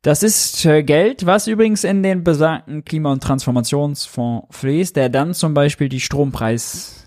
Das 0.03 0.23
ist 0.23 0.65
äh, 0.65 0.85
Geld, 0.85 1.27
was 1.27 1.49
übrigens 1.49 1.83
in 1.83 2.05
den 2.05 2.23
besagten 2.23 2.85
Klima- 2.85 3.11
und 3.11 3.23
Transformationsfonds 3.23 4.47
fließt, 4.57 4.95
der 4.95 5.09
dann 5.09 5.35
zum 5.35 5.55
Beispiel 5.55 5.89
die 5.89 5.99
Strompreis 5.99 7.06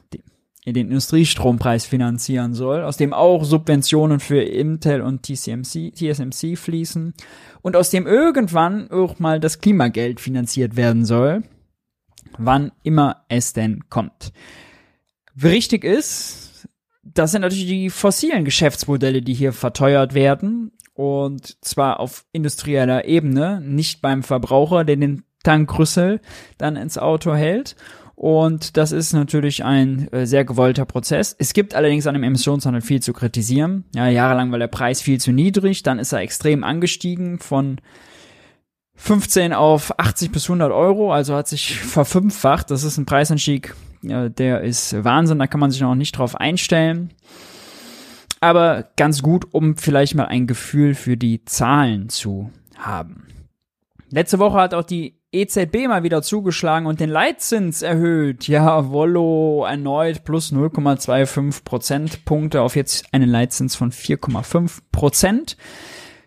den 0.65 0.87
Industriestrompreis 0.87 1.85
finanzieren 1.85 2.53
soll, 2.53 2.83
aus 2.83 2.97
dem 2.97 3.13
auch 3.13 3.43
Subventionen 3.43 4.19
für 4.19 4.41
Intel 4.41 5.01
und 5.01 5.23
TSMC, 5.23 5.93
TSMC 5.93 6.57
fließen 6.57 7.13
und 7.61 7.75
aus 7.75 7.89
dem 7.89 8.05
irgendwann 8.05 8.91
auch 8.91 9.19
mal 9.19 9.39
das 9.39 9.59
Klimageld 9.59 10.19
finanziert 10.19 10.75
werden 10.75 11.05
soll, 11.05 11.43
wann 12.37 12.71
immer 12.83 13.23
es 13.29 13.53
denn 13.53 13.89
kommt. 13.89 14.33
Richtig 15.41 15.83
ist, 15.83 16.67
das 17.03 17.31
sind 17.31 17.41
natürlich 17.41 17.67
die 17.67 17.89
fossilen 17.89 18.43
Geschäftsmodelle, 18.43 19.21
die 19.21 19.33
hier 19.33 19.53
verteuert 19.53 20.13
werden 20.13 20.71
und 20.93 21.63
zwar 21.63 22.01
auf 22.01 22.25
industrieller 22.33 23.05
Ebene, 23.05 23.61
nicht 23.61 24.01
beim 24.01 24.21
Verbraucher, 24.21 24.83
der 24.83 24.97
den 24.97 25.23
Tankrüssel 25.43 26.19
dann 26.57 26.75
ins 26.75 26.97
Auto 26.97 27.33
hält 27.33 27.77
und 28.19 28.75
das 28.75 28.91
ist 28.91 29.13
natürlich 29.13 29.63
ein 29.63 30.11
äh, 30.11 30.27
sehr 30.27 30.43
gewollter 30.43 30.83
Prozess. 30.83 31.33
Es 31.39 31.53
gibt 31.53 31.73
allerdings 31.73 32.05
an 32.05 32.15
dem 32.15 32.23
Emissionshandel 32.23 32.81
viel 32.81 33.01
zu 33.01 33.13
kritisieren. 33.13 33.85
Ja, 33.95 34.09
jahrelang 34.09 34.51
war 34.51 34.59
der 34.59 34.67
Preis 34.67 35.01
viel 35.01 35.21
zu 35.21 35.31
niedrig, 35.31 35.83
dann 35.83 35.99
ist 35.99 36.11
er 36.11 36.19
extrem 36.19 36.65
angestiegen 36.65 37.39
von 37.39 37.79
15 38.95 39.53
auf 39.53 39.97
80 39.97 40.33
bis 40.33 40.49
100 40.49 40.69
Euro, 40.69 41.13
also 41.13 41.33
hat 41.33 41.47
sich 41.47 41.79
verfünffacht. 41.79 42.69
Das 42.71 42.83
ist 42.83 42.97
ein 42.97 43.05
Preisanstieg, 43.05 43.73
ja, 44.01 44.27
der 44.27 44.63
ist 44.63 45.01
Wahnsinn, 45.01 45.39
da 45.39 45.47
kann 45.47 45.61
man 45.61 45.71
sich 45.71 45.79
noch 45.79 45.95
nicht 45.95 46.17
drauf 46.17 46.35
einstellen. 46.35 47.13
Aber 48.41 48.89
ganz 48.97 49.21
gut, 49.21 49.47
um 49.53 49.77
vielleicht 49.77 50.15
mal 50.15 50.25
ein 50.25 50.45
Gefühl 50.45 50.93
für 50.93 51.15
die 51.15 51.45
Zahlen 51.45 52.09
zu 52.09 52.51
haben. 52.77 53.27
Letzte 54.09 54.39
Woche 54.39 54.57
hat 54.57 54.73
auch 54.73 54.83
die 54.83 55.18
EZB 55.31 55.87
mal 55.87 56.03
wieder 56.03 56.23
zugeschlagen 56.23 56.87
und 56.87 56.99
den 56.99 57.09
Leitzins 57.09 57.83
erhöht. 57.83 58.47
Ja, 58.47 58.89
Wollo 58.89 59.63
erneut 59.63 60.23
plus 60.23 60.51
0,25 60.51 61.63
Prozentpunkte 61.63 62.61
auf 62.61 62.75
jetzt 62.75 63.13
einen 63.13 63.29
Leitzins 63.29 63.75
von 63.75 63.91
4,5 63.91 64.79
Prozent. 64.91 65.57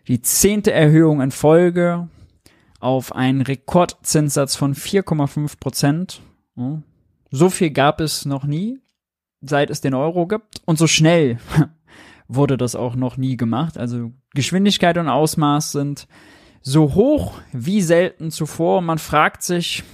Die 0.07 0.23
zehnte 0.23 0.73
Erhöhung 0.73 1.21
in 1.21 1.33
Folge 1.33 2.09
auf 2.79 3.15
einen 3.15 3.41
Rekordzinssatz 3.41 4.55
von 4.55 4.75
4,5 4.75 5.59
Prozent. 5.59 6.21
So 7.31 7.51
viel 7.51 7.71
gab 7.71 8.01
es 8.01 8.25
noch 8.25 8.45
nie, 8.45 8.79
seit 9.41 9.71
es 9.71 9.81
den 9.81 9.95
Euro 9.95 10.27
gibt. 10.29 10.63
Und 10.65 10.79
so 10.79 10.87
schnell 10.87 11.39
wurde 12.29 12.57
das 12.57 12.77
auch 12.77 12.95
noch 12.95 13.17
nie 13.17 13.37
gemacht. 13.37 13.79
Also 13.79 14.13
Geschwindigkeit 14.35 14.97
und 14.97 15.09
Ausmaß 15.09 15.73
sind 15.73 16.07
so 16.63 16.95
hoch 16.95 17.35
wie 17.53 17.83
selten 17.83 18.31
zuvor. 18.31 18.81
Man 18.81 18.99
fragt 18.99 19.43
sich, 19.43 19.85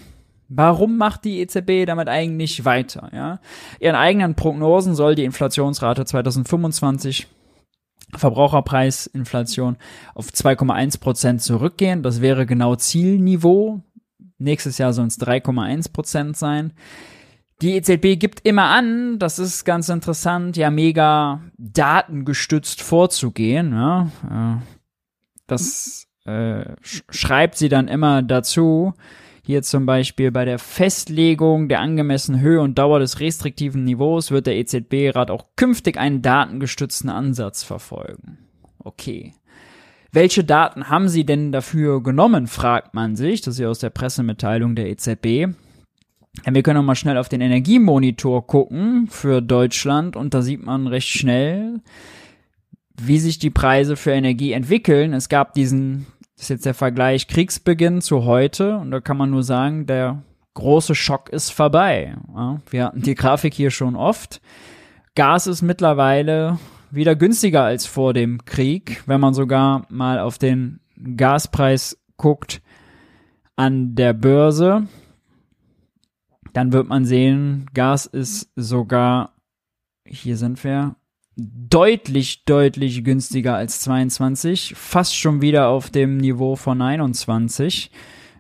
Warum 0.49 0.97
macht 0.97 1.27
die 1.27 1.41
EZB 1.41 1.85
damit 1.87 2.09
eigentlich 2.09 2.65
weiter? 2.65 3.11
Ja? 3.13 3.39
Ihren 3.81 3.97
eigenen 3.97 4.35
Prognosen 4.35 4.95
soll 4.95 5.15
die 5.15 5.25
Inflationsrate 5.25 6.07
2025 6.07 7.29
Verbraucherpreisinflation 8.17 9.77
auf 10.15 10.29
2,1 10.29 11.01
Prozent 11.01 11.43
zurückgehen. 11.43 12.03
Das 12.03 12.23
wäre 12.23 12.47
genau 12.47 12.77
Zielniveau. 12.77 13.83
Nächstes 14.39 14.79
Jahr 14.79 14.95
sollen 14.95 15.09
es 15.09 15.21
3,1 15.21 15.93
Prozent 15.93 16.37
sein. 16.39 16.73
Die 17.61 17.75
EZB 17.75 18.19
gibt 18.19 18.47
immer 18.47 18.71
an, 18.71 19.19
das 19.19 19.39
ist 19.39 19.65
ganz 19.65 19.89
interessant, 19.89 20.57
ja 20.57 20.71
mega 20.71 21.43
datengestützt 21.59 22.81
vorzugehen. 22.81 23.73
Ja? 23.73 24.11
Äh, 24.31 24.63
das 25.47 26.08
äh, 26.29 26.77
schreibt 26.83 27.57
sie 27.57 27.69
dann 27.69 27.89
immer 27.89 28.23
dazu. 28.23 28.93
Hier 29.43 29.63
zum 29.63 29.87
Beispiel 29.87 30.31
bei 30.31 30.45
der 30.45 30.59
Festlegung 30.59 31.71
der 31.71 31.81
angemessenen 31.81 32.43
Höhe 32.43 32.61
und 32.61 32.79
Dauer 32.79 32.99
des 32.99 33.19
restriktiven 33.19 33.85
Niveaus 33.85 34.31
wird 34.31 34.47
der 34.47 34.57
EZB-Rat 34.57 35.31
auch 35.31 35.47
künftig 35.57 35.97
einen 35.97 36.21
datengestützten 36.21 37.09
Ansatz 37.09 37.63
verfolgen. 37.63 38.37
Okay. 38.79 39.33
Welche 40.13 40.45
Daten 40.45 40.91
haben 40.91 41.09
Sie 41.09 41.25
denn 41.25 41.51
dafür 41.51 42.03
genommen, 42.03 42.47
fragt 42.47 42.93
man 42.93 43.17
sich. 43.17 43.41
Das 43.41 43.55
ist 43.55 43.61
ja 43.61 43.69
aus 43.69 43.79
der 43.79 43.91
Pressemitteilung 43.91 44.75
der 44.75 44.91
EZB. 44.91 45.55
Wir 46.45 46.63
können 46.63 46.81
auch 46.81 46.85
mal 46.85 46.95
schnell 46.95 47.17
auf 47.17 47.31
den 47.31 47.41
Energiemonitor 47.41 48.47
gucken 48.47 49.07
für 49.09 49.41
Deutschland 49.41 50.15
und 50.15 50.35
da 50.35 50.43
sieht 50.43 50.63
man 50.63 50.87
recht 50.87 51.09
schnell, 51.09 51.81
wie 53.01 53.19
sich 53.19 53.39
die 53.39 53.51
Preise 53.51 53.97
für 53.97 54.13
Energie 54.13 54.53
entwickeln. 54.53 55.15
Es 55.15 55.31
gab 55.31 55.55
diesen 55.55 56.07
das 56.39 56.45
ist 56.45 56.51
jetzt 56.51 56.67
der 56.67 56.75
Vergleich 56.75 57.27
Kriegsbeginn 57.27 58.01
zu 58.01 58.25
heute 58.25 58.77
und 58.77 58.93
da 58.93 59.01
kann 59.01 59.17
man 59.17 59.29
nur 59.29 59.43
sagen, 59.43 59.87
der 59.87 60.23
große 60.55 60.95
Schock 60.95 61.31
ist 61.31 61.51
vorbei. 61.51 62.17
Ja, 62.33 62.61
wir 62.71 62.85
hatten 62.85 63.03
die 63.03 63.17
Grafik 63.17 63.53
hier 63.53 63.73
schon 63.73 63.97
oft. 63.97 64.41
Gas 65.17 65.49
ist 65.49 65.63
mittlerweile 65.63 66.61
wieder 66.93 67.17
günstiger 67.17 67.65
als 67.65 67.87
vor 67.87 68.15
dem 68.15 68.45
Krieg, 68.45 69.03
wenn 69.07 69.21
man 69.21 69.35
sogar 69.35 69.85
mal 69.89 70.21
auf 70.21 70.39
den 70.39 70.79
Gaspreis 71.17 71.99
guckt 72.17 72.63
an 73.57 73.97
der 73.97 74.13
Börse, 74.13 74.87
dann 76.53 76.73
wird 76.73 76.89
man 76.89 77.05
sehen, 77.05 77.67
Gas 77.75 78.07
ist 78.07 78.53
sogar, 78.55 79.33
hier 80.07 80.37
sind 80.37 80.63
wir, 80.63 80.95
deutlich, 81.39 82.45
deutlich 82.45 83.05
günstiger 83.05 83.55
als 83.55 83.81
22, 83.81 84.75
fast 84.77 85.17
schon 85.17 85.41
wieder 85.41 85.69
auf 85.69 85.91
dem 85.91 86.17
Niveau 86.17 86.57
von 86.57 86.83
21. 86.83 87.93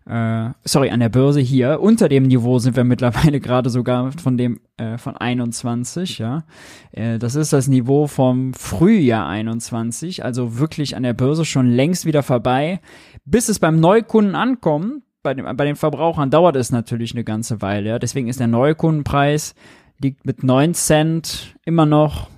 Äh, 0.06 0.50
sorry, 0.64 0.90
an 0.90 1.00
der 1.00 1.08
Börse 1.10 1.40
hier. 1.40 1.80
Unter 1.80 2.08
dem 2.08 2.24
Niveau 2.24 2.58
sind 2.58 2.74
wir 2.76 2.84
mittlerweile 2.84 3.40
gerade 3.40 3.70
sogar 3.70 4.10
von 4.12 4.36
dem 4.36 4.60
äh, 4.78 4.98
von 4.98 5.16
21, 5.16 6.18
ja. 6.18 6.44
Äh, 6.90 7.18
das 7.18 7.36
ist 7.36 7.52
das 7.52 7.68
Niveau 7.68 8.08
vom 8.08 8.52
Frühjahr 8.54 9.28
21, 9.28 10.24
also 10.24 10.58
wirklich 10.58 10.96
an 10.96 11.04
der 11.04 11.14
Börse 11.14 11.44
schon 11.44 11.70
längst 11.70 12.04
wieder 12.04 12.24
vorbei. 12.24 12.80
Bis 13.24 13.48
es 13.48 13.60
beim 13.60 13.78
Neukunden 13.78 14.34
ankommt, 14.34 15.02
bei, 15.22 15.34
dem, 15.34 15.44
bei 15.56 15.64
den 15.64 15.76
Verbrauchern 15.76 16.30
dauert 16.30 16.56
es 16.56 16.72
natürlich 16.72 17.12
eine 17.12 17.24
ganze 17.24 17.62
Weile. 17.62 17.90
Ja. 17.90 17.98
Deswegen 17.98 18.28
ist 18.28 18.40
der 18.40 18.46
Neukundenpreis 18.48 19.54
liegt 20.00 20.24
mit 20.24 20.42
9 20.42 20.74
Cent 20.74 21.56
immer 21.64 21.84
noch 21.84 22.28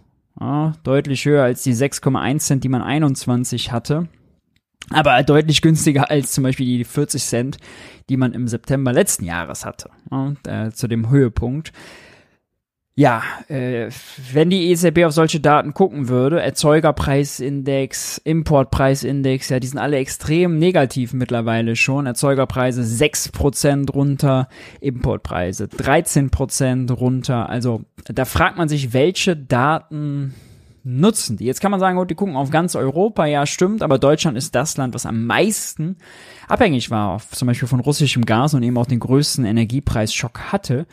ja, 0.40 0.72
deutlich 0.82 1.24
höher 1.24 1.44
als 1.44 1.62
die 1.62 1.74
6,1 1.74 2.38
Cent, 2.38 2.64
die 2.64 2.68
man 2.68 2.82
21 2.82 3.72
hatte. 3.72 4.08
Aber 4.88 5.22
deutlich 5.22 5.62
günstiger 5.62 6.10
als 6.10 6.32
zum 6.32 6.42
Beispiel 6.42 6.66
die 6.66 6.84
40 6.84 7.22
Cent, 7.22 7.58
die 8.08 8.16
man 8.16 8.32
im 8.32 8.48
September 8.48 8.92
letzten 8.92 9.24
Jahres 9.24 9.64
hatte. 9.64 9.90
Ja, 10.10 10.34
äh, 10.46 10.70
zu 10.72 10.88
dem 10.88 11.10
Höhepunkt 11.10 11.72
ja, 13.00 13.22
äh, 13.48 13.88
wenn 14.30 14.50
die 14.50 14.70
EZB 14.70 15.06
auf 15.06 15.12
solche 15.12 15.40
Daten 15.40 15.72
gucken 15.72 16.10
würde, 16.10 16.42
Erzeugerpreisindex, 16.42 18.18
Importpreisindex, 18.18 19.48
ja, 19.48 19.58
die 19.58 19.68
sind 19.68 19.78
alle 19.78 19.96
extrem 19.96 20.58
negativ 20.58 21.14
mittlerweile 21.14 21.76
schon. 21.76 22.04
Erzeugerpreise 22.04 22.82
6% 22.82 23.90
runter, 23.90 24.48
Importpreise 24.82 25.64
13% 25.64 26.92
runter. 26.92 27.48
Also 27.48 27.84
da 28.04 28.26
fragt 28.26 28.58
man 28.58 28.68
sich, 28.68 28.92
welche 28.92 29.34
Daten 29.34 30.34
nutzen 30.84 31.38
die? 31.38 31.46
Jetzt 31.46 31.62
kann 31.62 31.70
man 31.70 31.80
sagen, 31.80 31.96
gut, 31.96 32.10
die 32.10 32.14
gucken 32.14 32.36
auf 32.36 32.50
ganz 32.50 32.76
Europa, 32.76 33.24
ja, 33.24 33.46
stimmt, 33.46 33.82
aber 33.82 33.98
Deutschland 33.98 34.36
ist 34.36 34.54
das 34.54 34.76
Land, 34.76 34.92
was 34.92 35.06
am 35.06 35.24
meisten 35.24 35.96
abhängig 36.48 36.90
war, 36.90 37.18
zum 37.30 37.48
Beispiel 37.48 37.68
von 37.68 37.80
russischem 37.80 38.26
Gas 38.26 38.52
und 38.52 38.62
eben 38.62 38.76
auch 38.76 38.84
den 38.84 39.00
größten 39.00 39.46
Energiepreisschock 39.46 40.52
hatte. 40.52 40.86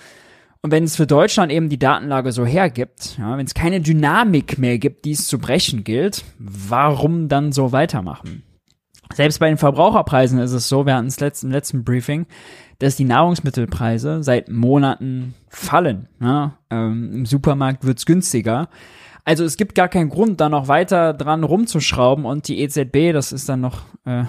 Und 0.61 0.71
wenn 0.71 0.83
es 0.83 0.95
für 0.95 1.07
Deutschland 1.07 1.51
eben 1.51 1.69
die 1.69 1.79
Datenlage 1.79 2.31
so 2.31 2.45
hergibt, 2.45 3.17
ja, 3.17 3.37
wenn 3.37 3.45
es 3.45 3.53
keine 3.53 3.79
Dynamik 3.79 4.57
mehr 4.57 4.77
gibt, 4.79 5.05
die 5.05 5.11
es 5.11 5.27
zu 5.27 5.37
brechen 5.37 5.83
gilt, 5.83 6.23
warum 6.39 7.27
dann 7.29 7.51
so 7.51 7.71
weitermachen? 7.71 8.43
Selbst 9.13 9.39
bei 9.39 9.47
den 9.47 9.57
Verbraucherpreisen 9.57 10.39
ist 10.39 10.51
es 10.51 10.67
so, 10.67 10.85
wir 10.85 10.95
hatten 10.95 11.07
es 11.07 11.19
letzt, 11.19 11.43
im 11.43 11.51
letzten 11.51 11.83
Briefing, 11.83 12.25
dass 12.79 12.95
die 12.95 13.05
Nahrungsmittelpreise 13.05 14.21
seit 14.23 14.49
Monaten 14.49 15.33
fallen. 15.49 16.09
Ja? 16.19 16.57
Ähm, 16.69 17.11
Im 17.13 17.25
Supermarkt 17.25 17.85
wird's 17.85 18.05
günstiger. 18.05 18.69
Also 19.23 19.43
es 19.43 19.57
gibt 19.57 19.75
gar 19.75 19.89
keinen 19.89 20.09
Grund, 20.09 20.39
da 20.39 20.49
noch 20.49 20.67
weiter 20.67 21.13
dran 21.13 21.43
rumzuschrauben 21.43 22.25
und 22.25 22.47
die 22.47 22.59
EZB, 22.61 23.13
das 23.13 23.31
ist 23.31 23.49
dann 23.49 23.61
noch 23.61 23.81
äh, 24.05 24.23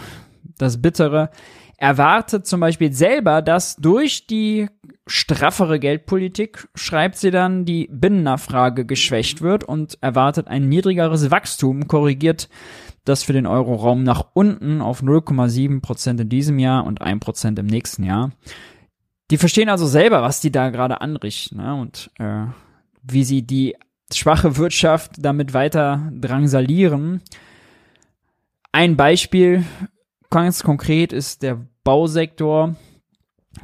das 0.58 0.82
Bittere, 0.82 1.30
erwartet 1.76 2.46
zum 2.46 2.60
Beispiel 2.60 2.92
selber, 2.92 3.40
dass 3.42 3.76
durch 3.76 4.26
die 4.26 4.68
straffere 5.08 5.80
Geldpolitik, 5.80 6.68
schreibt 6.74 7.16
sie 7.16 7.30
dann, 7.30 7.64
die 7.64 7.88
Binnennachfrage 7.90 8.84
geschwächt 8.84 9.42
wird 9.42 9.64
und 9.64 9.98
erwartet 10.00 10.46
ein 10.48 10.68
niedrigeres 10.68 11.30
Wachstum, 11.30 11.88
korrigiert 11.88 12.48
das 13.04 13.24
für 13.24 13.32
den 13.32 13.46
Euroraum 13.46 14.04
nach 14.04 14.26
unten 14.34 14.80
auf 14.80 15.02
0,7 15.02 15.80
Prozent 15.80 16.20
in 16.20 16.28
diesem 16.28 16.58
Jahr 16.58 16.86
und 16.86 17.00
1 17.00 17.20
Prozent 17.20 17.58
im 17.58 17.66
nächsten 17.66 18.04
Jahr. 18.04 18.30
Die 19.30 19.38
verstehen 19.38 19.68
also 19.68 19.86
selber, 19.86 20.22
was 20.22 20.40
die 20.40 20.52
da 20.52 20.70
gerade 20.70 21.00
anrichten 21.00 21.58
ne? 21.58 21.74
und 21.74 22.10
äh, 22.18 22.44
wie 23.02 23.24
sie 23.24 23.42
die 23.42 23.76
schwache 24.12 24.56
Wirtschaft 24.56 25.12
damit 25.18 25.54
weiter 25.54 26.10
drangsalieren. 26.12 27.22
Ein 28.72 28.96
Beispiel 28.96 29.64
Ganz 30.30 30.62
konkret 30.62 31.12
ist 31.12 31.42
der 31.42 31.58
Bausektor. 31.84 32.76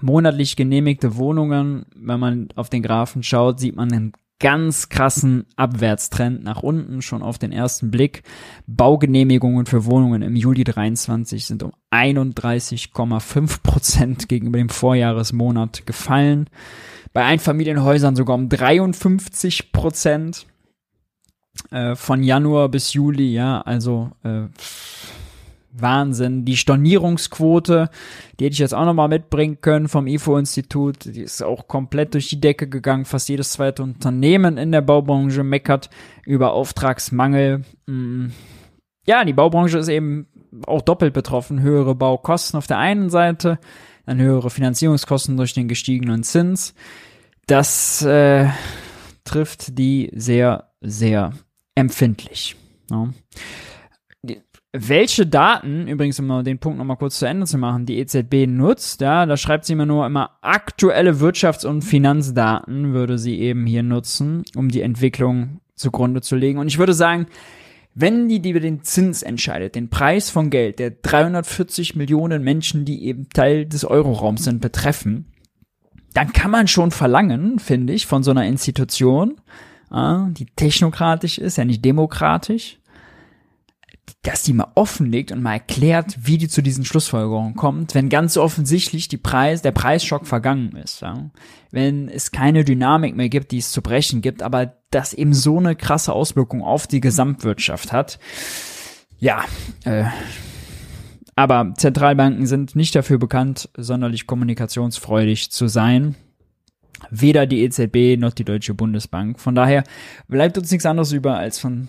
Monatlich 0.01 0.57
genehmigte 0.57 1.17
Wohnungen, 1.17 1.87
wenn 1.95 2.21
man 2.21 2.49
auf 2.57 2.71
den 2.71 2.83
Graphen 2.83 3.23
schaut, 3.23 3.61
sieht 3.61 3.77
man 3.77 3.93
einen 3.93 4.13
ganz 4.41 4.89
krassen 4.89 5.47
Abwärtstrend 5.57 6.45
nach 6.45 6.63
unten, 6.63 7.03
schon 7.03 7.23
auf 7.23 7.39
den 7.39 7.53
ersten 7.53 7.91
Blick. 7.91 8.23
Baugenehmigungen 8.67 9.67
für 9.67 9.87
Wohnungen 9.87 10.23
im 10.23 10.37
Juli 10.37 10.65
23 10.65 11.47
sind 11.47 11.63
um 11.63 11.73
31,5 11.91 13.63
Prozent 13.63 14.29
gegenüber 14.29 14.59
dem 14.59 14.69
Vorjahresmonat 14.69 15.87
gefallen. 15.87 16.51
Bei 17.13 17.25
Einfamilienhäusern 17.25 18.17
sogar 18.17 18.35
um 18.35 18.49
53 18.49 19.73
Prozent 19.73 20.47
äh, 21.71 21.95
von 21.95 22.23
Januar 22.23 22.69
bis 22.69 22.93
Juli, 22.93 23.33
ja, 23.33 23.61
also 23.61 24.11
äh, 24.25 24.47
Wahnsinn. 25.75 26.45
Die 26.45 26.57
Stornierungsquote, 26.57 27.91
die 28.39 28.45
hätte 28.45 28.53
ich 28.53 28.59
jetzt 28.59 28.75
auch 28.75 28.85
nochmal 28.85 29.09
mitbringen 29.09 29.61
können 29.61 29.89
vom 29.89 30.07
IFO-Institut. 30.07 31.05
Die 31.05 31.23
ist 31.23 31.43
auch 31.43 31.67
komplett 31.69 32.15
durch 32.15 32.29
die 32.29 32.41
Decke 32.41 32.69
gegangen. 32.69 33.05
Fast 33.05 33.29
jedes 33.29 33.51
zweite 33.51 33.83
Unternehmen 33.83 34.57
in 34.57 34.73
der 34.73 34.83
Baubranche 34.83 35.43
meckert 35.43 35.91
über 36.25 36.53
Auftragsmangel. 36.53 37.65
Mm. 37.87 38.27
Ja, 39.07 39.25
die 39.25 39.33
Baubranche 39.33 39.79
ist 39.79 39.89
eben 39.89 40.27
auch 40.67 40.83
doppelt 40.83 41.13
betroffen. 41.13 41.61
Höhere 41.61 41.95
Baukosten 41.95 42.57
auf 42.57 42.67
der 42.67 42.79
einen 42.79 43.11
Seite, 43.11 43.59
dann 44.07 44.21
höhere 44.21 44.51
Finanzierungskosten 44.51 45.37
durch 45.37 45.53
den 45.53 45.69
gestiegenen 45.69 46.23
Zins. 46.23 46.75
Das 47.47 48.01
äh, 48.03 48.49
trifft 49.25 49.79
die 49.79 50.11
sehr, 50.15 50.71
sehr 50.81 51.33
empfindlich. 51.75 52.57
Ja 52.91 53.11
welche 54.77 55.25
Daten, 55.25 55.87
übrigens 55.87 56.19
um 56.19 56.43
den 56.43 56.59
Punkt 56.59 56.79
nochmal 56.79 56.97
kurz 56.97 57.21
zu 57.21 57.27
Ende 57.27 57.47
zu 57.47 57.59
machen, 57.59 57.87
die 57.87 57.99
EZB 57.99 58.49
nutzt, 58.49 59.01
ja, 59.01 59.25
da 59.25 59.37
schreibt 59.37 59.67
sie 59.67 59.75
immer 59.75 59.87
nur 59.87 60.05
immer 60.05 60.33
aktuelle 60.41 61.13
Wirtschafts- 61.21 61.65
und 61.65 61.83
Finanzdaten 61.83 62.93
würde 62.93 63.17
sie 63.17 63.39
eben 63.39 63.67
hier 63.67 63.85
nutzen, 63.85 64.43
um 64.57 64.69
die 64.69 64.81
Entwicklung 64.81 65.61
zugrunde 65.77 66.23
zu 66.23 66.35
legen. 66.35 66.59
Und 66.59 66.67
ich 66.67 66.79
würde 66.79 66.93
sagen, 66.93 67.27
Wenn 67.97 68.29
die, 68.29 68.41
die 68.41 68.51
über 68.51 68.61
den 68.61 68.83
Zins 68.83 69.23
entscheidet, 69.23 69.77
den 69.77 69.89
Preis 69.89 70.29
von 70.29 70.51
Geld 70.51 70.81
der 70.81 70.91
340 70.91 71.95
Millionen 71.95 72.43
Menschen, 72.43 72.85
die 72.85 73.05
eben 73.05 73.29
Teil 73.29 73.67
des 73.67 73.85
Euroraums 73.85 74.43
sind, 74.43 74.61
betreffen, 74.61 75.27
dann 76.13 76.33
kann 76.33 76.51
man 76.51 76.67
schon 76.67 76.91
verlangen, 76.91 77.61
finde 77.61 77.93
ich, 77.93 78.07
von 78.07 78.25
so 78.25 78.33
einer 78.33 78.47
Institution, 78.47 79.37
die 79.93 80.47
technokratisch 80.57 81.39
ist, 81.39 81.57
ja 81.57 81.65
nicht 81.65 81.85
demokratisch, 81.85 82.81
dass 84.23 84.43
die 84.43 84.53
mal 84.53 84.73
offenlegt 84.75 85.33
und 85.33 85.43
mal 85.43 85.55
erklärt, 85.55 86.17
wie 86.21 86.39
die 86.39 86.49
zu 86.49 86.63
diesen 86.63 86.85
Schlussfolgerungen 86.85 87.55
kommt, 87.55 87.95
wenn 87.95 88.09
ganz 88.09 88.37
offensichtlich 88.37 89.09
die 89.09 89.19
Preis, 89.19 89.63
der 89.63 89.73
Preisschock 89.73 90.27
vergangen 90.27 90.77
ist. 90.77 91.03
Ja? 91.03 91.31
Wenn 91.71 92.09
es 92.09 92.31
keine 92.33 92.65
Dynamik 92.65 93.17
mehr 93.17 93.29
gibt, 93.29 93.51
die 93.51 93.59
es 93.59 93.71
zu 93.71 93.83
brechen 93.83 94.23
gibt, 94.23 94.43
aber 94.43 94.75
das 94.91 95.13
eben 95.13 95.35
so 95.35 95.59
eine 95.59 95.77
krasse 95.77 96.13
Auswirkung 96.13 96.63
auf 96.63 96.87
die 96.87 97.01
Gesamtwirtschaft 97.01 97.93
hat. 97.93 98.19
Ja, 99.19 99.45
äh, 99.85 100.05
aber 101.37 101.75
Zentralbanken 101.77 102.47
sind 102.47 102.77
nicht 102.77 102.95
dafür 102.95 103.19
bekannt, 103.19 103.69
sonderlich 103.77 104.27
kommunikationsfreudig 104.27 105.51
zu 105.51 105.67
sein. 105.67 106.15
Weder 107.11 107.47
die 107.47 107.63
EZB 107.63 108.19
noch 108.19 108.33
die 108.33 108.45
Deutsche 108.45 108.73
Bundesbank. 108.73 109.41
Von 109.41 109.55
daher 109.55 109.85
bleibt 110.29 110.57
uns 110.57 110.71
nichts 110.71 110.87
anderes 110.87 111.13
über, 111.13 111.37
als 111.37 111.59
von 111.59 111.89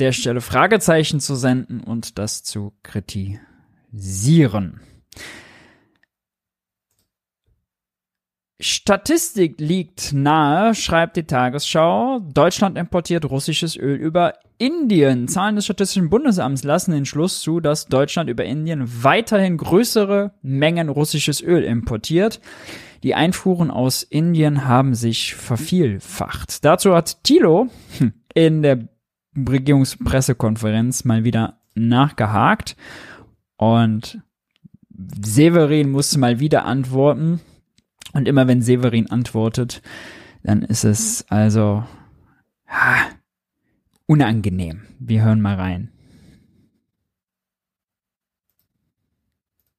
der 0.00 0.12
Stelle 0.12 0.40
Fragezeichen 0.40 1.20
zu 1.20 1.34
senden 1.34 1.80
und 1.80 2.18
das 2.18 2.42
zu 2.42 2.72
kritisieren. 2.82 4.80
Statistik 8.60 9.60
liegt 9.60 10.12
nahe, 10.12 10.74
schreibt 10.74 11.16
die 11.16 11.24
Tagesschau. 11.24 12.20
Deutschland 12.20 12.78
importiert 12.78 13.24
russisches 13.26 13.76
Öl 13.76 13.96
über 13.96 14.34
Indien. 14.58 15.28
Zahlen 15.28 15.56
des 15.56 15.66
Statistischen 15.66 16.08
Bundesamts 16.08 16.62
lassen 16.64 16.92
den 16.92 17.04
Schluss 17.04 17.42
zu, 17.42 17.60
dass 17.60 17.86
Deutschland 17.86 18.30
über 18.30 18.44
Indien 18.44 19.02
weiterhin 19.02 19.58
größere 19.58 20.32
Mengen 20.40 20.88
russisches 20.88 21.42
Öl 21.42 21.64
importiert. 21.64 22.40
Die 23.02 23.14
Einfuhren 23.14 23.70
aus 23.70 24.02
Indien 24.02 24.66
haben 24.66 24.94
sich 24.94 25.34
vervielfacht. 25.34 26.64
Dazu 26.64 26.94
hat 26.94 27.22
Thilo 27.24 27.66
in 28.34 28.62
der 28.62 28.88
Regierungspressekonferenz 29.36 31.04
mal 31.04 31.24
wieder 31.24 31.58
nachgehakt 31.74 32.76
und 33.56 34.20
Severin 35.24 35.90
musste 35.90 36.18
mal 36.18 36.38
wieder 36.38 36.64
antworten. 36.64 37.40
Und 38.12 38.28
immer 38.28 38.46
wenn 38.46 38.62
Severin 38.62 39.10
antwortet, 39.10 39.82
dann 40.44 40.62
ist 40.62 40.84
es 40.84 41.24
also 41.28 41.84
ha, 42.68 43.08
unangenehm. 44.06 44.82
Wir 45.00 45.24
hören 45.24 45.40
mal 45.40 45.56
rein. 45.56 45.90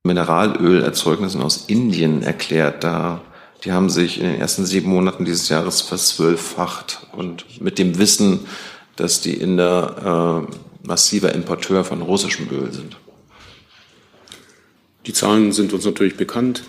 Mineralölerzeugnissen 0.04 1.42
aus 1.42 1.66
Indien 1.68 2.22
erklärt. 2.22 2.84
Da, 2.84 3.22
die 3.64 3.72
haben 3.72 3.90
sich 3.90 4.20
in 4.20 4.28
den 4.28 4.40
ersten 4.40 4.66
sieben 4.66 4.90
Monaten 4.90 5.26
dieses 5.26 5.50
Jahres 5.50 5.82
verzwölffacht. 5.82 7.08
Und 7.14 7.62
mit 7.62 7.80
dem 7.80 7.98
Wissen, 7.98 8.42
dass 8.96 9.22
die 9.22 9.34
Inder 9.34 10.48
äh, 10.50 10.88
massiver 10.88 11.34
Importeur 11.34 11.84
von 11.84 12.02
russischem 12.02 12.48
Öl 12.52 12.72
sind. 12.72 12.98
Die 15.06 15.14
Zahlen 15.14 15.52
sind 15.52 15.74
uns 15.74 15.86
natürlich 15.86 16.18
bekannt. 16.18 16.64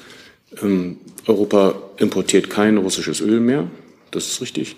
Ähm, 0.62 0.98
Europa 1.26 1.74
importiert 1.98 2.50
kein 2.50 2.76
russisches 2.76 3.20
Öl 3.20 3.40
mehr, 3.40 3.68
das 4.10 4.26
ist 4.26 4.40
richtig. 4.40 4.76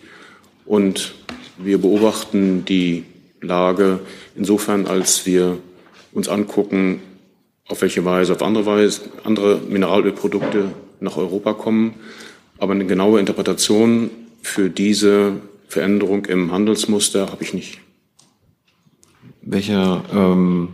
Und 0.64 1.14
wir 1.56 1.78
beobachten 1.78 2.64
die 2.64 3.04
Lage 3.40 4.00
insofern, 4.36 4.86
als 4.86 5.26
wir 5.26 5.58
uns 6.12 6.28
angucken, 6.28 7.00
auf 7.68 7.82
welche 7.82 8.04
Weise, 8.04 8.32
auf 8.32 8.42
andere 8.42 8.66
Weise 8.66 9.02
andere 9.24 9.60
Mineralölprodukte 9.68 10.72
nach 11.00 11.16
Europa 11.16 11.52
kommen. 11.52 11.94
Aber 12.58 12.72
eine 12.72 12.86
genaue 12.86 13.20
Interpretation 13.20 14.10
für 14.42 14.70
diese 14.70 15.32
Veränderung 15.68 16.24
im 16.24 16.50
Handelsmuster 16.50 17.30
habe 17.30 17.44
ich 17.44 17.52
nicht. 17.54 17.78
Welche 19.42 20.02
ähm, 20.12 20.70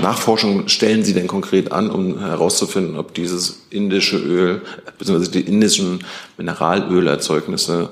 Nachforschungen 0.00 0.68
stellen 0.68 1.02
Sie 1.02 1.12
denn 1.12 1.26
konkret 1.26 1.72
an, 1.72 1.90
um 1.90 2.20
herauszufinden, 2.20 2.96
ob 2.96 3.14
dieses 3.14 3.66
indische 3.70 4.16
Öl, 4.16 4.62
beziehungsweise 4.98 5.32
die 5.32 5.40
indischen 5.40 6.04
Mineralölerzeugnisse 6.36 7.90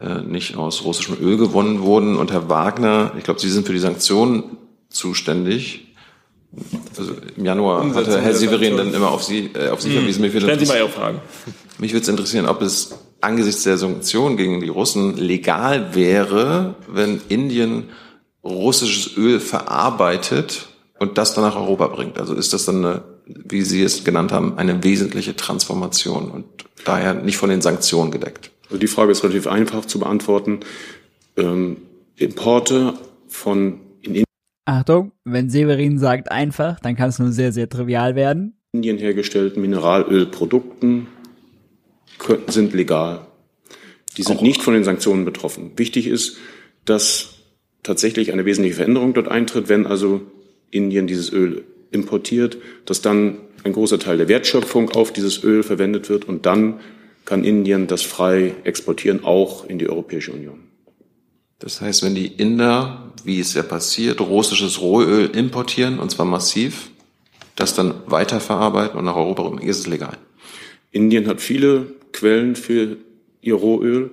äh, 0.00 0.20
nicht 0.22 0.56
aus 0.56 0.84
russischem 0.84 1.16
Öl 1.20 1.38
gewonnen 1.38 1.80
wurden? 1.80 2.16
Und 2.16 2.30
Herr 2.30 2.48
Wagner, 2.50 3.12
ich 3.16 3.24
glaube, 3.24 3.40
Sie 3.40 3.50
sind 3.50 3.66
für 3.66 3.72
die 3.72 3.78
Sanktionen 3.78 4.58
zuständig. 4.90 5.94
Also 6.96 7.12
im 7.36 7.44
Januar 7.44 7.82
Umsetzung 7.82 8.12
hatte 8.12 8.22
Herr 8.22 8.34
Severin 8.34 8.76
dann 8.76 8.92
immer 8.92 9.10
auf 9.10 9.22
Sie, 9.22 9.50
äh, 9.54 9.70
auf 9.70 9.80
Sie 9.80 9.90
hm. 9.90 9.98
verwiesen. 9.98 10.28
Stellen 10.28 10.58
Sie 10.58 10.66
mal 10.66 10.78
Ihre 10.78 10.88
Fragen. 10.88 11.20
Mich 11.78 11.92
würde 11.92 12.02
es 12.02 12.08
interessieren, 12.08 12.46
ob 12.46 12.62
es 12.62 12.94
angesichts 13.20 13.64
der 13.64 13.78
Sanktionen 13.78 14.36
gegen 14.36 14.60
die 14.60 14.68
Russen 14.68 15.16
legal 15.16 15.94
wäre, 15.94 16.74
wenn 16.88 17.20
Indien 17.28 17.84
russisches 18.44 19.16
Öl 19.16 19.40
verarbeitet 19.40 20.68
und 20.98 21.18
das 21.18 21.34
dann 21.34 21.44
nach 21.44 21.56
Europa 21.56 21.88
bringt. 21.88 22.18
Also 22.18 22.34
ist 22.34 22.52
das 22.52 22.64
dann 22.64 22.84
eine, 22.84 23.02
wie 23.26 23.62
Sie 23.62 23.82
es 23.82 24.04
genannt 24.04 24.32
haben, 24.32 24.56
eine 24.58 24.82
wesentliche 24.84 25.34
Transformation 25.34 26.30
und 26.30 26.44
daher 26.84 27.14
nicht 27.14 27.36
von 27.36 27.50
den 27.50 27.60
Sanktionen 27.60 28.10
gedeckt? 28.10 28.50
Also 28.66 28.78
die 28.78 28.86
Frage 28.86 29.12
ist 29.12 29.22
relativ 29.22 29.46
einfach 29.46 29.84
zu 29.84 29.98
beantworten. 29.98 30.60
Ähm, 31.36 31.78
Importe 32.16 32.94
von 33.28 33.80
in 34.00 34.10
Indien 34.10 34.24
Achtung, 34.64 35.12
wenn 35.24 35.50
Severin 35.50 35.98
sagt 35.98 36.30
einfach, 36.30 36.80
dann 36.80 36.96
kann 36.96 37.10
es 37.10 37.18
nur 37.18 37.30
sehr, 37.30 37.52
sehr 37.52 37.68
trivial 37.68 38.14
werden. 38.14 38.58
Indien 38.72 38.98
hergestellten 38.98 39.62
Mineralölprodukten 39.62 41.06
sind 42.46 42.72
legal. 42.72 43.26
Die 44.16 44.22
sind 44.22 44.42
nicht 44.42 44.62
von 44.62 44.74
den 44.74 44.84
Sanktionen 44.84 45.24
betroffen. 45.24 45.72
Wichtig 45.76 46.06
ist, 46.06 46.38
dass 46.84 47.34
tatsächlich 47.82 48.32
eine 48.32 48.44
wesentliche 48.44 48.76
Veränderung 48.76 49.14
dort 49.14 49.28
eintritt, 49.28 49.68
wenn 49.68 49.86
also 49.86 50.22
Indien 50.70 51.06
dieses 51.06 51.32
Öl 51.32 51.64
importiert, 51.90 52.58
dass 52.84 53.02
dann 53.02 53.38
ein 53.64 53.72
großer 53.72 53.98
Teil 53.98 54.18
der 54.18 54.28
Wertschöpfung 54.28 54.90
auf 54.90 55.12
dieses 55.12 55.42
Öl 55.42 55.62
verwendet 55.62 56.08
wird 56.08 56.26
und 56.26 56.46
dann 56.46 56.80
kann 57.24 57.44
Indien 57.44 57.86
das 57.86 58.02
frei 58.02 58.54
exportieren, 58.64 59.24
auch 59.24 59.68
in 59.68 59.78
die 59.78 59.88
Europäische 59.88 60.32
Union. 60.32 60.60
Das 61.58 61.80
heißt, 61.80 62.02
wenn 62.02 62.14
die 62.14 62.26
Inder, 62.26 63.12
wie 63.24 63.40
es 63.40 63.54
ja 63.54 63.62
passiert, 63.62 64.20
russisches 64.20 64.80
Rohöl 64.80 65.30
importieren, 65.34 65.98
und 65.98 66.10
zwar 66.10 66.26
massiv, 66.26 66.90
das 67.56 67.74
dann 67.74 67.94
weiterverarbeiten 68.06 68.98
und 68.98 69.06
nach 69.06 69.16
Europa 69.16 69.42
bringen, 69.42 69.68
ist 69.68 69.78
es 69.78 69.86
legal. 69.86 70.18
Indien 70.92 71.26
hat 71.26 71.40
viele 71.40 71.94
Quellen 72.16 72.56
für 72.56 72.96
ihr 73.40 73.54
Rohöl. 73.54 74.10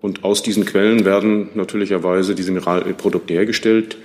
Und 0.00 0.24
aus 0.24 0.42
diesen 0.42 0.66
Quellen 0.66 1.04
werden 1.04 1.48
natürlicherweise 1.54 2.34
diese 2.34 2.52
Mineralölprodukte 2.52 3.32
hergestellt. 3.32 3.96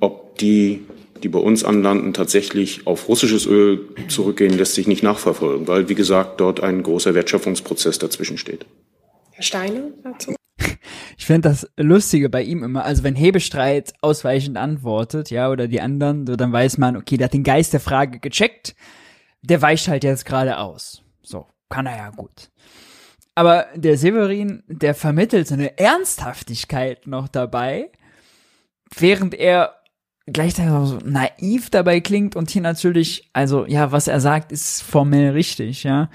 Ob 0.00 0.38
die, 0.38 0.80
die 1.22 1.28
bei 1.28 1.38
uns 1.38 1.64
anlanden, 1.64 2.14
tatsächlich 2.14 2.86
auf 2.86 3.08
russisches 3.08 3.46
Öl 3.46 3.88
zurückgehen, 4.08 4.56
lässt 4.56 4.74
sich 4.74 4.88
nicht 4.88 5.02
nachverfolgen, 5.02 5.68
weil, 5.68 5.88
wie 5.88 5.94
gesagt, 5.94 6.40
dort 6.40 6.60
ein 6.60 6.82
großer 6.82 7.14
Wertschöpfungsprozess 7.14 7.98
dazwischen 7.98 8.38
steht. 8.38 8.64
Herr 9.32 9.44
Steine 9.44 9.92
dazu? 10.02 10.34
Ich 11.18 11.26
finde 11.26 11.50
das 11.50 11.68
Lustige 11.76 12.28
bei 12.30 12.42
ihm 12.42 12.64
immer, 12.64 12.84
also 12.84 13.04
wenn 13.04 13.14
Hebestreit 13.14 13.92
ausweichend 14.00 14.56
antwortet, 14.56 15.30
ja, 15.30 15.50
oder 15.50 15.68
die 15.68 15.80
anderen, 15.80 16.26
so, 16.26 16.36
dann 16.36 16.52
weiß 16.52 16.78
man, 16.78 16.96
okay, 16.96 17.16
der 17.16 17.26
hat 17.26 17.34
den 17.34 17.44
Geist 17.44 17.72
der 17.72 17.80
Frage 17.80 18.18
gecheckt, 18.18 18.74
der 19.42 19.62
weicht 19.62 19.86
halt 19.88 20.04
jetzt 20.04 20.24
gerade 20.24 20.58
aus. 20.58 21.02
So, 21.22 21.46
kann 21.72 21.86
er 21.86 21.96
ja 21.96 22.10
gut. 22.10 22.50
Aber 23.34 23.66
der 23.74 23.96
Severin, 23.96 24.62
der 24.68 24.94
vermittelt 24.94 25.48
so 25.48 25.54
eine 25.54 25.78
Ernsthaftigkeit 25.78 27.06
noch 27.06 27.28
dabei, 27.28 27.90
während 28.94 29.34
er 29.34 29.74
gleichzeitig 30.26 30.72
so 30.84 30.98
naiv 31.04 31.70
dabei 31.70 32.00
klingt 32.00 32.36
und 32.36 32.50
hier 32.50 32.62
natürlich, 32.62 33.30
also 33.32 33.66
ja, 33.66 33.90
was 33.90 34.06
er 34.06 34.20
sagt, 34.20 34.52
ist 34.52 34.82
formell 34.82 35.30
richtig, 35.30 35.82
ja. 35.82 36.10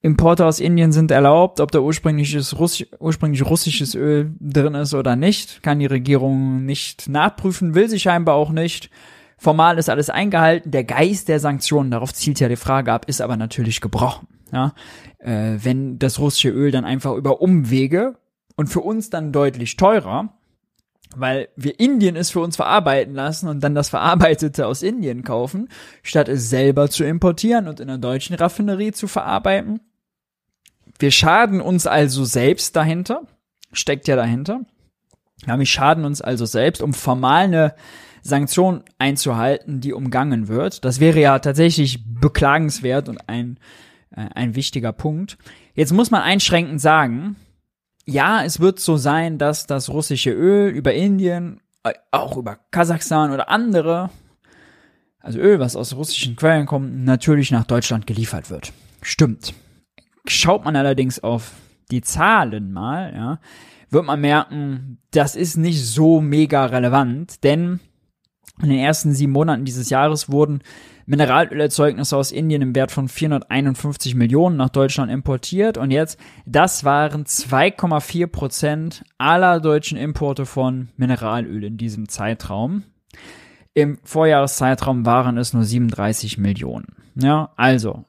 Importe 0.00 0.46
aus 0.46 0.60
Indien 0.60 0.92
sind 0.92 1.10
erlaubt, 1.10 1.58
ob 1.58 1.72
da 1.72 1.80
ursprüngliches 1.80 2.56
Russi 2.58 2.86
ursprünglich 3.00 3.44
russisches 3.44 3.96
Öl 3.96 4.32
drin 4.38 4.74
ist 4.74 4.94
oder 4.94 5.16
nicht, 5.16 5.62
kann 5.62 5.80
die 5.80 5.86
Regierung 5.86 6.64
nicht 6.64 7.08
nachprüfen, 7.08 7.74
will 7.74 7.88
sie 7.88 7.98
scheinbar 7.98 8.36
auch 8.36 8.50
nicht. 8.50 8.90
Formal 9.38 9.78
ist 9.78 9.90
alles 9.90 10.08
eingehalten, 10.10 10.70
der 10.70 10.84
Geist 10.84 11.28
der 11.28 11.40
Sanktionen, 11.40 11.90
darauf 11.90 12.14
zielt 12.14 12.38
ja 12.38 12.48
die 12.48 12.56
Frage 12.56 12.92
ab, 12.92 13.06
ist 13.08 13.20
aber 13.20 13.36
natürlich 13.36 13.80
gebrochen. 13.80 14.28
Ja? 14.52 14.74
Äh, 15.18 15.58
wenn 15.62 15.98
das 15.98 16.18
russische 16.18 16.50
Öl 16.50 16.70
dann 16.70 16.84
einfach 16.84 17.14
über 17.14 17.40
Umwege 17.40 18.16
und 18.56 18.68
für 18.68 18.80
uns 18.80 19.10
dann 19.10 19.32
deutlich 19.32 19.76
teurer, 19.76 20.34
weil 21.16 21.48
wir 21.56 21.80
Indien 21.80 22.16
es 22.16 22.30
für 22.30 22.40
uns 22.40 22.56
verarbeiten 22.56 23.14
lassen 23.14 23.48
und 23.48 23.60
dann 23.60 23.74
das 23.74 23.88
Verarbeitete 23.88 24.66
aus 24.66 24.82
Indien 24.82 25.22
kaufen, 25.24 25.68
statt 26.02 26.28
es 26.28 26.50
selber 26.50 26.90
zu 26.90 27.04
importieren 27.04 27.68
und 27.68 27.80
in 27.80 27.88
einer 27.88 27.98
deutschen 27.98 28.36
Raffinerie 28.36 28.92
zu 28.92 29.08
verarbeiten. 29.08 29.80
Wir 30.98 31.10
schaden 31.10 31.60
uns 31.60 31.86
also 31.86 32.24
selbst 32.24 32.76
dahinter, 32.76 33.22
steckt 33.72 34.08
ja 34.08 34.16
dahinter. 34.16 34.60
Ja, 35.46 35.58
wir 35.58 35.66
schaden 35.66 36.04
uns 36.04 36.20
also 36.20 36.44
selbst, 36.44 36.82
um 36.82 36.92
formal 36.92 37.44
eine 37.44 37.74
Sanktion 38.22 38.82
einzuhalten, 38.98 39.80
die 39.80 39.92
umgangen 39.92 40.48
wird. 40.48 40.84
Das 40.84 41.00
wäre 41.00 41.20
ja 41.20 41.38
tatsächlich 41.38 42.04
beklagenswert 42.04 43.08
und 43.08 43.28
ein, 43.28 43.58
ein 44.34 44.54
wichtiger 44.54 44.92
Punkt. 44.92 45.38
Jetzt 45.74 45.92
muss 45.92 46.10
man 46.10 46.22
einschränkend 46.22 46.80
sagen, 46.80 47.36
ja, 48.04 48.42
es 48.42 48.60
wird 48.60 48.80
so 48.80 48.96
sein, 48.96 49.38
dass 49.38 49.66
das 49.66 49.90
russische 49.90 50.30
Öl 50.30 50.70
über 50.70 50.94
Indien, 50.94 51.60
äh, 51.84 51.92
auch 52.10 52.36
über 52.36 52.58
Kasachstan 52.70 53.32
oder 53.32 53.50
andere, 53.50 54.10
also 55.20 55.38
Öl, 55.38 55.60
was 55.60 55.76
aus 55.76 55.94
russischen 55.94 56.36
Quellen 56.36 56.66
kommt, 56.66 57.04
natürlich 57.04 57.50
nach 57.50 57.64
Deutschland 57.64 58.06
geliefert 58.06 58.50
wird. 58.50 58.72
Stimmt. 59.02 59.52
Schaut 60.26 60.64
man 60.64 60.76
allerdings 60.76 61.22
auf 61.22 61.52
die 61.90 62.00
Zahlen 62.00 62.72
mal, 62.72 63.12
ja, 63.14 63.40
wird 63.90 64.04
man 64.04 64.20
merken, 64.20 64.98
das 65.10 65.36
ist 65.36 65.56
nicht 65.56 65.84
so 65.84 66.20
mega 66.20 66.66
relevant, 66.66 67.44
denn 67.44 67.80
in 68.62 68.70
den 68.70 68.78
ersten 68.78 69.12
sieben 69.12 69.32
Monaten 69.32 69.64
dieses 69.64 69.90
Jahres 69.90 70.30
wurden 70.30 70.62
Mineralölerzeugnisse 71.08 72.14
aus 72.14 72.32
Indien 72.32 72.60
im 72.60 72.74
Wert 72.74 72.92
von 72.92 73.08
451 73.08 74.14
Millionen 74.14 74.58
nach 74.58 74.68
Deutschland 74.68 75.10
importiert 75.10 75.78
und 75.78 75.90
jetzt, 75.90 76.20
das 76.44 76.84
waren 76.84 77.24
2,4 77.24 78.26
Prozent 78.26 79.04
aller 79.16 79.58
deutschen 79.60 79.96
Importe 79.96 80.44
von 80.44 80.90
Mineralöl 80.98 81.64
in 81.64 81.78
diesem 81.78 82.10
Zeitraum. 82.10 82.82
Im 83.72 83.98
Vorjahreszeitraum 84.04 85.06
waren 85.06 85.38
es 85.38 85.54
nur 85.54 85.64
37 85.64 86.36
Millionen. 86.36 86.94
Ja, 87.14 87.52
also, 87.56 88.04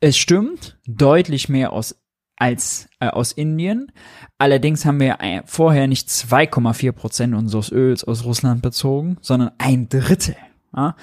es 0.00 0.18
stimmt, 0.18 0.76
deutlich 0.86 1.48
mehr 1.48 1.72
aus 1.72 1.96
als 2.36 2.90
äh, 3.00 3.08
aus 3.08 3.32
Indien. 3.32 3.92
Allerdings 4.36 4.84
haben 4.84 5.00
wir 5.00 5.20
äh, 5.20 5.40
vorher 5.46 5.86
nicht 5.86 6.08
2,4 6.08 6.92
Prozent 6.92 7.34
unseres 7.34 7.72
Öls 7.72 8.04
aus 8.04 8.26
Russland 8.26 8.60
bezogen, 8.60 9.16
sondern 9.22 9.52
ein 9.56 9.88
Drittel. 9.88 10.36
Ja? 10.76 10.96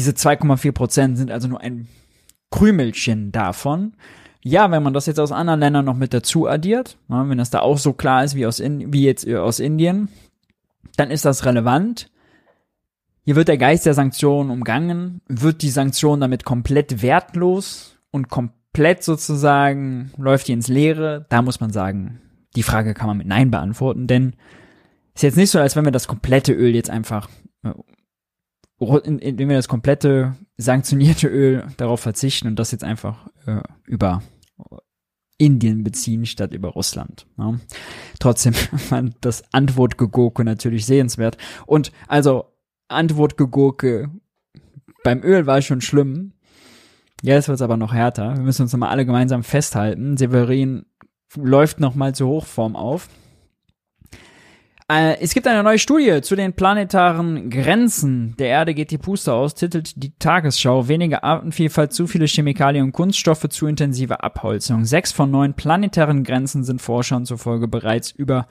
Diese 0.00 0.12
2,4 0.12 0.72
Prozent 0.72 1.18
sind 1.18 1.30
also 1.30 1.46
nur 1.46 1.60
ein 1.60 1.86
Krümelchen 2.50 3.32
davon. 3.32 3.92
Ja, 4.42 4.70
wenn 4.70 4.82
man 4.82 4.94
das 4.94 5.04
jetzt 5.04 5.20
aus 5.20 5.30
anderen 5.30 5.60
Ländern 5.60 5.84
noch 5.84 5.94
mit 5.94 6.14
dazu 6.14 6.48
addiert, 6.48 6.96
ja, 7.10 7.28
wenn 7.28 7.36
das 7.36 7.50
da 7.50 7.60
auch 7.60 7.76
so 7.76 7.92
klar 7.92 8.24
ist 8.24 8.34
wie 8.34 8.46
aus 8.46 8.60
in, 8.60 8.94
wie 8.94 9.04
jetzt 9.04 9.26
äh, 9.26 9.36
aus 9.36 9.60
Indien, 9.60 10.08
dann 10.96 11.10
ist 11.10 11.26
das 11.26 11.44
relevant. 11.44 12.10
Hier 13.26 13.36
wird 13.36 13.48
der 13.48 13.58
Geist 13.58 13.84
der 13.84 13.92
Sanktionen 13.92 14.48
umgangen, 14.48 15.20
wird 15.28 15.60
die 15.60 15.68
Sanktion 15.68 16.18
damit 16.18 16.44
komplett 16.44 17.02
wertlos 17.02 17.98
und 18.10 18.30
komplett 18.30 19.04
sozusagen 19.04 20.12
läuft 20.16 20.48
die 20.48 20.52
ins 20.52 20.68
Leere, 20.68 21.26
da 21.28 21.42
muss 21.42 21.60
man 21.60 21.72
sagen, 21.72 22.22
die 22.56 22.62
Frage 22.62 22.94
kann 22.94 23.08
man 23.08 23.18
mit 23.18 23.26
Nein 23.26 23.50
beantworten, 23.50 24.06
denn 24.06 24.34
ist 25.14 25.24
jetzt 25.24 25.36
nicht 25.36 25.50
so, 25.50 25.58
als 25.58 25.76
wenn 25.76 25.84
wir 25.84 25.92
das 25.92 26.08
komplette 26.08 26.54
Öl 26.54 26.74
jetzt 26.74 26.88
einfach, 26.88 27.28
wenn 28.80 29.48
wir 29.48 29.56
das 29.56 29.68
komplette 29.68 30.36
sanktionierte 30.56 31.28
Öl 31.28 31.64
darauf 31.76 32.00
verzichten 32.00 32.48
und 32.48 32.58
das 32.58 32.72
jetzt 32.72 32.84
einfach 32.84 33.28
äh, 33.46 33.60
über 33.86 34.22
Indien 35.38 35.84
beziehen 35.84 36.26
statt 36.26 36.52
über 36.52 36.70
Russland. 36.70 37.26
Ja. 37.38 37.58
Trotzdem 38.18 38.52
fand 38.76 39.16
das 39.20 39.42
Antwortgegurke 39.52 40.44
natürlich 40.44 40.86
sehenswert. 40.86 41.36
Und 41.66 41.92
also 42.08 42.46
Antwortgegurke 42.88 44.10
beim 45.04 45.22
Öl 45.22 45.46
war 45.46 45.62
schon 45.62 45.80
schlimm, 45.80 46.32
Jetzt 47.22 47.48
wird's 47.48 47.62
aber 47.62 47.76
noch 47.76 47.92
härter. 47.92 48.36
Wir 48.36 48.42
müssen 48.42 48.62
uns 48.62 48.72
nochmal 48.72 48.90
alle 48.90 49.04
gemeinsam 49.04 49.42
festhalten. 49.42 50.16
Severin 50.16 50.86
läuft 51.36 51.80
nochmal 51.80 52.14
zur 52.14 52.28
Hochform 52.28 52.76
auf. 52.76 53.08
Äh, 54.90 55.20
es 55.20 55.34
gibt 55.34 55.46
eine 55.46 55.62
neue 55.62 55.78
Studie 55.78 56.20
zu 56.20 56.34
den 56.34 56.52
planetaren 56.52 57.48
Grenzen 57.48 58.34
der 58.38 58.48
Erde 58.48 58.74
geht 58.74 58.90
die 58.90 58.98
Puste 58.98 59.32
aus, 59.32 59.54
titelt 59.54 60.02
die 60.02 60.12
Tagesschau. 60.18 60.88
Weniger 60.88 61.22
Artenvielfalt, 61.22 61.92
zu 61.92 62.08
viele 62.08 62.26
Chemikalien 62.26 62.86
und 62.86 62.92
Kunststoffe, 62.92 63.48
zu 63.50 63.66
intensive 63.68 64.24
Abholzung. 64.24 64.84
Sechs 64.84 65.12
von 65.12 65.30
neun 65.30 65.54
planetaren 65.54 66.24
Grenzen 66.24 66.64
sind 66.64 66.82
Forschern 66.82 67.24
zufolge 67.24 67.68
bereits 67.68 68.10
über 68.10 68.48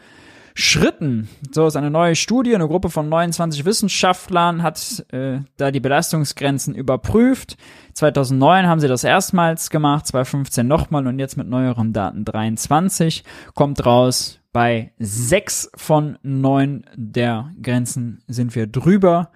Schritten. 0.53 1.27
So 1.51 1.67
ist 1.67 1.75
eine 1.75 1.91
neue 1.91 2.15
Studie. 2.15 2.55
Eine 2.55 2.67
Gruppe 2.67 2.89
von 2.89 3.09
29 3.09 3.65
Wissenschaftlern 3.65 4.63
hat 4.63 5.05
äh, 5.11 5.39
da 5.57 5.71
die 5.71 5.79
Belastungsgrenzen 5.79 6.73
überprüft. 6.73 7.57
2009 7.93 8.67
haben 8.67 8.79
sie 8.79 8.87
das 8.87 9.03
erstmals 9.03 9.69
gemacht, 9.69 10.07
2015 10.07 10.65
nochmal 10.65 11.05
und 11.07 11.19
jetzt 11.19 11.35
mit 11.35 11.49
neueren 11.49 11.91
Daten 11.91 12.23
23 12.23 13.23
kommt 13.53 13.85
raus. 13.85 14.38
Bei 14.51 14.93
sechs 14.97 15.69
von 15.75 16.17
neun 16.23 16.85
der 16.95 17.51
Grenzen 17.61 18.23
sind 18.27 18.55
wir 18.55 18.67
drüber. 18.67 19.31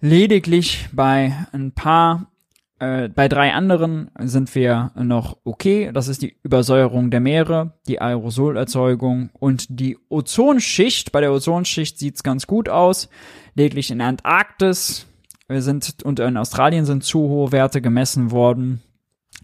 Lediglich 0.00 0.88
bei 0.92 1.34
ein 1.52 1.72
paar 1.72 2.30
äh, 2.78 3.08
bei 3.08 3.28
drei 3.28 3.52
anderen 3.52 4.10
sind 4.18 4.54
wir 4.54 4.92
noch 4.94 5.38
okay. 5.44 5.90
Das 5.92 6.08
ist 6.08 6.22
die 6.22 6.36
Übersäuerung 6.42 7.10
der 7.10 7.20
Meere, 7.20 7.72
die 7.86 8.00
Aerosolerzeugung 8.00 9.30
und 9.32 9.66
die 9.80 9.98
Ozonschicht. 10.08 11.12
Bei 11.12 11.20
der 11.20 11.32
Ozonschicht 11.32 11.98
sieht's 11.98 12.22
ganz 12.22 12.46
gut 12.46 12.68
aus. 12.68 13.08
Lediglich 13.54 13.90
in 13.90 14.00
Antarktis 14.00 15.06
sind 15.48 16.02
und 16.04 16.20
in 16.20 16.36
Australien 16.36 16.84
sind 16.84 17.04
zu 17.04 17.20
hohe 17.20 17.52
Werte 17.52 17.80
gemessen 17.80 18.30
worden. 18.30 18.82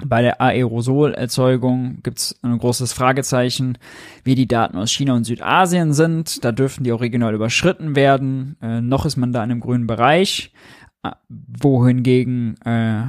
Bei 0.05 0.23
der 0.23 0.41
Aerosolerzeugung 0.41 2.03
gibt's 2.03 2.39
ein 2.43 2.57
großes 2.57 2.93
Fragezeichen, 2.93 3.79
wie 4.25 4.35
die 4.35 4.49
Daten 4.49 4.79
aus 4.79 4.91
China 4.91 5.15
und 5.15 5.25
Südasien 5.25 5.93
sind. 5.93 6.45
Da 6.45 6.53
dürfen 6.53 6.83
die 6.83 6.93
auch 6.93 7.01
regional 7.03 7.35
überschritten 7.35 7.95
werden. 7.95 8.57
Äh, 8.63 8.81
noch 8.81 9.05
ist 9.05 9.17
man 9.17 9.33
da 9.33 9.45
in 9.45 9.51
einem 9.51 9.61
grünen 9.61 9.87
Bereich 9.87 10.53
wohingegen 11.29 12.57
äh, 12.65 13.05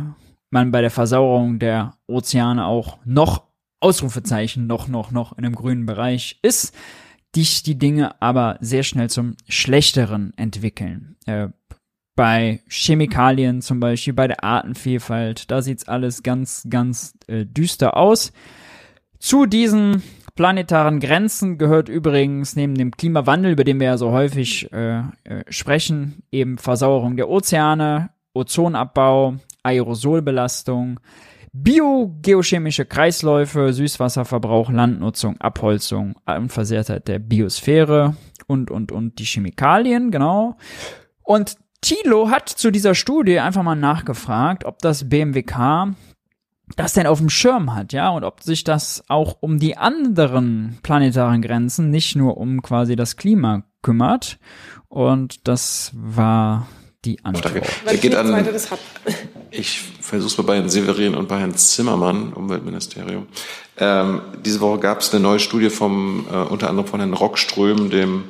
man 0.50 0.72
bei 0.72 0.82
der 0.82 0.92
Versauerung 0.92 1.60
der 1.60 1.96
Ozeane 2.08 2.66
auch 2.66 3.00
noch 3.06 3.44
Ausrufezeichen 3.80 4.68
noch, 4.68 4.88
noch, 4.88 5.12
noch 5.12 5.38
in 5.38 5.46
einem 5.46 5.56
grünen 5.56 5.86
Bereich 5.86 6.40
ist, 6.42 6.74
dich 7.36 7.64
die 7.64 7.78
Dinge 7.78 8.22
aber 8.22 8.58
sehr 8.62 8.84
schnell 8.84 9.10
zum 9.10 9.36
Schlechteren 9.48 10.34
entwickeln. 10.38 11.18
Äh, 11.26 11.50
bei 12.16 12.62
Chemikalien 12.68 13.62
zum 13.62 13.80
Beispiel, 13.80 14.14
bei 14.14 14.28
der 14.28 14.44
Artenvielfalt, 14.44 15.50
da 15.50 15.62
sieht's 15.62 15.88
alles 15.88 16.24
ganz, 16.24 16.68
ganz 16.70 17.16
äh, 17.28 17.46
düster 17.46 17.98
aus. 17.98 18.32
Zu 19.20 19.46
diesen 19.46 20.04
planetaren 20.36 21.00
Grenzen 21.00 21.58
gehört 21.58 21.90
übrigens 21.90 22.56
neben 22.56 22.76
dem 22.76 22.92
Klimawandel, 22.92 23.52
über 23.52 23.64
den 23.64 23.80
wir 23.80 23.88
ja 23.88 23.98
so 23.98 24.12
häufig 24.12 24.72
äh, 24.74 25.00
äh, 25.00 25.04
sprechen, 25.50 26.24
eben 26.32 26.58
Versauerung 26.58 27.16
der 27.18 27.30
Ozeane, 27.30 28.10
Ozonabbau, 28.34 29.36
Aerosolbelastung, 29.64 31.00
biogeochemische 31.54 32.86
Kreisläufe, 32.86 33.74
Süßwasserverbrauch, 33.74 34.72
Landnutzung, 34.72 35.40
Abholzung, 35.40 36.16
Unversehrtheit 36.26 37.08
der 37.08 37.20
Biosphäre 37.20 38.16
und, 38.48 38.72
und, 38.72 38.92
und 38.92 39.20
die 39.20 39.26
Chemikalien, 39.26 40.10
genau. 40.10 40.58
Und 41.22 41.58
Thilo 41.84 42.30
hat 42.30 42.50
zu 42.50 42.72
dieser 42.72 42.96
Studie 42.96 43.40
einfach 43.40 43.62
mal 43.62 43.76
nachgefragt, 43.76 44.66
ob 44.66 44.80
das 44.80 45.10
BMWK 45.10 45.94
das 46.78 46.94
denn 46.94 47.08
auf 47.08 47.20
dem 47.20 47.30
Schirm 47.30 47.76
hat, 47.76 47.94
ja, 47.94 48.10
und 48.10 48.24
ob 48.24 48.42
sich 48.42 48.64
das 48.64 49.04
auch 49.10 49.38
um 49.42 49.60
die 49.60 49.78
anderen 49.78 50.80
planetaren 50.82 51.42
Grenzen, 51.42 51.92
nicht 51.92 52.16
nur 52.16 52.38
um 52.38 52.62
quasi 52.62 52.96
das 52.96 53.18
Klima 53.18 53.64
kümmert. 53.82 54.40
Und 54.88 55.48
das 55.48 55.92
war 55.94 56.68
die 57.04 57.24
Antwort. 57.26 57.66
Weil 57.84 57.98
geht 57.98 58.16
an, 58.16 58.48
ich 59.52 59.82
versuche 60.00 60.42
mal 60.42 60.48
bei 60.48 60.56
Herrn 60.56 60.70
Severin 60.70 61.16
und 61.16 61.28
bei 61.28 61.40
Herrn 61.40 61.56
Zimmermann, 61.56 62.32
Umweltministerium. 62.34 63.28
Ähm, 63.78 64.22
diese 64.44 64.62
Woche 64.62 64.80
gab 64.80 65.02
es 65.02 65.14
eine 65.14 65.22
neue 65.22 65.40
Studie 65.40 65.70
vom, 65.70 66.26
äh, 66.32 66.36
unter 66.36 66.70
anderem 66.70 66.88
von 66.88 67.02
Herrn 67.02 67.14
Rockström, 67.14 67.90
dem 67.90 68.24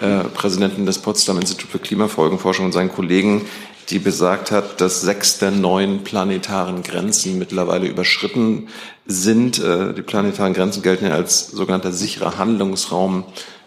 äh, 0.00 0.24
Präsidenten 0.24 0.86
des 0.86 0.98
Potsdam 0.98 1.38
Institut 1.38 1.70
für 1.70 1.78
Klimafolgenforschung 1.78 2.66
und 2.66 2.72
seinen 2.72 2.92
Kollegen, 2.92 3.46
die 3.90 3.98
besagt 3.98 4.50
hat, 4.50 4.80
dass 4.80 5.02
sechs 5.02 5.38
der 5.38 5.50
neun 5.50 6.04
planetaren 6.04 6.82
Grenzen 6.82 7.38
mittlerweile 7.38 7.86
überschritten 7.86 8.68
sind. 9.06 9.58
Äh, 9.58 9.94
die 9.94 10.02
planetaren 10.02 10.54
Grenzen 10.54 10.82
gelten 10.82 11.06
ja 11.06 11.12
als 11.12 11.48
sogenannter 11.48 11.92
sicherer 11.92 12.38
Handlungsraum 12.38 13.24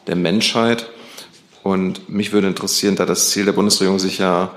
der 0.08 0.16
Menschheit. 0.16 0.90
Und 1.64 2.10
mich 2.10 2.32
würde 2.34 2.48
interessieren, 2.48 2.96
da 2.96 3.06
das 3.06 3.30
Ziel 3.30 3.46
der 3.46 3.52
Bundesregierung 3.52 4.00
sich 4.00 4.18
ja 4.18 4.52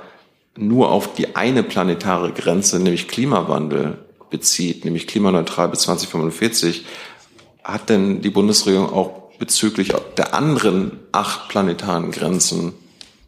nur 0.57 0.91
auf 0.91 1.15
die 1.15 1.37
eine 1.37 1.63
planetare 1.63 2.33
Grenze, 2.33 2.79
nämlich 2.79 3.09
Klimawandel, 3.09 3.99
bezieht, 4.31 4.85
nämlich 4.85 5.07
klimaneutral 5.07 5.69
bis 5.69 5.81
2045, 5.81 6.85
hat 7.65 7.89
denn 7.89 8.23
die 8.23 8.31
Bundesregierung 8.31 8.93
auch 8.93 9.20
bezüglich 9.41 9.93
der 10.17 10.35
anderen 10.35 10.93
acht 11.11 11.49
planetaren 11.49 12.13
Grenzen 12.13 12.75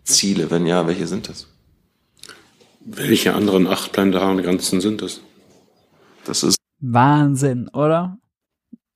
Ziele? 0.04 0.52
Wenn 0.52 0.66
ja, 0.66 0.86
welche 0.86 1.08
sind 1.08 1.28
das? 1.28 1.48
Welche 2.84 3.34
anderen 3.34 3.66
acht 3.66 3.90
planetaren 3.92 4.40
Grenzen 4.40 4.80
sind 4.80 5.02
es? 5.02 5.20
Das 6.24 6.44
ist 6.44 6.56
Wahnsinn, 6.78 7.68
oder? 7.68 8.18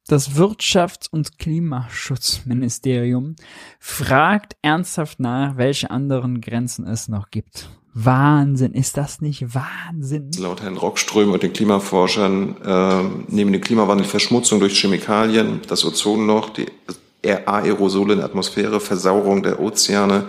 Das 0.09 0.37
Wirtschafts- 0.37 1.11
und 1.11 1.39
Klimaschutzministerium 1.39 3.35
fragt 3.81 4.57
ernsthaft 4.63 5.19
nach, 5.19 5.57
welche 5.57 5.91
anderen 5.91 6.41
Grenzen 6.41 6.87
es 6.87 7.09
noch 7.09 7.31
gibt. 7.31 7.69
Wahnsinn, 7.93 8.75
ist 8.75 8.99
das 8.99 9.21
nicht 9.21 9.55
Wahnsinn? 9.55 10.31
Laut 10.39 10.63
Herrn 10.63 10.77
Rockström 10.77 11.33
und 11.33 11.43
den 11.43 11.55
Klimaforschern 11.55 12.57
äh, 12.63 13.03
nehmen 13.35 13.53
den 13.53 13.63
Klimawandel 13.63 14.07
Verschmutzung 14.07 14.61
durch 14.61 14.79
Chemikalien, 14.79 15.63
das 15.67 15.85
Ozonloch, 15.85 16.51
die 16.51 16.67
Aerosole 17.33 18.15
in 18.15 18.19
der 18.19 18.27
Atmosphäre, 18.27 18.81
Versauerung 18.81 19.43
der 19.43 19.61
Ozeane, 19.61 20.25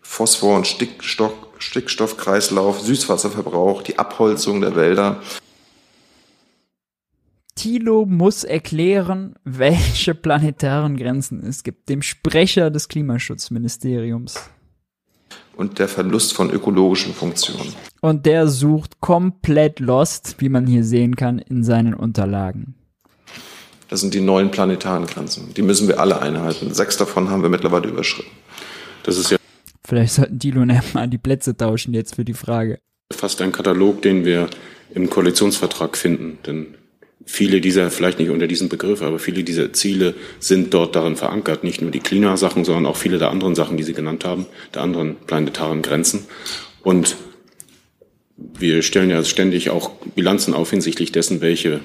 Phosphor- 0.00 0.56
und 0.56 0.66
Stickstoff, 0.66 1.32
Stickstoffkreislauf, 1.58 2.80
Süßwasserverbrauch, 2.80 3.82
die 3.82 3.98
Abholzung 3.98 4.60
der 4.60 4.76
Wälder. 4.76 5.20
Thilo 7.54 8.06
muss 8.06 8.44
erklären, 8.44 9.34
welche 9.44 10.14
planetaren 10.14 10.96
Grenzen 10.96 11.44
es 11.44 11.64
gibt, 11.64 11.88
dem 11.88 12.02
Sprecher 12.02 12.70
des 12.70 12.88
Klimaschutzministeriums. 12.88 14.48
Und 15.56 15.80
der 15.80 15.88
Verlust 15.88 16.34
von 16.34 16.50
ökologischen 16.50 17.12
Funktionen. 17.12 17.74
Und 18.00 18.26
der 18.26 18.46
sucht 18.46 19.00
komplett 19.00 19.80
lost, 19.80 20.36
wie 20.38 20.48
man 20.48 20.68
hier 20.68 20.84
sehen 20.84 21.16
kann, 21.16 21.40
in 21.40 21.64
seinen 21.64 21.94
Unterlagen. 21.94 22.77
Das 23.88 24.00
sind 24.00 24.12
die 24.14 24.20
neuen 24.20 24.50
planetaren 24.50 25.06
Grenzen. 25.06 25.54
Die 25.54 25.62
müssen 25.62 25.88
wir 25.88 25.98
alle 25.98 26.20
einhalten. 26.20 26.74
Sechs 26.74 26.96
davon 26.96 27.30
haben 27.30 27.42
wir 27.42 27.48
mittlerweile 27.48 27.88
überschritten. 27.88 28.30
Das 29.02 29.16
ist 29.16 29.30
ja 29.30 29.38
Vielleicht 29.88 30.12
sollten 30.12 30.38
Thilo 30.38 30.60
und 30.60 30.68
er 30.68 30.84
mal 30.92 31.08
die 31.08 31.16
Plätze 31.16 31.56
tauschen 31.56 31.94
jetzt 31.94 32.16
für 32.16 32.24
die 32.24 32.34
Frage. 32.34 32.78
fast 33.10 33.40
ein 33.40 33.52
Katalog, 33.52 34.02
den 34.02 34.26
wir 34.26 34.50
im 34.94 35.08
Koalitionsvertrag 35.08 35.96
finden. 35.96 36.38
Denn 36.46 36.74
viele 37.24 37.62
dieser, 37.62 37.90
vielleicht 37.90 38.18
nicht 38.18 38.28
unter 38.28 38.46
diesem 38.46 38.68
Begriff, 38.68 39.00
aber 39.00 39.18
viele 39.18 39.44
dieser 39.44 39.72
Ziele 39.72 40.12
sind 40.40 40.74
dort 40.74 40.94
darin 40.94 41.16
verankert. 41.16 41.64
Nicht 41.64 41.80
nur 41.80 41.90
die 41.90 42.00
Klimasachen, 42.00 42.66
sondern 42.66 42.84
auch 42.84 42.96
viele 42.98 43.16
der 43.16 43.30
anderen 43.30 43.54
Sachen, 43.54 43.78
die 43.78 43.82
Sie 43.82 43.94
genannt 43.94 44.26
haben, 44.26 44.44
der 44.74 44.82
anderen 44.82 45.16
planetaren 45.26 45.80
Grenzen. 45.80 46.26
Und 46.82 47.16
wir 48.36 48.82
stellen 48.82 49.08
ja 49.08 49.24
ständig 49.24 49.70
auch 49.70 49.92
Bilanzen 50.14 50.52
auf 50.52 50.68
hinsichtlich 50.68 51.12
dessen, 51.12 51.40
welche 51.40 51.80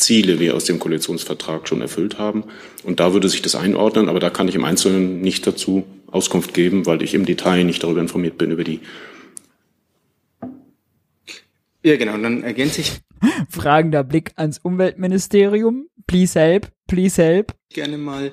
Ziele 0.00 0.40
wir 0.40 0.56
aus 0.56 0.64
dem 0.64 0.78
Koalitionsvertrag 0.78 1.68
schon 1.68 1.80
erfüllt 1.80 2.18
haben. 2.18 2.44
Und 2.84 3.00
da 3.00 3.12
würde 3.12 3.28
sich 3.28 3.42
das 3.42 3.54
einordnen, 3.54 4.08
aber 4.08 4.20
da 4.20 4.30
kann 4.30 4.48
ich 4.48 4.54
im 4.54 4.64
Einzelnen 4.64 5.20
nicht 5.20 5.46
dazu 5.46 5.84
Auskunft 6.10 6.54
geben, 6.54 6.86
weil 6.86 7.02
ich 7.02 7.14
im 7.14 7.24
Detail 7.24 7.64
nicht 7.64 7.82
darüber 7.82 8.00
informiert 8.00 8.36
bin, 8.38 8.50
über 8.50 8.64
die 8.64 8.80
Ja, 11.82 11.96
genau. 11.96 12.14
Und 12.14 12.22
dann 12.22 12.42
ergänze 12.42 12.80
ich 12.80 13.00
Fragender 13.48 14.02
Blick 14.02 14.32
ans 14.36 14.58
Umweltministerium. 14.58 15.88
Please 16.06 16.38
help, 16.38 16.68
please 16.86 17.22
help. 17.22 17.54
gerne 17.72 17.98
mal. 17.98 18.32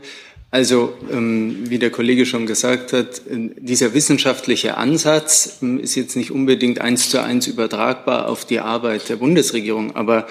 Also, 0.50 0.94
ähm, 1.12 1.70
wie 1.70 1.78
der 1.78 1.90
Kollege 1.90 2.26
schon 2.26 2.46
gesagt 2.46 2.94
hat, 2.94 3.22
äh, 3.28 3.50
dieser 3.60 3.94
wissenschaftliche 3.94 4.78
Ansatz 4.78 5.60
ähm, 5.62 5.80
ist 5.80 5.96
jetzt 5.96 6.16
nicht 6.16 6.32
unbedingt 6.32 6.80
eins 6.80 7.10
zu 7.10 7.22
eins 7.22 7.48
übertragbar 7.48 8.30
auf 8.30 8.46
die 8.46 8.60
Arbeit 8.60 9.10
der 9.10 9.18
Bundesregierung, 9.18 9.96
aber 9.96 10.26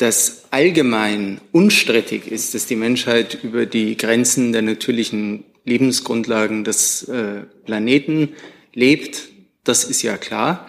dass 0.00 0.44
allgemein 0.50 1.42
unstrittig 1.52 2.26
ist, 2.26 2.54
dass 2.54 2.64
die 2.64 2.76
Menschheit 2.76 3.44
über 3.44 3.66
die 3.66 3.98
Grenzen 3.98 4.52
der 4.52 4.62
natürlichen 4.62 5.44
Lebensgrundlagen 5.66 6.64
des 6.64 7.02
äh, 7.02 7.42
Planeten 7.66 8.30
lebt, 8.72 9.28
das 9.62 9.84
ist 9.84 10.00
ja 10.00 10.16
klar. 10.16 10.66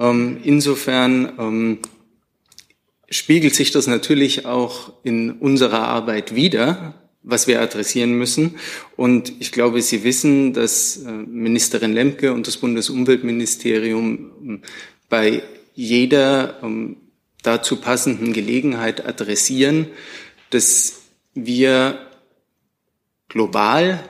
Ähm, 0.00 0.38
insofern 0.44 1.32
ähm, 1.38 1.78
spiegelt 3.10 3.54
sich 3.54 3.70
das 3.70 3.86
natürlich 3.86 4.46
auch 4.46 4.94
in 5.02 5.32
unserer 5.32 5.86
Arbeit 5.86 6.34
wider, 6.34 6.94
was 7.22 7.46
wir 7.46 7.60
adressieren 7.60 8.12
müssen. 8.14 8.54
Und 8.96 9.30
ich 9.40 9.52
glaube, 9.52 9.82
Sie 9.82 10.04
wissen, 10.04 10.54
dass 10.54 10.96
äh, 11.04 11.12
Ministerin 11.12 11.92
Lemke 11.92 12.32
und 12.32 12.46
das 12.46 12.56
Bundesumweltministerium 12.56 14.32
ähm, 14.42 14.62
bei 15.10 15.42
jeder 15.74 16.60
dazu 17.44 17.76
passenden 17.76 18.32
Gelegenheit 18.32 19.06
adressieren, 19.06 19.86
dass 20.50 21.02
wir 21.34 21.98
global 23.28 24.02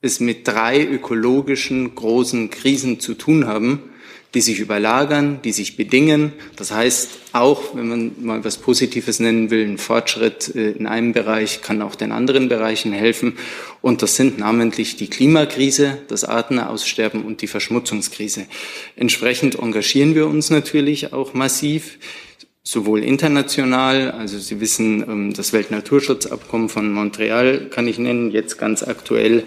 es 0.00 0.20
mit 0.20 0.46
drei 0.46 0.84
ökologischen 0.84 1.94
großen 1.94 2.50
Krisen 2.50 3.00
zu 3.00 3.14
tun 3.14 3.46
haben, 3.46 3.90
die 4.34 4.40
sich 4.40 4.58
überlagern, 4.58 5.40
die 5.44 5.52
sich 5.52 5.76
bedingen. 5.76 6.32
Das 6.56 6.72
heißt, 6.72 7.08
auch 7.32 7.74
wenn 7.74 7.88
man 7.88 8.12
mal 8.20 8.44
was 8.44 8.58
Positives 8.58 9.20
nennen 9.20 9.50
will, 9.50 9.64
ein 9.64 9.78
Fortschritt 9.78 10.54
äh, 10.54 10.72
in 10.72 10.86
einem 10.86 11.12
Bereich 11.12 11.62
kann 11.62 11.80
auch 11.80 11.94
den 11.94 12.10
anderen 12.12 12.48
Bereichen 12.48 12.92
helfen. 12.92 13.38
Und 13.80 14.02
das 14.02 14.16
sind 14.16 14.38
namentlich 14.38 14.96
die 14.96 15.08
Klimakrise, 15.08 15.98
das 16.08 16.24
Artenaussterben 16.24 17.24
und 17.24 17.42
die 17.42 17.46
Verschmutzungskrise. 17.46 18.46
Entsprechend 18.96 19.54
engagieren 19.54 20.14
wir 20.14 20.26
uns 20.26 20.50
natürlich 20.50 21.12
auch 21.12 21.32
massiv 21.32 21.98
sowohl 22.64 23.04
international, 23.04 24.10
also 24.10 24.36
Sie 24.38 24.58
wissen, 24.58 25.02
ähm, 25.02 25.34
das 25.34 25.52
Weltnaturschutzabkommen 25.52 26.70
von 26.70 26.90
Montreal 26.90 27.68
kann 27.68 27.86
ich 27.86 27.98
nennen, 27.98 28.30
jetzt 28.30 28.56
ganz 28.56 28.82
aktuell 28.82 29.44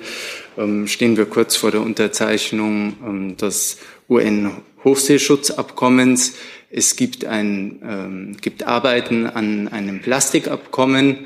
ähm, 0.56 0.86
stehen 0.88 1.18
wir 1.18 1.26
kurz 1.26 1.56
vor 1.56 1.72
der 1.72 1.82
Unterzeichnung 1.82 2.94
ähm, 3.04 3.36
des 3.36 3.80
UN-Hochseeschutzabkommens. 4.08 6.36
Es 6.70 6.96
gibt, 6.96 7.26
ein, 7.26 8.38
gibt 8.42 8.68
Arbeiten 8.68 9.26
an 9.26 9.70
einem 9.70 10.02
Plastikabkommen, 10.02 11.26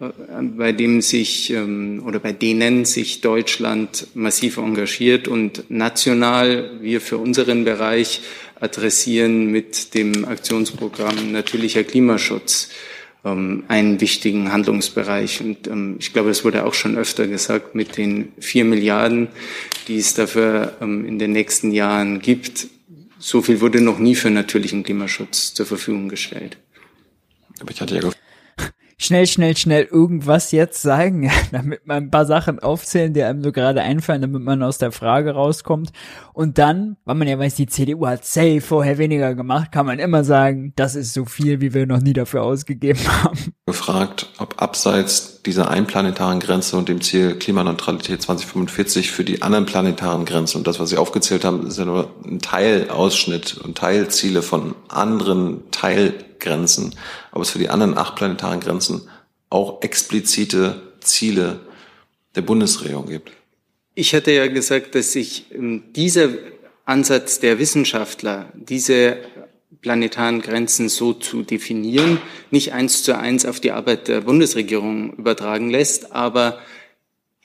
äh, 0.00 0.08
bei 0.56 0.72
dem 0.72 1.02
sich 1.02 1.54
oder 1.54 2.18
bei 2.18 2.32
denen 2.32 2.84
sich 2.84 3.20
Deutschland 3.20 4.08
massiv 4.14 4.56
engagiert 4.56 5.28
und 5.28 5.70
national 5.70 6.80
wir 6.80 7.00
für 7.00 7.18
unseren 7.18 7.64
Bereich 7.64 8.22
adressieren 8.60 9.46
mit 9.46 9.94
dem 9.94 10.24
Aktionsprogramm 10.24 11.32
Natürlicher 11.32 11.84
Klimaschutz 11.84 12.70
ähm, 13.24 13.64
einen 13.68 14.00
wichtigen 14.00 14.52
Handlungsbereich. 14.52 15.40
Und 15.40 15.66
ähm, 15.66 15.96
ich 15.98 16.12
glaube, 16.12 16.30
es 16.30 16.44
wurde 16.44 16.64
auch 16.64 16.74
schon 16.74 16.96
öfter 16.96 17.26
gesagt, 17.26 17.74
mit 17.74 17.96
den 17.96 18.32
vier 18.38 18.64
Milliarden, 18.64 19.28
die 19.86 19.98
es 19.98 20.14
dafür 20.14 20.76
ähm, 20.80 21.04
in 21.04 21.18
den 21.18 21.32
nächsten 21.32 21.72
Jahren 21.72 22.20
gibt, 22.20 22.68
so 23.18 23.42
viel 23.42 23.60
wurde 23.60 23.80
noch 23.80 23.98
nie 23.98 24.14
für 24.14 24.30
natürlichen 24.30 24.84
Klimaschutz 24.84 25.52
zur 25.54 25.66
Verfügung 25.66 26.08
gestellt. 26.08 26.56
Aber 27.60 27.70
ich 27.72 27.80
hatte 27.80 27.96
ja 27.96 28.00
Schnell, 29.00 29.28
schnell, 29.28 29.56
schnell 29.56 29.84
irgendwas 29.84 30.50
jetzt 30.50 30.82
sagen, 30.82 31.30
damit 31.52 31.86
man 31.86 32.04
ein 32.04 32.10
paar 32.10 32.26
Sachen 32.26 32.58
aufzählen, 32.58 33.14
die 33.14 33.22
einem 33.22 33.44
so 33.44 33.52
gerade 33.52 33.80
einfallen, 33.80 34.22
damit 34.22 34.42
man 34.42 34.60
aus 34.62 34.78
der 34.78 34.90
Frage 34.90 35.34
rauskommt. 35.34 35.92
Und 36.32 36.58
dann, 36.58 36.96
weil 37.04 37.14
man 37.14 37.28
ja 37.28 37.38
weiß, 37.38 37.54
die 37.54 37.68
CDU 37.68 38.06
hat 38.08 38.24
safe 38.24 38.60
vorher 38.60 38.98
weniger 38.98 39.36
gemacht, 39.36 39.70
kann 39.70 39.86
man 39.86 40.00
immer 40.00 40.24
sagen, 40.24 40.72
das 40.74 40.96
ist 40.96 41.14
so 41.14 41.26
viel, 41.26 41.60
wie 41.60 41.74
wir 41.74 41.86
noch 41.86 42.00
nie 42.00 42.12
dafür 42.12 42.42
ausgegeben 42.42 43.00
haben. 43.22 43.54
Gefragt, 43.68 44.30
ob 44.38 44.60
abseits 44.60 45.42
dieser 45.42 45.70
einplanetaren 45.70 46.40
Grenze 46.40 46.76
und 46.76 46.88
dem 46.88 47.02
Ziel 47.02 47.36
Klimaneutralität 47.36 48.20
2045 48.20 49.12
für 49.12 49.24
die 49.24 49.42
anderen 49.42 49.66
planetaren 49.66 50.24
Grenzen 50.24 50.56
und 50.56 50.66
das, 50.66 50.80
was 50.80 50.88
Sie 50.88 50.96
aufgezählt 50.96 51.44
haben, 51.44 51.66
ist 51.66 51.78
ja 51.78 51.84
nur 51.84 52.10
ein 52.24 52.40
Teilausschnitt 52.40 53.58
und 53.58 53.76
Teilziele 53.76 54.42
von 54.42 54.74
anderen 54.88 55.70
Teilgrenzen, 55.70 56.94
ob 57.30 57.42
es 57.42 57.50
für 57.50 57.58
die 57.58 57.68
anderen 57.68 57.96
acht 57.96 58.16
planetaren 58.16 58.60
Grenzen 58.60 59.02
auch 59.50 59.82
explizite 59.82 60.80
Ziele 61.00 61.60
der 62.34 62.42
Bundesregierung 62.42 63.06
gibt. 63.06 63.32
Ich 63.94 64.14
hatte 64.14 64.32
ja 64.32 64.46
gesagt, 64.46 64.94
dass 64.94 65.12
sich 65.12 65.46
ähm, 65.52 65.82
dieser 65.94 66.30
Ansatz 66.86 67.38
der 67.38 67.58
Wissenschaftler, 67.58 68.46
diese 68.54 69.18
planetaren 69.80 70.40
Grenzen 70.40 70.88
so 70.88 71.12
zu 71.12 71.42
definieren, 71.42 72.18
nicht 72.50 72.72
eins 72.72 73.02
zu 73.02 73.16
eins 73.16 73.46
auf 73.46 73.60
die 73.60 73.72
Arbeit 73.72 74.08
der 74.08 74.22
Bundesregierung 74.22 75.14
übertragen 75.14 75.70
lässt, 75.70 76.12
aber 76.12 76.58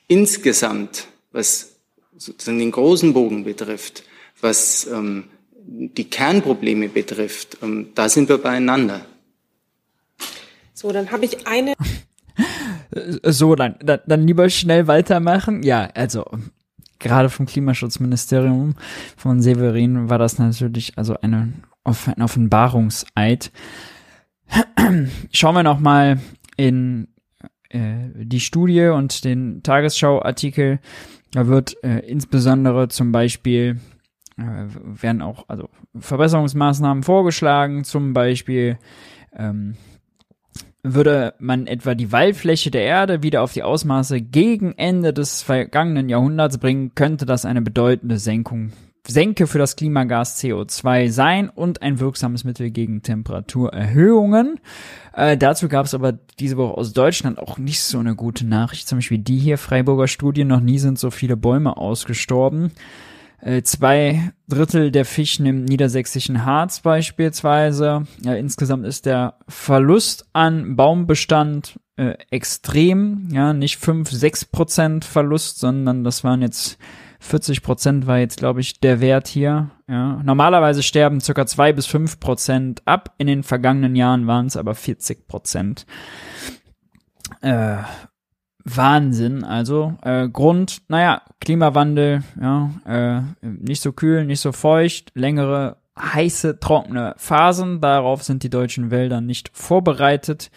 insgesamt, 0.08 1.06
was 1.32 1.76
sozusagen 2.16 2.58
den 2.58 2.70
großen 2.70 3.12
Bogen 3.12 3.44
betrifft, 3.44 4.04
was 4.40 4.86
ähm, 4.86 5.24
die 5.66 6.04
Kernprobleme 6.04 6.88
betrifft, 6.88 7.58
ähm, 7.62 7.88
da 7.94 8.08
sind 8.08 8.28
wir 8.28 8.38
beieinander. 8.38 9.06
So, 10.72 10.92
dann 10.92 11.10
habe 11.10 11.24
ich 11.24 11.46
eine. 11.46 11.74
So, 13.24 13.56
dann, 13.56 13.74
dann, 13.82 14.00
dann 14.06 14.24
lieber 14.24 14.48
schnell 14.50 14.86
weitermachen. 14.86 15.64
Ja, 15.64 15.88
also 15.94 16.24
gerade 17.00 17.28
vom 17.28 17.46
Klimaschutzministerium 17.46 18.76
von 19.16 19.42
Severin 19.42 20.08
war 20.08 20.18
das 20.18 20.38
natürlich 20.38 20.96
also 20.96 21.16
eine, 21.20 21.52
ein 21.84 22.22
Offenbarungseid. 22.22 23.52
Schauen 25.32 25.54
wir 25.54 25.62
noch 25.62 25.80
mal 25.80 26.20
in 26.56 27.08
äh, 27.68 28.08
die 28.14 28.40
Studie 28.40 28.86
und 28.86 29.24
den 29.24 29.62
Tagesschau-Artikel. 29.62 30.80
Da 31.32 31.46
wird 31.46 31.82
äh, 31.82 31.98
insbesondere 32.00 32.88
zum 32.88 33.12
Beispiel 33.12 33.80
äh, 34.36 34.42
werden 35.02 35.22
auch 35.22 35.48
also 35.48 35.68
Verbesserungsmaßnahmen 35.98 37.02
vorgeschlagen, 37.02 37.84
zum 37.84 38.12
Beispiel 38.12 38.78
ähm, 39.32 39.76
würde 40.82 41.34
man 41.38 41.66
etwa 41.66 41.94
die 41.94 42.12
Waldfläche 42.12 42.70
der 42.70 42.82
Erde 42.82 43.22
wieder 43.22 43.42
auf 43.42 43.52
die 43.52 43.62
Ausmaße 43.62 44.20
gegen 44.20 44.74
Ende 44.76 45.12
des 45.12 45.42
vergangenen 45.42 46.08
Jahrhunderts 46.08 46.58
bringen, 46.58 46.94
könnte 46.94 47.26
das 47.26 47.46
eine 47.46 47.62
bedeutende 47.62 48.18
Senkung 48.18 48.72
Senke 49.06 49.46
für 49.46 49.58
das 49.58 49.76
Klimagas 49.76 50.42
CO2 50.42 51.10
sein 51.10 51.50
und 51.50 51.82
ein 51.82 52.00
wirksames 52.00 52.44
Mittel 52.44 52.70
gegen 52.70 53.02
Temperaturerhöhungen. 53.02 54.60
Äh, 55.12 55.36
dazu 55.36 55.68
gab 55.68 55.86
es 55.86 55.94
aber 55.94 56.12
diese 56.12 56.56
Woche 56.56 56.78
aus 56.78 56.92
Deutschland 56.92 57.38
auch 57.38 57.58
nicht 57.58 57.82
so 57.82 57.98
eine 57.98 58.14
gute 58.14 58.46
Nachricht, 58.46 58.88
zum 58.88 58.98
Beispiel 58.98 59.18
die 59.18 59.38
hier, 59.38 59.58
Freiburger 59.58 60.08
Studie, 60.08 60.44
noch 60.44 60.60
nie 60.60 60.78
sind 60.78 60.98
so 60.98 61.10
viele 61.10 61.36
Bäume 61.36 61.76
ausgestorben. 61.76 62.72
Äh, 63.44 63.62
zwei 63.62 64.32
Drittel 64.48 64.90
der 64.90 65.04
Fischen 65.04 65.44
im 65.44 65.66
niedersächsischen 65.66 66.46
Harz 66.46 66.80
beispielsweise. 66.80 68.06
Ja, 68.24 68.34
insgesamt 68.34 68.86
ist 68.86 69.04
der 69.04 69.34
Verlust 69.48 70.24
an 70.32 70.76
Baumbestand 70.76 71.78
äh, 71.96 72.14
extrem. 72.30 73.28
Ja, 73.30 73.52
nicht 73.52 73.76
fünf, 73.76 74.10
sechs 74.10 74.46
Prozent 74.46 75.04
Verlust, 75.04 75.58
sondern 75.58 76.04
das 76.04 76.24
waren 76.24 76.40
jetzt 76.40 76.78
40 77.24 77.62
Prozent 77.62 78.06
war 78.06 78.18
jetzt, 78.18 78.36
glaube 78.36 78.60
ich, 78.60 78.80
der 78.80 79.00
Wert 79.00 79.28
hier. 79.28 79.70
Ja. 79.88 80.20
Normalerweise 80.22 80.82
sterben 80.82 81.20
circa 81.20 81.46
zwei 81.46 81.72
bis 81.72 81.86
fünf 81.86 82.20
Prozent 82.20 82.82
ab. 82.84 83.14
In 83.16 83.26
den 83.26 83.42
vergangenen 83.42 83.96
Jahren 83.96 84.26
waren 84.26 84.46
es 84.46 84.58
aber 84.58 84.74
40 84.74 85.26
Prozent. 85.26 85.86
Äh, 87.40 87.78
Wahnsinn. 88.64 89.42
Also 89.42 89.94
äh, 90.02 90.28
Grund, 90.28 90.82
naja, 90.88 91.22
Klimawandel, 91.40 92.22
ja, 92.40 92.70
äh, 92.86 93.46
nicht 93.46 93.80
so 93.80 93.92
kühl, 93.92 94.26
nicht 94.26 94.40
so 94.40 94.52
feucht, 94.52 95.10
längere 95.14 95.78
heiße, 95.98 96.60
trockene 96.60 97.14
Phasen. 97.16 97.80
Darauf 97.80 98.22
sind 98.22 98.42
die 98.42 98.50
deutschen 98.50 98.90
Wälder 98.90 99.22
nicht 99.22 99.50
vorbereitet 99.54 100.50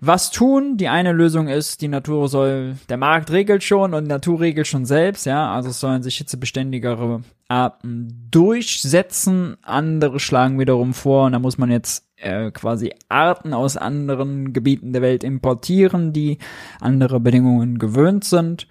was 0.00 0.30
tun. 0.30 0.76
Die 0.76 0.88
eine 0.88 1.12
Lösung 1.12 1.48
ist, 1.48 1.80
die 1.80 1.88
Natur 1.88 2.28
soll, 2.28 2.76
der 2.88 2.96
Markt 2.96 3.30
regelt 3.30 3.62
schon 3.62 3.94
und 3.94 4.04
die 4.04 4.10
Natur 4.10 4.40
regelt 4.40 4.66
schon 4.66 4.84
selbst, 4.84 5.26
ja, 5.26 5.52
also 5.52 5.70
es 5.70 5.80
sollen 5.80 6.02
sich 6.02 6.16
hitzebeständigere 6.18 7.22
Arten 7.48 8.28
durchsetzen. 8.30 9.56
Andere 9.62 10.20
schlagen 10.20 10.58
wiederum 10.58 10.94
vor, 10.94 11.26
und 11.26 11.32
da 11.32 11.38
muss 11.38 11.58
man 11.58 11.70
jetzt 11.70 12.06
äh, 12.16 12.50
quasi 12.50 12.92
Arten 13.08 13.52
aus 13.52 13.76
anderen 13.76 14.52
Gebieten 14.52 14.92
der 14.92 15.02
Welt 15.02 15.24
importieren, 15.24 16.12
die 16.12 16.38
andere 16.80 17.20
Bedingungen 17.20 17.78
gewöhnt 17.78 18.24
sind. 18.24 18.66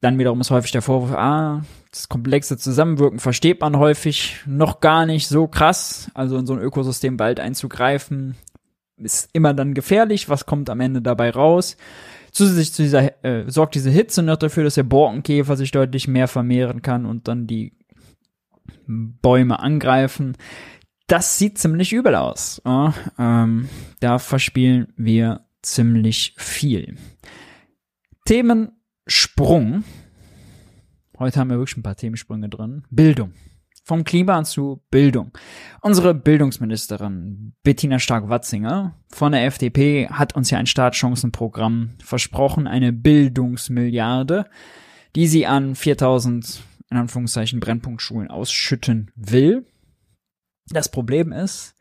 Dann 0.00 0.18
wiederum 0.18 0.40
ist 0.40 0.50
häufig 0.50 0.72
der 0.72 0.82
Vorwurf, 0.82 1.12
ah, 1.12 1.62
das 1.90 2.08
komplexe 2.08 2.58
Zusammenwirken 2.58 3.18
versteht 3.18 3.60
man 3.60 3.78
häufig 3.78 4.36
noch 4.46 4.80
gar 4.80 5.06
nicht 5.06 5.28
so 5.28 5.46
krass. 5.46 6.10
Also 6.14 6.36
in 6.36 6.46
so 6.46 6.52
ein 6.52 6.60
Ökosystem 6.60 7.16
bald 7.16 7.40
einzugreifen, 7.40 8.36
ist 8.96 9.28
immer 9.32 9.54
dann 9.54 9.74
gefährlich. 9.74 10.28
Was 10.28 10.46
kommt 10.46 10.70
am 10.70 10.80
Ende 10.80 11.02
dabei 11.02 11.30
raus? 11.30 11.76
Zusätzlich 12.32 12.72
zu 12.72 12.82
dieser, 12.82 13.24
äh, 13.24 13.50
sorgt 13.50 13.74
diese 13.74 13.90
Hitze 13.90 14.22
noch 14.22 14.36
dafür, 14.36 14.64
dass 14.64 14.74
der 14.74 14.82
Borkenkäfer 14.82 15.56
sich 15.56 15.70
deutlich 15.70 16.08
mehr 16.08 16.28
vermehren 16.28 16.82
kann 16.82 17.06
und 17.06 17.28
dann 17.28 17.46
die 17.46 17.72
Bäume 18.86 19.58
angreifen. 19.58 20.36
Das 21.06 21.38
sieht 21.38 21.58
ziemlich 21.58 21.92
übel 21.92 22.14
aus. 22.14 22.60
Ja, 22.64 22.94
ähm, 23.18 23.68
da 24.00 24.18
verspielen 24.18 24.92
wir 24.96 25.46
ziemlich 25.62 26.34
viel. 26.36 26.96
Themensprung. 28.26 29.84
Heute 31.18 31.40
haben 31.40 31.50
wir 31.50 31.58
wirklich 31.58 31.78
ein 31.78 31.82
paar 31.82 31.96
Themensprünge 31.96 32.48
drin. 32.48 32.84
Bildung 32.90 33.32
vom 33.86 34.02
Klima 34.02 34.42
zu 34.42 34.82
Bildung. 34.90 35.30
Unsere 35.80 36.12
Bildungsministerin 36.12 37.54
Bettina 37.62 38.00
Stark-Watzinger 38.00 38.96
von 39.08 39.30
der 39.30 39.46
FDP 39.46 40.08
hat 40.08 40.34
uns 40.34 40.50
ja 40.50 40.58
ein 40.58 40.66
Startchancenprogramm 40.66 41.90
versprochen, 42.02 42.66
eine 42.66 42.92
Bildungsmilliarde, 42.92 44.46
die 45.14 45.28
sie 45.28 45.46
an 45.46 45.76
4000 45.76 46.62
in 46.90 46.96
Anführungszeichen 46.96 47.60
Brennpunktschulen 47.60 48.28
ausschütten 48.28 49.12
will. 49.14 49.64
Das 50.70 50.90
Problem 50.90 51.30
ist, 51.30 51.76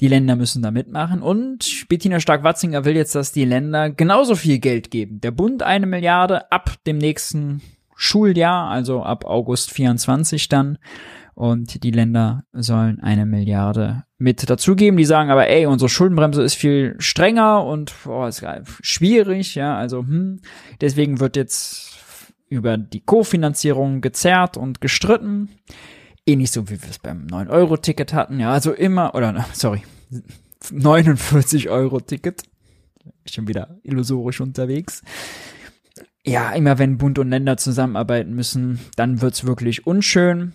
die 0.00 0.08
Länder 0.08 0.36
müssen 0.36 0.62
da 0.62 0.70
mitmachen 0.70 1.22
und 1.22 1.86
Bettina 1.88 2.20
Stark-Watzinger 2.20 2.84
will 2.84 2.94
jetzt, 2.94 3.14
dass 3.14 3.32
die 3.32 3.46
Länder 3.46 3.88
genauso 3.88 4.36
viel 4.36 4.58
Geld 4.58 4.90
geben. 4.90 5.22
Der 5.22 5.30
Bund 5.30 5.62
eine 5.62 5.86
Milliarde 5.86 6.52
ab 6.52 6.74
dem 6.86 6.98
nächsten 6.98 7.62
Schuljahr, 7.96 8.68
also 8.68 9.02
ab 9.02 9.24
August 9.24 9.72
24 9.72 10.48
dann 10.48 10.78
und 11.38 11.84
die 11.84 11.92
Länder 11.92 12.42
sollen 12.52 12.98
eine 12.98 13.24
Milliarde 13.24 14.02
mit 14.18 14.50
dazugeben. 14.50 14.96
Die 14.96 15.04
sagen 15.04 15.30
aber, 15.30 15.46
ey, 15.46 15.66
unsere 15.66 15.88
Schuldenbremse 15.88 16.42
ist 16.42 16.56
viel 16.56 16.96
strenger 16.98 17.64
und 17.64 17.94
boah, 18.02 18.26
ist 18.26 18.44
schwierig, 18.80 19.54
ja, 19.54 19.78
also 19.78 20.00
hm, 20.00 20.40
deswegen 20.80 21.20
wird 21.20 21.36
jetzt 21.36 21.96
über 22.48 22.76
die 22.76 23.02
Kofinanzierung 23.02 24.00
gezerrt 24.00 24.56
und 24.56 24.80
gestritten. 24.80 25.48
Ähnlich 26.26 26.50
so, 26.50 26.68
wie 26.70 26.82
wir 26.82 26.90
es 26.90 26.98
beim 26.98 27.28
9-Euro-Ticket 27.28 28.12
hatten, 28.12 28.40
ja, 28.40 28.50
also 28.50 28.72
immer, 28.72 29.14
oder, 29.14 29.46
sorry, 29.52 29.82
49-Euro-Ticket. 30.72 32.42
Schon 33.26 33.46
wieder 33.46 33.78
illusorisch 33.84 34.40
unterwegs. 34.40 35.02
Ja, 36.26 36.50
immer 36.50 36.80
wenn 36.80 36.98
Bund 36.98 37.20
und 37.20 37.30
Länder 37.30 37.56
zusammenarbeiten 37.58 38.34
müssen, 38.34 38.80
dann 38.96 39.20
wird's 39.20 39.46
wirklich 39.46 39.86
unschön. 39.86 40.52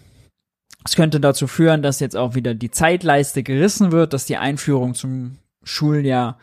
Es 0.85 0.95
könnte 0.95 1.19
dazu 1.19 1.47
führen, 1.47 1.81
dass 1.81 1.99
jetzt 1.99 2.15
auch 2.15 2.35
wieder 2.35 2.53
die 2.53 2.71
Zeitleiste 2.71 3.43
gerissen 3.43 3.91
wird, 3.91 4.13
dass 4.13 4.25
die 4.25 4.37
Einführung 4.37 4.93
zum 4.95 5.37
Schuljahr 5.63 6.37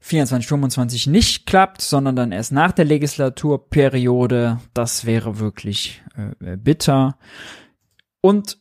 24, 0.00 0.48
25 0.48 1.06
nicht 1.06 1.46
klappt, 1.46 1.80
sondern 1.80 2.16
dann 2.16 2.32
erst 2.32 2.52
nach 2.52 2.72
der 2.72 2.84
Legislaturperiode. 2.84 4.58
Das 4.74 5.04
wäre 5.04 5.38
wirklich 5.38 6.02
äh, 6.16 6.56
bitter. 6.56 7.16
Und 8.20 8.58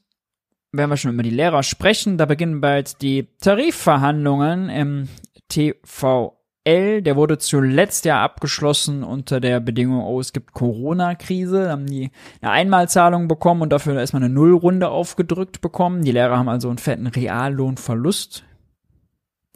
wenn 0.72 0.89
wir 0.89 0.98
schon 0.98 1.14
über 1.14 1.23
die 1.23 1.30
Lehrer 1.30 1.64
sprechen, 1.64 2.18
da 2.18 2.26
beginnen 2.26 2.61
bald 2.61 3.02
die 3.02 3.27
Tarifverhandlungen 3.39 4.69
im 4.69 5.10
TV 5.49 6.40
L, 6.63 7.01
der 7.01 7.15
wurde 7.15 7.39
zuletzt 7.39 8.05
ja 8.05 8.23
abgeschlossen 8.23 9.03
unter 9.03 9.39
der 9.39 9.59
Bedingung, 9.59 10.03
oh, 10.03 10.19
es 10.19 10.31
gibt 10.31 10.53
Corona-Krise. 10.53 11.65
Da 11.65 11.71
haben 11.71 11.88
die 11.88 12.11
eine 12.39 12.51
Einmalzahlung 12.51 13.27
bekommen 13.27 13.63
und 13.63 13.71
dafür 13.71 13.99
erstmal 13.99 14.23
eine 14.23 14.33
Nullrunde 14.33 14.89
aufgedrückt 14.89 15.61
bekommen. 15.61 16.03
Die 16.03 16.11
Lehrer 16.11 16.38
haben 16.38 16.49
also 16.49 16.69
einen 16.69 16.77
fetten 16.77 17.07
Reallohnverlust 17.07 18.43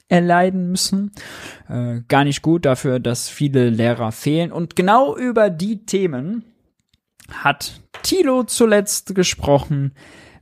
erleiden 0.08 0.72
müssen. 0.72 1.12
Äh, 1.70 2.02
gar 2.08 2.24
nicht 2.24 2.42
gut 2.42 2.66
dafür, 2.66 3.00
dass 3.00 3.30
viele 3.30 3.70
Lehrer 3.70 4.12
fehlen. 4.12 4.52
Und 4.52 4.76
genau 4.76 5.16
über 5.16 5.52
die 5.52 5.86
Themen 5.86 6.44
hat 7.32 7.82
Thilo 8.02 8.44
zuletzt 8.44 9.14
gesprochen 9.14 9.94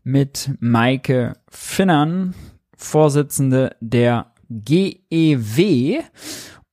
mit 0.04 0.52
Maike 0.60 1.34
Finnern, 1.50 2.36
Vorsitzende 2.76 3.76
der 3.80 4.33
GEW. 4.64 6.02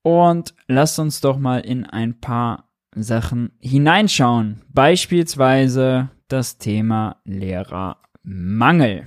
Und 0.02 0.54
lasst 0.66 0.98
uns 0.98 1.20
doch 1.20 1.38
mal 1.38 1.60
in 1.60 1.84
ein 1.84 2.20
paar 2.20 2.70
Sachen 2.94 3.52
hineinschauen. 3.60 4.62
Beispielsweise 4.72 6.10
das 6.28 6.58
Thema 6.58 7.20
Lehrermangel. 7.24 9.04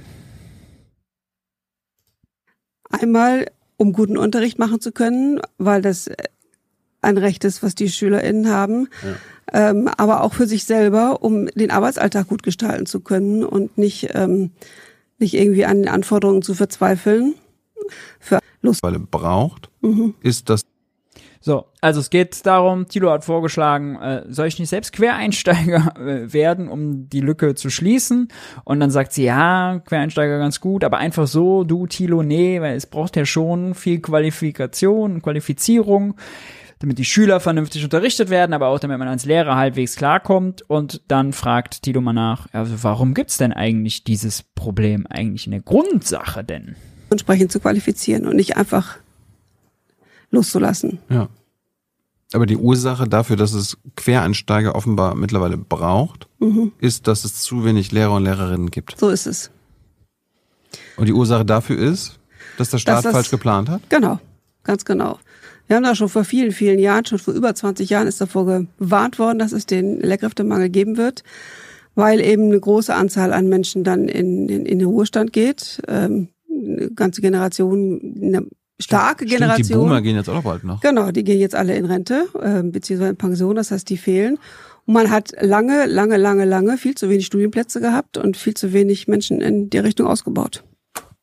Einmal, 2.89 3.47
um 3.77 3.93
guten 3.93 4.17
Unterricht 4.17 4.59
machen 4.59 4.79
zu 4.79 4.91
können, 4.91 5.41
weil 5.57 5.81
das 5.81 6.09
ein 7.01 7.17
Recht 7.17 7.43
ist, 7.43 7.63
was 7.63 7.75
die 7.75 7.89
SchülerInnen 7.89 8.49
haben. 8.49 8.87
Ja. 9.03 9.69
Ähm, 9.69 9.89
aber 9.97 10.23
auch 10.23 10.33
für 10.33 10.47
sich 10.47 10.63
selber, 10.63 11.21
um 11.21 11.47
den 11.47 11.71
Arbeitsalltag 11.71 12.27
gut 12.27 12.43
gestalten 12.43 12.85
zu 12.85 13.01
können 13.01 13.43
und 13.43 13.77
nicht, 13.77 14.09
ähm, 14.13 14.51
nicht 15.17 15.33
irgendwie 15.33 15.65
an 15.65 15.77
den 15.83 15.89
Anforderungen 15.89 16.41
zu 16.41 16.53
verzweifeln. 16.53 17.35
Für 18.19 18.39
Lust. 18.63 18.81
braucht, 19.11 19.69
mhm. 19.81 20.15
ist 20.21 20.49
das 20.49 20.63
so, 21.45 21.65
also 21.81 21.99
es 21.99 22.09
geht 22.09 22.45
darum, 22.45 22.87
Tilo 22.87 23.11
hat 23.11 23.25
vorgeschlagen, 23.25 23.97
äh, 23.97 24.23
soll 24.29 24.47
ich 24.47 24.59
nicht 24.59 24.69
selbst 24.69 24.93
Quereinsteiger 24.93 25.93
äh, 25.99 26.31
werden, 26.31 26.69
um 26.69 27.09
die 27.09 27.19
Lücke 27.19 27.53
zu 27.53 27.69
schließen? 27.69 28.29
Und 28.63 28.79
dann 28.79 28.91
sagt 28.91 29.11
sie, 29.11 29.25
ja, 29.25 29.81
Quereinsteiger 29.85 30.39
ganz 30.39 30.61
gut, 30.61 30.85
aber 30.85 30.99
einfach 30.99 31.27
so, 31.27 31.65
du 31.65 31.85
Tilo, 31.85 32.23
nee, 32.23 32.61
weil 32.61 32.77
es 32.77 32.85
braucht 32.85 33.17
ja 33.17 33.25
schon 33.25 33.73
viel 33.73 33.99
Qualifikation, 33.99 35.21
Qualifizierung, 35.21 36.15
damit 36.79 36.97
die 36.97 37.03
Schüler 37.03 37.41
vernünftig 37.41 37.83
unterrichtet 37.83 38.29
werden, 38.29 38.53
aber 38.53 38.69
auch 38.69 38.79
damit 38.79 38.97
man 38.97 39.09
als 39.09 39.25
Lehrer 39.25 39.57
halbwegs 39.57 39.97
klarkommt. 39.97 40.61
Und 40.69 41.01
dann 41.09 41.33
fragt 41.33 41.81
Tilo 41.81 41.99
mal 41.99 42.13
nach, 42.13 42.47
also 42.53 42.83
warum 42.83 43.13
gibt's 43.13 43.37
denn 43.37 43.51
eigentlich 43.51 44.05
dieses 44.05 44.43
Problem 44.43 45.05
eigentlich 45.09 45.45
in 45.45 45.51
der 45.51 45.61
Grundsache 45.61 46.45
denn? 46.45 46.77
Entsprechend 47.09 47.51
zu 47.51 47.59
qualifizieren 47.59 48.27
und 48.27 48.35
nicht 48.35 48.57
einfach 48.57 48.97
loszulassen. 50.31 50.99
Ja. 51.09 51.29
Aber 52.33 52.47
die 52.47 52.57
Ursache 52.57 53.07
dafür, 53.07 53.35
dass 53.35 53.53
es 53.53 53.77
Quereinsteiger 53.95 54.75
offenbar 54.75 55.13
mittlerweile 55.13 55.57
braucht, 55.57 56.27
mhm. 56.39 56.71
ist, 56.79 57.07
dass 57.07 57.25
es 57.25 57.41
zu 57.41 57.63
wenig 57.63 57.91
Lehrer 57.91 58.13
und 58.13 58.23
Lehrerinnen 58.23 58.71
gibt. 58.71 58.97
So 58.99 59.09
ist 59.09 59.27
es. 59.27 59.51
Und 60.97 61.07
die 61.07 61.13
Ursache 61.13 61.45
dafür 61.45 61.77
ist, 61.77 62.19
dass 62.57 62.71
der 62.71 62.79
Staat 62.79 62.97
dass 62.97 63.03
das, 63.03 63.13
falsch 63.13 63.29
geplant 63.29 63.69
hat? 63.69 63.81
Genau, 63.89 64.19
ganz 64.63 64.83
genau. 64.83 65.19
Wir 65.67 65.75
haben 65.75 65.83
da 65.83 65.95
schon 65.95 66.09
vor 66.09 66.23
vielen, 66.23 66.51
vielen 66.51 66.79
Jahren, 66.79 67.05
schon 67.05 67.19
vor 67.19 67.33
über 67.33 67.53
20 67.53 67.89
Jahren 67.89 68.07
ist 68.07 68.19
davor 68.19 68.45
gewarnt 68.45 69.17
worden, 69.19 69.39
dass 69.39 69.51
es 69.51 69.65
den 69.65 69.99
Lehrkräftemangel 70.01 70.69
geben 70.69 70.97
wird, 70.97 71.23
weil 71.95 72.19
eben 72.19 72.45
eine 72.45 72.59
große 72.59 72.93
Anzahl 72.93 73.31
an 73.31 73.47
Menschen 73.47 73.83
dann 73.83 74.07
in, 74.07 74.49
in, 74.49 74.65
in 74.65 74.79
den 74.79 74.87
Ruhestand 74.87 75.33
geht. 75.33 75.81
Ähm, 75.87 76.29
eine 76.65 76.91
ganze 76.91 77.21
Generation, 77.21 77.99
eine 78.21 78.45
starke 78.79 79.25
Stimmt, 79.25 79.41
Generation. 79.41 79.67
die 79.79 79.83
Boomer 79.85 80.01
gehen 80.01 80.15
jetzt 80.15 80.29
auch 80.29 80.33
noch 80.35 80.43
bald 80.43 80.63
noch. 80.63 80.81
Genau, 80.81 81.11
die 81.11 81.23
gehen 81.23 81.39
jetzt 81.39 81.55
alle 81.55 81.75
in 81.75 81.85
Rente, 81.85 82.25
äh, 82.41 82.63
beziehungsweise 82.63 83.11
in 83.11 83.17
Pension, 83.17 83.55
das 83.55 83.71
heißt, 83.71 83.89
die 83.89 83.97
fehlen. 83.97 84.37
Und 84.85 84.93
man 84.95 85.09
hat 85.09 85.31
lange, 85.39 85.85
lange, 85.85 86.17
lange, 86.17 86.43
lange 86.45 86.77
viel 86.77 86.95
zu 86.95 87.09
wenig 87.09 87.25
Studienplätze 87.27 87.79
gehabt 87.79 88.17
und 88.17 88.35
viel 88.35 88.53
zu 88.53 88.73
wenig 88.73 89.07
Menschen 89.07 89.39
in 89.41 89.69
der 89.69 89.83
Richtung 89.85 90.07
ausgebaut, 90.07 90.63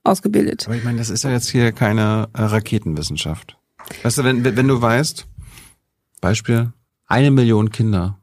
ausgebildet. 0.04 0.66
Aber 0.66 0.76
ich 0.76 0.84
meine, 0.84 0.98
das 0.98 1.10
ist 1.10 1.24
ja 1.24 1.30
jetzt 1.30 1.48
hier 1.50 1.72
keine 1.72 2.28
äh, 2.32 2.42
Raketenwissenschaft. 2.42 3.56
Weißt 4.02 4.18
du, 4.18 4.24
wenn, 4.24 4.44
wenn 4.44 4.68
du 4.68 4.80
weißt, 4.80 5.26
Beispiel, 6.20 6.72
eine 7.06 7.30
Million 7.30 7.70
Kinder 7.70 8.18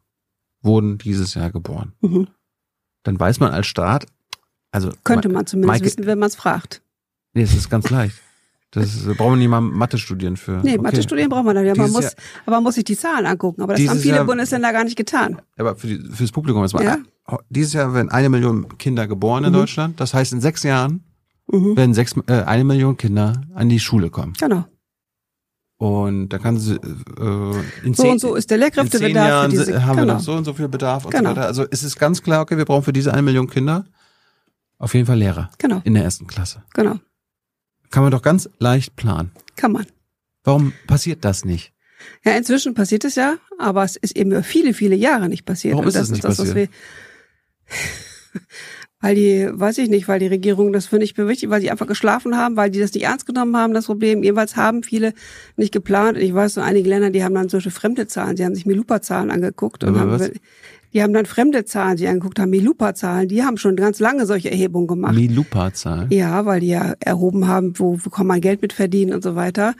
wurden 0.61 0.97
dieses 0.97 1.33
Jahr 1.35 1.51
geboren, 1.51 1.93
Mhm. 2.01 2.27
dann 3.03 3.19
weiß 3.19 3.39
man 3.39 3.51
als 3.51 3.67
Staat, 3.67 4.05
also 4.71 4.91
Könnte 5.03 5.29
man 5.29 5.45
zumindest 5.45 5.67
Maike- 5.81 5.85
wissen, 5.85 6.05
wenn 6.05 6.19
man 6.19 6.27
es 6.27 6.35
fragt. 6.35 6.81
Nee, 7.37 7.43
es 7.43 7.53
ist 7.53 7.69
ganz 7.69 7.89
leicht. 7.91 8.15
Das 8.71 8.85
ist, 8.95 9.07
da 9.07 9.13
brauchen 9.13 9.33
wir 9.33 9.37
nicht 9.37 9.47
mal 9.47 9.61
Mathe 9.61 9.97
studieren 9.97 10.35
für. 10.37 10.53
Nee, 10.63 10.73
Okay. 10.73 10.81
Mathe-Studien 10.81 11.29
braucht 11.29 11.45
man 11.45 11.55
dann. 11.55 11.65
Ja, 11.65 11.75
man 11.75 11.91
muss, 11.91 12.03
Jahr- 12.03 12.13
aber 12.45 12.55
man 12.57 12.63
muss 12.63 12.75
sich 12.75 12.83
die 12.83 12.97
Zahlen 12.97 13.25
angucken. 13.25 13.61
Aber 13.61 13.75
das 13.75 13.87
haben 13.87 13.99
viele 13.99 14.15
Jahr- 14.17 14.25
Bundesländer 14.25 14.73
gar 14.73 14.83
nicht 14.83 14.97
getan. 14.97 15.39
Aber 15.57 15.75
für 15.75 15.87
die, 15.87 15.99
fürs 16.13 16.31
Publikum 16.31 16.63
jetzt 16.63 16.73
mal. 16.73 16.83
Ja. 16.83 16.97
Dieses 17.49 17.73
Jahr 17.73 17.93
werden 17.93 18.09
eine 18.09 18.29
Million 18.29 18.77
Kinder 18.77 19.07
geboren 19.07 19.43
in 19.45 19.51
Mhm. 19.51 19.55
Deutschland. 19.57 19.99
Das 19.99 20.13
heißt, 20.13 20.33
in 20.33 20.41
sechs 20.41 20.63
Jahren 20.63 21.03
Mhm. 21.51 21.77
werden 21.77 21.93
sechs, 21.93 22.13
äh, 22.27 22.33
eine 22.43 22.63
Million 22.65 22.97
Kinder 22.97 23.41
an 23.55 23.69
die 23.69 23.79
Schule 23.79 24.09
kommen. 24.09 24.33
Genau. 24.39 24.65
Und 25.77 26.29
da 26.29 26.39
kann 26.39 26.57
sie, 26.57 26.73
äh, 26.75 27.53
in 27.83 27.93
So 27.93 28.03
zehn, 28.03 28.11
und 28.13 28.19
so 28.19 28.33
ist 28.35 28.49
der 28.49 28.57
in 28.57 28.61
zehn 28.63 28.73
Lehrkräftebedarf 28.73 29.27
Jahren 29.29 29.51
für 29.51 29.57
diese. 29.57 29.85
haben 29.85 29.95
wir 29.97 30.01
genau. 30.05 30.13
noch 30.15 30.19
so 30.21 30.33
und 30.33 30.43
so 30.43 30.53
viel 30.53 30.67
Bedarf 30.67 31.05
und 31.05 31.11
Genau. 31.11 31.29
so 31.29 31.35
weiter. 31.35 31.45
Also 31.47 31.65
es 31.69 31.83
ist 31.83 31.99
ganz 31.99 32.21
klar, 32.23 32.41
okay, 32.41 32.57
wir 32.57 32.65
brauchen 32.65 32.83
für 32.83 32.93
diese 32.93 33.13
eine 33.13 33.21
Million 33.21 33.47
Kinder 33.47 33.85
auf 34.79 34.93
jeden 34.95 35.05
Fall 35.05 35.17
Lehrer 35.19 35.49
Genau, 35.59 35.81
in 35.83 35.93
der 35.93 36.03
ersten 36.03 36.25
Klasse. 36.27 36.63
genau. 36.73 36.99
Kann 37.91 38.03
man 38.03 38.11
doch 38.11 38.21
ganz 38.21 38.49
leicht 38.59 38.95
planen. 38.95 39.31
Kann 39.55 39.71
man. 39.71 39.85
Warum 40.43 40.73
passiert 40.87 41.25
das 41.25 41.45
nicht? 41.45 41.73
Ja, 42.23 42.33
inzwischen 42.33 42.73
passiert 42.73 43.03
es 43.05 43.15
ja, 43.15 43.37
aber 43.57 43.83
es 43.83 43.95
ist 43.95 44.15
eben 44.15 44.31
über 44.31 44.43
viele, 44.43 44.73
viele 44.73 44.95
Jahre 44.95 45.29
nicht 45.29 45.45
passiert. 45.45 45.73
Warum 45.73 45.85
Und 45.85 45.89
ist 45.89 45.95
das 45.95 46.03
es 46.03 46.11
nicht 46.11 46.23
das, 46.23 46.37
was 46.37 46.47
passiert? 46.49 46.69
wir. 46.69 48.37
weil 49.01 49.15
die, 49.15 49.47
weiß 49.51 49.77
ich 49.79 49.89
nicht, 49.89 50.07
weil 50.07 50.19
die 50.19 50.27
Regierung 50.27 50.73
das 50.73 50.87
für 50.87 50.97
nicht 50.97 51.17
wichtig, 51.17 51.49
weil 51.49 51.61
sie 51.61 51.69
einfach 51.69 51.87
geschlafen 51.87 52.35
haben, 52.35 52.55
weil 52.55 52.71
die 52.71 52.79
das 52.79 52.93
nicht 52.93 53.03
ernst 53.03 53.25
genommen 53.25 53.55
haben, 53.55 53.73
das 53.73 53.85
Problem. 53.85 54.23
Jeweils 54.23 54.55
haben 54.55 54.83
viele 54.83 55.13
nicht 55.55 55.71
geplant. 55.71 56.17
Ich 56.17 56.33
weiß 56.33 56.55
so 56.55 56.61
einige 56.61 56.89
Länder, 56.89 57.09
die 57.09 57.23
haben 57.23 57.35
dann 57.35 57.49
solche 57.49 57.71
fremde 57.71 58.07
Zahlen, 58.07 58.35
die 58.35 58.45
haben 58.45 58.55
sich 58.55 58.65
Milupa-Zahlen 58.65 59.29
angeguckt 59.29 59.83
und 59.83 59.89
Aber 59.89 59.99
haben, 59.99 60.11
was? 60.11 60.31
Die 60.93 61.03
haben 61.03 61.13
dann 61.13 61.25
fremde 61.25 61.65
Zahlen, 61.65 61.97
die 61.97 62.07
angeguckt 62.07 62.39
haben, 62.39 62.49
Milupa-Zahlen, 62.49 63.27
die 63.27 63.43
haben 63.43 63.57
schon 63.57 63.75
ganz 63.75 63.99
lange 63.99 64.25
solche 64.25 64.49
Erhebungen 64.49 64.87
gemacht. 64.87 65.15
Milupa-Zahlen. 65.15 66.09
Ja, 66.11 66.45
weil 66.45 66.61
die 66.61 66.67
ja 66.67 66.93
erhoben 66.99 67.47
haben, 67.47 67.73
wo, 67.77 67.97
wo 68.01 68.09
kann 68.09 68.27
man 68.27 68.41
Geld 68.41 68.61
mit 68.61 68.73
verdienen 68.73 69.13
und 69.13 69.23
so 69.23 69.35
weiter. 69.35 69.75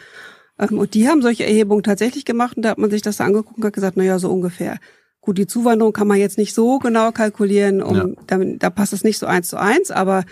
Ähm, 0.60 0.78
Und 0.78 0.94
die 0.94 1.08
haben 1.08 1.22
solche 1.22 1.46
Erhebungen 1.46 1.84
tatsächlich 1.84 2.26
gemacht 2.26 2.58
und 2.58 2.64
da 2.64 2.70
hat 2.72 2.78
man 2.78 2.90
sich 2.90 3.02
das 3.02 3.22
angeguckt 3.22 3.58
und 3.58 3.66
hat 3.66 3.74
gesagt, 3.74 3.98
na 3.98 4.04
ja, 4.04 4.20
so 4.20 4.32
ungefähr. 4.32 4.78
Gut, 5.22 5.38
die 5.38 5.48
Zuwanderung 5.48 5.92
kann 5.94 6.08
man 6.08 6.18
jetzt 6.18 6.38
nicht 6.38 6.54
so 6.54 6.80
genau 6.80 7.12
kalkulieren, 7.12 7.82
um, 7.82 7.96
Ja. 7.96 8.06
damit, 8.28 8.64
da 8.64 8.70
passt 8.70 8.94
es 8.94 9.04
nicht 9.04 9.18
so 9.18 9.26
eins 9.26 9.50
zu 9.50 9.58
eins, 9.58 9.92
aber 9.92 10.24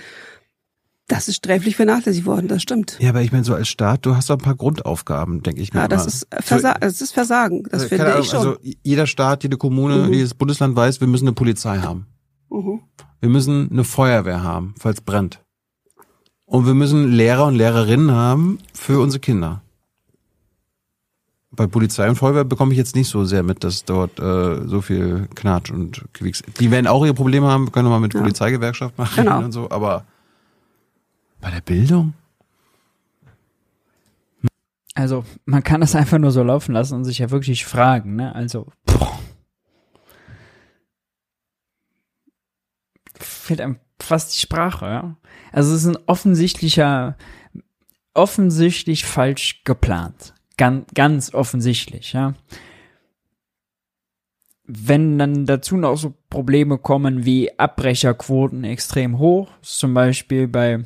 das 1.07 1.27
ist 1.27 1.35
sträflich 1.37 1.75
vernachlässigt 1.75 2.25
worden, 2.25 2.47
das 2.47 2.61
stimmt. 2.63 2.97
Ja, 2.99 3.09
aber 3.09 3.21
ich 3.21 3.31
meine, 3.31 3.43
so 3.43 3.53
als 3.53 3.67
Staat, 3.67 4.05
du 4.05 4.15
hast 4.15 4.29
doch 4.29 4.37
ein 4.37 4.41
paar 4.43 4.55
Grundaufgaben, 4.55 5.43
denke 5.43 5.61
ich 5.61 5.73
mir. 5.73 5.81
Ja, 5.81 5.87
das 5.87 6.01
immer. 6.03 6.07
ist, 6.07 6.27
Versa 6.47 6.73
das 6.79 7.01
ist 7.01 7.11
Versagen, 7.13 7.63
das 7.63 7.73
Also, 7.73 7.87
finde 7.89 8.03
keine 8.05 8.19
ich 8.21 8.25
schon. 8.27 8.39
Ahnung, 8.39 8.55
Also 8.57 8.71
jeder 8.83 9.05
Staat, 9.07 9.43
jede 9.43 9.57
Kommune, 9.57 10.07
Mhm. 10.07 10.13
jedes 10.13 10.33
Bundesland 10.33 10.75
weiß, 10.75 11.01
wir 11.01 11.07
müssen 11.07 11.25
eine 11.27 11.33
Polizei 11.33 11.79
haben. 11.79 12.07
mhm. 12.49 12.81
Wir 13.21 13.29
müssen 13.29 13.69
eine 13.71 13.83
Feuerwehr 13.83 14.43
haben, 14.43 14.75
falls 14.79 15.01
brennt. 15.01 15.41
Und 16.45 16.67
wir 16.67 16.75
müssen 16.75 17.11
Lehrer 17.11 17.45
und 17.47 17.55
Lehrerinnen 17.55 18.11
haben 18.11 18.59
für 18.73 18.99
unsere 18.99 19.19
Kinder. 19.19 19.61
Bei 21.51 21.67
Polizei 21.67 22.07
und 22.09 22.15
Feuerwehr 22.17 22.43
bekomme 22.43 22.73
ich 22.73 22.77
jetzt 22.77 22.95
nicht 22.95 23.07
so 23.09 23.23
sehr 23.23 23.41
mit, 23.41 23.63
dass 23.63 23.85
dort 23.85 24.19
äh, 24.19 24.67
so 24.67 24.81
viel 24.81 25.27
Knatsch 25.35 25.71
und 25.71 26.03
Quicks. 26.13 26.43
Die 26.59 26.69
werden 26.69 26.85
auch 26.87 27.05
ihre 27.05 27.13
Probleme 27.13 27.47
haben, 27.47 27.71
können 27.71 27.85
wir 27.87 27.91
mal 27.91 27.99
mit 28.01 28.13
Ja. 28.13 28.19
Polizeigewerkschaft 28.19 28.97
machen 28.97 29.23
Genau. 29.23 29.39
und 29.39 29.51
so, 29.53 29.69
aber 29.71 30.05
bei 31.45 31.51
der 31.51 31.61
Bildung? 31.61 32.15
Also, 34.95 35.23
man 35.45 35.61
kann 35.61 35.79
das 35.79 35.95
einfach 35.95 36.17
nur 36.17 36.31
so 36.31 36.41
laufen 36.41 36.73
lassen 36.73 36.95
und 36.95 37.05
sich 37.05 37.19
ja 37.19 37.29
wirklich 37.29 37.65
fragen, 37.65 38.15
ne? 38.15 38.33
Also, 38.33 38.65
boah. 38.87 39.19
Fehlt 43.13 43.61
einem 43.61 43.77
fast 43.99 44.33
die 44.33 44.39
Sprache, 44.39 44.85
ja? 44.87 45.17
Also, 45.51 45.75
es 45.75 45.83
ist 45.83 45.95
ein 45.95 46.03
offensichtlicher, 46.07 47.15
offensichtlich 48.15 49.05
falsch 49.05 49.63
geplant. 49.65 50.33
Ganz, 50.57 50.87
ganz 50.95 51.31
offensichtlich, 51.31 52.13
ja? 52.13 52.33
Wenn 54.63 55.19
dann 55.19 55.45
dazu 55.45 55.77
noch 55.77 55.95
so 55.95 56.15
Probleme 56.31 56.79
kommen 56.79 57.23
wie 57.23 57.59
Abbrecherquoten 57.59 58.63
extrem 58.63 59.19
hoch, 59.19 59.51
zum 59.61 59.93
Beispiel 59.93 60.47
bei 60.47 60.85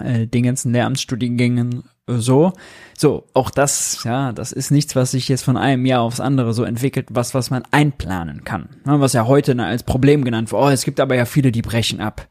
äh, 0.00 0.26
den 0.26 0.44
ganzen 0.44 0.72
Lehramtsstudiengängen 0.72 1.84
äh, 2.06 2.14
so. 2.14 2.52
So, 2.96 3.26
auch 3.34 3.50
das, 3.50 4.04
ja, 4.04 4.32
das 4.32 4.52
ist 4.52 4.70
nichts, 4.70 4.96
was 4.96 5.10
sich 5.10 5.28
jetzt 5.28 5.44
von 5.44 5.56
einem 5.56 5.84
Jahr 5.84 6.02
aufs 6.02 6.20
andere 6.20 6.54
so 6.54 6.64
entwickelt, 6.64 7.08
was, 7.10 7.34
was 7.34 7.50
man 7.50 7.64
einplanen 7.70 8.44
kann. 8.44 8.68
Was 8.84 9.12
ja 9.12 9.26
heute 9.26 9.54
ne, 9.54 9.66
als 9.66 9.82
Problem 9.82 10.24
genannt 10.24 10.50
wird. 10.50 10.62
Oh, 10.62 10.68
es 10.68 10.84
gibt 10.84 11.00
aber 11.00 11.14
ja 11.14 11.26
viele, 11.26 11.52
die 11.52 11.62
brechen 11.62 12.00
ab. 12.00 12.26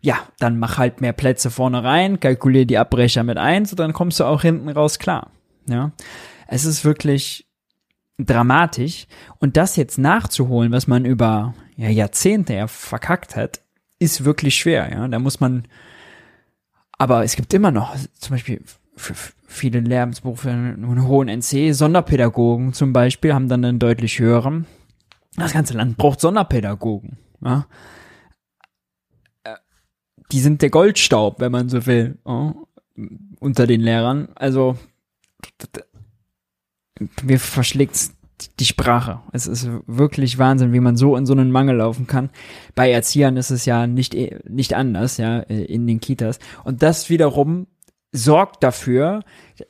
Ja, 0.00 0.16
dann 0.38 0.58
mach 0.58 0.78
halt 0.78 1.00
mehr 1.00 1.12
Plätze 1.12 1.50
vorne 1.50 1.82
rein, 1.82 2.20
kalkulier 2.20 2.66
die 2.66 2.78
Abbrecher 2.78 3.24
mit 3.24 3.36
ein, 3.36 3.64
so 3.64 3.74
dann 3.74 3.92
kommst 3.92 4.20
du 4.20 4.24
auch 4.24 4.42
hinten 4.42 4.68
raus 4.68 4.98
klar. 4.98 5.30
Ja, 5.68 5.92
es 6.46 6.64
ist 6.64 6.84
wirklich 6.84 7.46
dramatisch 8.18 9.06
und 9.38 9.56
das 9.56 9.76
jetzt 9.76 9.98
nachzuholen, 9.98 10.72
was 10.72 10.86
man 10.86 11.04
über 11.04 11.54
ja, 11.76 11.88
Jahrzehnte 11.88 12.54
ja 12.54 12.66
verkackt 12.66 13.36
hat, 13.36 13.60
ist 13.98 14.24
wirklich 14.24 14.56
schwer. 14.56 14.90
Ja, 14.90 15.08
da 15.08 15.18
muss 15.18 15.40
man 15.40 15.66
aber 16.98 17.24
es 17.24 17.36
gibt 17.36 17.54
immer 17.54 17.70
noch, 17.70 17.96
zum 18.14 18.34
Beispiel 18.34 18.62
für 18.96 19.14
viele 19.46 19.80
Lehramtsberufe 19.80 20.50
einen 20.50 21.06
hohen 21.06 21.28
NC, 21.28 21.72
Sonderpädagogen 21.72 22.72
zum 22.72 22.92
Beispiel 22.92 23.32
haben 23.32 23.48
dann 23.48 23.64
einen 23.64 23.78
deutlich 23.78 24.18
höheren. 24.18 24.66
Das 25.36 25.52
ganze 25.52 25.74
Land 25.74 25.96
braucht 25.96 26.20
Sonderpädagogen. 26.20 27.16
Ja? 27.40 27.66
Äh, 29.44 29.54
Die 30.32 30.40
sind 30.40 30.62
der 30.62 30.70
Goldstaub, 30.70 31.40
wenn 31.40 31.52
man 31.52 31.68
so 31.68 31.86
will, 31.86 32.18
ja? 32.26 32.54
unter 33.38 33.68
den 33.68 33.80
Lehrern. 33.80 34.30
Also 34.34 34.76
mir 37.22 37.38
verschlägt 37.38 38.10
die 38.60 38.64
Sprache. 38.64 39.20
Es 39.32 39.46
ist 39.46 39.68
wirklich 39.86 40.38
Wahnsinn, 40.38 40.72
wie 40.72 40.80
man 40.80 40.96
so 40.96 41.16
in 41.16 41.26
so 41.26 41.32
einen 41.32 41.50
Mangel 41.50 41.76
laufen 41.76 42.06
kann. 42.06 42.30
Bei 42.74 42.90
Erziehern 42.90 43.36
ist 43.36 43.50
es 43.50 43.64
ja 43.64 43.86
nicht, 43.86 44.14
eh- 44.14 44.38
nicht 44.48 44.74
anders, 44.74 45.16
ja, 45.16 45.40
in 45.40 45.86
den 45.86 46.00
Kitas. 46.00 46.38
Und 46.64 46.82
das 46.82 47.10
wiederum 47.10 47.66
sorgt 48.12 48.62
dafür, 48.62 49.20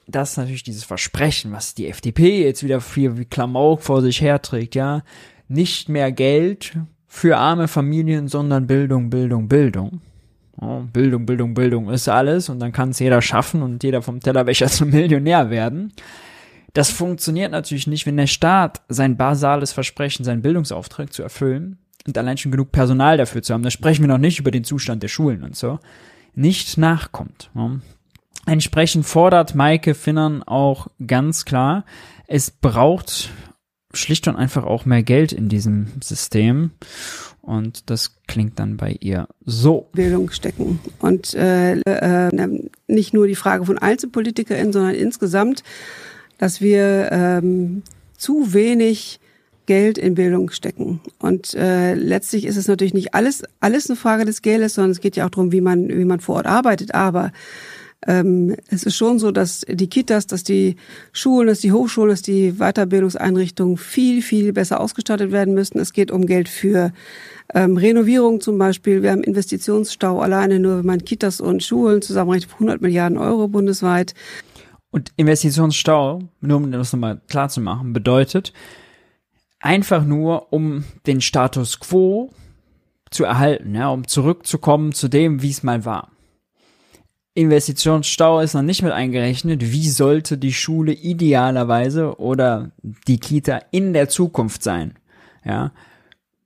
dass 0.06 0.36
natürlich 0.36 0.62
dieses 0.62 0.84
Versprechen, 0.84 1.52
was 1.52 1.74
die 1.74 1.88
FDP 1.88 2.44
jetzt 2.44 2.62
wieder 2.62 2.80
viel 2.80 3.18
wie 3.18 3.24
Klamauk 3.24 3.82
vor 3.82 4.02
sich 4.02 4.20
herträgt, 4.20 4.74
ja, 4.74 5.02
nicht 5.48 5.88
mehr 5.88 6.12
Geld 6.12 6.76
für 7.06 7.38
arme 7.38 7.68
Familien, 7.68 8.28
sondern 8.28 8.66
Bildung, 8.66 9.10
Bildung, 9.10 9.48
Bildung. 9.48 10.00
Bildung, 10.92 11.24
Bildung, 11.24 11.54
Bildung 11.54 11.88
ist 11.88 12.08
alles 12.08 12.48
und 12.48 12.58
dann 12.58 12.72
kann 12.72 12.90
es 12.90 12.98
jeder 12.98 13.22
schaffen 13.22 13.62
und 13.62 13.84
jeder 13.84 14.02
vom 14.02 14.18
Tellerwäscher 14.18 14.66
zum 14.66 14.90
Millionär 14.90 15.50
werden. 15.50 15.92
Das 16.78 16.92
funktioniert 16.92 17.50
natürlich 17.50 17.88
nicht, 17.88 18.06
wenn 18.06 18.16
der 18.16 18.28
Staat 18.28 18.82
sein 18.88 19.16
basales 19.16 19.72
Versprechen, 19.72 20.22
seinen 20.22 20.42
Bildungsauftrag 20.42 21.12
zu 21.12 21.24
erfüllen 21.24 21.78
und 22.06 22.16
allein 22.16 22.38
schon 22.38 22.52
genug 22.52 22.70
Personal 22.70 23.16
dafür 23.16 23.42
zu 23.42 23.52
haben, 23.52 23.64
da 23.64 23.70
sprechen 23.72 24.04
wir 24.04 24.06
noch 24.06 24.18
nicht 24.18 24.38
über 24.38 24.52
den 24.52 24.62
Zustand 24.62 25.02
der 25.02 25.08
Schulen 25.08 25.42
und 25.42 25.56
so, 25.56 25.80
nicht 26.36 26.78
nachkommt. 26.78 27.50
Ja. 27.56 27.80
Entsprechend 28.46 29.06
fordert 29.06 29.56
Maike 29.56 29.96
Finnern 29.96 30.44
auch 30.44 30.86
ganz 31.04 31.44
klar, 31.44 31.84
es 32.28 32.52
braucht 32.52 33.30
schlicht 33.92 34.28
und 34.28 34.36
einfach 34.36 34.62
auch 34.62 34.84
mehr 34.84 35.02
Geld 35.02 35.32
in 35.32 35.48
diesem 35.48 35.88
System. 36.00 36.70
Und 37.42 37.90
das 37.90 38.20
klingt 38.28 38.60
dann 38.60 38.76
bei 38.76 38.96
ihr 39.00 39.26
so. 39.44 39.88
Bildung 39.94 40.30
stecken. 40.30 40.78
Und 41.00 41.34
äh, 41.34 41.80
äh, 41.80 42.48
nicht 42.86 43.14
nur 43.14 43.26
die 43.26 43.34
Frage 43.34 43.64
von 43.64 43.78
EinzelpolitikerInnen, 43.78 44.72
sondern 44.72 44.94
insgesamt, 44.94 45.64
dass 46.38 46.60
wir 46.60 47.08
ähm, 47.12 47.82
zu 48.16 48.54
wenig 48.54 49.20
Geld 49.66 49.98
in 49.98 50.14
Bildung 50.14 50.50
stecken. 50.50 51.00
Und 51.18 51.52
äh, 51.54 51.94
letztlich 51.94 52.46
ist 52.46 52.56
es 52.56 52.68
natürlich 52.68 52.94
nicht 52.94 53.14
alles 53.14 53.42
alles 53.60 53.90
eine 53.90 53.96
Frage 53.96 54.24
des 54.24 54.40
Geldes, 54.40 54.74
sondern 54.74 54.92
es 54.92 55.00
geht 55.00 55.16
ja 55.16 55.26
auch 55.26 55.30
darum, 55.30 55.52
wie 55.52 55.60
man 55.60 55.88
wie 55.88 56.06
man 56.06 56.20
vor 56.20 56.36
Ort 56.36 56.46
arbeitet. 56.46 56.94
Aber 56.94 57.32
Ähm, 58.06 58.54
es 58.70 58.84
ist 58.84 58.94
schon 58.94 59.18
so, 59.18 59.32
dass 59.32 59.64
die 59.68 59.88
Kitas, 59.88 60.28
dass 60.28 60.44
die 60.44 60.76
Schulen, 61.12 61.48
dass 61.48 61.58
die 61.60 61.72
Hochschulen, 61.72 62.10
dass 62.10 62.22
die 62.22 62.52
Weiterbildungseinrichtungen 62.52 63.76
viel, 63.76 64.22
viel 64.22 64.52
besser 64.52 64.80
ausgestattet 64.80 65.32
werden 65.32 65.52
müssen. 65.52 65.80
Es 65.80 65.92
geht 65.92 66.12
um 66.12 66.24
Geld 66.24 66.48
für 66.48 66.92
ähm, 67.54 67.76
Renovierung 67.76 68.40
zum 68.40 68.56
Beispiel. 68.56 69.02
Wir 69.02 69.10
haben 69.10 69.24
Investitionsstau 69.24 70.20
alleine 70.20 70.60
nur, 70.60 70.78
wenn 70.78 70.86
man 70.86 71.04
Kitas 71.04 71.40
und 71.40 71.64
Schulen 71.64 72.00
zusammenrechnet, 72.00 72.52
100 72.54 72.80
Milliarden 72.80 73.18
Euro 73.18 73.48
bundesweit. 73.48 74.14
Und 74.90 75.12
Investitionsstau, 75.16 76.22
nur 76.40 76.56
um 76.56 76.72
das 76.72 76.92
nochmal 76.92 77.20
klar 77.28 77.48
zu 77.48 77.60
machen, 77.60 77.92
bedeutet 77.92 78.52
einfach 79.60 80.04
nur, 80.04 80.52
um 80.52 80.84
den 81.06 81.20
Status 81.20 81.80
quo 81.80 82.30
zu 83.10 83.24
erhalten, 83.24 83.74
ja, 83.74 83.88
um 83.90 84.06
zurückzukommen 84.06 84.92
zu 84.92 85.08
dem, 85.08 85.42
wie 85.42 85.50
es 85.50 85.62
mal 85.62 85.84
war. 85.84 86.12
Investitionsstau 87.34 88.40
ist 88.40 88.54
noch 88.54 88.62
nicht 88.62 88.82
mit 88.82 88.92
eingerechnet. 88.92 89.70
Wie 89.70 89.88
sollte 89.88 90.38
die 90.38 90.52
Schule 90.52 90.92
idealerweise 90.92 92.18
oder 92.18 92.72
die 92.82 93.18
Kita 93.18 93.60
in 93.70 93.92
der 93.92 94.08
Zukunft 94.08 94.62
sein? 94.62 94.94
Ja, 95.44 95.72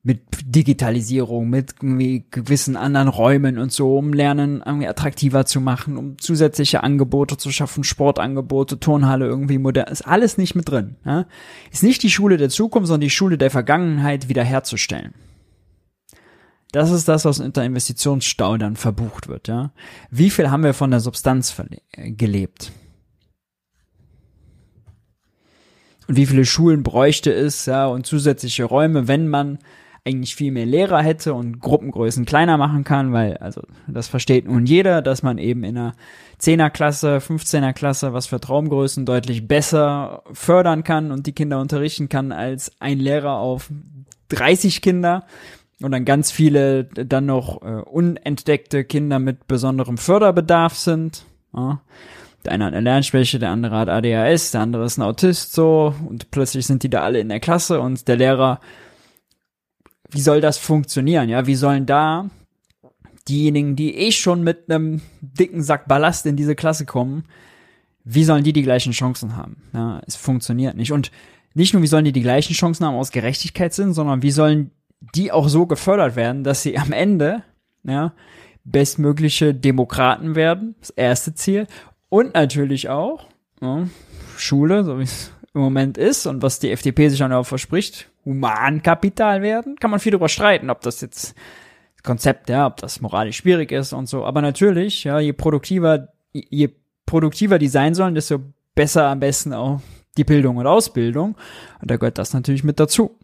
mit 0.04 0.20
Digitalisierung, 0.44 1.48
mit 1.48 1.74
irgendwie 1.80 2.26
gewissen 2.30 2.76
anderen 2.76 3.06
Räumen 3.06 3.58
und 3.58 3.70
so, 3.70 3.96
um 3.96 4.12
Lernen 4.12 4.60
irgendwie 4.64 4.88
attraktiver 4.88 5.46
zu 5.46 5.60
machen, 5.60 5.96
um 5.96 6.18
zusätzliche 6.18 6.82
Angebote 6.82 7.36
zu 7.36 7.52
schaffen, 7.52 7.84
Sportangebote, 7.84 8.80
Turnhalle 8.80 9.26
irgendwie 9.26 9.58
modern, 9.58 9.86
ist 9.86 10.02
alles 10.02 10.38
nicht 10.38 10.56
mit 10.56 10.68
drin. 10.68 10.96
Ja? 11.04 11.26
Ist 11.70 11.84
nicht 11.84 12.02
die 12.02 12.10
Schule 12.10 12.36
der 12.36 12.48
Zukunft, 12.48 12.88
sondern 12.88 13.02
die 13.02 13.10
Schule 13.10 13.38
der 13.38 13.52
Vergangenheit 13.52 14.28
wiederherzustellen. 14.28 15.14
Das 16.72 16.90
ist 16.90 17.06
das, 17.06 17.24
was 17.24 17.38
unter 17.38 17.64
Investitionsstau 17.64 18.56
dann 18.56 18.74
verbucht 18.74 19.28
wird. 19.28 19.46
Ja? 19.46 19.72
Wie 20.10 20.30
viel 20.30 20.50
haben 20.50 20.64
wir 20.64 20.74
von 20.74 20.90
der 20.90 21.00
Substanz 21.00 21.54
gelebt? 21.96 22.72
Und 26.08 26.16
wie 26.16 26.26
viele 26.26 26.44
Schulen 26.44 26.82
bräuchte 26.82 27.32
es, 27.32 27.66
ja, 27.66 27.86
und 27.86 28.04
zusätzliche 28.04 28.64
Räume, 28.64 29.06
wenn 29.06 29.28
man 29.28 29.58
eigentlich 30.04 30.34
viel 30.34 30.50
mehr 30.50 30.66
Lehrer 30.66 31.00
hätte 31.00 31.32
und 31.34 31.60
Gruppengrößen 31.60 32.24
kleiner 32.24 32.56
machen 32.56 32.82
kann, 32.82 33.12
weil, 33.12 33.36
also, 33.36 33.62
das 33.86 34.08
versteht 34.08 34.46
nun 34.46 34.66
jeder, 34.66 35.00
dass 35.00 35.22
man 35.22 35.38
eben 35.38 35.62
in 35.62 35.78
einer 35.78 35.94
10er 36.40 36.70
Klasse, 36.70 37.18
15er 37.18 37.72
Klasse, 37.72 38.12
was 38.12 38.26
für 38.26 38.40
Traumgrößen 38.40 39.06
deutlich 39.06 39.46
besser 39.46 40.24
fördern 40.32 40.82
kann 40.82 41.12
und 41.12 41.26
die 41.26 41.32
Kinder 41.32 41.60
unterrichten 41.60 42.08
kann 42.08 42.32
als 42.32 42.72
ein 42.80 42.98
Lehrer 42.98 43.36
auf 43.36 43.70
30 44.30 44.82
Kinder 44.82 45.24
und 45.80 45.92
dann 45.92 46.04
ganz 46.04 46.32
viele 46.32 46.84
dann 46.84 47.26
noch 47.26 47.62
äh, 47.62 47.82
unentdeckte 47.82 48.84
Kinder 48.84 49.20
mit 49.20 49.46
besonderem 49.46 49.98
Förderbedarf 49.98 50.74
sind. 50.74 51.24
Ja. 51.54 51.80
Der 52.44 52.52
eine 52.52 52.64
hat 52.64 52.72
eine 52.72 52.82
Lernschwäche, 52.82 53.38
der 53.38 53.50
andere 53.50 53.76
hat 53.76 53.88
ADHS, 53.88 54.50
der 54.50 54.62
andere 54.62 54.84
ist 54.84 54.98
ein 54.98 55.02
Autist 55.02 55.52
so 55.52 55.94
und 56.08 56.32
plötzlich 56.32 56.66
sind 56.66 56.82
die 56.82 56.90
da 56.90 57.02
alle 57.02 57.20
in 57.20 57.28
der 57.28 57.38
Klasse 57.38 57.80
und 57.80 58.08
der 58.08 58.16
Lehrer 58.16 58.60
wie 60.12 60.20
soll 60.20 60.40
das 60.40 60.58
funktionieren? 60.58 61.28
Ja, 61.28 61.46
wie 61.46 61.54
sollen 61.54 61.86
da 61.86 62.30
diejenigen, 63.28 63.76
die 63.76 63.96
eh 63.96 64.12
schon 64.12 64.42
mit 64.42 64.70
einem 64.70 65.00
dicken 65.20 65.62
Sack 65.62 65.88
Ballast 65.88 66.26
in 66.26 66.36
diese 66.36 66.54
Klasse 66.54 66.86
kommen, 66.86 67.24
wie 68.04 68.24
sollen 68.24 68.44
die 68.44 68.52
die 68.52 68.62
gleichen 68.62 68.92
Chancen 68.92 69.36
haben? 69.36 69.62
Ja, 69.72 70.00
es 70.06 70.16
funktioniert 70.16 70.76
nicht. 70.76 70.92
Und 70.92 71.10
nicht 71.54 71.72
nur, 71.72 71.82
wie 71.82 71.86
sollen 71.88 72.04
die 72.04 72.12
die 72.12 72.22
gleichen 72.22 72.54
Chancen 72.54 72.84
haben 72.86 72.96
aus 72.96 73.12
Gerechtigkeitssinn, 73.12 73.92
sondern 73.92 74.22
wie 74.22 74.30
sollen 74.30 74.70
die 75.14 75.32
auch 75.32 75.48
so 75.48 75.66
gefördert 75.66 76.16
werden, 76.16 76.44
dass 76.44 76.62
sie 76.62 76.78
am 76.78 76.92
Ende, 76.92 77.42
ja, 77.84 78.12
bestmögliche 78.64 79.54
Demokraten 79.54 80.34
werden, 80.34 80.76
das 80.80 80.90
erste 80.90 81.34
Ziel. 81.34 81.66
Und 82.08 82.34
natürlich 82.34 82.88
auch, 82.88 83.26
ja, 83.60 83.88
Schule, 84.36 84.84
so 84.84 84.98
wie 84.98 85.04
es 85.04 85.32
im 85.54 85.60
Moment 85.60 85.98
ist 85.98 86.26
und 86.26 86.42
was 86.42 86.58
die 86.58 86.70
FDP 86.70 87.08
sich 87.08 87.18
dann 87.18 87.32
auch 87.32 87.46
verspricht, 87.46 88.11
Humankapital 88.24 89.42
werden. 89.42 89.76
Kann 89.76 89.90
man 89.90 90.00
viel 90.00 90.12
darüber 90.12 90.28
streiten, 90.28 90.70
ob 90.70 90.80
das 90.80 91.00
jetzt 91.00 91.34
Konzept, 92.02 92.48
ja, 92.48 92.66
ob 92.66 92.76
das 92.78 93.00
moralisch 93.00 93.36
schwierig 93.36 93.72
ist 93.72 93.92
und 93.92 94.08
so. 94.08 94.24
Aber 94.24 94.42
natürlich, 94.42 95.04
ja, 95.04 95.20
je 95.20 95.32
produktiver, 95.32 96.08
je 96.32 96.68
produktiver 97.06 97.58
die 97.58 97.68
sein 97.68 97.94
sollen, 97.94 98.14
desto 98.14 98.40
besser 98.74 99.06
am 99.06 99.20
besten 99.20 99.52
auch 99.52 99.80
die 100.16 100.24
Bildung 100.24 100.56
und 100.56 100.66
Ausbildung. 100.66 101.36
Und 101.80 101.90
da 101.90 101.96
gehört 101.96 102.18
das 102.18 102.34
natürlich 102.34 102.64
mit 102.64 102.80
dazu. 102.80 103.18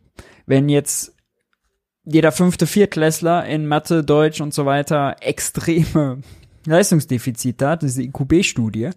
Wenn 0.47 0.69
jetzt 0.69 1.15
jeder 2.05 2.33
fünfte 2.33 2.67
Viertklässler 2.67 3.45
in 3.47 3.67
Mathe, 3.67 4.03
Deutsch 4.03 4.41
und 4.41 4.55
so 4.55 4.65
weiter 4.65 5.17
extreme 5.21 6.23
Leistungsdefizite 6.67 7.69
hat, 7.69 7.83
das 7.83 7.91
ist 7.91 7.99
die 7.99 8.07
IQB-Studie, 8.07 8.91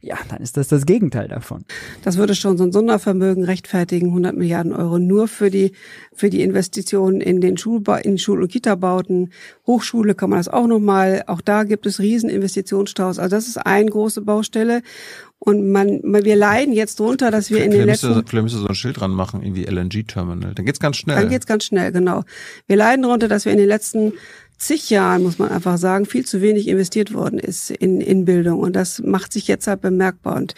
ja, 0.00 0.16
dann 0.28 0.40
ist 0.40 0.56
das 0.56 0.68
das 0.68 0.86
Gegenteil 0.86 1.28
davon. 1.28 1.64
Das 2.04 2.16
würde 2.16 2.34
schon 2.34 2.56
so 2.56 2.64
ein 2.64 2.72
Sondervermögen 2.72 3.44
rechtfertigen, 3.44 4.08
100 4.08 4.36
Milliarden 4.36 4.72
Euro 4.72 4.98
nur 4.98 5.26
für 5.26 5.50
die, 5.50 5.72
für 6.12 6.30
die 6.30 6.42
Investitionen 6.42 7.20
in 7.20 7.40
den 7.40 7.56
Schulba 7.56 7.98
in 7.98 8.18
Schul- 8.18 8.42
und 8.42 8.48
Kita-Bauten. 8.48 9.32
Hochschule 9.66 10.14
kann 10.14 10.30
man 10.30 10.38
das 10.38 10.48
auch 10.48 10.66
nochmal. 10.66 11.24
Auch 11.26 11.40
da 11.40 11.64
gibt 11.64 11.84
es 11.86 11.98
riesen 11.98 12.30
Investitionsstaus. 12.30 13.18
Also 13.18 13.34
das 13.34 13.48
ist 13.48 13.58
eine 13.58 13.90
große 13.90 14.20
Baustelle. 14.22 14.82
Und 15.40 15.70
man, 15.70 16.00
man, 16.02 16.24
wir 16.24 16.36
leiden 16.36 16.74
jetzt 16.74 16.98
drunter, 16.98 17.30
dass 17.30 17.50
wir 17.50 17.64
in 17.64 17.70
den 17.70 17.86
letzten... 17.86 18.08
Müsste, 18.08 18.24
vielleicht 18.26 18.42
müsste 18.42 18.58
so 18.58 18.66
ein 18.66 18.74
Schild 18.74 19.00
dran 19.00 19.12
machen, 19.12 19.42
irgendwie 19.42 19.64
LNG-Terminal. 19.64 20.54
Dann 20.54 20.66
geht's 20.66 20.80
ganz 20.80 20.96
schnell. 20.96 21.16
Dann 21.16 21.28
geht's 21.28 21.46
ganz 21.46 21.64
schnell, 21.64 21.92
genau. 21.92 22.24
Wir 22.66 22.76
leiden 22.76 23.02
darunter, 23.02 23.28
dass 23.28 23.44
wir 23.44 23.52
in 23.52 23.58
den 23.58 23.68
letzten 23.68 24.12
zig 24.58 24.90
Jahren, 24.90 25.22
muss 25.22 25.38
man 25.38 25.50
einfach 25.50 25.78
sagen, 25.78 26.04
viel 26.04 26.26
zu 26.26 26.40
wenig 26.40 26.68
investiert 26.68 27.14
worden 27.14 27.38
ist 27.38 27.70
in, 27.70 28.00
in 28.00 28.24
Bildung. 28.24 28.58
Und 28.58 28.74
das 28.74 29.00
macht 29.00 29.32
sich 29.32 29.48
jetzt 29.48 29.66
halt 29.66 29.80
bemerkbar. 29.80 30.36
Und 30.36 30.54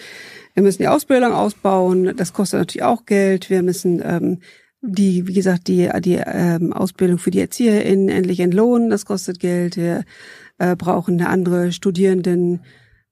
wir 0.54 0.62
müssen 0.62 0.82
die 0.82 0.88
Ausbildung 0.88 1.32
ausbauen. 1.32 2.16
Das 2.16 2.32
kostet 2.32 2.60
natürlich 2.60 2.82
auch 2.82 3.04
Geld. 3.04 3.50
Wir 3.50 3.62
müssen 3.62 4.02
ähm, 4.04 4.38
die, 4.80 5.26
wie 5.26 5.34
gesagt, 5.34 5.68
die, 5.68 5.88
die 6.00 6.20
ähm, 6.24 6.72
Ausbildung 6.72 7.18
für 7.18 7.30
die 7.30 7.40
ErzieherInnen 7.40 8.08
endlich 8.08 8.40
entlohnen. 8.40 8.90
Das 8.90 9.04
kostet 9.04 9.38
Geld. 9.38 9.76
Wir 9.76 10.04
äh, 10.58 10.74
brauchen 10.76 11.20
eine 11.20 11.28
andere 11.28 11.72
Studierenden 11.72 12.60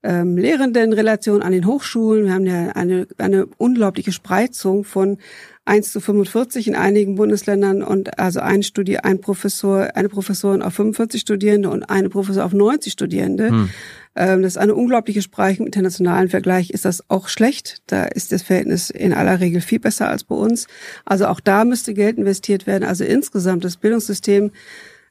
ähm, 0.02 0.36
Lehrendenrelation 0.36 1.42
an 1.42 1.52
den 1.52 1.66
Hochschulen. 1.66 2.24
Wir 2.24 2.32
haben 2.32 2.46
ja 2.46 2.68
eine, 2.70 3.06
eine 3.18 3.46
unglaubliche 3.58 4.12
Spreizung 4.12 4.84
von 4.84 5.18
1 5.68 5.92
zu 5.92 6.00
45 6.00 6.68
in 6.68 6.74
einigen 6.74 7.16
Bundesländern 7.16 7.82
und 7.82 8.18
also 8.18 8.40
ein 8.40 8.62
Studie, 8.62 8.98
ein 8.98 9.20
Professor, 9.20 9.90
eine 9.94 10.08
Professorin 10.08 10.62
auf 10.62 10.74
45 10.74 11.20
Studierende 11.20 11.70
und 11.70 11.84
eine 11.84 12.08
Professor 12.08 12.44
auf 12.44 12.52
90 12.52 12.92
Studierende. 12.92 13.50
Hm. 13.50 13.70
Ähm, 14.16 14.42
das 14.42 14.52
ist 14.52 14.58
eine 14.58 14.74
unglaubliche 14.74 15.22
Spreizung. 15.22 15.60
Im 15.60 15.66
internationalen 15.66 16.28
Vergleich 16.28 16.70
ist 16.70 16.84
das 16.84 17.08
auch 17.10 17.28
schlecht. 17.28 17.82
Da 17.86 18.04
ist 18.04 18.32
das 18.32 18.42
Verhältnis 18.42 18.90
in 18.90 19.12
aller 19.12 19.40
Regel 19.40 19.60
viel 19.60 19.78
besser 19.78 20.08
als 20.08 20.24
bei 20.24 20.34
uns. 20.34 20.66
Also 21.04 21.26
auch 21.26 21.40
da 21.40 21.64
müsste 21.64 21.92
Geld 21.94 22.18
investiert 22.18 22.66
werden. 22.66 22.84
Also 22.84 23.04
insgesamt 23.04 23.64
das 23.64 23.76
Bildungssystem 23.76 24.50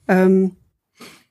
ähm, 0.08 0.56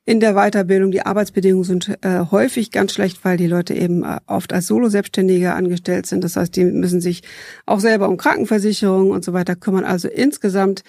in 0.07 0.21
der 0.21 0.35
Weiterbildung. 0.35 0.93
Die 0.93 1.05
Arbeitsbedingungen 1.05 1.65
sind 1.65 1.99
äh, 2.03 2.21
häufig 2.31 2.71
ganz 2.71 2.93
schlecht, 2.93 3.25
weil 3.25 3.37
die 3.37 3.49
Leute 3.49 3.75
eben 3.75 4.05
äh, 4.05 4.21
oft 4.27 4.53
als 4.53 4.69
Solo-Selbstständige 4.69 5.53
angestellt 5.53 6.07
sind. 6.07 6.25
Das 6.25 6.37
heißt, 6.37 6.55
die 6.57 6.65
müssen 6.65 7.01
sich 7.01 7.23
auch 7.67 7.81
selber 7.81 8.09
um 8.09 8.17
Krankenversicherung 8.17 9.11
und 9.11 9.25
so 9.25 9.33
weiter 9.33 9.57
kümmern. 9.57 9.85
Also 9.85 10.09
insgesamt 10.09 10.85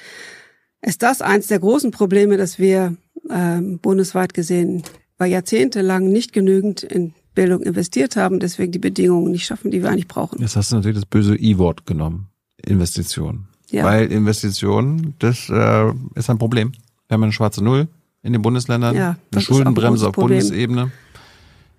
ist 0.82 1.02
das 1.02 1.22
eins 1.22 1.48
der 1.48 1.60
großen 1.60 1.90
Probleme, 1.92 2.38
dass 2.38 2.60
wir 2.60 2.96
äh, 3.28 3.60
bundesweit 3.60 4.36
gesehen 4.36 4.84
bei 5.18 5.26
jahrzehntelang 5.26 6.08
nicht 6.10 6.32
genügend 6.32 6.84
in 6.84 7.14
Bildung 7.34 7.64
investiert 7.64 8.16
haben, 8.16 8.40
deswegen 8.40 8.72
die 8.72 8.80
Bedingungen 8.80 9.32
nicht 9.32 9.48
schaffen, 9.48 9.72
die 9.72 9.82
wir 9.82 9.90
eigentlich 9.90 10.08
brauchen. 10.08 10.40
Jetzt 10.42 10.56
hast 10.56 10.72
du 10.72 10.76
natürlich 10.76 10.98
das 10.98 11.06
böse 11.06 11.36
I-Wort 11.36 11.88
genommen. 11.88 12.28
Investition. 12.64 13.48
Ja. 13.72 13.84
Weil 13.84 14.12
Investition, 14.12 15.16
das 15.20 15.50
äh, 15.50 15.92
ist 16.16 16.30
ein 16.30 16.38
Problem. 16.38 16.72
Wir 17.08 17.16
haben 17.16 17.24
eine 17.24 17.32
schwarze 17.32 17.64
Null 17.64 17.88
in 18.28 18.34
den 18.34 18.42
Bundesländern, 18.42 18.96
ja, 18.96 19.16
eine 19.32 19.42
Schuldenbremse 19.42 20.10
auf. 20.10 20.14
Bundesebene. 20.14 20.92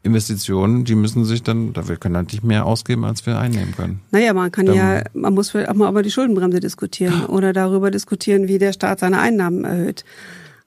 Investitionen, 0.03 0.85
die 0.85 0.95
müssen 0.95 1.25
sich 1.25 1.43
dann, 1.43 1.73
da 1.73 1.89
wir 1.89 1.97
können 1.97 2.17
halt 2.17 2.33
nicht 2.33 2.45
mehr 2.45 2.65
ausgeben, 2.65 3.05
als 3.05 3.27
wir 3.27 3.39
einnehmen 3.39 3.75
können. 3.77 4.01
Naja, 4.13 4.33
man 4.33 4.51
kann 4.51 4.67
dann, 4.67 4.77
ja, 4.77 5.03
man 5.13 5.35
muss 5.35 5.55
auch 5.55 5.75
mal 5.75 5.91
über 5.91 6.03
die 6.03 6.11
Schuldenbremse 6.11 6.61
diskutieren 6.61 7.27
oder 7.27 7.53
darüber 7.53 7.91
diskutieren, 7.91 8.49
wie 8.49 8.59
der 8.59 8.73
Staat 8.73 9.01
seine 9.01 9.19
Einnahmen 9.19 9.65
erhöht. 9.65 10.05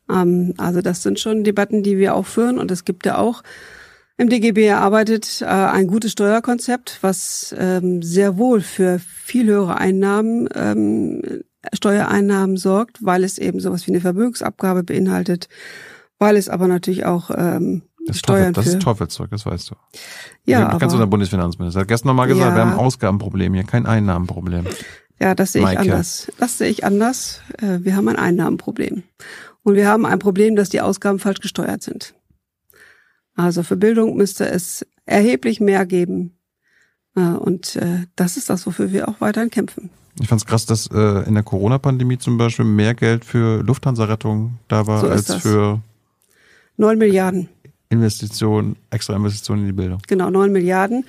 Ähm, 0.10 0.54
also 0.58 0.82
das 0.82 1.02
sind 1.02 1.20
schon 1.20 1.44
Debatten, 1.44 1.82
die 1.82 1.98
wir 1.98 2.14
auch 2.14 2.26
führen 2.26 2.60
und 2.60 2.70
es 2.72 2.86
gibt 2.86 3.06
ja 3.06 3.18
auch 3.18 3.42
im 4.18 4.30
DGB 4.30 4.68
erarbeitet 4.68 5.42
äh, 5.42 5.46
ein 5.46 5.88
gutes 5.88 6.12
Steuerkonzept, 6.12 7.00
was 7.02 7.56
ähm, 7.58 8.04
sehr 8.04 8.38
wohl 8.38 8.62
für 8.62 9.00
viel 9.00 9.48
höhere 9.48 9.78
Einnahmen 9.78 10.48
ähm, 10.54 11.22
Steuereinnahmen 11.74 12.58
sorgt, 12.58 13.04
weil 13.06 13.24
es 13.24 13.38
eben 13.38 13.60
sowas 13.60 13.86
wie 13.88 13.92
eine 13.92 14.02
Vermögensabgabe 14.02 14.84
beinhaltet, 14.84 15.48
weil 16.20 16.36
es 16.36 16.50
aber 16.50 16.68
natürlich 16.68 17.06
auch 17.06 17.32
ähm, 17.36 17.84
das 18.08 18.20
Steuern 18.20 18.54
Teufel, 18.54 18.54
Das 18.54 18.74
ist 18.74 18.82
Teufelszeug, 18.82 19.30
das 19.30 19.46
weißt 19.46 19.72
du. 19.72 19.76
Ja, 20.46 20.70
aber, 20.70 20.86
du 20.86 20.98
der 20.98 21.06
Bundesfinanzminister. 21.06 21.82
Hat 21.82 21.88
gestern 21.88 22.10
nochmal 22.10 22.28
gesagt, 22.28 22.50
ja, 22.50 22.56
wir 22.56 22.62
haben 22.62 22.72
ein 22.74 22.80
Ausgabenproblem 22.80 23.54
hier, 23.54 23.64
kein 23.64 23.86
Einnahmenproblem. 23.86 24.66
Ja, 25.20 25.36
das 25.36 25.52
sehe 25.52 25.62
ich 25.62 25.66
Maike. 25.66 25.82
anders. 25.82 26.32
Das 26.40 26.58
sehe 26.58 26.70
ich 26.70 26.84
anders. 26.84 27.42
Äh, 27.60 27.80
wir 27.82 27.96
haben 27.96 28.08
ein 28.08 28.16
Einnahmenproblem. 28.16 29.04
Und 29.64 29.76
wir 29.76 29.88
haben 29.88 30.08
ein 30.08 30.18
Problem, 30.18 30.56
dass 30.56 30.70
die 30.70 30.82
Ausgaben 30.82 31.20
falsch 31.20 31.42
gesteuert 31.42 31.84
sind. 31.84 32.16
Also 33.36 33.62
für 33.62 33.76
Bildung 33.76 34.18
müsste 34.18 34.50
es 34.50 34.86
erheblich 35.06 35.60
mehr 35.60 35.86
geben. 35.86 36.38
Äh, 37.16 37.22
und 37.22 37.76
äh, 37.76 38.08
das 38.16 38.36
ist 38.36 38.50
das, 38.50 38.66
wofür 38.66 38.92
wir 38.92 39.08
auch 39.08 39.22
weiterhin 39.22 39.52
kämpfen. 39.52 39.92
Ich 40.20 40.28
fand 40.28 40.42
es 40.42 40.46
krass, 40.46 40.66
dass 40.66 40.88
äh, 40.88 41.28
in 41.28 41.34
der 41.34 41.44
Corona-Pandemie 41.44 42.18
zum 42.18 42.38
Beispiel 42.38 42.66
mehr 42.66 42.94
Geld 42.94 43.24
für 43.26 43.64
Lufthansa-Rettung 43.64 44.60
da 44.68 44.88
war 44.88 45.02
So 45.02 45.08
als 45.08 45.26
das. 45.26 45.42
für 45.42 45.82
Neun 46.78 46.98
Milliarden. 46.98 47.50
Investitionen, 47.90 48.78
extra 48.90 49.16
Investitionen 49.16 49.62
in 49.62 49.68
die 49.68 49.74
Bildung. 49.74 50.00
Genau, 50.08 50.30
neun 50.30 50.52
Milliarden. 50.52 51.06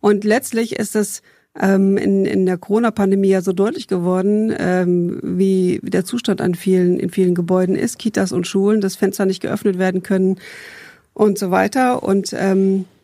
Und 0.00 0.24
letztlich 0.24 0.76
ist 0.76 0.94
es 0.94 1.22
ähm, 1.58 1.96
in, 1.96 2.26
in 2.26 2.46
der 2.46 2.58
Corona-Pandemie 2.58 3.28
ja 3.28 3.40
so 3.40 3.52
deutlich 3.52 3.88
geworden, 3.88 4.54
ähm, 4.56 5.18
wie, 5.22 5.80
der 5.82 6.04
Zustand 6.04 6.40
an 6.40 6.54
vielen, 6.54 7.00
in 7.00 7.10
vielen 7.10 7.34
Gebäuden 7.34 7.74
ist, 7.74 7.98
Kitas 7.98 8.32
und 8.32 8.46
Schulen, 8.46 8.80
dass 8.80 8.96
Fenster 8.96 9.26
nicht 9.26 9.40
geöffnet 9.40 9.78
werden 9.78 10.02
können 10.02 10.38
und 11.14 11.38
so 11.38 11.50
weiter. 11.50 12.02
Und 12.02 12.34
ähm, 12.38 12.84
äh, 12.84 12.95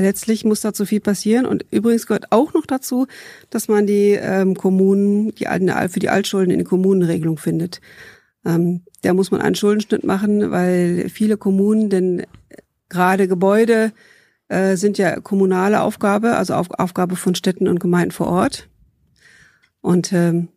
letztlich 0.00 0.44
muss 0.44 0.60
dazu 0.60 0.86
viel 0.86 1.00
passieren. 1.00 1.46
Und 1.46 1.66
übrigens 1.70 2.06
gehört 2.06 2.32
auch 2.32 2.54
noch 2.54 2.66
dazu, 2.66 3.06
dass 3.50 3.68
man 3.68 3.86
die 3.86 4.12
ähm, 4.12 4.56
Kommunen, 4.56 5.34
die 5.34 5.46
für 5.88 6.00
die 6.00 6.08
Altschulden 6.08 6.52
in 6.52 6.58
die 6.58 6.64
Kommunenregelung 6.64 7.38
findet. 7.38 7.80
Ähm, 8.44 8.82
da 9.02 9.14
muss 9.14 9.30
man 9.30 9.40
einen 9.40 9.54
Schuldenschnitt 9.54 10.04
machen, 10.04 10.50
weil 10.50 11.08
viele 11.08 11.36
Kommunen, 11.36 11.90
denn 11.90 12.24
gerade 12.88 13.28
Gebäude 13.28 13.92
äh, 14.48 14.76
sind 14.76 14.98
ja 14.98 15.20
kommunale 15.20 15.80
Aufgabe, 15.82 16.36
also 16.36 16.54
Auf, 16.54 16.70
Aufgabe 16.70 17.16
von 17.16 17.34
Städten 17.34 17.68
und 17.68 17.80
Gemeinden 17.80 18.12
vor 18.12 18.28
Ort. 18.28 18.68
Und 19.80 20.12
ähm, 20.12 20.48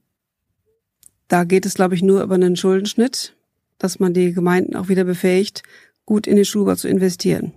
da 1.28 1.44
geht 1.44 1.66
es, 1.66 1.74
glaube 1.74 1.96
ich, 1.96 2.04
nur 2.04 2.22
über 2.22 2.36
einen 2.36 2.56
Schuldenschnitt, 2.56 3.36
dass 3.78 4.00
man 4.00 4.14
die 4.14 4.34
Gemeinden 4.34 4.76
auch 4.76 4.90
wieder 4.90 5.04
befähigt, 5.04 5.64
gut 6.06 6.28
in 6.28 6.36
den 6.36 6.46
Schulbau 6.46 6.76
zu 6.76 6.88
investieren. 6.88 7.54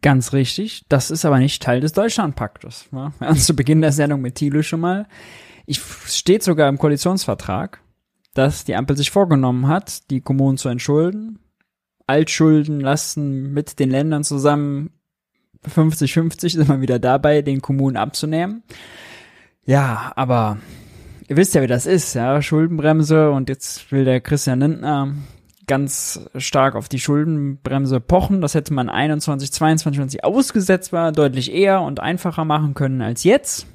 Ganz 0.00 0.32
richtig. 0.32 0.84
Das 0.88 1.10
ist 1.10 1.24
aber 1.24 1.38
nicht 1.38 1.62
Teil 1.62 1.80
des 1.80 1.92
Deutschlandpaktes. 1.92 2.92
Ne? 2.92 3.12
Wir 3.18 3.28
hatten 3.28 3.38
zu 3.38 3.54
Beginn 3.54 3.80
der 3.80 3.92
Sendung 3.92 4.20
mit 4.20 4.36
Thilo 4.36 4.62
schon 4.62 4.80
mal. 4.80 5.06
Ich 5.66 5.80
steht 5.80 6.42
sogar 6.42 6.68
im 6.68 6.78
Koalitionsvertrag, 6.78 7.80
dass 8.34 8.64
die 8.64 8.74
Ampel 8.74 8.96
sich 8.96 9.10
vorgenommen 9.10 9.68
hat, 9.68 10.10
die 10.10 10.20
Kommunen 10.20 10.58
zu 10.58 10.68
entschulden. 10.68 11.38
Altschuldenlasten 12.06 13.52
mit 13.52 13.78
den 13.78 13.90
Ländern 13.90 14.24
zusammen 14.24 14.90
50-50 15.66 16.50
sind 16.50 16.68
wir 16.68 16.80
wieder 16.80 16.98
dabei, 16.98 17.42
den 17.42 17.60
Kommunen 17.60 17.96
abzunehmen. 17.96 18.62
Ja, 19.66 20.12
aber 20.16 20.58
ihr 21.28 21.36
wisst 21.36 21.54
ja, 21.54 21.62
wie 21.62 21.66
das 21.66 21.84
ist, 21.84 22.14
ja, 22.14 22.40
Schuldenbremse 22.40 23.30
und 23.30 23.48
jetzt 23.48 23.92
will 23.92 24.04
der 24.04 24.20
Christian 24.20 24.60
Lindner 24.60 25.14
ganz 25.68 26.28
stark 26.36 26.74
auf 26.74 26.88
die 26.88 26.98
Schuldenbremse 26.98 28.00
pochen. 28.00 28.40
Das 28.40 28.54
hätte 28.54 28.74
man 28.74 28.88
21, 28.88 29.52
22, 29.52 30.00
wenn 30.00 30.08
sie 30.08 30.24
ausgesetzt 30.24 30.92
war, 30.92 31.12
deutlich 31.12 31.52
eher 31.52 31.82
und 31.82 32.00
einfacher 32.00 32.44
machen 32.44 32.74
können 32.74 33.00
als 33.00 33.22
jetzt. 33.22 33.66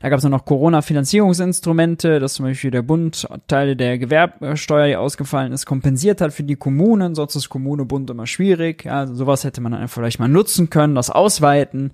Da 0.00 0.10
gab 0.10 0.18
es 0.18 0.24
noch 0.24 0.44
Corona-Finanzierungsinstrumente, 0.44 2.20
dass 2.20 2.34
zum 2.34 2.46
Beispiel 2.46 2.70
der 2.70 2.82
Bund 2.82 3.26
Teile 3.48 3.74
der 3.74 3.98
Gewerbesteuer, 3.98 4.86
die 4.86 4.96
ausgefallen 4.96 5.52
ist, 5.52 5.66
kompensiert 5.66 6.20
hat 6.20 6.32
für 6.32 6.44
die 6.44 6.56
Kommunen. 6.56 7.16
Sonst 7.16 7.34
ist 7.34 7.48
Kommune, 7.48 7.84
Bund 7.84 8.08
immer 8.08 8.26
schwierig. 8.26 8.84
Ja, 8.84 9.00
also 9.00 9.14
sowas 9.14 9.42
hätte 9.42 9.60
man 9.60 9.72
dann 9.72 9.88
vielleicht 9.88 10.20
mal 10.20 10.28
nutzen 10.28 10.70
können, 10.70 10.94
das 10.94 11.10
ausweiten. 11.10 11.92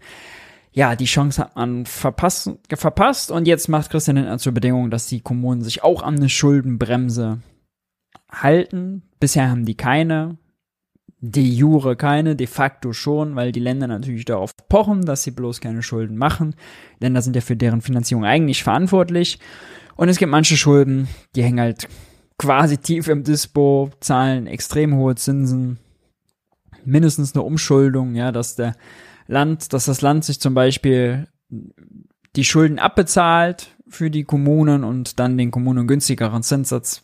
Ja, 0.72 0.96
die 0.96 1.06
Chance 1.06 1.40
hat 1.40 1.56
man 1.56 1.86
verpasst, 1.86 2.50
verpasst 2.68 3.30
und 3.30 3.46
jetzt 3.46 3.68
macht 3.68 3.90
Christian 3.90 4.16
Lindner 4.16 4.38
zur 4.38 4.52
Bedingung, 4.52 4.90
dass 4.90 5.06
die 5.06 5.20
Kommunen 5.20 5.62
sich 5.62 5.82
auch 5.82 6.02
an 6.02 6.16
eine 6.16 6.28
Schuldenbremse 6.28 7.38
halten. 8.30 9.02
Bisher 9.20 9.50
haben 9.50 9.64
die 9.64 9.76
keine. 9.76 10.38
De 11.20 11.42
jure 11.42 11.96
keine, 11.96 12.36
de 12.36 12.46
facto 12.46 12.92
schon, 12.92 13.34
weil 13.34 13.50
die 13.50 13.60
Länder 13.60 13.86
natürlich 13.86 14.26
darauf 14.26 14.54
pochen, 14.68 15.06
dass 15.06 15.22
sie 15.22 15.30
bloß 15.30 15.60
keine 15.60 15.82
Schulden 15.82 16.18
machen. 16.18 16.54
Länder 17.00 17.22
sind 17.22 17.34
ja 17.34 17.40
für 17.40 17.56
deren 17.56 17.80
Finanzierung 17.80 18.26
eigentlich 18.26 18.62
verantwortlich. 18.62 19.38
Und 19.96 20.10
es 20.10 20.18
gibt 20.18 20.30
manche 20.30 20.58
Schulden, 20.58 21.08
die 21.34 21.42
hängen 21.42 21.60
halt 21.60 21.88
quasi 22.36 22.76
tief 22.76 23.08
im 23.08 23.22
Dispo, 23.22 23.90
zahlen 24.00 24.46
extrem 24.46 24.94
hohe 24.96 25.14
Zinsen, 25.14 25.78
mindestens 26.84 27.34
eine 27.34 27.42
Umschuldung, 27.42 28.14
ja, 28.14 28.32
dass 28.32 28.56
der 28.56 28.76
Land, 29.26 29.72
dass 29.72 29.86
das 29.86 30.02
Land 30.02 30.24
sich 30.24 30.40
zum 30.40 30.52
Beispiel 30.52 31.28
die 32.36 32.44
Schulden 32.44 32.78
abbezahlt 32.78 33.74
für 33.88 34.10
die 34.10 34.24
Kommunen 34.24 34.84
und 34.84 35.18
dann 35.18 35.38
den 35.38 35.50
Kommunen 35.50 35.86
günstigeren 35.86 36.42
Zinssatz 36.42 37.03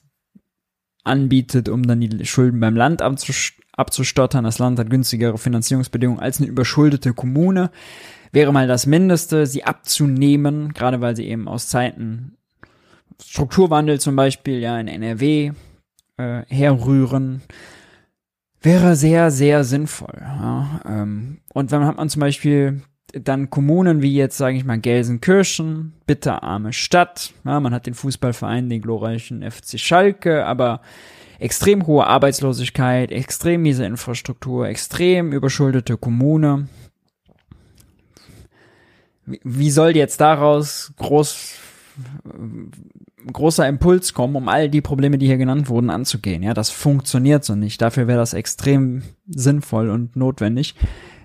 anbietet, 1.05 1.69
um 1.69 1.87
dann 1.87 2.01
die 2.01 2.27
Schulden 2.27 2.61
beim 2.61 2.77
Land 2.77 3.03
abzustottern. 3.03 4.45
Das 4.45 4.59
Land 4.59 4.79
hat 4.79 4.91
günstigere 4.91 5.39
Finanzierungsbedingungen 5.39 6.21
als 6.21 6.39
eine 6.39 6.49
überschuldete 6.49 7.15
Kommune. 7.15 7.71
Wäre 8.33 8.53
mal 8.53 8.69
das 8.69 8.87
Mindeste, 8.87 9.47
sie 9.47 9.65
abzunehmen, 9.65 10.73
gerade 10.73 11.01
weil 11.01 11.17
sie 11.17 11.27
eben 11.27 11.49
aus 11.49 11.69
Zeiten 11.69 12.37
Strukturwandel 13.25 14.01
zum 14.01 14.17
Beispiel 14.17 14.61
ja 14.61 14.79
in 14.79 14.89
NRW 14.89 15.53
äh, 16.17 16.43
herrühren, 16.49 17.43
wäre 18.63 18.97
sehr, 18.97 19.31
sehr 19.31 19.65
sinnvoll. 19.65 20.19
Ja. 20.21 20.81
Ähm, 20.87 21.39
und 21.53 21.73
dann 21.73 21.87
hat 21.87 21.97
man 21.97 22.09
zum 22.09 22.21
Beispiel 22.21 22.83
dann 23.13 23.51
Kommunen 23.51 24.03
wie 24.03 24.15
jetzt, 24.15 24.37
sage 24.37 24.57
ich 24.57 24.65
mal, 24.65 24.79
Gelsenkirchen, 24.79 25.93
bitterarme 26.07 26.73
Stadt. 26.73 27.33
Ja, 27.45 27.61
man 27.61 27.75
hat 27.75 27.87
den 27.87 27.95
Fußballverein, 27.95 28.69
den 28.69 28.83
glorreichen 28.83 29.49
FC 29.49 29.79
Schalke, 29.79 30.45
aber 30.47 30.81
extrem 31.39 31.87
hohe 31.87 32.07
Arbeitslosigkeit, 32.07 33.13
extrem 33.13 33.63
miese 33.63 33.85
Infrastruktur, 33.85 34.69
extrem 34.69 35.33
überschuldete 35.33 35.97
Kommune. 35.97 36.69
Wie, 39.27 39.71
soll 39.71 39.97
jetzt 39.97 40.21
daraus 40.21 40.93
groß 40.97 41.55
großer 43.33 43.69
Impuls 43.69 44.15
kommen, 44.15 44.37
um 44.37 44.49
all 44.49 44.71
die 44.71 44.81
Probleme, 44.81 45.19
die 45.19 45.27
hier 45.27 45.37
genannt 45.37 45.69
wurden, 45.69 45.91
anzugehen? 45.91 46.43
Ja, 46.43 46.55
das 46.55 46.71
funktioniert 46.71 47.45
so 47.45 47.55
nicht. 47.55 47.83
Dafür 47.83 48.07
wäre 48.07 48.19
das 48.19 48.33
extrem 48.33 49.03
sinnvoll 49.27 49.91
und 49.91 50.17
notwendig 50.17 50.75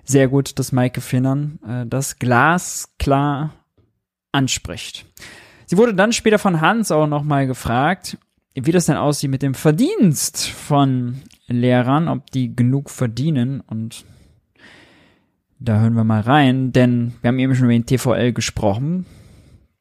sehr 0.06 0.27
gut, 0.27 0.57
dass 0.60 0.72
Maike 0.72 1.02
Finnern 1.02 1.60
äh, 1.68 1.86
das 1.86 2.19
glasklar 2.19 3.53
anspricht. 4.32 5.06
Sie 5.65 5.77
wurde 5.77 5.95
dann 5.95 6.14
später 6.14 6.40
von 6.40 6.61
Hans 6.61 6.91
auch 6.91 7.07
nochmal 7.07 7.48
gefragt, 7.48 8.18
wie 8.53 8.72
das 8.72 8.86
denn 8.86 8.98
aussieht 8.98 9.32
mit 9.32 9.41
dem 9.41 9.53
Verdienst 9.53 10.48
von 10.48 11.22
Lehrern, 11.48 12.07
ob 12.07 12.32
die 12.32 12.56
genug 12.56 12.90
verdienen 12.90 13.61
und 13.61 14.06
da 15.60 15.80
hören 15.80 15.94
wir 15.95 16.03
mal 16.03 16.22
rein, 16.22 16.72
denn 16.73 17.14
wir 17.22 17.30
haben 17.30 17.40
eben 17.40 17.56
schon 17.56 17.65
über 17.65 17.73
den 17.73 17.86
TVL 17.86 18.34
gesprochen. 18.34 19.06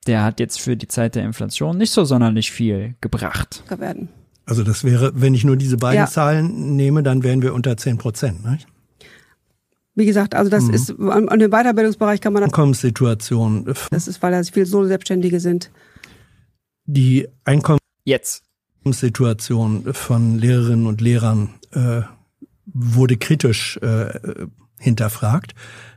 Der 0.06 0.22
hat 0.22 0.38
jetzt 0.38 0.60
für 0.60 0.76
die 0.76 0.88
Zeit 0.88 1.14
der 1.14 1.24
Inflation 1.24 1.76
nicht 1.78 1.90
so 1.90 2.04
sonderlich 2.04 2.52
viel 2.52 2.94
gebracht. 3.00 3.64
Werden. 3.68 4.08
Also 4.46 4.62
das 4.62 4.84
wäre, 4.84 5.12
wenn 5.14 5.34
ich 5.34 5.44
nur 5.44 5.56
diese 5.56 5.76
beiden 5.76 6.00
Ja. 6.00 6.06
Zahlen 6.06 6.76
nehme, 6.76 7.02
dann 7.02 7.22
wären 7.22 7.42
wir 7.42 7.54
unter 7.54 7.76
10 7.76 7.98
Prozent. 7.98 8.44
Ne? 8.44 8.58
Wie 9.96 10.06
gesagt, 10.06 10.34
also 10.34 10.50
das 10.50 10.64
Mhm. 10.64 10.74
ist, 10.74 10.90
an, 10.98 11.28
an 11.28 11.38
dem 11.38 11.50
Weiterbildungsbereich 11.50 12.20
kann 12.20 12.32
man 12.32 12.42
das, 12.42 12.48
Einkommenssituation, 12.48 13.72
das 13.90 14.08
ist, 14.08 14.20
weil 14.22 14.32
da 14.32 14.42
viele 14.42 14.66
Solo-Selbstständige 14.66 15.38
sind. 15.40 15.70
die 16.86 17.28
Jetzt. 18.04 18.42
Einkommenssituation 18.84 19.94
von 19.94 20.38
Lehrerinnen 20.38 20.86
und 20.86 21.00
Lehrern 21.00 21.54
äh, 21.72 22.02
wurde 22.66 23.16
kritisch 23.16 23.78
äh, 23.78 24.46
hinterfragt. 24.78 25.54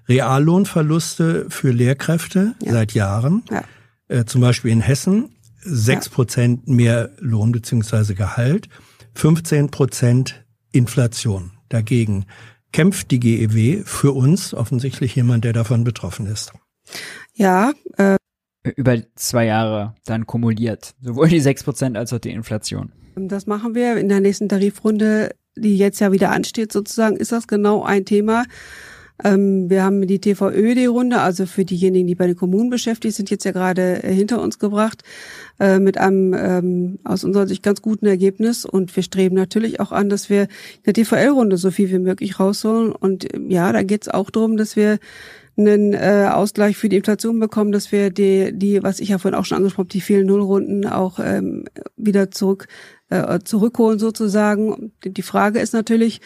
Reallohnverluste 0.08 1.48
für 1.50 1.72
Lehrkräfte 1.72 2.54
seit 2.66 2.94
Jahren, 2.94 3.44
Ja. 3.50 3.64
äh, 4.08 4.26
zum 4.26 4.42
Beispiel 4.42 4.72
in 4.72 4.80
Hessen, 4.82 5.30
sechs 5.60 6.08
Prozent 6.08 6.68
mehr 6.68 7.10
Lohn 7.20 7.52
beziehungsweise 7.52 8.16
Gehalt, 8.16 8.70
15 9.16 9.70
Prozent 9.70 10.46
Inflation. 10.72 11.52
Dagegen 11.70 12.26
kämpft 12.72 13.12
die 13.12 13.20
GEW 13.20 13.84
für 13.86 14.12
uns, 14.12 14.54
offensichtlich 14.54 15.16
jemand, 15.16 15.44
der 15.44 15.54
davon 15.54 15.84
betroffen 15.84 16.28
ist. 16.28 16.54
Ja, 17.34 17.74
äh, 17.98 18.18
Über 18.76 18.98
zwei 19.16 19.46
Jahre 19.46 19.96
dann 20.06 20.26
kumuliert. 20.26 20.94
Sowohl 21.02 21.30
die 21.30 21.42
6% 21.42 21.98
als 21.98 22.14
auch 22.14 22.20
die 22.20 22.32
Inflation. 22.32 22.92
Das 23.16 23.48
machen 23.48 23.76
wir 23.76 23.98
in 23.98 24.10
der 24.10 24.20
nächsten 24.20 24.50
Tarifrunde, 24.50 25.36
die 25.56 25.78
jetzt 25.78 26.00
ja 26.00 26.12
wieder 26.12 26.32
ansteht, 26.32 26.72
sozusagen, 26.72 27.18
ist 27.18 27.32
das 27.32 27.48
genau 27.48 27.84
ein 27.84 28.06
Thema. 28.06 28.44
Ähm, 29.24 29.70
wir 29.70 29.84
haben 29.84 30.06
die 30.06 30.20
TVÖD-Runde, 30.20 31.20
also 31.20 31.46
für 31.46 31.66
diejenigen, 31.66 32.08
die 32.08 32.16
bei 32.16 32.28
den 32.28 32.36
Kommunen 32.36 32.70
beschäftigt 32.70 33.16
sind, 33.16 33.30
jetzt 33.30 33.46
ja 33.46 33.52
gerade 33.52 34.04
äh, 34.04 34.14
hinter 34.14 34.42
uns 34.42 34.60
gebracht, 34.60 35.04
äh, 35.60 35.80
mit 35.80 35.98
einem 35.98 36.34
ähm, 36.34 37.00
aus 37.04 37.24
unserer 37.24 37.48
Sicht 37.48 37.64
ganz 37.64 37.82
guten 37.82 38.06
Ergebnis. 38.06 38.66
Und 38.66 38.96
wir 38.96 39.04
streben 39.04 39.36
natürlich 39.36 39.80
auch 39.80 39.92
an, 39.92 40.10
dass 40.10 40.30
wir 40.30 40.44
in 40.44 40.48
der 40.86 40.94
TVL-Runde 40.94 41.58
so 41.58 41.72
viel 41.72 41.90
wie 41.90 42.00
möglich 42.00 42.40
rausholen. 42.40 42.92
Und 42.92 43.34
ähm, 43.34 43.50
ja, 43.50 43.72
da 43.72 43.84
geht 43.84 44.04
es 44.04 44.10
auch 44.10 44.30
darum, 44.30 44.58
dass 44.58 44.76
wir 44.76 45.00
einen 45.58 45.94
äh, 45.94 46.30
Ausgleich 46.32 46.78
für 46.78 46.88
die 46.88 46.98
Inflation 46.98 47.40
bekommen, 47.40 47.72
dass 47.72 47.92
wir 47.92 48.12
die, 48.12 48.52
die, 48.54 48.84
was 48.84 49.00
ich 49.00 49.10
ja 49.10 49.18
vorhin 49.18 49.40
auch 49.40 49.46
schon 49.46 49.58
angesprochen 49.58 49.86
habe, 49.86 49.94
die 49.94 50.02
vielen 50.02 50.28
Nullrunden 50.28 50.86
auch 50.86 51.20
ähm, 51.20 51.66
wieder 51.96 52.30
zurück 52.30 52.68
äh, 53.10 53.40
zurückholen 53.44 53.98
sozusagen. 53.98 54.92
Die 55.04 55.22
Frage 55.22 55.60
ist 55.60 55.74
natürlich, 55.74 56.22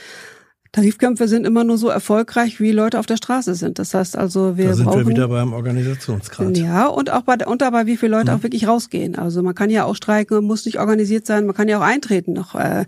Tarifkämpfe 0.73 1.27
sind 1.27 1.45
immer 1.45 1.65
nur 1.65 1.77
so 1.77 1.89
erfolgreich, 1.89 2.61
wie 2.61 2.71
Leute 2.71 2.97
auf 2.97 3.05
der 3.05 3.17
Straße 3.17 3.55
sind. 3.55 3.77
Das 3.77 3.93
heißt 3.93 4.17
also, 4.17 4.55
wir 4.55 4.69
da 4.69 4.73
sind 4.75 4.85
brauchen, 4.85 4.99
wir 4.99 5.07
wieder 5.07 5.27
beim 5.27 5.51
Organisationsgrad. 5.51 6.57
Ja, 6.57 6.87
und 6.87 7.09
auch 7.11 7.23
bei, 7.23 7.35
und 7.45 7.61
dabei, 7.61 7.87
wie 7.87 7.97
viele 7.97 8.17
Leute 8.17 8.31
Mhm. 8.31 8.37
auch 8.37 8.43
wirklich 8.43 8.67
rausgehen. 8.67 9.17
Also 9.17 9.43
man 9.43 9.53
kann 9.53 9.69
ja 9.69 9.83
auch 9.83 9.95
streiken, 9.95 10.45
muss 10.45 10.65
nicht 10.65 10.79
organisiert 10.79 11.25
sein, 11.27 11.45
man 11.45 11.55
kann 11.55 11.67
ja 11.67 11.77
auch 11.77 11.83
eintreten 11.83 12.31
noch 12.31 12.55
äh, 12.55 12.85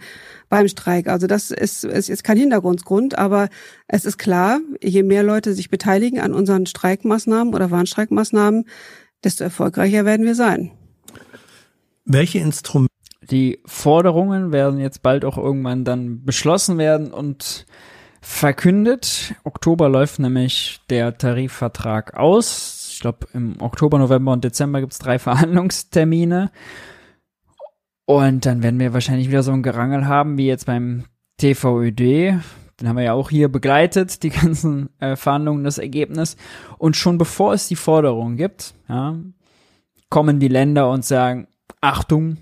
beim 0.48 0.70
Streik. 0.70 1.08
Also 1.08 1.28
das 1.28 1.52
ist, 1.52 1.84
ist 1.84 2.08
jetzt 2.08 2.24
kein 2.24 2.38
Hintergrundgrund, 2.38 3.18
aber 3.18 3.50
es 3.90 4.06
ist 4.06 4.18
klar, 4.18 4.62
je 4.82 5.04
mehr 5.04 5.24
Leute 5.24 5.54
sich 5.54 5.70
beteiligen 5.70 6.22
an 6.22 6.34
unseren 6.34 6.66
Streikmaßnahmen 6.66 7.54
oder 7.54 7.70
Warnstreikmaßnahmen, 7.70 8.64
desto 9.26 9.44
erfolgreicher 9.44 10.06
werden 10.06 10.26
wir 10.26 10.36
sein. 10.36 10.72
Welche 12.06 12.40
Instrumente 12.40 12.93
Die 13.30 13.60
Forderungen 13.66 14.52
werden 14.52 14.80
jetzt 14.80 15.02
bald 15.02 15.26
auch 15.26 15.38
irgendwann 15.38 15.86
dann 15.86 16.24
beschlossen 16.26 16.78
werden 16.78 17.12
und 17.12 17.66
verkündet. 18.22 19.36
Oktober 19.44 19.90
läuft 19.90 20.20
nämlich 20.20 20.80
der 20.90 21.18
Tarifvertrag 21.18 22.16
aus. 22.16 22.92
Ich 22.94 23.02
glaube, 23.02 23.28
im 23.34 23.62
Oktober, 23.62 24.00
November 24.00 24.32
und 24.32 24.44
Dezember 24.44 24.80
gibt's 24.80 25.00
drei 25.00 25.20
Verhandlungstermine. 25.20 26.52
Und 28.06 28.46
dann 28.46 28.64
werden 28.64 28.80
wir 28.80 28.94
wahrscheinlich 28.94 29.30
wieder 29.30 29.44
so 29.44 29.52
ein 29.52 29.64
Gerangel 29.64 30.08
haben, 30.08 30.38
wie 30.38 30.48
jetzt 30.48 30.66
beim 30.66 31.06
TVÖD. 31.38 32.00
Den 32.80 32.90
haben 32.90 32.98
wir 32.98 33.04
ja 33.04 33.14
auch 33.14 33.30
hier 33.30 33.50
begleitet, 33.50 34.24
die 34.24 34.30
ganzen 34.30 34.90
äh, 35.00 35.16
Verhandlungen, 35.16 35.64
das 35.64 35.78
Ergebnis. 35.78 36.36
Und 36.78 36.96
schon 36.96 37.18
bevor 37.18 37.54
es 37.54 37.68
die 37.68 37.76
Forderung 37.76 38.36
gibt, 38.36 38.74
ja, 38.90 39.16
kommen 40.10 40.40
die 40.40 40.48
Länder 40.48 40.90
und 40.90 41.06
sagen, 41.06 41.48
Achtung, 41.82 42.38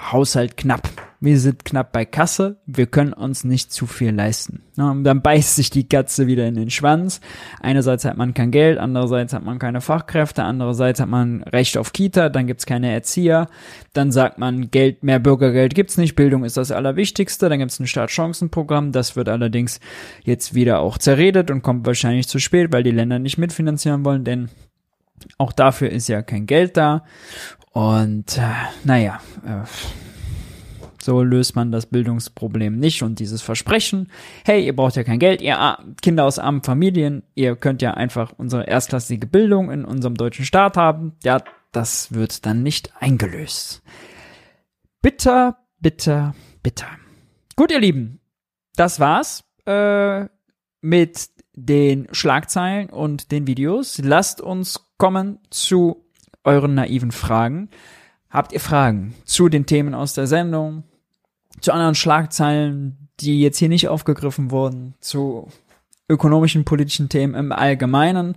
Haushalt 0.00 0.56
knapp. 0.56 0.88
Wir 1.22 1.38
sind 1.38 1.66
knapp 1.66 1.92
bei 1.92 2.06
Kasse, 2.06 2.56
wir 2.64 2.86
können 2.86 3.12
uns 3.12 3.44
nicht 3.44 3.70
zu 3.74 3.86
viel 3.86 4.10
leisten. 4.10 4.62
Und 4.78 5.04
dann 5.04 5.20
beißt 5.20 5.54
sich 5.54 5.68
die 5.68 5.86
Katze 5.86 6.26
wieder 6.26 6.46
in 6.46 6.54
den 6.54 6.70
Schwanz. 6.70 7.20
Einerseits 7.60 8.06
hat 8.06 8.16
man 8.16 8.32
kein 8.32 8.50
Geld, 8.50 8.78
andererseits 8.78 9.34
hat 9.34 9.44
man 9.44 9.58
keine 9.58 9.82
Fachkräfte, 9.82 10.42
andererseits 10.42 10.98
hat 10.98 11.10
man 11.10 11.42
Recht 11.42 11.76
auf 11.76 11.92
Kita, 11.92 12.30
dann 12.30 12.46
gibt's 12.46 12.64
keine 12.64 12.90
Erzieher, 12.90 13.48
dann 13.92 14.12
sagt 14.12 14.38
man, 14.38 14.70
Geld, 14.70 15.04
mehr 15.04 15.18
Bürgergeld 15.18 15.74
gibt's 15.74 15.98
nicht, 15.98 16.16
Bildung 16.16 16.42
ist 16.44 16.56
das 16.56 16.72
Allerwichtigste, 16.72 17.50
dann 17.50 17.58
gibt's 17.58 17.78
ein 17.78 17.86
Startchancenprogramm, 17.86 18.92
das 18.92 19.14
wird 19.14 19.28
allerdings 19.28 19.78
jetzt 20.24 20.54
wieder 20.54 20.80
auch 20.80 20.96
zerredet 20.96 21.50
und 21.50 21.60
kommt 21.60 21.84
wahrscheinlich 21.84 22.28
zu 22.28 22.38
spät, 22.38 22.72
weil 22.72 22.82
die 22.82 22.92
Länder 22.92 23.18
nicht 23.18 23.36
mitfinanzieren 23.36 24.06
wollen, 24.06 24.24
denn 24.24 24.48
auch 25.38 25.52
dafür 25.52 25.90
ist 25.90 26.08
ja 26.08 26.22
kein 26.22 26.46
Geld 26.46 26.76
da. 26.76 27.04
Und 27.72 28.36
äh, 28.36 28.50
naja, 28.84 29.20
äh, 29.46 29.64
so 31.02 31.22
löst 31.22 31.56
man 31.56 31.72
das 31.72 31.86
Bildungsproblem 31.86 32.76
nicht 32.76 33.02
und 33.02 33.20
dieses 33.20 33.40
Versprechen, 33.42 34.10
hey, 34.44 34.66
ihr 34.66 34.76
braucht 34.76 34.96
ja 34.96 35.04
kein 35.04 35.18
Geld, 35.18 35.40
ihr 35.40 35.58
Ar- 35.58 35.82
Kinder 36.02 36.24
aus 36.24 36.38
armen 36.38 36.62
Familien, 36.62 37.22
ihr 37.34 37.56
könnt 37.56 37.80
ja 37.80 37.94
einfach 37.94 38.32
unsere 38.36 38.64
erstklassige 38.66 39.26
Bildung 39.26 39.70
in 39.70 39.84
unserem 39.84 40.14
deutschen 40.14 40.44
Staat 40.44 40.76
haben, 40.76 41.16
ja, 41.24 41.40
das 41.72 42.12
wird 42.12 42.44
dann 42.44 42.62
nicht 42.62 42.92
eingelöst. 43.00 43.82
Bitter, 45.00 45.56
bitter, 45.78 46.34
bitter. 46.62 46.88
Gut, 47.56 47.70
ihr 47.70 47.80
Lieben, 47.80 48.20
das 48.74 49.00
war's 49.00 49.44
äh, 49.66 50.26
mit 50.82 51.30
den 51.54 52.08
Schlagzeilen 52.12 52.90
und 52.90 53.32
den 53.32 53.46
Videos. 53.46 53.98
Lasst 54.02 54.40
uns 54.40 54.80
kommen 54.98 55.38
zu 55.50 56.04
euren 56.44 56.74
naiven 56.74 57.12
Fragen. 57.12 57.68
Habt 58.30 58.52
ihr 58.52 58.60
Fragen 58.60 59.14
zu 59.24 59.48
den 59.48 59.66
Themen 59.66 59.94
aus 59.94 60.14
der 60.14 60.26
Sendung, 60.26 60.84
zu 61.60 61.72
anderen 61.72 61.94
Schlagzeilen, 61.94 63.08
die 63.18 63.40
jetzt 63.40 63.58
hier 63.58 63.68
nicht 63.68 63.88
aufgegriffen 63.88 64.50
wurden, 64.50 64.94
zu 65.00 65.48
ökonomischen, 66.08 66.64
politischen 66.64 67.08
Themen 67.08 67.34
im 67.34 67.52
Allgemeinen? 67.52 68.36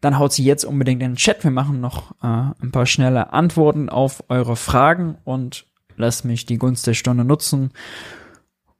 Dann 0.00 0.18
haut 0.18 0.32
sie 0.32 0.44
jetzt 0.44 0.64
unbedingt 0.64 1.02
in 1.02 1.12
den 1.12 1.16
Chat. 1.16 1.44
Wir 1.44 1.50
machen 1.50 1.80
noch 1.80 2.12
äh, 2.22 2.52
ein 2.62 2.72
paar 2.72 2.86
schnelle 2.86 3.32
Antworten 3.32 3.88
auf 3.88 4.24
eure 4.28 4.56
Fragen 4.56 5.16
und 5.24 5.64
lasst 5.96 6.24
mich 6.24 6.44
die 6.44 6.58
Gunst 6.58 6.86
der 6.86 6.94
Stunde 6.94 7.24
nutzen, 7.24 7.70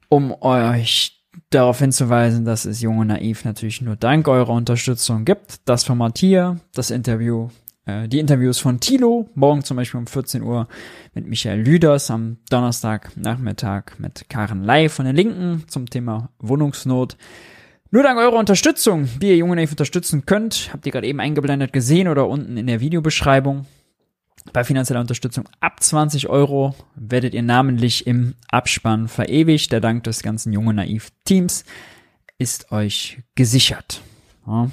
um 0.09 0.35
euch 0.43 1.23
darauf 1.51 1.79
hinzuweisen, 1.79 2.45
dass 2.45 2.65
es 2.65 2.81
Junge 2.81 3.07
Naiv 3.07 3.45
natürlich 3.45 3.81
nur 3.81 3.97
dank 3.97 4.29
eurer 4.29 4.53
Unterstützung 4.53 5.25
gibt. 5.25 5.61
Das 5.67 5.85
Format 5.85 6.19
hier, 6.19 6.61
das 6.75 6.91
Interview, 6.91 7.49
äh, 7.87 8.09
die 8.09 8.19
Interviews 8.19 8.59
von 8.59 8.81
Tilo, 8.81 9.29
morgen 9.35 9.65
zum 9.65 9.77
Beispiel 9.77 9.99
um 9.99 10.07
14 10.07 10.43
Uhr 10.43 10.69
mit 11.15 11.27
Michael 11.27 11.61
Lüders, 11.61 12.11
am 12.11 12.39
Donnerstag 12.51 13.17
Nachmittag 13.17 13.99
mit 13.99 14.29
Karen 14.29 14.63
Lai 14.65 14.89
von 14.89 15.05
den 15.05 15.17
Linken 15.17 15.65
zum 15.69 15.89
Thema 15.89 16.31
Wohnungsnot. 16.39 17.17
Nur 17.91 18.03
dank 18.03 18.19
eurer 18.19 18.39
Unterstützung, 18.39 19.09
wie 19.21 19.29
ihr 19.29 19.37
Junge 19.37 19.57
Naiv 19.57 19.71
unterstützen 19.73 20.25
könnt, 20.25 20.71
habt 20.73 20.87
ihr 20.87 20.93
gerade 20.93 21.07
eben 21.07 21.21
eingeblendet 21.21 21.73
gesehen 21.73 22.09
oder 22.09 22.29
unten 22.29 22.57
in 22.57 22.67
der 22.67 22.81
Videobeschreibung. 22.81 23.67
Bei 24.53 24.65
finanzieller 24.65 25.01
Unterstützung 25.01 25.49
ab 25.61 25.83
20 25.83 26.29
Euro 26.29 26.75
werdet 26.95 27.35
ihr 27.35 27.43
namentlich 27.43 28.07
im 28.07 28.35
Abspann 28.51 29.09
verewigt. 29.09 29.73
Der 29.73 29.81
Dank 29.81 30.05
des 30.05 30.23
ganzen 30.23 30.53
Junge 30.53 30.75
Naiv 30.75 31.11
Teams 31.25 31.65
ist 32.39 32.73
euch 32.73 33.23
gesichert. 33.35 34.03
Ja. 34.47 34.71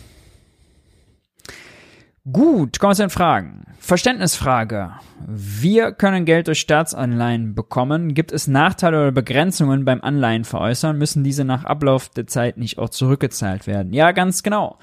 Gut, 2.33 2.79
kommen 2.79 2.91
wir 2.91 2.95
zu 2.95 3.03
den 3.03 3.09
Fragen. 3.09 3.63
Verständnisfrage. 3.79 4.91
Wir 5.25 5.93
können 5.93 6.25
Geld 6.25 6.47
durch 6.47 6.59
Staatsanleihen 6.59 7.55
bekommen. 7.55 8.13
Gibt 8.13 8.31
es 8.31 8.47
Nachteile 8.47 8.97
oder 8.97 9.11
Begrenzungen 9.11 9.85
beim 9.85 10.01
Anleihen 10.01 10.43
veräußern? 10.43 10.97
Müssen 10.97 11.23
diese 11.23 11.45
nach 11.45 11.63
Ablauf 11.63 12.09
der 12.09 12.27
Zeit 12.27 12.57
nicht 12.57 12.77
auch 12.77 12.89
zurückgezahlt 12.89 13.67
werden? 13.67 13.93
Ja, 13.93 14.11
ganz 14.11 14.43
genau. 14.43 14.77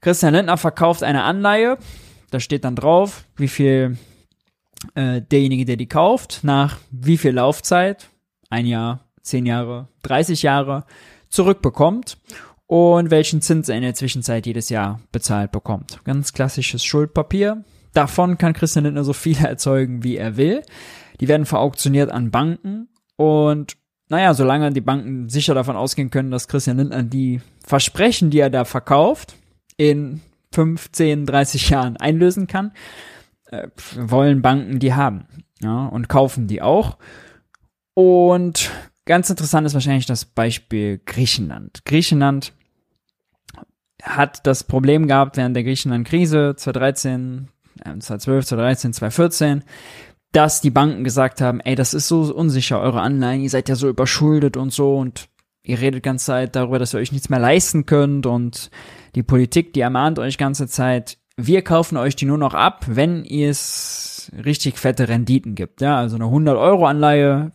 Christian 0.00 0.32
Lindner 0.34 0.56
verkauft 0.56 1.02
eine 1.02 1.24
Anleihe. 1.24 1.76
Da 2.30 2.40
steht 2.40 2.64
dann 2.64 2.74
drauf, 2.74 3.26
wie 3.36 3.48
viel 3.48 3.98
äh, 4.94 5.20
derjenige, 5.20 5.66
der 5.66 5.76
die 5.76 5.88
kauft, 5.88 6.40
nach 6.42 6.78
wie 6.90 7.18
viel 7.18 7.32
Laufzeit, 7.32 8.08
ein 8.48 8.66
Jahr, 8.66 9.00
zehn 9.20 9.44
Jahre, 9.44 9.88
30 10.02 10.42
Jahre, 10.42 10.84
zurückbekommt 11.28 12.16
und 12.72 13.10
welchen 13.10 13.42
Zins 13.42 13.68
er 13.68 13.76
in 13.76 13.82
der 13.82 13.92
Zwischenzeit 13.92 14.46
jedes 14.46 14.70
Jahr 14.70 14.98
bezahlt 15.12 15.52
bekommt. 15.52 16.02
Ganz 16.04 16.32
klassisches 16.32 16.82
Schuldpapier. 16.82 17.64
Davon 17.92 18.38
kann 18.38 18.54
Christian 18.54 18.86
Lindner 18.86 19.04
so 19.04 19.12
viele 19.12 19.46
erzeugen, 19.46 20.02
wie 20.04 20.16
er 20.16 20.38
will. 20.38 20.62
Die 21.20 21.28
werden 21.28 21.44
verauktioniert 21.44 22.10
an 22.10 22.30
Banken 22.30 22.88
und 23.16 23.76
naja, 24.08 24.32
solange 24.32 24.72
die 24.72 24.80
Banken 24.80 25.28
sicher 25.28 25.52
davon 25.52 25.76
ausgehen 25.76 26.10
können, 26.10 26.30
dass 26.30 26.48
Christian 26.48 26.78
Lindner 26.78 27.02
die 27.02 27.42
Versprechen, 27.62 28.30
die 28.30 28.38
er 28.38 28.48
da 28.48 28.64
verkauft, 28.64 29.34
in 29.76 30.22
15, 30.54 31.26
30 31.26 31.68
Jahren 31.68 31.98
einlösen 31.98 32.46
kann, 32.46 32.72
äh, 33.50 33.68
wollen 33.96 34.40
Banken 34.40 34.78
die 34.78 34.94
haben. 34.94 35.26
Ja, 35.60 35.88
und 35.88 36.08
kaufen 36.08 36.46
die 36.46 36.62
auch. 36.62 36.96
Und 37.92 38.70
ganz 39.04 39.28
interessant 39.28 39.66
ist 39.66 39.74
wahrscheinlich 39.74 40.06
das 40.06 40.24
Beispiel 40.24 41.02
Griechenland. 41.04 41.84
Griechenland 41.84 42.54
hat 44.02 44.46
das 44.46 44.64
Problem 44.64 45.06
gehabt 45.06 45.36
während 45.36 45.56
der 45.56 45.64
Griechenland-Krise 45.64 46.54
2013, 46.56 47.48
äh, 47.80 47.98
2012, 47.98 48.46
2013, 48.46 48.92
2014, 48.92 49.64
dass 50.32 50.60
die 50.60 50.70
Banken 50.70 51.04
gesagt 51.04 51.40
haben, 51.40 51.60
ey, 51.60 51.74
das 51.74 51.94
ist 51.94 52.08
so 52.08 52.22
unsicher, 52.34 52.80
eure 52.80 53.00
Anleihen, 53.00 53.42
ihr 53.42 53.50
seid 53.50 53.68
ja 53.68 53.76
so 53.76 53.88
überschuldet 53.88 54.56
und 54.56 54.72
so 54.72 54.98
und 54.98 55.28
ihr 55.62 55.80
redet 55.80 56.02
ganze 56.02 56.26
Zeit 56.26 56.56
darüber, 56.56 56.78
dass 56.78 56.94
ihr 56.94 57.00
euch 57.00 57.12
nichts 57.12 57.28
mehr 57.28 57.38
leisten 57.38 57.86
könnt 57.86 58.26
und 58.26 58.70
die 59.14 59.22
Politik, 59.22 59.72
die 59.72 59.80
ermahnt 59.80 60.18
euch 60.18 60.38
ganze 60.38 60.66
Zeit, 60.66 61.18
wir 61.36 61.62
kaufen 61.62 61.96
euch 61.96 62.16
die 62.16 62.26
nur 62.26 62.38
noch 62.38 62.54
ab, 62.54 62.84
wenn 62.88 63.24
ihr 63.24 63.50
es 63.50 64.32
richtig 64.44 64.78
fette 64.78 65.08
Renditen 65.08 65.54
gibt. 65.54 65.80
Ja, 65.80 65.96
also 65.96 66.16
eine 66.16 66.24
100 66.24 66.56
Euro 66.56 66.86
Anleihe 66.86 67.52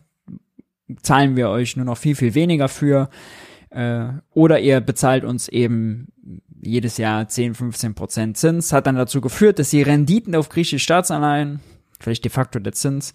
zahlen 1.02 1.36
wir 1.36 1.50
euch 1.50 1.76
nur 1.76 1.84
noch 1.84 1.98
viel, 1.98 2.16
viel 2.16 2.34
weniger 2.34 2.68
für. 2.68 3.10
Äh, 3.70 4.08
oder 4.32 4.60
ihr 4.60 4.80
bezahlt 4.80 5.24
uns 5.24 5.48
eben 5.48 6.08
jedes 6.60 6.96
Jahr 6.98 7.28
10, 7.28 7.54
15 7.54 7.94
Prozent 7.94 8.36
Zins. 8.36 8.72
Hat 8.72 8.86
dann 8.86 8.96
dazu 8.96 9.20
geführt, 9.20 9.58
dass 9.58 9.70
die 9.70 9.82
Renditen 9.82 10.34
auf 10.34 10.48
griechische 10.48 10.78
Staatsanleihen, 10.78 11.60
vielleicht 12.00 12.24
de 12.24 12.30
facto 12.30 12.58
der 12.58 12.72
Zins, 12.72 13.14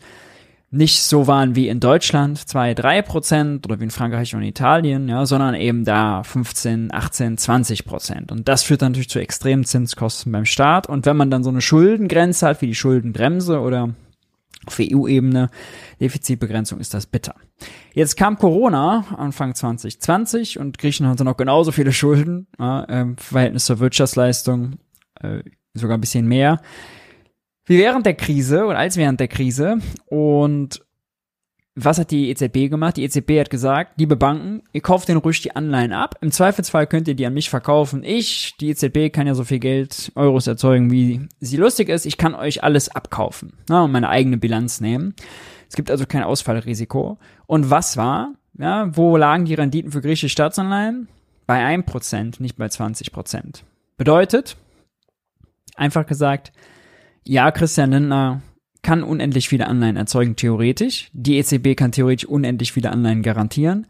nicht 0.73 1.03
so 1.03 1.27
waren 1.27 1.55
wie 1.55 1.67
in 1.67 1.79
Deutschland, 1.79 2.39
2, 2.39 2.73
3 2.73 3.03
Prozent 3.03 3.65
oder 3.67 3.79
wie 3.79 3.83
in 3.83 3.91
Frankreich 3.91 4.33
und 4.33 4.41
Italien, 4.41 5.07
ja, 5.07 5.23
sondern 5.27 5.53
eben 5.53 5.85
da 5.85 6.23
15, 6.23 6.91
18, 6.91 7.37
20 7.37 7.85
Prozent. 7.85 8.31
Und 8.31 8.47
das 8.47 8.63
führt 8.63 8.81
dann 8.81 8.93
natürlich 8.93 9.09
zu 9.09 9.19
extremen 9.19 9.65
Zinskosten 9.65 10.31
beim 10.31 10.45
Staat. 10.45 10.89
Und 10.89 11.05
wenn 11.05 11.15
man 11.15 11.29
dann 11.29 11.43
so 11.43 11.51
eine 11.51 11.61
Schuldengrenze 11.61 12.47
hat, 12.47 12.63
wie 12.63 12.67
die 12.67 12.75
Schuldenbremse 12.75 13.59
oder 13.59 13.93
auf 14.65 14.79
EU-Ebene 14.79 15.51
Defizitbegrenzung, 16.01 16.79
ist 16.79 16.95
das 16.95 17.05
bitter. 17.05 17.35
Jetzt 17.93 18.17
kam 18.17 18.37
Corona 18.37 19.05
Anfang 19.17 19.55
2020 19.55 20.59
und 20.59 20.77
Griechenland 20.77 21.13
hatte 21.13 21.23
noch 21.23 21.37
genauso 21.37 21.71
viele 21.71 21.93
Schulden, 21.93 22.47
ja, 22.59 22.81
im 22.83 23.17
Verhältnis 23.17 23.65
zur 23.65 23.79
Wirtschaftsleistung 23.79 24.79
äh, 25.21 25.43
sogar 25.73 25.97
ein 25.97 26.01
bisschen 26.01 26.27
mehr 26.27 26.59
wie 27.65 27.77
während 27.77 28.05
der 28.05 28.15
Krise 28.15 28.65
oder 28.65 28.77
als 28.77 28.97
während 28.97 29.19
der 29.19 29.27
Krise. 29.27 29.77
Und 30.05 30.83
was 31.75 31.97
hat 31.97 32.11
die 32.11 32.29
EZB 32.29 32.69
gemacht? 32.69 32.97
Die 32.97 33.03
EZB 33.03 33.39
hat 33.39 33.49
gesagt, 33.49 33.93
liebe 33.97 34.15
Banken, 34.15 34.61
ihr 34.73 34.81
kauft 34.81 35.07
den 35.07 35.17
ruhig 35.17 35.41
die 35.41 35.55
Anleihen 35.55 35.91
ab. 35.91 36.15
Im 36.21 36.31
Zweifelsfall 36.31 36.85
könnt 36.85 37.07
ihr 37.07 37.15
die 37.15 37.25
an 37.25 37.33
mich 37.33 37.49
verkaufen. 37.49 38.03
Ich, 38.03 38.55
die 38.59 38.69
EZB, 38.69 39.11
kann 39.11 39.25
ja 39.25 39.33
so 39.33 39.43
viel 39.43 39.59
Geld, 39.59 40.11
Euros 40.15 40.45
erzeugen, 40.45 40.91
wie 40.91 41.27
sie 41.39 41.57
lustig 41.57 41.89
ist. 41.89 42.05
Ich 42.05 42.17
kann 42.17 42.35
euch 42.35 42.63
alles 42.63 42.89
abkaufen 42.89 43.53
ja, 43.69 43.81
und 43.81 43.91
meine 43.91 44.09
eigene 44.09 44.37
Bilanz 44.37 44.81
nehmen. 44.81 45.15
Es 45.73 45.75
gibt 45.75 45.89
also 45.89 46.05
kein 46.05 46.21
Ausfallrisiko. 46.21 47.17
Und 47.47 47.71
was 47.71 47.97
war? 47.97 48.35
Ja, 48.59 48.95
wo 48.95 49.17
lagen 49.17 49.45
die 49.45 49.55
Renditen 49.55 49.91
für 49.91 50.01
griechische 50.01 50.29
Staatsanleihen? 50.29 51.07
Bei 51.47 51.65
1%, 51.65 52.39
nicht 52.39 52.57
bei 52.57 52.67
20%. 52.67 53.63
Bedeutet, 53.97 54.55
einfach 55.75 56.05
gesagt, 56.05 56.53
ja, 57.23 57.49
Christian 57.49 57.89
Lindner 57.89 58.43
kann 58.83 59.01
unendlich 59.01 59.49
viele 59.49 59.65
Anleihen 59.65 59.95
erzeugen, 59.95 60.35
theoretisch. 60.35 61.09
Die 61.11 61.37
EZB 61.37 61.75
kann 61.75 61.91
theoretisch 61.91 62.29
unendlich 62.29 62.71
viele 62.71 62.91
Anleihen 62.91 63.23
garantieren. 63.23 63.87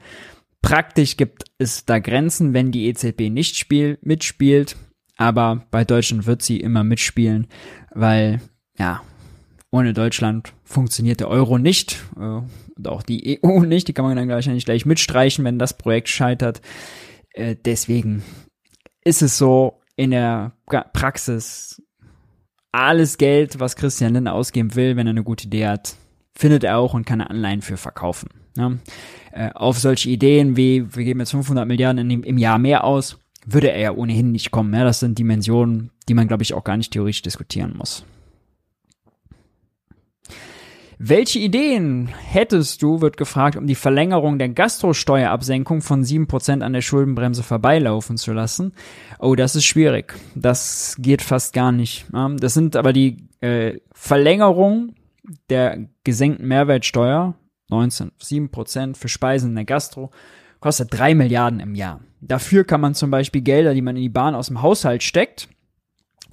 Praktisch 0.61 1.17
gibt 1.17 1.43
es 1.57 1.83
da 1.83 1.99
Grenzen, 1.99 2.53
wenn 2.53 2.71
die 2.71 2.87
EZB 2.87 3.29
nicht 3.29 3.57
spiel, 3.57 3.97
mitspielt. 4.01 4.77
Aber 5.17 5.65
bei 5.69 5.83
Deutschland 5.83 6.27
wird 6.27 6.43
sie 6.43 6.61
immer 6.61 6.85
mitspielen, 6.85 7.47
weil, 7.91 8.39
ja, 8.77 9.01
ohne 9.73 9.93
Deutschland 9.93 10.53
funktioniert 10.63 11.19
der 11.19 11.29
Euro 11.29 11.57
nicht. 11.57 12.03
Äh, 12.15 12.41
und 12.75 12.87
auch 12.87 13.01
die 13.01 13.39
EU 13.43 13.59
nicht. 13.65 13.87
Die 13.87 13.93
kann 13.93 14.05
man 14.05 14.15
dann 14.15 14.29
wahrscheinlich 14.29 14.65
gleich 14.65 14.85
mitstreichen, 14.85 15.43
wenn 15.43 15.57
das 15.57 15.77
Projekt 15.77 16.09
scheitert. 16.09 16.61
Äh, 17.33 17.55
deswegen 17.65 18.23
ist 19.03 19.23
es 19.23 19.37
so 19.37 19.81
in 19.95 20.11
der 20.11 20.53
Praxis 20.67 21.81
alles 22.71 23.17
Geld, 23.17 23.59
was 23.59 23.75
Christian 23.75 24.13
Lindner 24.13 24.33
ausgeben 24.33 24.75
will, 24.75 24.95
wenn 24.95 25.07
er 25.07 25.11
eine 25.11 25.23
gute 25.23 25.47
Idee 25.47 25.67
hat, 25.67 25.95
findet 26.35 26.63
er 26.63 26.77
auch 26.77 26.93
und 26.93 27.05
kann 27.05 27.21
Anleihen 27.21 27.61
für 27.61 27.77
verkaufen. 27.77 28.29
Ja. 28.55 28.73
Äh, 29.31 29.49
auf 29.55 29.79
solche 29.79 30.09
Ideen 30.09 30.55
wie, 30.55 30.95
wir 30.95 31.03
geben 31.03 31.19
jetzt 31.19 31.31
500 31.31 31.67
Milliarden 31.67 32.09
im, 32.11 32.23
im 32.23 32.37
Jahr 32.37 32.59
mehr 32.59 32.83
aus, 32.83 33.19
würde 33.45 33.71
er 33.71 33.79
ja 33.79 33.91
ohnehin 33.91 34.31
nicht 34.31 34.51
kommen. 34.51 34.73
Ja. 34.73 34.83
Das 34.83 34.99
sind 34.99 35.17
Dimensionen, 35.17 35.89
die 36.07 36.13
man, 36.13 36.27
glaube 36.27 36.43
ich, 36.43 36.53
auch 36.53 36.63
gar 36.63 36.77
nicht 36.77 36.93
theoretisch 36.93 37.23
diskutieren 37.23 37.75
muss. 37.75 38.05
Welche 41.05 41.39
Ideen 41.39 42.07
hättest 42.07 42.81
du, 42.81 43.01
wird 43.01 43.17
gefragt, 43.17 43.57
um 43.57 43.67
die 43.67 43.75
Verlängerung 43.75 44.39
der 44.39 44.47
Gastrosteuerabsenkung 44.47 45.81
von 45.81 46.01
7% 46.01 46.61
an 46.61 46.71
der 46.71 46.79
Schuldenbremse 46.79 47.43
vorbeilaufen 47.43 48.15
zu 48.15 48.31
lassen? 48.31 48.71
Oh, 49.19 49.35
das 49.35 49.57
ist 49.57 49.65
schwierig. 49.65 50.13
Das 50.33 50.95
geht 50.97 51.21
fast 51.21 51.51
gar 51.51 51.73
nicht. 51.73 52.05
Das 52.37 52.53
sind 52.53 52.77
aber 52.77 52.93
die 52.93 53.17
äh, 53.41 53.79
Verlängerung 53.91 54.95
der 55.49 55.89
gesenkten 56.05 56.47
Mehrwertsteuer, 56.47 57.35
19, 57.69 58.13
7% 58.21 58.95
für 58.95 59.09
Speisen 59.09 59.49
in 59.49 59.55
der 59.55 59.65
Gastro, 59.65 60.09
kostet 60.61 60.97
3 60.97 61.15
Milliarden 61.15 61.59
im 61.59 61.75
Jahr. 61.75 61.99
Dafür 62.21 62.63
kann 62.63 62.79
man 62.79 62.95
zum 62.95 63.11
Beispiel 63.11 63.41
Gelder, 63.41 63.73
die 63.73 63.81
man 63.81 63.97
in 63.97 64.03
die 64.03 64.09
Bahn 64.09 64.35
aus 64.35 64.47
dem 64.47 64.61
Haushalt 64.61 65.03
steckt, 65.03 65.49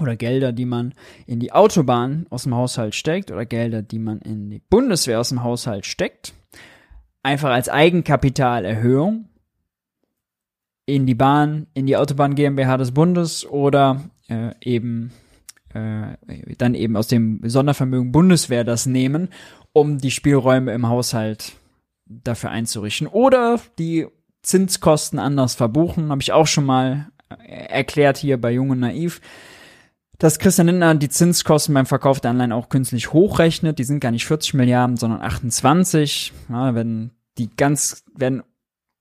oder 0.01 0.17
Gelder, 0.17 0.53
die 0.53 0.65
man 0.65 0.95
in 1.27 1.41
die 1.41 1.53
Autobahn 1.53 2.27
aus 2.31 2.45
dem 2.45 2.55
Haushalt 2.55 2.95
steckt 2.95 3.31
oder 3.31 3.47
Gelder, 3.47 3.83
die 3.83 3.99
man 3.99 4.19
in 4.21 4.51
die 4.51 4.61
Bundeswehr 4.71 5.21
aus 5.21 5.31
dem 5.31 5.43
Haushalt 5.43 5.87
steckt, 5.87 6.35
einfach 7.23 7.51
als 7.51 7.69
Eigenkapitalerhöhung 7.69 9.29
in 10.87 11.07
die 11.07 11.15
Bahn, 11.15 11.67
in 11.75 11.87
die 11.87 11.97
Autobahn 11.97 12.35
GmbH 12.35 12.77
des 12.77 12.93
Bundes 12.93 13.47
oder 13.47 14.03
äh, 14.29 14.53
eben 14.61 15.13
äh, 15.75 16.17
dann 16.59 16.75
eben 16.75 16.97
aus 16.97 17.07
dem 17.07 17.41
Sondervermögen 17.45 18.13
Bundeswehr 18.13 18.65
das 18.65 18.87
nehmen, 18.87 19.29
um 19.73 19.99
die 19.99 20.11
Spielräume 20.11 20.73
im 20.73 20.89
Haushalt 20.89 21.53
dafür 22.07 22.51
einzurichten. 22.51 23.07
Oder 23.07 23.61
die 23.79 24.07
Zinskosten 24.43 25.19
anders 25.19 25.55
verbuchen, 25.55 26.11
habe 26.11 26.23
ich 26.23 26.33
auch 26.33 26.47
schon 26.47 26.65
mal 26.65 27.11
erklärt 27.47 28.17
hier 28.17 28.41
bei 28.41 28.51
Jung 28.51 28.71
und 28.71 28.81
Naiv 28.81 29.21
dass 30.21 30.39
Christian 30.39 30.67
Lindner 30.67 30.95
die 30.95 31.09
Zinskosten 31.09 31.75
beim 31.75 31.87
Verkauf 31.87 32.21
der 32.21 32.31
Anleihen 32.31 32.53
auch 32.53 32.69
künstlich 32.69 33.13
hochrechnet. 33.15 33.79
Die 33.79 33.85
sind 33.85 34.01
gar 34.01 34.11
nicht 34.11 34.27
40 34.27 34.53
Milliarden, 34.53 34.99
sondern 34.99 35.23
28. 35.23 36.33
Ja, 36.51 36.75
wenn 36.75 37.11
die 37.39 37.49
ganz, 37.57 38.05
wenn, 38.15 38.43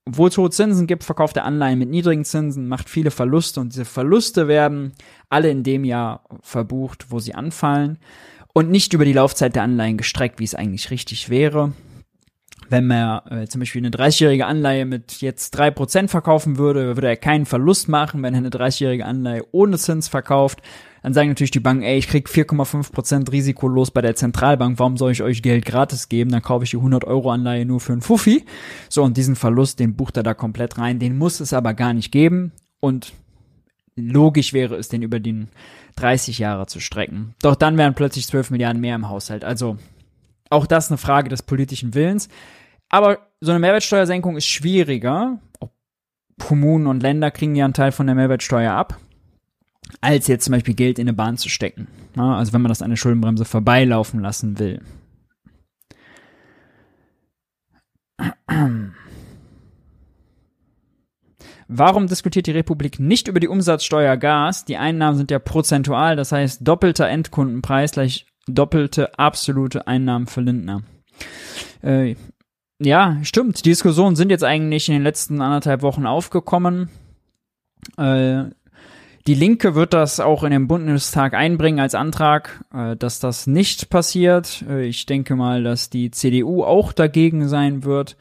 obwohl 0.08 0.30
es 0.30 0.38
hohe 0.38 0.50
Zinsen 0.50 0.88
gibt, 0.88 1.04
verkauft 1.04 1.36
der 1.36 1.44
Anleihen 1.44 1.78
mit 1.78 1.90
niedrigen 1.90 2.24
Zinsen, 2.24 2.70
macht 2.70 2.90
viele 2.90 3.12
Verluste 3.12 3.60
und 3.60 3.74
diese 3.74 3.84
Verluste 3.84 4.48
werden 4.48 4.94
alle 5.28 5.50
in 5.50 5.64
dem 5.64 5.84
Jahr 5.84 6.24
verbucht, 6.42 7.12
wo 7.12 7.20
sie 7.20 7.36
anfallen 7.36 8.00
und 8.54 8.72
nicht 8.72 8.94
über 8.94 9.04
die 9.04 9.14
Laufzeit 9.14 9.56
der 9.56 9.64
Anleihen 9.64 9.98
gestreckt, 9.98 10.40
wie 10.40 10.46
es 10.46 10.56
eigentlich 10.56 10.90
richtig 10.90 11.30
wäre. 11.30 11.74
Wenn 12.70 12.88
man 12.88 13.26
äh, 13.28 13.48
zum 13.48 13.60
Beispiel 13.60 13.82
eine 13.82 13.90
30-jährige 13.90 14.46
Anleihe 14.46 14.86
mit 14.86 15.20
jetzt 15.20 15.60
3% 15.60 16.08
verkaufen 16.08 16.58
würde, 16.58 16.96
würde 16.96 17.08
er 17.08 17.18
keinen 17.18 17.46
Verlust 17.46 17.90
machen, 17.90 18.24
wenn 18.24 18.34
er 18.34 18.38
eine 18.38 18.52
30-jährige 18.52 19.06
Anleihe 19.06 19.46
ohne 19.52 19.78
Zins 19.78 20.08
verkauft 20.08 20.62
dann 21.02 21.14
sagen 21.14 21.30
natürlich 21.30 21.52
die 21.52 21.60
Banken, 21.60 21.84
ey, 21.84 21.98
ich 21.98 22.08
krieg 22.08 22.28
4,5% 22.28 23.32
risikolos 23.32 23.92
bei 23.92 24.02
der 24.02 24.16
Zentralbank, 24.16 24.80
warum 24.80 24.98
soll 24.98 25.12
ich 25.12 25.24
euch 25.24 25.42
Geld 25.42 25.66
gratis 25.66 26.10
geben? 26.10 26.32
Dann 26.32 26.42
kaufe 26.42 26.66
ich 26.66 26.72
die 26.72 26.78
100 26.78 27.06
Euro 27.06 27.32
Anleihe 27.32 27.66
nur 27.66 27.80
für 27.80 27.94
einen 27.94 28.02
Fuffi. 28.02 28.46
So, 28.90 29.04
und 29.04 29.16
diesen 29.18 29.36
Verlust, 29.36 29.80
den 29.80 29.96
bucht 29.96 30.18
er 30.18 30.24
da 30.24 30.34
komplett 30.34 30.78
rein. 30.78 31.00
Den 31.00 31.18
muss 31.18 31.40
es 31.40 31.54
aber 31.54 31.74
gar 31.74 31.94
nicht 31.94 32.12
geben. 32.12 32.52
Und 32.80 33.14
logisch 33.96 34.54
wäre 34.54 34.76
es, 34.76 34.90
den 34.90 35.02
über 35.02 35.20
den 35.20 35.50
30 35.96 36.40
Jahre 36.40 36.66
zu 36.68 36.80
strecken. 36.80 37.34
Doch 37.42 37.56
dann 37.56 37.78
wären 37.78 37.96
plötzlich 37.96 38.28
12 38.28 38.52
Milliarden 38.52 38.82
mehr 38.82 38.96
im 38.96 39.10
Haushalt. 39.10 39.44
Also 39.44 39.78
auch 40.50 40.66
das 40.66 40.90
eine 40.90 40.98
Frage 40.98 41.30
des 41.30 41.44
politischen 41.44 41.94
Willens. 41.94 42.28
Aber 42.90 43.20
so 43.40 43.52
eine 43.52 43.60
Mehrwertsteuersenkung 43.60 44.36
ist 44.36 44.48
schwieriger. 44.48 45.40
Kommunen 46.40 46.88
und 46.88 47.04
Länder 47.04 47.32
kriegen 47.32 47.56
ja 47.56 47.66
einen 47.66 47.74
Teil 47.74 47.92
von 47.92 48.06
der 48.06 48.16
Mehrwertsteuer 48.16 48.74
ab 48.74 48.98
als 50.02 50.28
jetzt 50.28 50.46
zum 50.46 50.54
Beispiel 50.54 50.76
Geld 50.76 51.00
in 51.00 51.08
eine 51.08 51.16
Bahn 51.16 51.38
zu 51.38 51.50
stecken. 51.50 51.88
Ja, 52.16 52.36
also 52.36 52.54
wenn 52.54 52.62
man 52.62 52.70
das 52.70 52.82
an 52.82 52.90
der 52.90 52.98
Schuldenbremse 52.98 53.46
vorbeilaufen 53.46 54.20
lassen 54.20 54.60
will. 54.60 54.82
Warum 61.68 62.08
diskutiert 62.08 62.48
die 62.48 62.52
Republik 62.52 63.00
nicht 63.00 63.28
über 63.28 63.40
die 63.40 63.48
Umsatzsteuer 63.48 64.18
Gas? 64.18 64.66
Die 64.66 64.78
Einnahmen 64.78 65.18
sind 65.18 65.30
ja 65.32 65.38
prozentual, 65.38 66.16
das 66.16 66.32
heißt 66.32 66.68
doppelter 66.68 67.08
Endkundenpreis 67.08 67.92
gleich 67.92 68.26
doppelte 68.48 69.18
absolute 69.20 69.88
Einnahmen 69.88 70.26
für 70.26 70.42
Lindner. 70.42 70.82
Äh, 71.84 72.16
ja, 72.82 73.20
stimmt. 73.24 73.60
Die 73.66 73.70
Diskussionen 73.70 74.16
sind 74.16 74.32
jetzt 74.32 74.44
eigentlich 74.44 74.88
in 74.90 74.96
den 74.96 75.04
letzten 75.04 75.42
anderthalb 75.42 75.82
Wochen 75.82 76.06
aufgekommen. 76.06 76.90
Äh, 77.98 78.46
die 79.28 79.34
Linke 79.34 79.76
wird 79.76 79.94
das 79.94 80.20
auch 80.20 80.44
in 80.44 80.52
den 80.52 80.68
Bundestag 80.68 81.34
einbringen 81.34 81.80
als 81.80 81.96
Antrag, 81.96 82.64
äh, 82.74 82.96
dass 82.96 83.20
das 83.20 83.48
nicht 83.48 83.90
passiert. 83.90 84.64
Äh, 84.68 84.86
ich 84.86 85.06
denke 85.06 85.36
mal, 85.36 85.64
dass 85.64 85.90
die 85.90 86.12
CDU 86.12 86.64
auch 86.64 86.94
dagegen 86.94 87.48
sein 87.48 87.84
wird. 87.84 88.18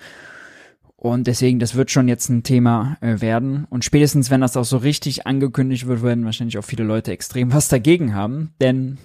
Und 0.96 1.28
deswegen, 1.28 1.60
das 1.60 1.76
wird 1.76 1.92
schon 1.92 2.08
jetzt 2.08 2.28
ein 2.28 2.42
Thema 2.42 2.96
äh, 3.00 3.20
werden. 3.20 3.66
Und 3.70 3.84
spätestens, 3.84 4.30
wenn 4.30 4.40
das 4.40 4.56
auch 4.56 4.64
so 4.64 4.78
richtig 4.78 5.26
angekündigt 5.26 5.86
wird, 5.86 6.02
werden 6.02 6.24
wahrscheinlich 6.24 6.58
auch 6.58 6.64
viele 6.64 6.84
Leute 6.84 7.12
extrem 7.12 7.52
was 7.52 7.68
dagegen 7.68 8.14
haben. 8.14 8.52
Denn 8.60 8.98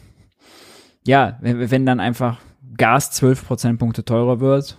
ja, 1.05 1.37
wenn, 1.41 1.69
wenn 1.69 1.85
dann 1.85 1.99
einfach 1.99 2.39
Gas 2.75 3.11
12 3.11 3.45
Prozentpunkte 3.45 4.03
teurer 4.03 4.39
wird, 4.39 4.77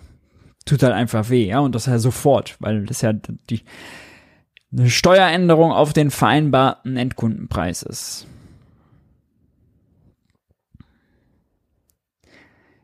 tut 0.65 0.83
halt 0.83 0.95
einfach 0.95 1.31
weh, 1.31 1.47
ja, 1.47 1.61
und 1.61 1.75
das 1.75 1.87
ja 1.87 1.99
sofort, 1.99 2.57
weil 2.59 2.85
das 2.87 3.03
ja 3.03 3.13
die, 3.13 3.61
eine 4.77 4.91
Steueränderung 4.91 5.73
auf 5.73 5.93
den 5.93 6.11
vereinbarten 6.11 6.97
Endkundenpreis 6.97 7.83
ist. 7.83 8.27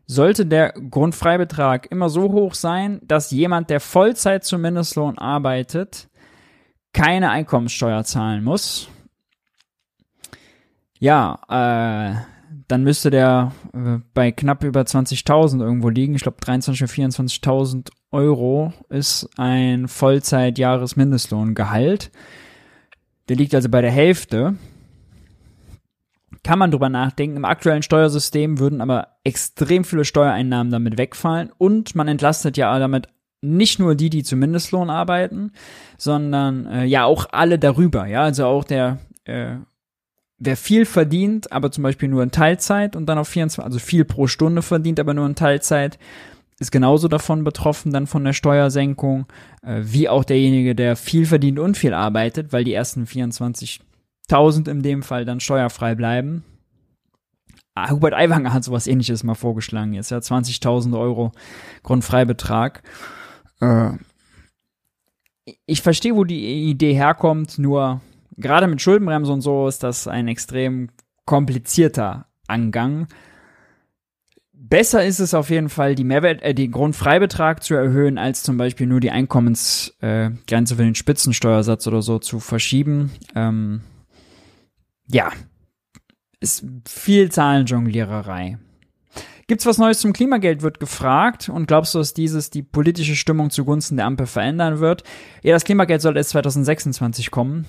Sollte 0.07 0.45
der 0.45 0.73
Grundfreibetrag 0.73 1.91
immer 1.91 2.09
so 2.09 2.33
hoch 2.33 2.55
sein, 2.55 3.01
dass 3.05 3.31
jemand, 3.31 3.71
der 3.71 3.79
Vollzeit 3.79 4.45
zum 4.45 4.61
Mindestlohn 4.61 5.19
arbeitet, 5.19 6.09
keine 6.93 7.31
Einkommenssteuer 7.31 8.03
zahlen 8.03 8.43
muss? 8.43 8.89
Ja, 10.99 11.39
äh, 11.49 12.21
dann 12.67 12.83
müsste 12.83 13.11
der 13.11 13.53
äh, 13.73 13.99
bei 14.13 14.33
knapp 14.33 14.65
über 14.65 14.81
20.000 14.81 15.61
irgendwo 15.61 15.89
liegen. 15.89 16.15
Ich 16.15 16.23
glaube 16.23 16.39
23.000 16.43 16.69
oder 16.83 16.93
24.000 16.93 17.91
Euro 18.13 18.73
ist 18.89 19.29
ein 19.37 19.89
Vollzeit-Jahresmindestlohngehalt. 19.89 22.11
Der 23.29 23.37
liegt 23.37 23.55
also 23.55 23.69
bei 23.69 23.81
der 23.81 23.93
Hälfte. 23.93 24.57
Kann 26.43 26.59
man 26.59 26.71
drüber 26.71 26.89
nachdenken. 26.89 27.37
Im 27.37 27.45
aktuellen 27.45 27.83
Steuersystem 27.83 28.59
würden 28.59 28.81
aber 28.81 29.09
extrem 29.25 29.85
viele 29.85 30.05
Steuereinnahmen 30.05 30.73
damit 30.73 30.99
wegfallen 30.99 31.53
und 31.59 31.95
man 31.95 32.09
entlastet 32.09 32.57
ja 32.57 32.77
damit 32.79 33.09
nicht 33.43 33.79
nur 33.79 33.95
die, 33.95 34.11
die 34.11 34.23
zum 34.23 34.41
Mindestlohn 34.41 34.91
arbeiten, 34.91 35.53
sondern 35.97 36.67
äh, 36.67 36.85
ja 36.85 37.05
auch 37.05 37.27
alle 37.33 37.59
darüber. 37.59 38.07
Ja, 38.07 38.23
also 38.23 38.47
auch 38.47 38.65
der 38.65 38.99
äh, 39.25 39.57
wer 40.41 40.57
viel 40.57 40.87
verdient, 40.87 41.53
aber 41.53 41.71
zum 41.71 41.83
Beispiel 41.83 42.09
nur 42.09 42.23
in 42.23 42.33
Teilzeit 42.33 42.97
und 42.97 43.07
dann 43.07 43.19
auf 43.19 43.29
24, 43.29 43.63
also 43.63 43.79
viel 43.79 44.05
pro 44.05 44.27
Stunde 44.27 44.63
verdient, 44.63 44.99
aber 44.99 45.15
nur 45.15 45.27
in 45.27 45.37
Teilzeit, 45.37 45.99
ist 46.61 46.71
genauso 46.71 47.09
davon 47.09 47.43
betroffen, 47.43 47.93
dann 47.93 48.07
von 48.07 48.23
der 48.23 48.35
Steuersenkung, 48.35 49.27
äh, 49.63 49.81
wie 49.83 50.09
auch 50.09 50.25
derjenige, 50.25 50.75
der 50.75 50.95
viel 50.95 51.27
verdient 51.27 51.59
und 51.59 51.77
viel 51.77 51.95
arbeitet, 51.95 52.53
weil 52.53 52.65
die 52.65 52.75
ersten 52.75 53.07
24.000 53.07 54.69
in 54.69 54.83
dem 54.83 55.03
Fall 55.03 55.25
dann 55.25 55.41
steuerfrei 55.41 55.95
bleiben. 55.95 56.45
Ah, 57.75 57.91
Hubert 57.91 58.15
Aiwanger 58.15 58.53
hat 58.53 58.63
sowas 58.63 58.87
ähnliches 58.87 59.25
mal 59.25 59.35
vorgeschlagen 59.35 59.95
jetzt, 59.95 60.11
ja, 60.11 60.19
20.000 60.19 60.99
Euro 60.99 61.33
Grundfreibetrag. 61.83 62.83
Äh, 63.61 63.93
ich 65.65 65.81
verstehe, 65.81 66.15
wo 66.15 66.25
die 66.25 66.69
Idee 66.71 66.93
herkommt, 66.93 67.59
nur 67.59 68.03
gerade 68.37 68.67
mit 68.67 68.83
Schuldenbremse 68.83 69.33
und 69.33 69.41
so 69.41 69.67
ist 69.67 69.83
das 69.83 70.07
ein 70.07 70.29
extrem 70.29 70.91
komplizierter 71.25 72.27
Angang. 72.47 73.07
Besser 74.71 75.05
ist 75.05 75.19
es 75.19 75.35
auf 75.35 75.51
jeden 75.51 75.69
Fall, 75.69 75.97
die 75.97 76.05
Mehrwert, 76.05 76.43
äh, 76.43 76.55
den 76.55 76.71
Grundfreibetrag 76.71 77.63
zu 77.63 77.75
erhöhen, 77.75 78.19
als 78.19 78.45
zum 78.45 78.57
Beispiel 78.57 78.87
nur 78.87 79.01
die 79.01 79.11
Einkommensgrenze 79.11 80.75
äh, 80.75 80.77
für 80.77 80.85
den 80.85 80.95
Spitzensteuersatz 80.95 81.89
oder 81.89 82.03
so 82.03 82.21
zu 82.21 82.39
verschieben. 82.39 83.11
Ähm, 83.35 83.81
ja, 85.09 85.33
ist 86.39 86.65
viel 86.89 87.33
Zahlenjongliererei. 87.33 88.59
Gibt's 89.49 89.67
was 89.67 89.79
Neues 89.79 89.99
zum 89.99 90.13
Klimageld, 90.13 90.63
wird 90.63 90.79
gefragt. 90.79 91.49
Und 91.49 91.67
glaubst 91.67 91.93
du, 91.93 91.99
dass 91.99 92.15
dieses 92.15 92.51
die 92.51 92.63
politische 92.63 93.17
Stimmung 93.17 93.51
zugunsten 93.51 93.97
der 93.97 94.07
Ampel 94.07 94.27
verändern 94.27 94.79
wird? 94.79 95.03
Ja, 95.43 95.53
das 95.53 95.65
Klimageld 95.65 96.01
soll 96.01 96.17
erst 96.17 96.31
2026 96.31 97.33
kommen. 97.33 97.67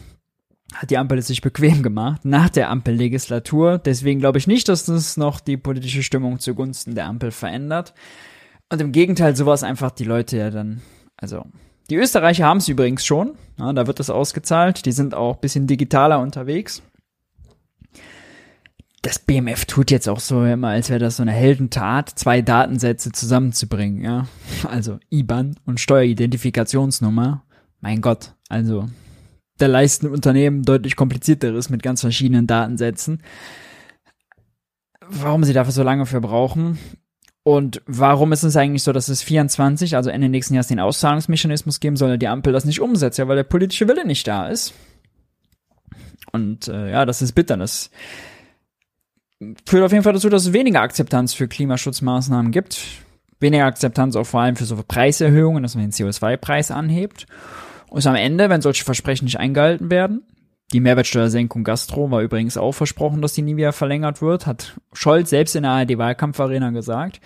Hat 0.73 0.89
die 0.89 0.98
Ampel 0.98 1.18
es 1.18 1.27
sich 1.27 1.41
bequem 1.41 1.84
gemacht, 1.84 2.23
nach 2.23 2.49
der 2.49 2.69
Ampellegislatur. 2.69 3.77
Deswegen 3.77 4.19
glaube 4.19 4.38
ich 4.38 4.48
nicht, 4.48 4.69
dass 4.69 4.85
das 4.85 5.18
noch 5.18 5.39
die 5.39 5.57
politische 5.57 6.03
Stimmung 6.03 6.39
zugunsten 6.39 6.95
der 6.95 7.07
Ampel 7.07 7.31
verändert. 7.31 7.93
Und 8.69 8.80
im 8.80 8.91
Gegenteil, 8.91 9.35
sowas 9.35 9.64
einfach 9.64 9.91
die 9.91 10.06
Leute 10.06 10.38
ja 10.38 10.49
dann, 10.49 10.81
also, 11.18 11.45
die 11.89 11.98
Österreicher 11.98 12.45
haben 12.45 12.60
es 12.60 12.69
übrigens 12.69 13.06
schon. 13.06 13.34
Ja, 13.60 13.73
da 13.73 13.85
wird 13.85 13.99
das 13.99 14.10
ausgezahlt. 14.10 14.85
Die 14.85 14.93
sind 14.93 15.14
auch 15.14 15.38
bisschen 15.38 15.68
digitaler 15.68 16.19
unterwegs 16.19 16.81
das 19.02 19.18
BMF 19.18 19.65
tut 19.65 19.89
jetzt 19.89 20.07
auch 20.07 20.19
so 20.19 20.43
immer, 20.45 20.69
als 20.69 20.89
wäre 20.89 20.99
das 20.99 21.18
so 21.18 21.23
eine 21.23 21.31
Heldentat, 21.31 22.10
zwei 22.10 22.41
Datensätze 22.41 23.11
zusammenzubringen, 23.11 24.03
ja. 24.03 24.27
Also 24.68 24.99
IBAN 25.10 25.56
und 25.65 25.80
Steueridentifikationsnummer. 25.80 27.43
Mein 27.80 28.02
Gott, 28.02 28.35
also 28.48 28.88
da 29.61 29.67
leisten 29.67 30.07
Unternehmen 30.07 30.63
deutlich 30.63 30.95
komplizierteres 30.95 31.69
mit 31.69 31.83
ganz 31.83 32.01
verschiedenen 32.01 32.47
Datensätzen. 32.47 33.21
Warum 35.07 35.43
sie 35.43 35.53
dafür 35.53 35.73
so 35.73 35.83
lange 35.83 36.05
für 36.05 36.21
brauchen 36.21 36.77
und 37.43 37.81
warum 37.88 38.33
ist 38.33 38.43
es 38.43 38.55
eigentlich 38.55 38.83
so, 38.83 38.93
dass 38.93 39.07
es 39.07 39.23
24, 39.23 39.95
also 39.95 40.09
Ende 40.09 40.29
nächsten 40.29 40.53
Jahres 40.53 40.67
den 40.67 40.79
Auszahlungsmechanismus 40.79 41.79
geben 41.79 41.95
soll, 41.95 42.17
die 42.17 42.27
Ampel 42.27 42.53
das 42.53 42.65
nicht 42.65 42.81
umsetzt, 42.81 43.17
ja, 43.17 43.27
weil 43.27 43.35
der 43.35 43.43
politische 43.43 43.88
Wille 43.88 44.05
nicht 44.05 44.27
da 44.27 44.47
ist. 44.47 44.73
Und 46.31 46.67
äh, 46.67 46.91
ja, 46.91 47.05
das 47.05 47.21
ist 47.21 47.33
bitter. 47.33 47.57
Das 47.57 47.89
führt 49.65 49.83
auf 49.83 49.91
jeden 49.91 50.03
Fall 50.03 50.13
dazu, 50.13 50.29
dass 50.29 50.45
es 50.45 50.53
weniger 50.53 50.81
Akzeptanz 50.81 51.33
für 51.33 51.47
Klimaschutzmaßnahmen 51.47 52.51
gibt. 52.51 52.79
Weniger 53.39 53.65
Akzeptanz 53.65 54.15
auch 54.15 54.25
vor 54.25 54.41
allem 54.41 54.55
für 54.55 54.65
so 54.65 54.75
Preiserhöhungen, 54.88 55.63
dass 55.63 55.75
man 55.75 55.85
den 55.85 55.91
CO2-Preis 55.91 56.69
anhebt. 56.69 57.25
Und 57.91 58.07
am 58.07 58.15
Ende, 58.15 58.49
wenn 58.49 58.61
solche 58.61 58.85
Versprechen 58.85 59.26
nicht 59.26 59.38
eingehalten 59.38 59.91
werden, 59.91 60.23
die 60.72 60.80
Mehrwertsteuersenkung 60.80 61.65
Gastro 61.65 62.09
war 62.09 62.22
übrigens 62.22 62.55
auch 62.55 62.72
versprochen, 62.72 63.22
dass 63.22 63.34
die 63.34 63.41
nie 63.41 63.57
wieder 63.57 63.73
verlängert 63.73 64.22
wird, 64.22 64.47
hat 64.47 64.80
Scholz 64.93 65.30
selbst 65.30 65.57
in 65.57 65.63
der 65.63 65.73
ARD-Wahlkampfarena 65.73 66.69
gesagt, 66.69 67.19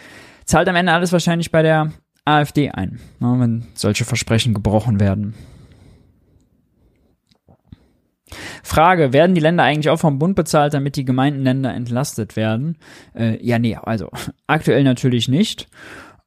zahlt 0.43 0.67
am 0.67 0.75
Ende 0.75 0.91
alles 0.91 1.11
wahrscheinlich 1.11 1.51
bei 1.51 1.61
der 1.61 1.91
AfD 2.25 2.71
ein, 2.71 2.99
ne, 3.19 3.35
wenn 3.37 3.67
solche 3.75 4.05
Versprechen 4.05 4.55
gebrochen 4.55 4.99
werden. 4.99 5.35
Frage, 8.63 9.13
werden 9.13 9.35
die 9.35 9.41
Länder 9.41 9.63
eigentlich 9.63 9.91
auch 9.91 9.99
vom 9.99 10.17
Bund 10.17 10.35
bezahlt, 10.35 10.73
damit 10.73 10.95
die 10.95 11.05
Gemeindenländer 11.05 11.75
entlastet 11.75 12.35
werden? 12.35 12.79
Äh, 13.13 13.37
ja, 13.45 13.59
nee, 13.59 13.75
also 13.75 14.09
aktuell 14.47 14.83
natürlich 14.83 15.27
nicht. 15.27 15.67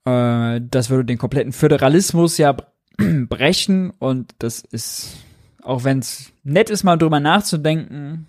Äh, 0.04 0.60
das 0.62 0.90
würde 0.90 1.06
den 1.06 1.18
kompletten 1.18 1.50
Föderalismus 1.50 2.38
ja 2.38 2.54
brechen 3.28 3.90
und 3.98 4.34
das 4.38 4.60
ist, 4.60 5.16
auch 5.62 5.84
wenn 5.84 6.00
es 6.00 6.32
nett 6.42 6.70
ist, 6.70 6.84
mal 6.84 6.96
drüber 6.96 7.20
nachzudenken 7.20 8.26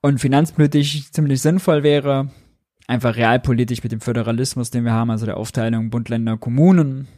und 0.00 0.20
finanzpolitisch 0.20 1.10
ziemlich 1.10 1.42
sinnvoll 1.42 1.82
wäre, 1.82 2.30
einfach 2.86 3.16
realpolitisch 3.16 3.82
mit 3.82 3.92
dem 3.92 4.00
Föderalismus, 4.00 4.70
den 4.70 4.84
wir 4.84 4.92
haben, 4.92 5.10
also 5.10 5.26
der 5.26 5.36
Aufteilung 5.36 5.90
Bund, 5.90 6.08
Länder, 6.08 6.36
Kommunen, 6.36 7.08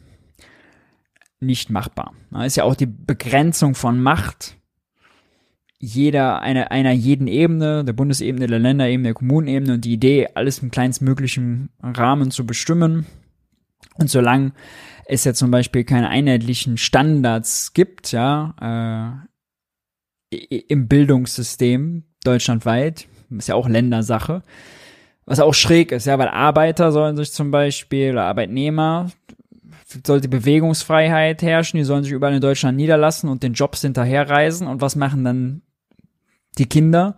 nicht 1.39 1.69
machbar. 1.69 2.13
Da 2.29 2.45
ist 2.45 2.57
ja 2.57 2.63
auch 2.63 2.75
die 2.75 2.85
Begrenzung 2.85 3.75
von 3.75 4.01
Macht 4.01 4.57
jeder, 5.81 6.41
einer, 6.41 6.71
einer 6.71 6.91
jeden 6.91 7.27
Ebene, 7.27 7.83
der 7.83 7.93
Bundesebene, 7.93 8.45
der 8.45 8.59
Länderebene, 8.59 9.07
der 9.07 9.13
Kommunenebene 9.15 9.73
und 9.73 9.83
die 9.83 9.93
Idee, 9.93 10.27
alles 10.35 10.59
im 10.59 10.69
kleinstmöglichen 10.69 11.69
Rahmen 11.81 12.29
zu 12.29 12.45
bestimmen. 12.45 13.07
Und 13.95 14.09
solange 14.09 14.53
es 15.11 15.25
ja 15.25 15.33
zum 15.33 15.51
Beispiel 15.51 15.83
keine 15.83 16.09
einheitlichen 16.09 16.77
Standards 16.77 17.73
gibt, 17.73 18.13
ja, 18.13 19.27
äh, 20.31 20.37
im 20.69 20.87
Bildungssystem 20.87 22.03
deutschlandweit, 22.23 23.07
ist 23.29 23.49
ja 23.49 23.55
auch 23.55 23.67
Ländersache, 23.67 24.41
was 25.25 25.41
auch 25.41 25.53
schräg 25.53 25.91
ist, 25.91 26.05
ja, 26.05 26.17
weil 26.17 26.29
Arbeiter 26.29 26.93
sollen 26.93 27.17
sich 27.17 27.33
zum 27.33 27.51
Beispiel, 27.51 28.11
oder 28.11 28.23
Arbeitnehmer, 28.23 29.11
sollte 30.05 30.29
Bewegungsfreiheit 30.29 31.41
herrschen, 31.41 31.77
die 31.77 31.83
sollen 31.83 32.03
sich 32.03 32.13
überall 32.13 32.35
in 32.35 32.41
Deutschland 32.41 32.77
niederlassen 32.77 33.29
und 33.29 33.43
den 33.43 33.53
Jobs 33.53 33.81
hinterherreisen 33.81 34.65
und 34.65 34.79
was 34.79 34.95
machen 34.95 35.25
dann 35.25 35.61
die 36.57 36.67
Kinder, 36.67 37.17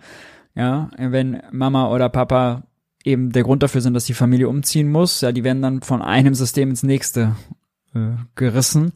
ja, 0.55 0.89
wenn 0.97 1.43
Mama 1.51 1.91
oder 1.91 2.09
Papa 2.09 2.63
eben 3.03 3.31
der 3.31 3.43
Grund 3.43 3.61
dafür 3.61 3.81
sind, 3.81 3.93
dass 3.93 4.05
die 4.05 4.13
Familie 4.15 4.49
umziehen 4.49 4.89
muss, 4.89 5.21
ja, 5.21 5.31
die 5.31 5.43
werden 5.43 5.61
dann 5.61 5.81
von 5.83 6.01
einem 6.01 6.33
System 6.33 6.71
ins 6.71 6.81
nächste 6.81 7.35
äh, 7.95 8.15
gerissen. 8.35 8.93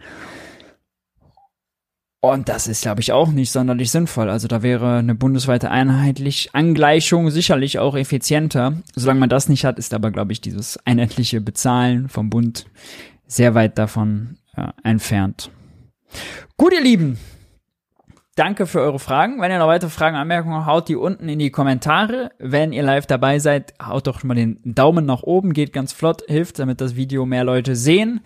Und 2.20 2.50
das 2.50 2.68
ist, 2.68 2.82
glaube 2.82 3.00
ich, 3.02 3.12
auch 3.12 3.30
nicht 3.30 3.52
sonderlich 3.52 3.92
sinnvoll. 3.92 4.30
Also 4.30 4.48
da 4.48 4.64
wäre 4.64 4.98
eine 4.98 5.16
bundesweite 5.16 5.70
einheitlich 5.70 6.50
Angleichung 6.54 7.30
sicherlich 7.30 7.80
auch 7.80 7.96
effizienter. 7.96 8.82
Solange 8.96 9.20
man 9.20 9.30
das 9.30 9.50
nicht 9.50 9.66
hat, 9.66 9.78
ist 9.78 9.94
aber, 9.94 10.12
glaube 10.12 10.34
ich, 10.34 10.42
dieses 10.42 10.78
einheitliche 10.86 11.42
Bezahlen 11.42 12.10
vom 12.10 12.30
Bund 12.30 12.66
sehr 13.28 13.54
weit 13.56 13.78
davon 13.78 14.38
äh, 14.56 14.68
entfernt. 14.84 15.52
Gut, 16.58 16.74
ihr 16.74 16.82
Lieben, 16.82 17.18
Danke 18.38 18.68
für 18.68 18.82
eure 18.82 19.00
Fragen. 19.00 19.42
Wenn 19.42 19.50
ihr 19.50 19.58
noch 19.58 19.68
weitere 19.68 19.90
Fragen, 19.90 20.16
Anmerkungen 20.16 20.68
haut 20.68 20.90
die 20.90 20.96
unten 20.96 21.28
in 21.28 21.40
die 21.40 21.50
Kommentare. 21.50 22.30
Wenn 22.38 22.72
ihr 22.72 22.84
live 22.84 23.08
dabei 23.08 23.40
seid, 23.40 23.74
haut 23.84 24.06
doch 24.06 24.24
mal 24.24 24.36
den 24.36 24.60
Daumen 24.64 25.08
nach 25.08 25.24
oben, 25.24 25.54
geht 25.54 25.74
ganz 25.74 25.92
flott, 25.92 26.22
hilft, 26.28 26.60
damit 26.60 26.80
das 26.80 26.96
Video 26.96 27.26
mehr 27.26 27.44
Leute 27.44 27.76
sehen. 27.76 28.22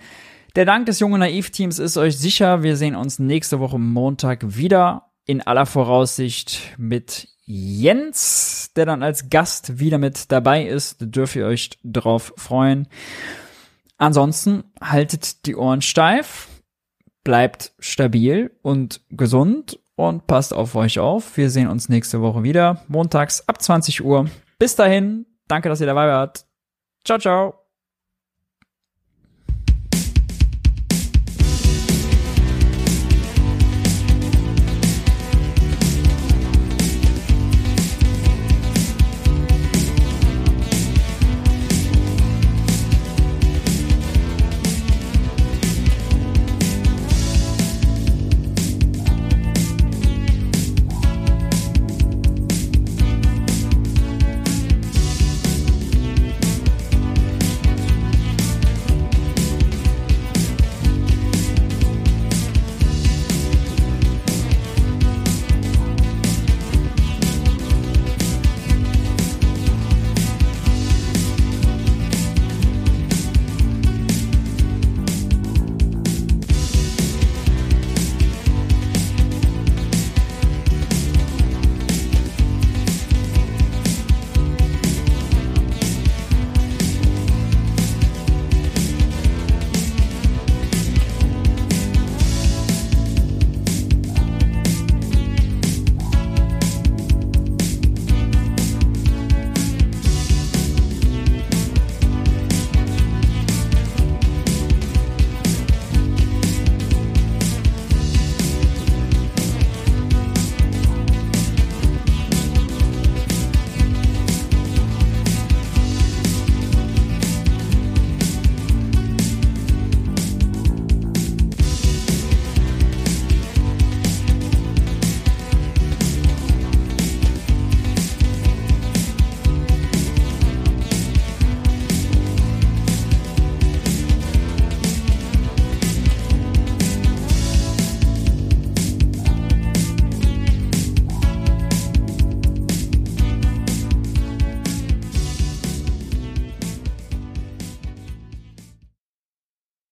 Der 0.56 0.66
Dank 0.66 0.86
des 0.86 1.00
jungen 1.00 1.20
Naiv-Teams 1.20 1.80
ist 1.80 1.96
euch 1.96 2.18
sicher. 2.18 2.62
Wir 2.62 2.76
sehen 2.76 2.96
uns 2.96 3.20
nächste 3.20 3.60
Woche 3.60 3.80
Montag 3.80 4.58
wieder. 4.58 5.12
In 5.26 5.42
aller 5.42 5.66
Voraussicht 5.66 6.74
mit 6.78 7.30
Jens, 7.46 8.72
der 8.76 8.86
dann 8.86 9.02
als 9.02 9.30
Gast 9.30 9.80
wieder 9.80 9.98
mit 9.98 10.32
dabei 10.32 10.66
ist. 10.66 11.02
Da 11.02 11.06
dürft 11.06 11.38
ihr 11.38 11.46
euch 11.46 11.70
drauf 11.84 12.34
freuen. 12.36 12.88
Ansonsten 13.98 14.64
haltet 14.82 15.46
die 15.46 15.56
Ohren 15.56 15.82
steif, 15.82 16.50
bleibt 17.24 17.74
stabil 17.80 18.52
und 18.62 19.02
gesund 19.10 19.80
und 19.96 20.28
passt 20.28 20.54
auf 20.54 20.76
euch 20.76 21.00
auf. 21.00 21.38
Wir 21.38 21.50
sehen 21.50 21.68
uns 21.68 21.88
nächste 21.88 22.20
Woche 22.20 22.44
wieder, 22.44 22.84
montags 22.88 23.48
ab 23.48 23.62
20 23.62 24.04
Uhr. 24.04 24.26
Bis 24.60 24.76
dahin, 24.76 25.28
danke, 25.48 25.70
dass 25.70 25.82
ihr 25.82 25.88
dabei 25.88 26.08
wart. 26.08 26.46
Ciao, 27.06 27.20
ciao. 27.20 27.61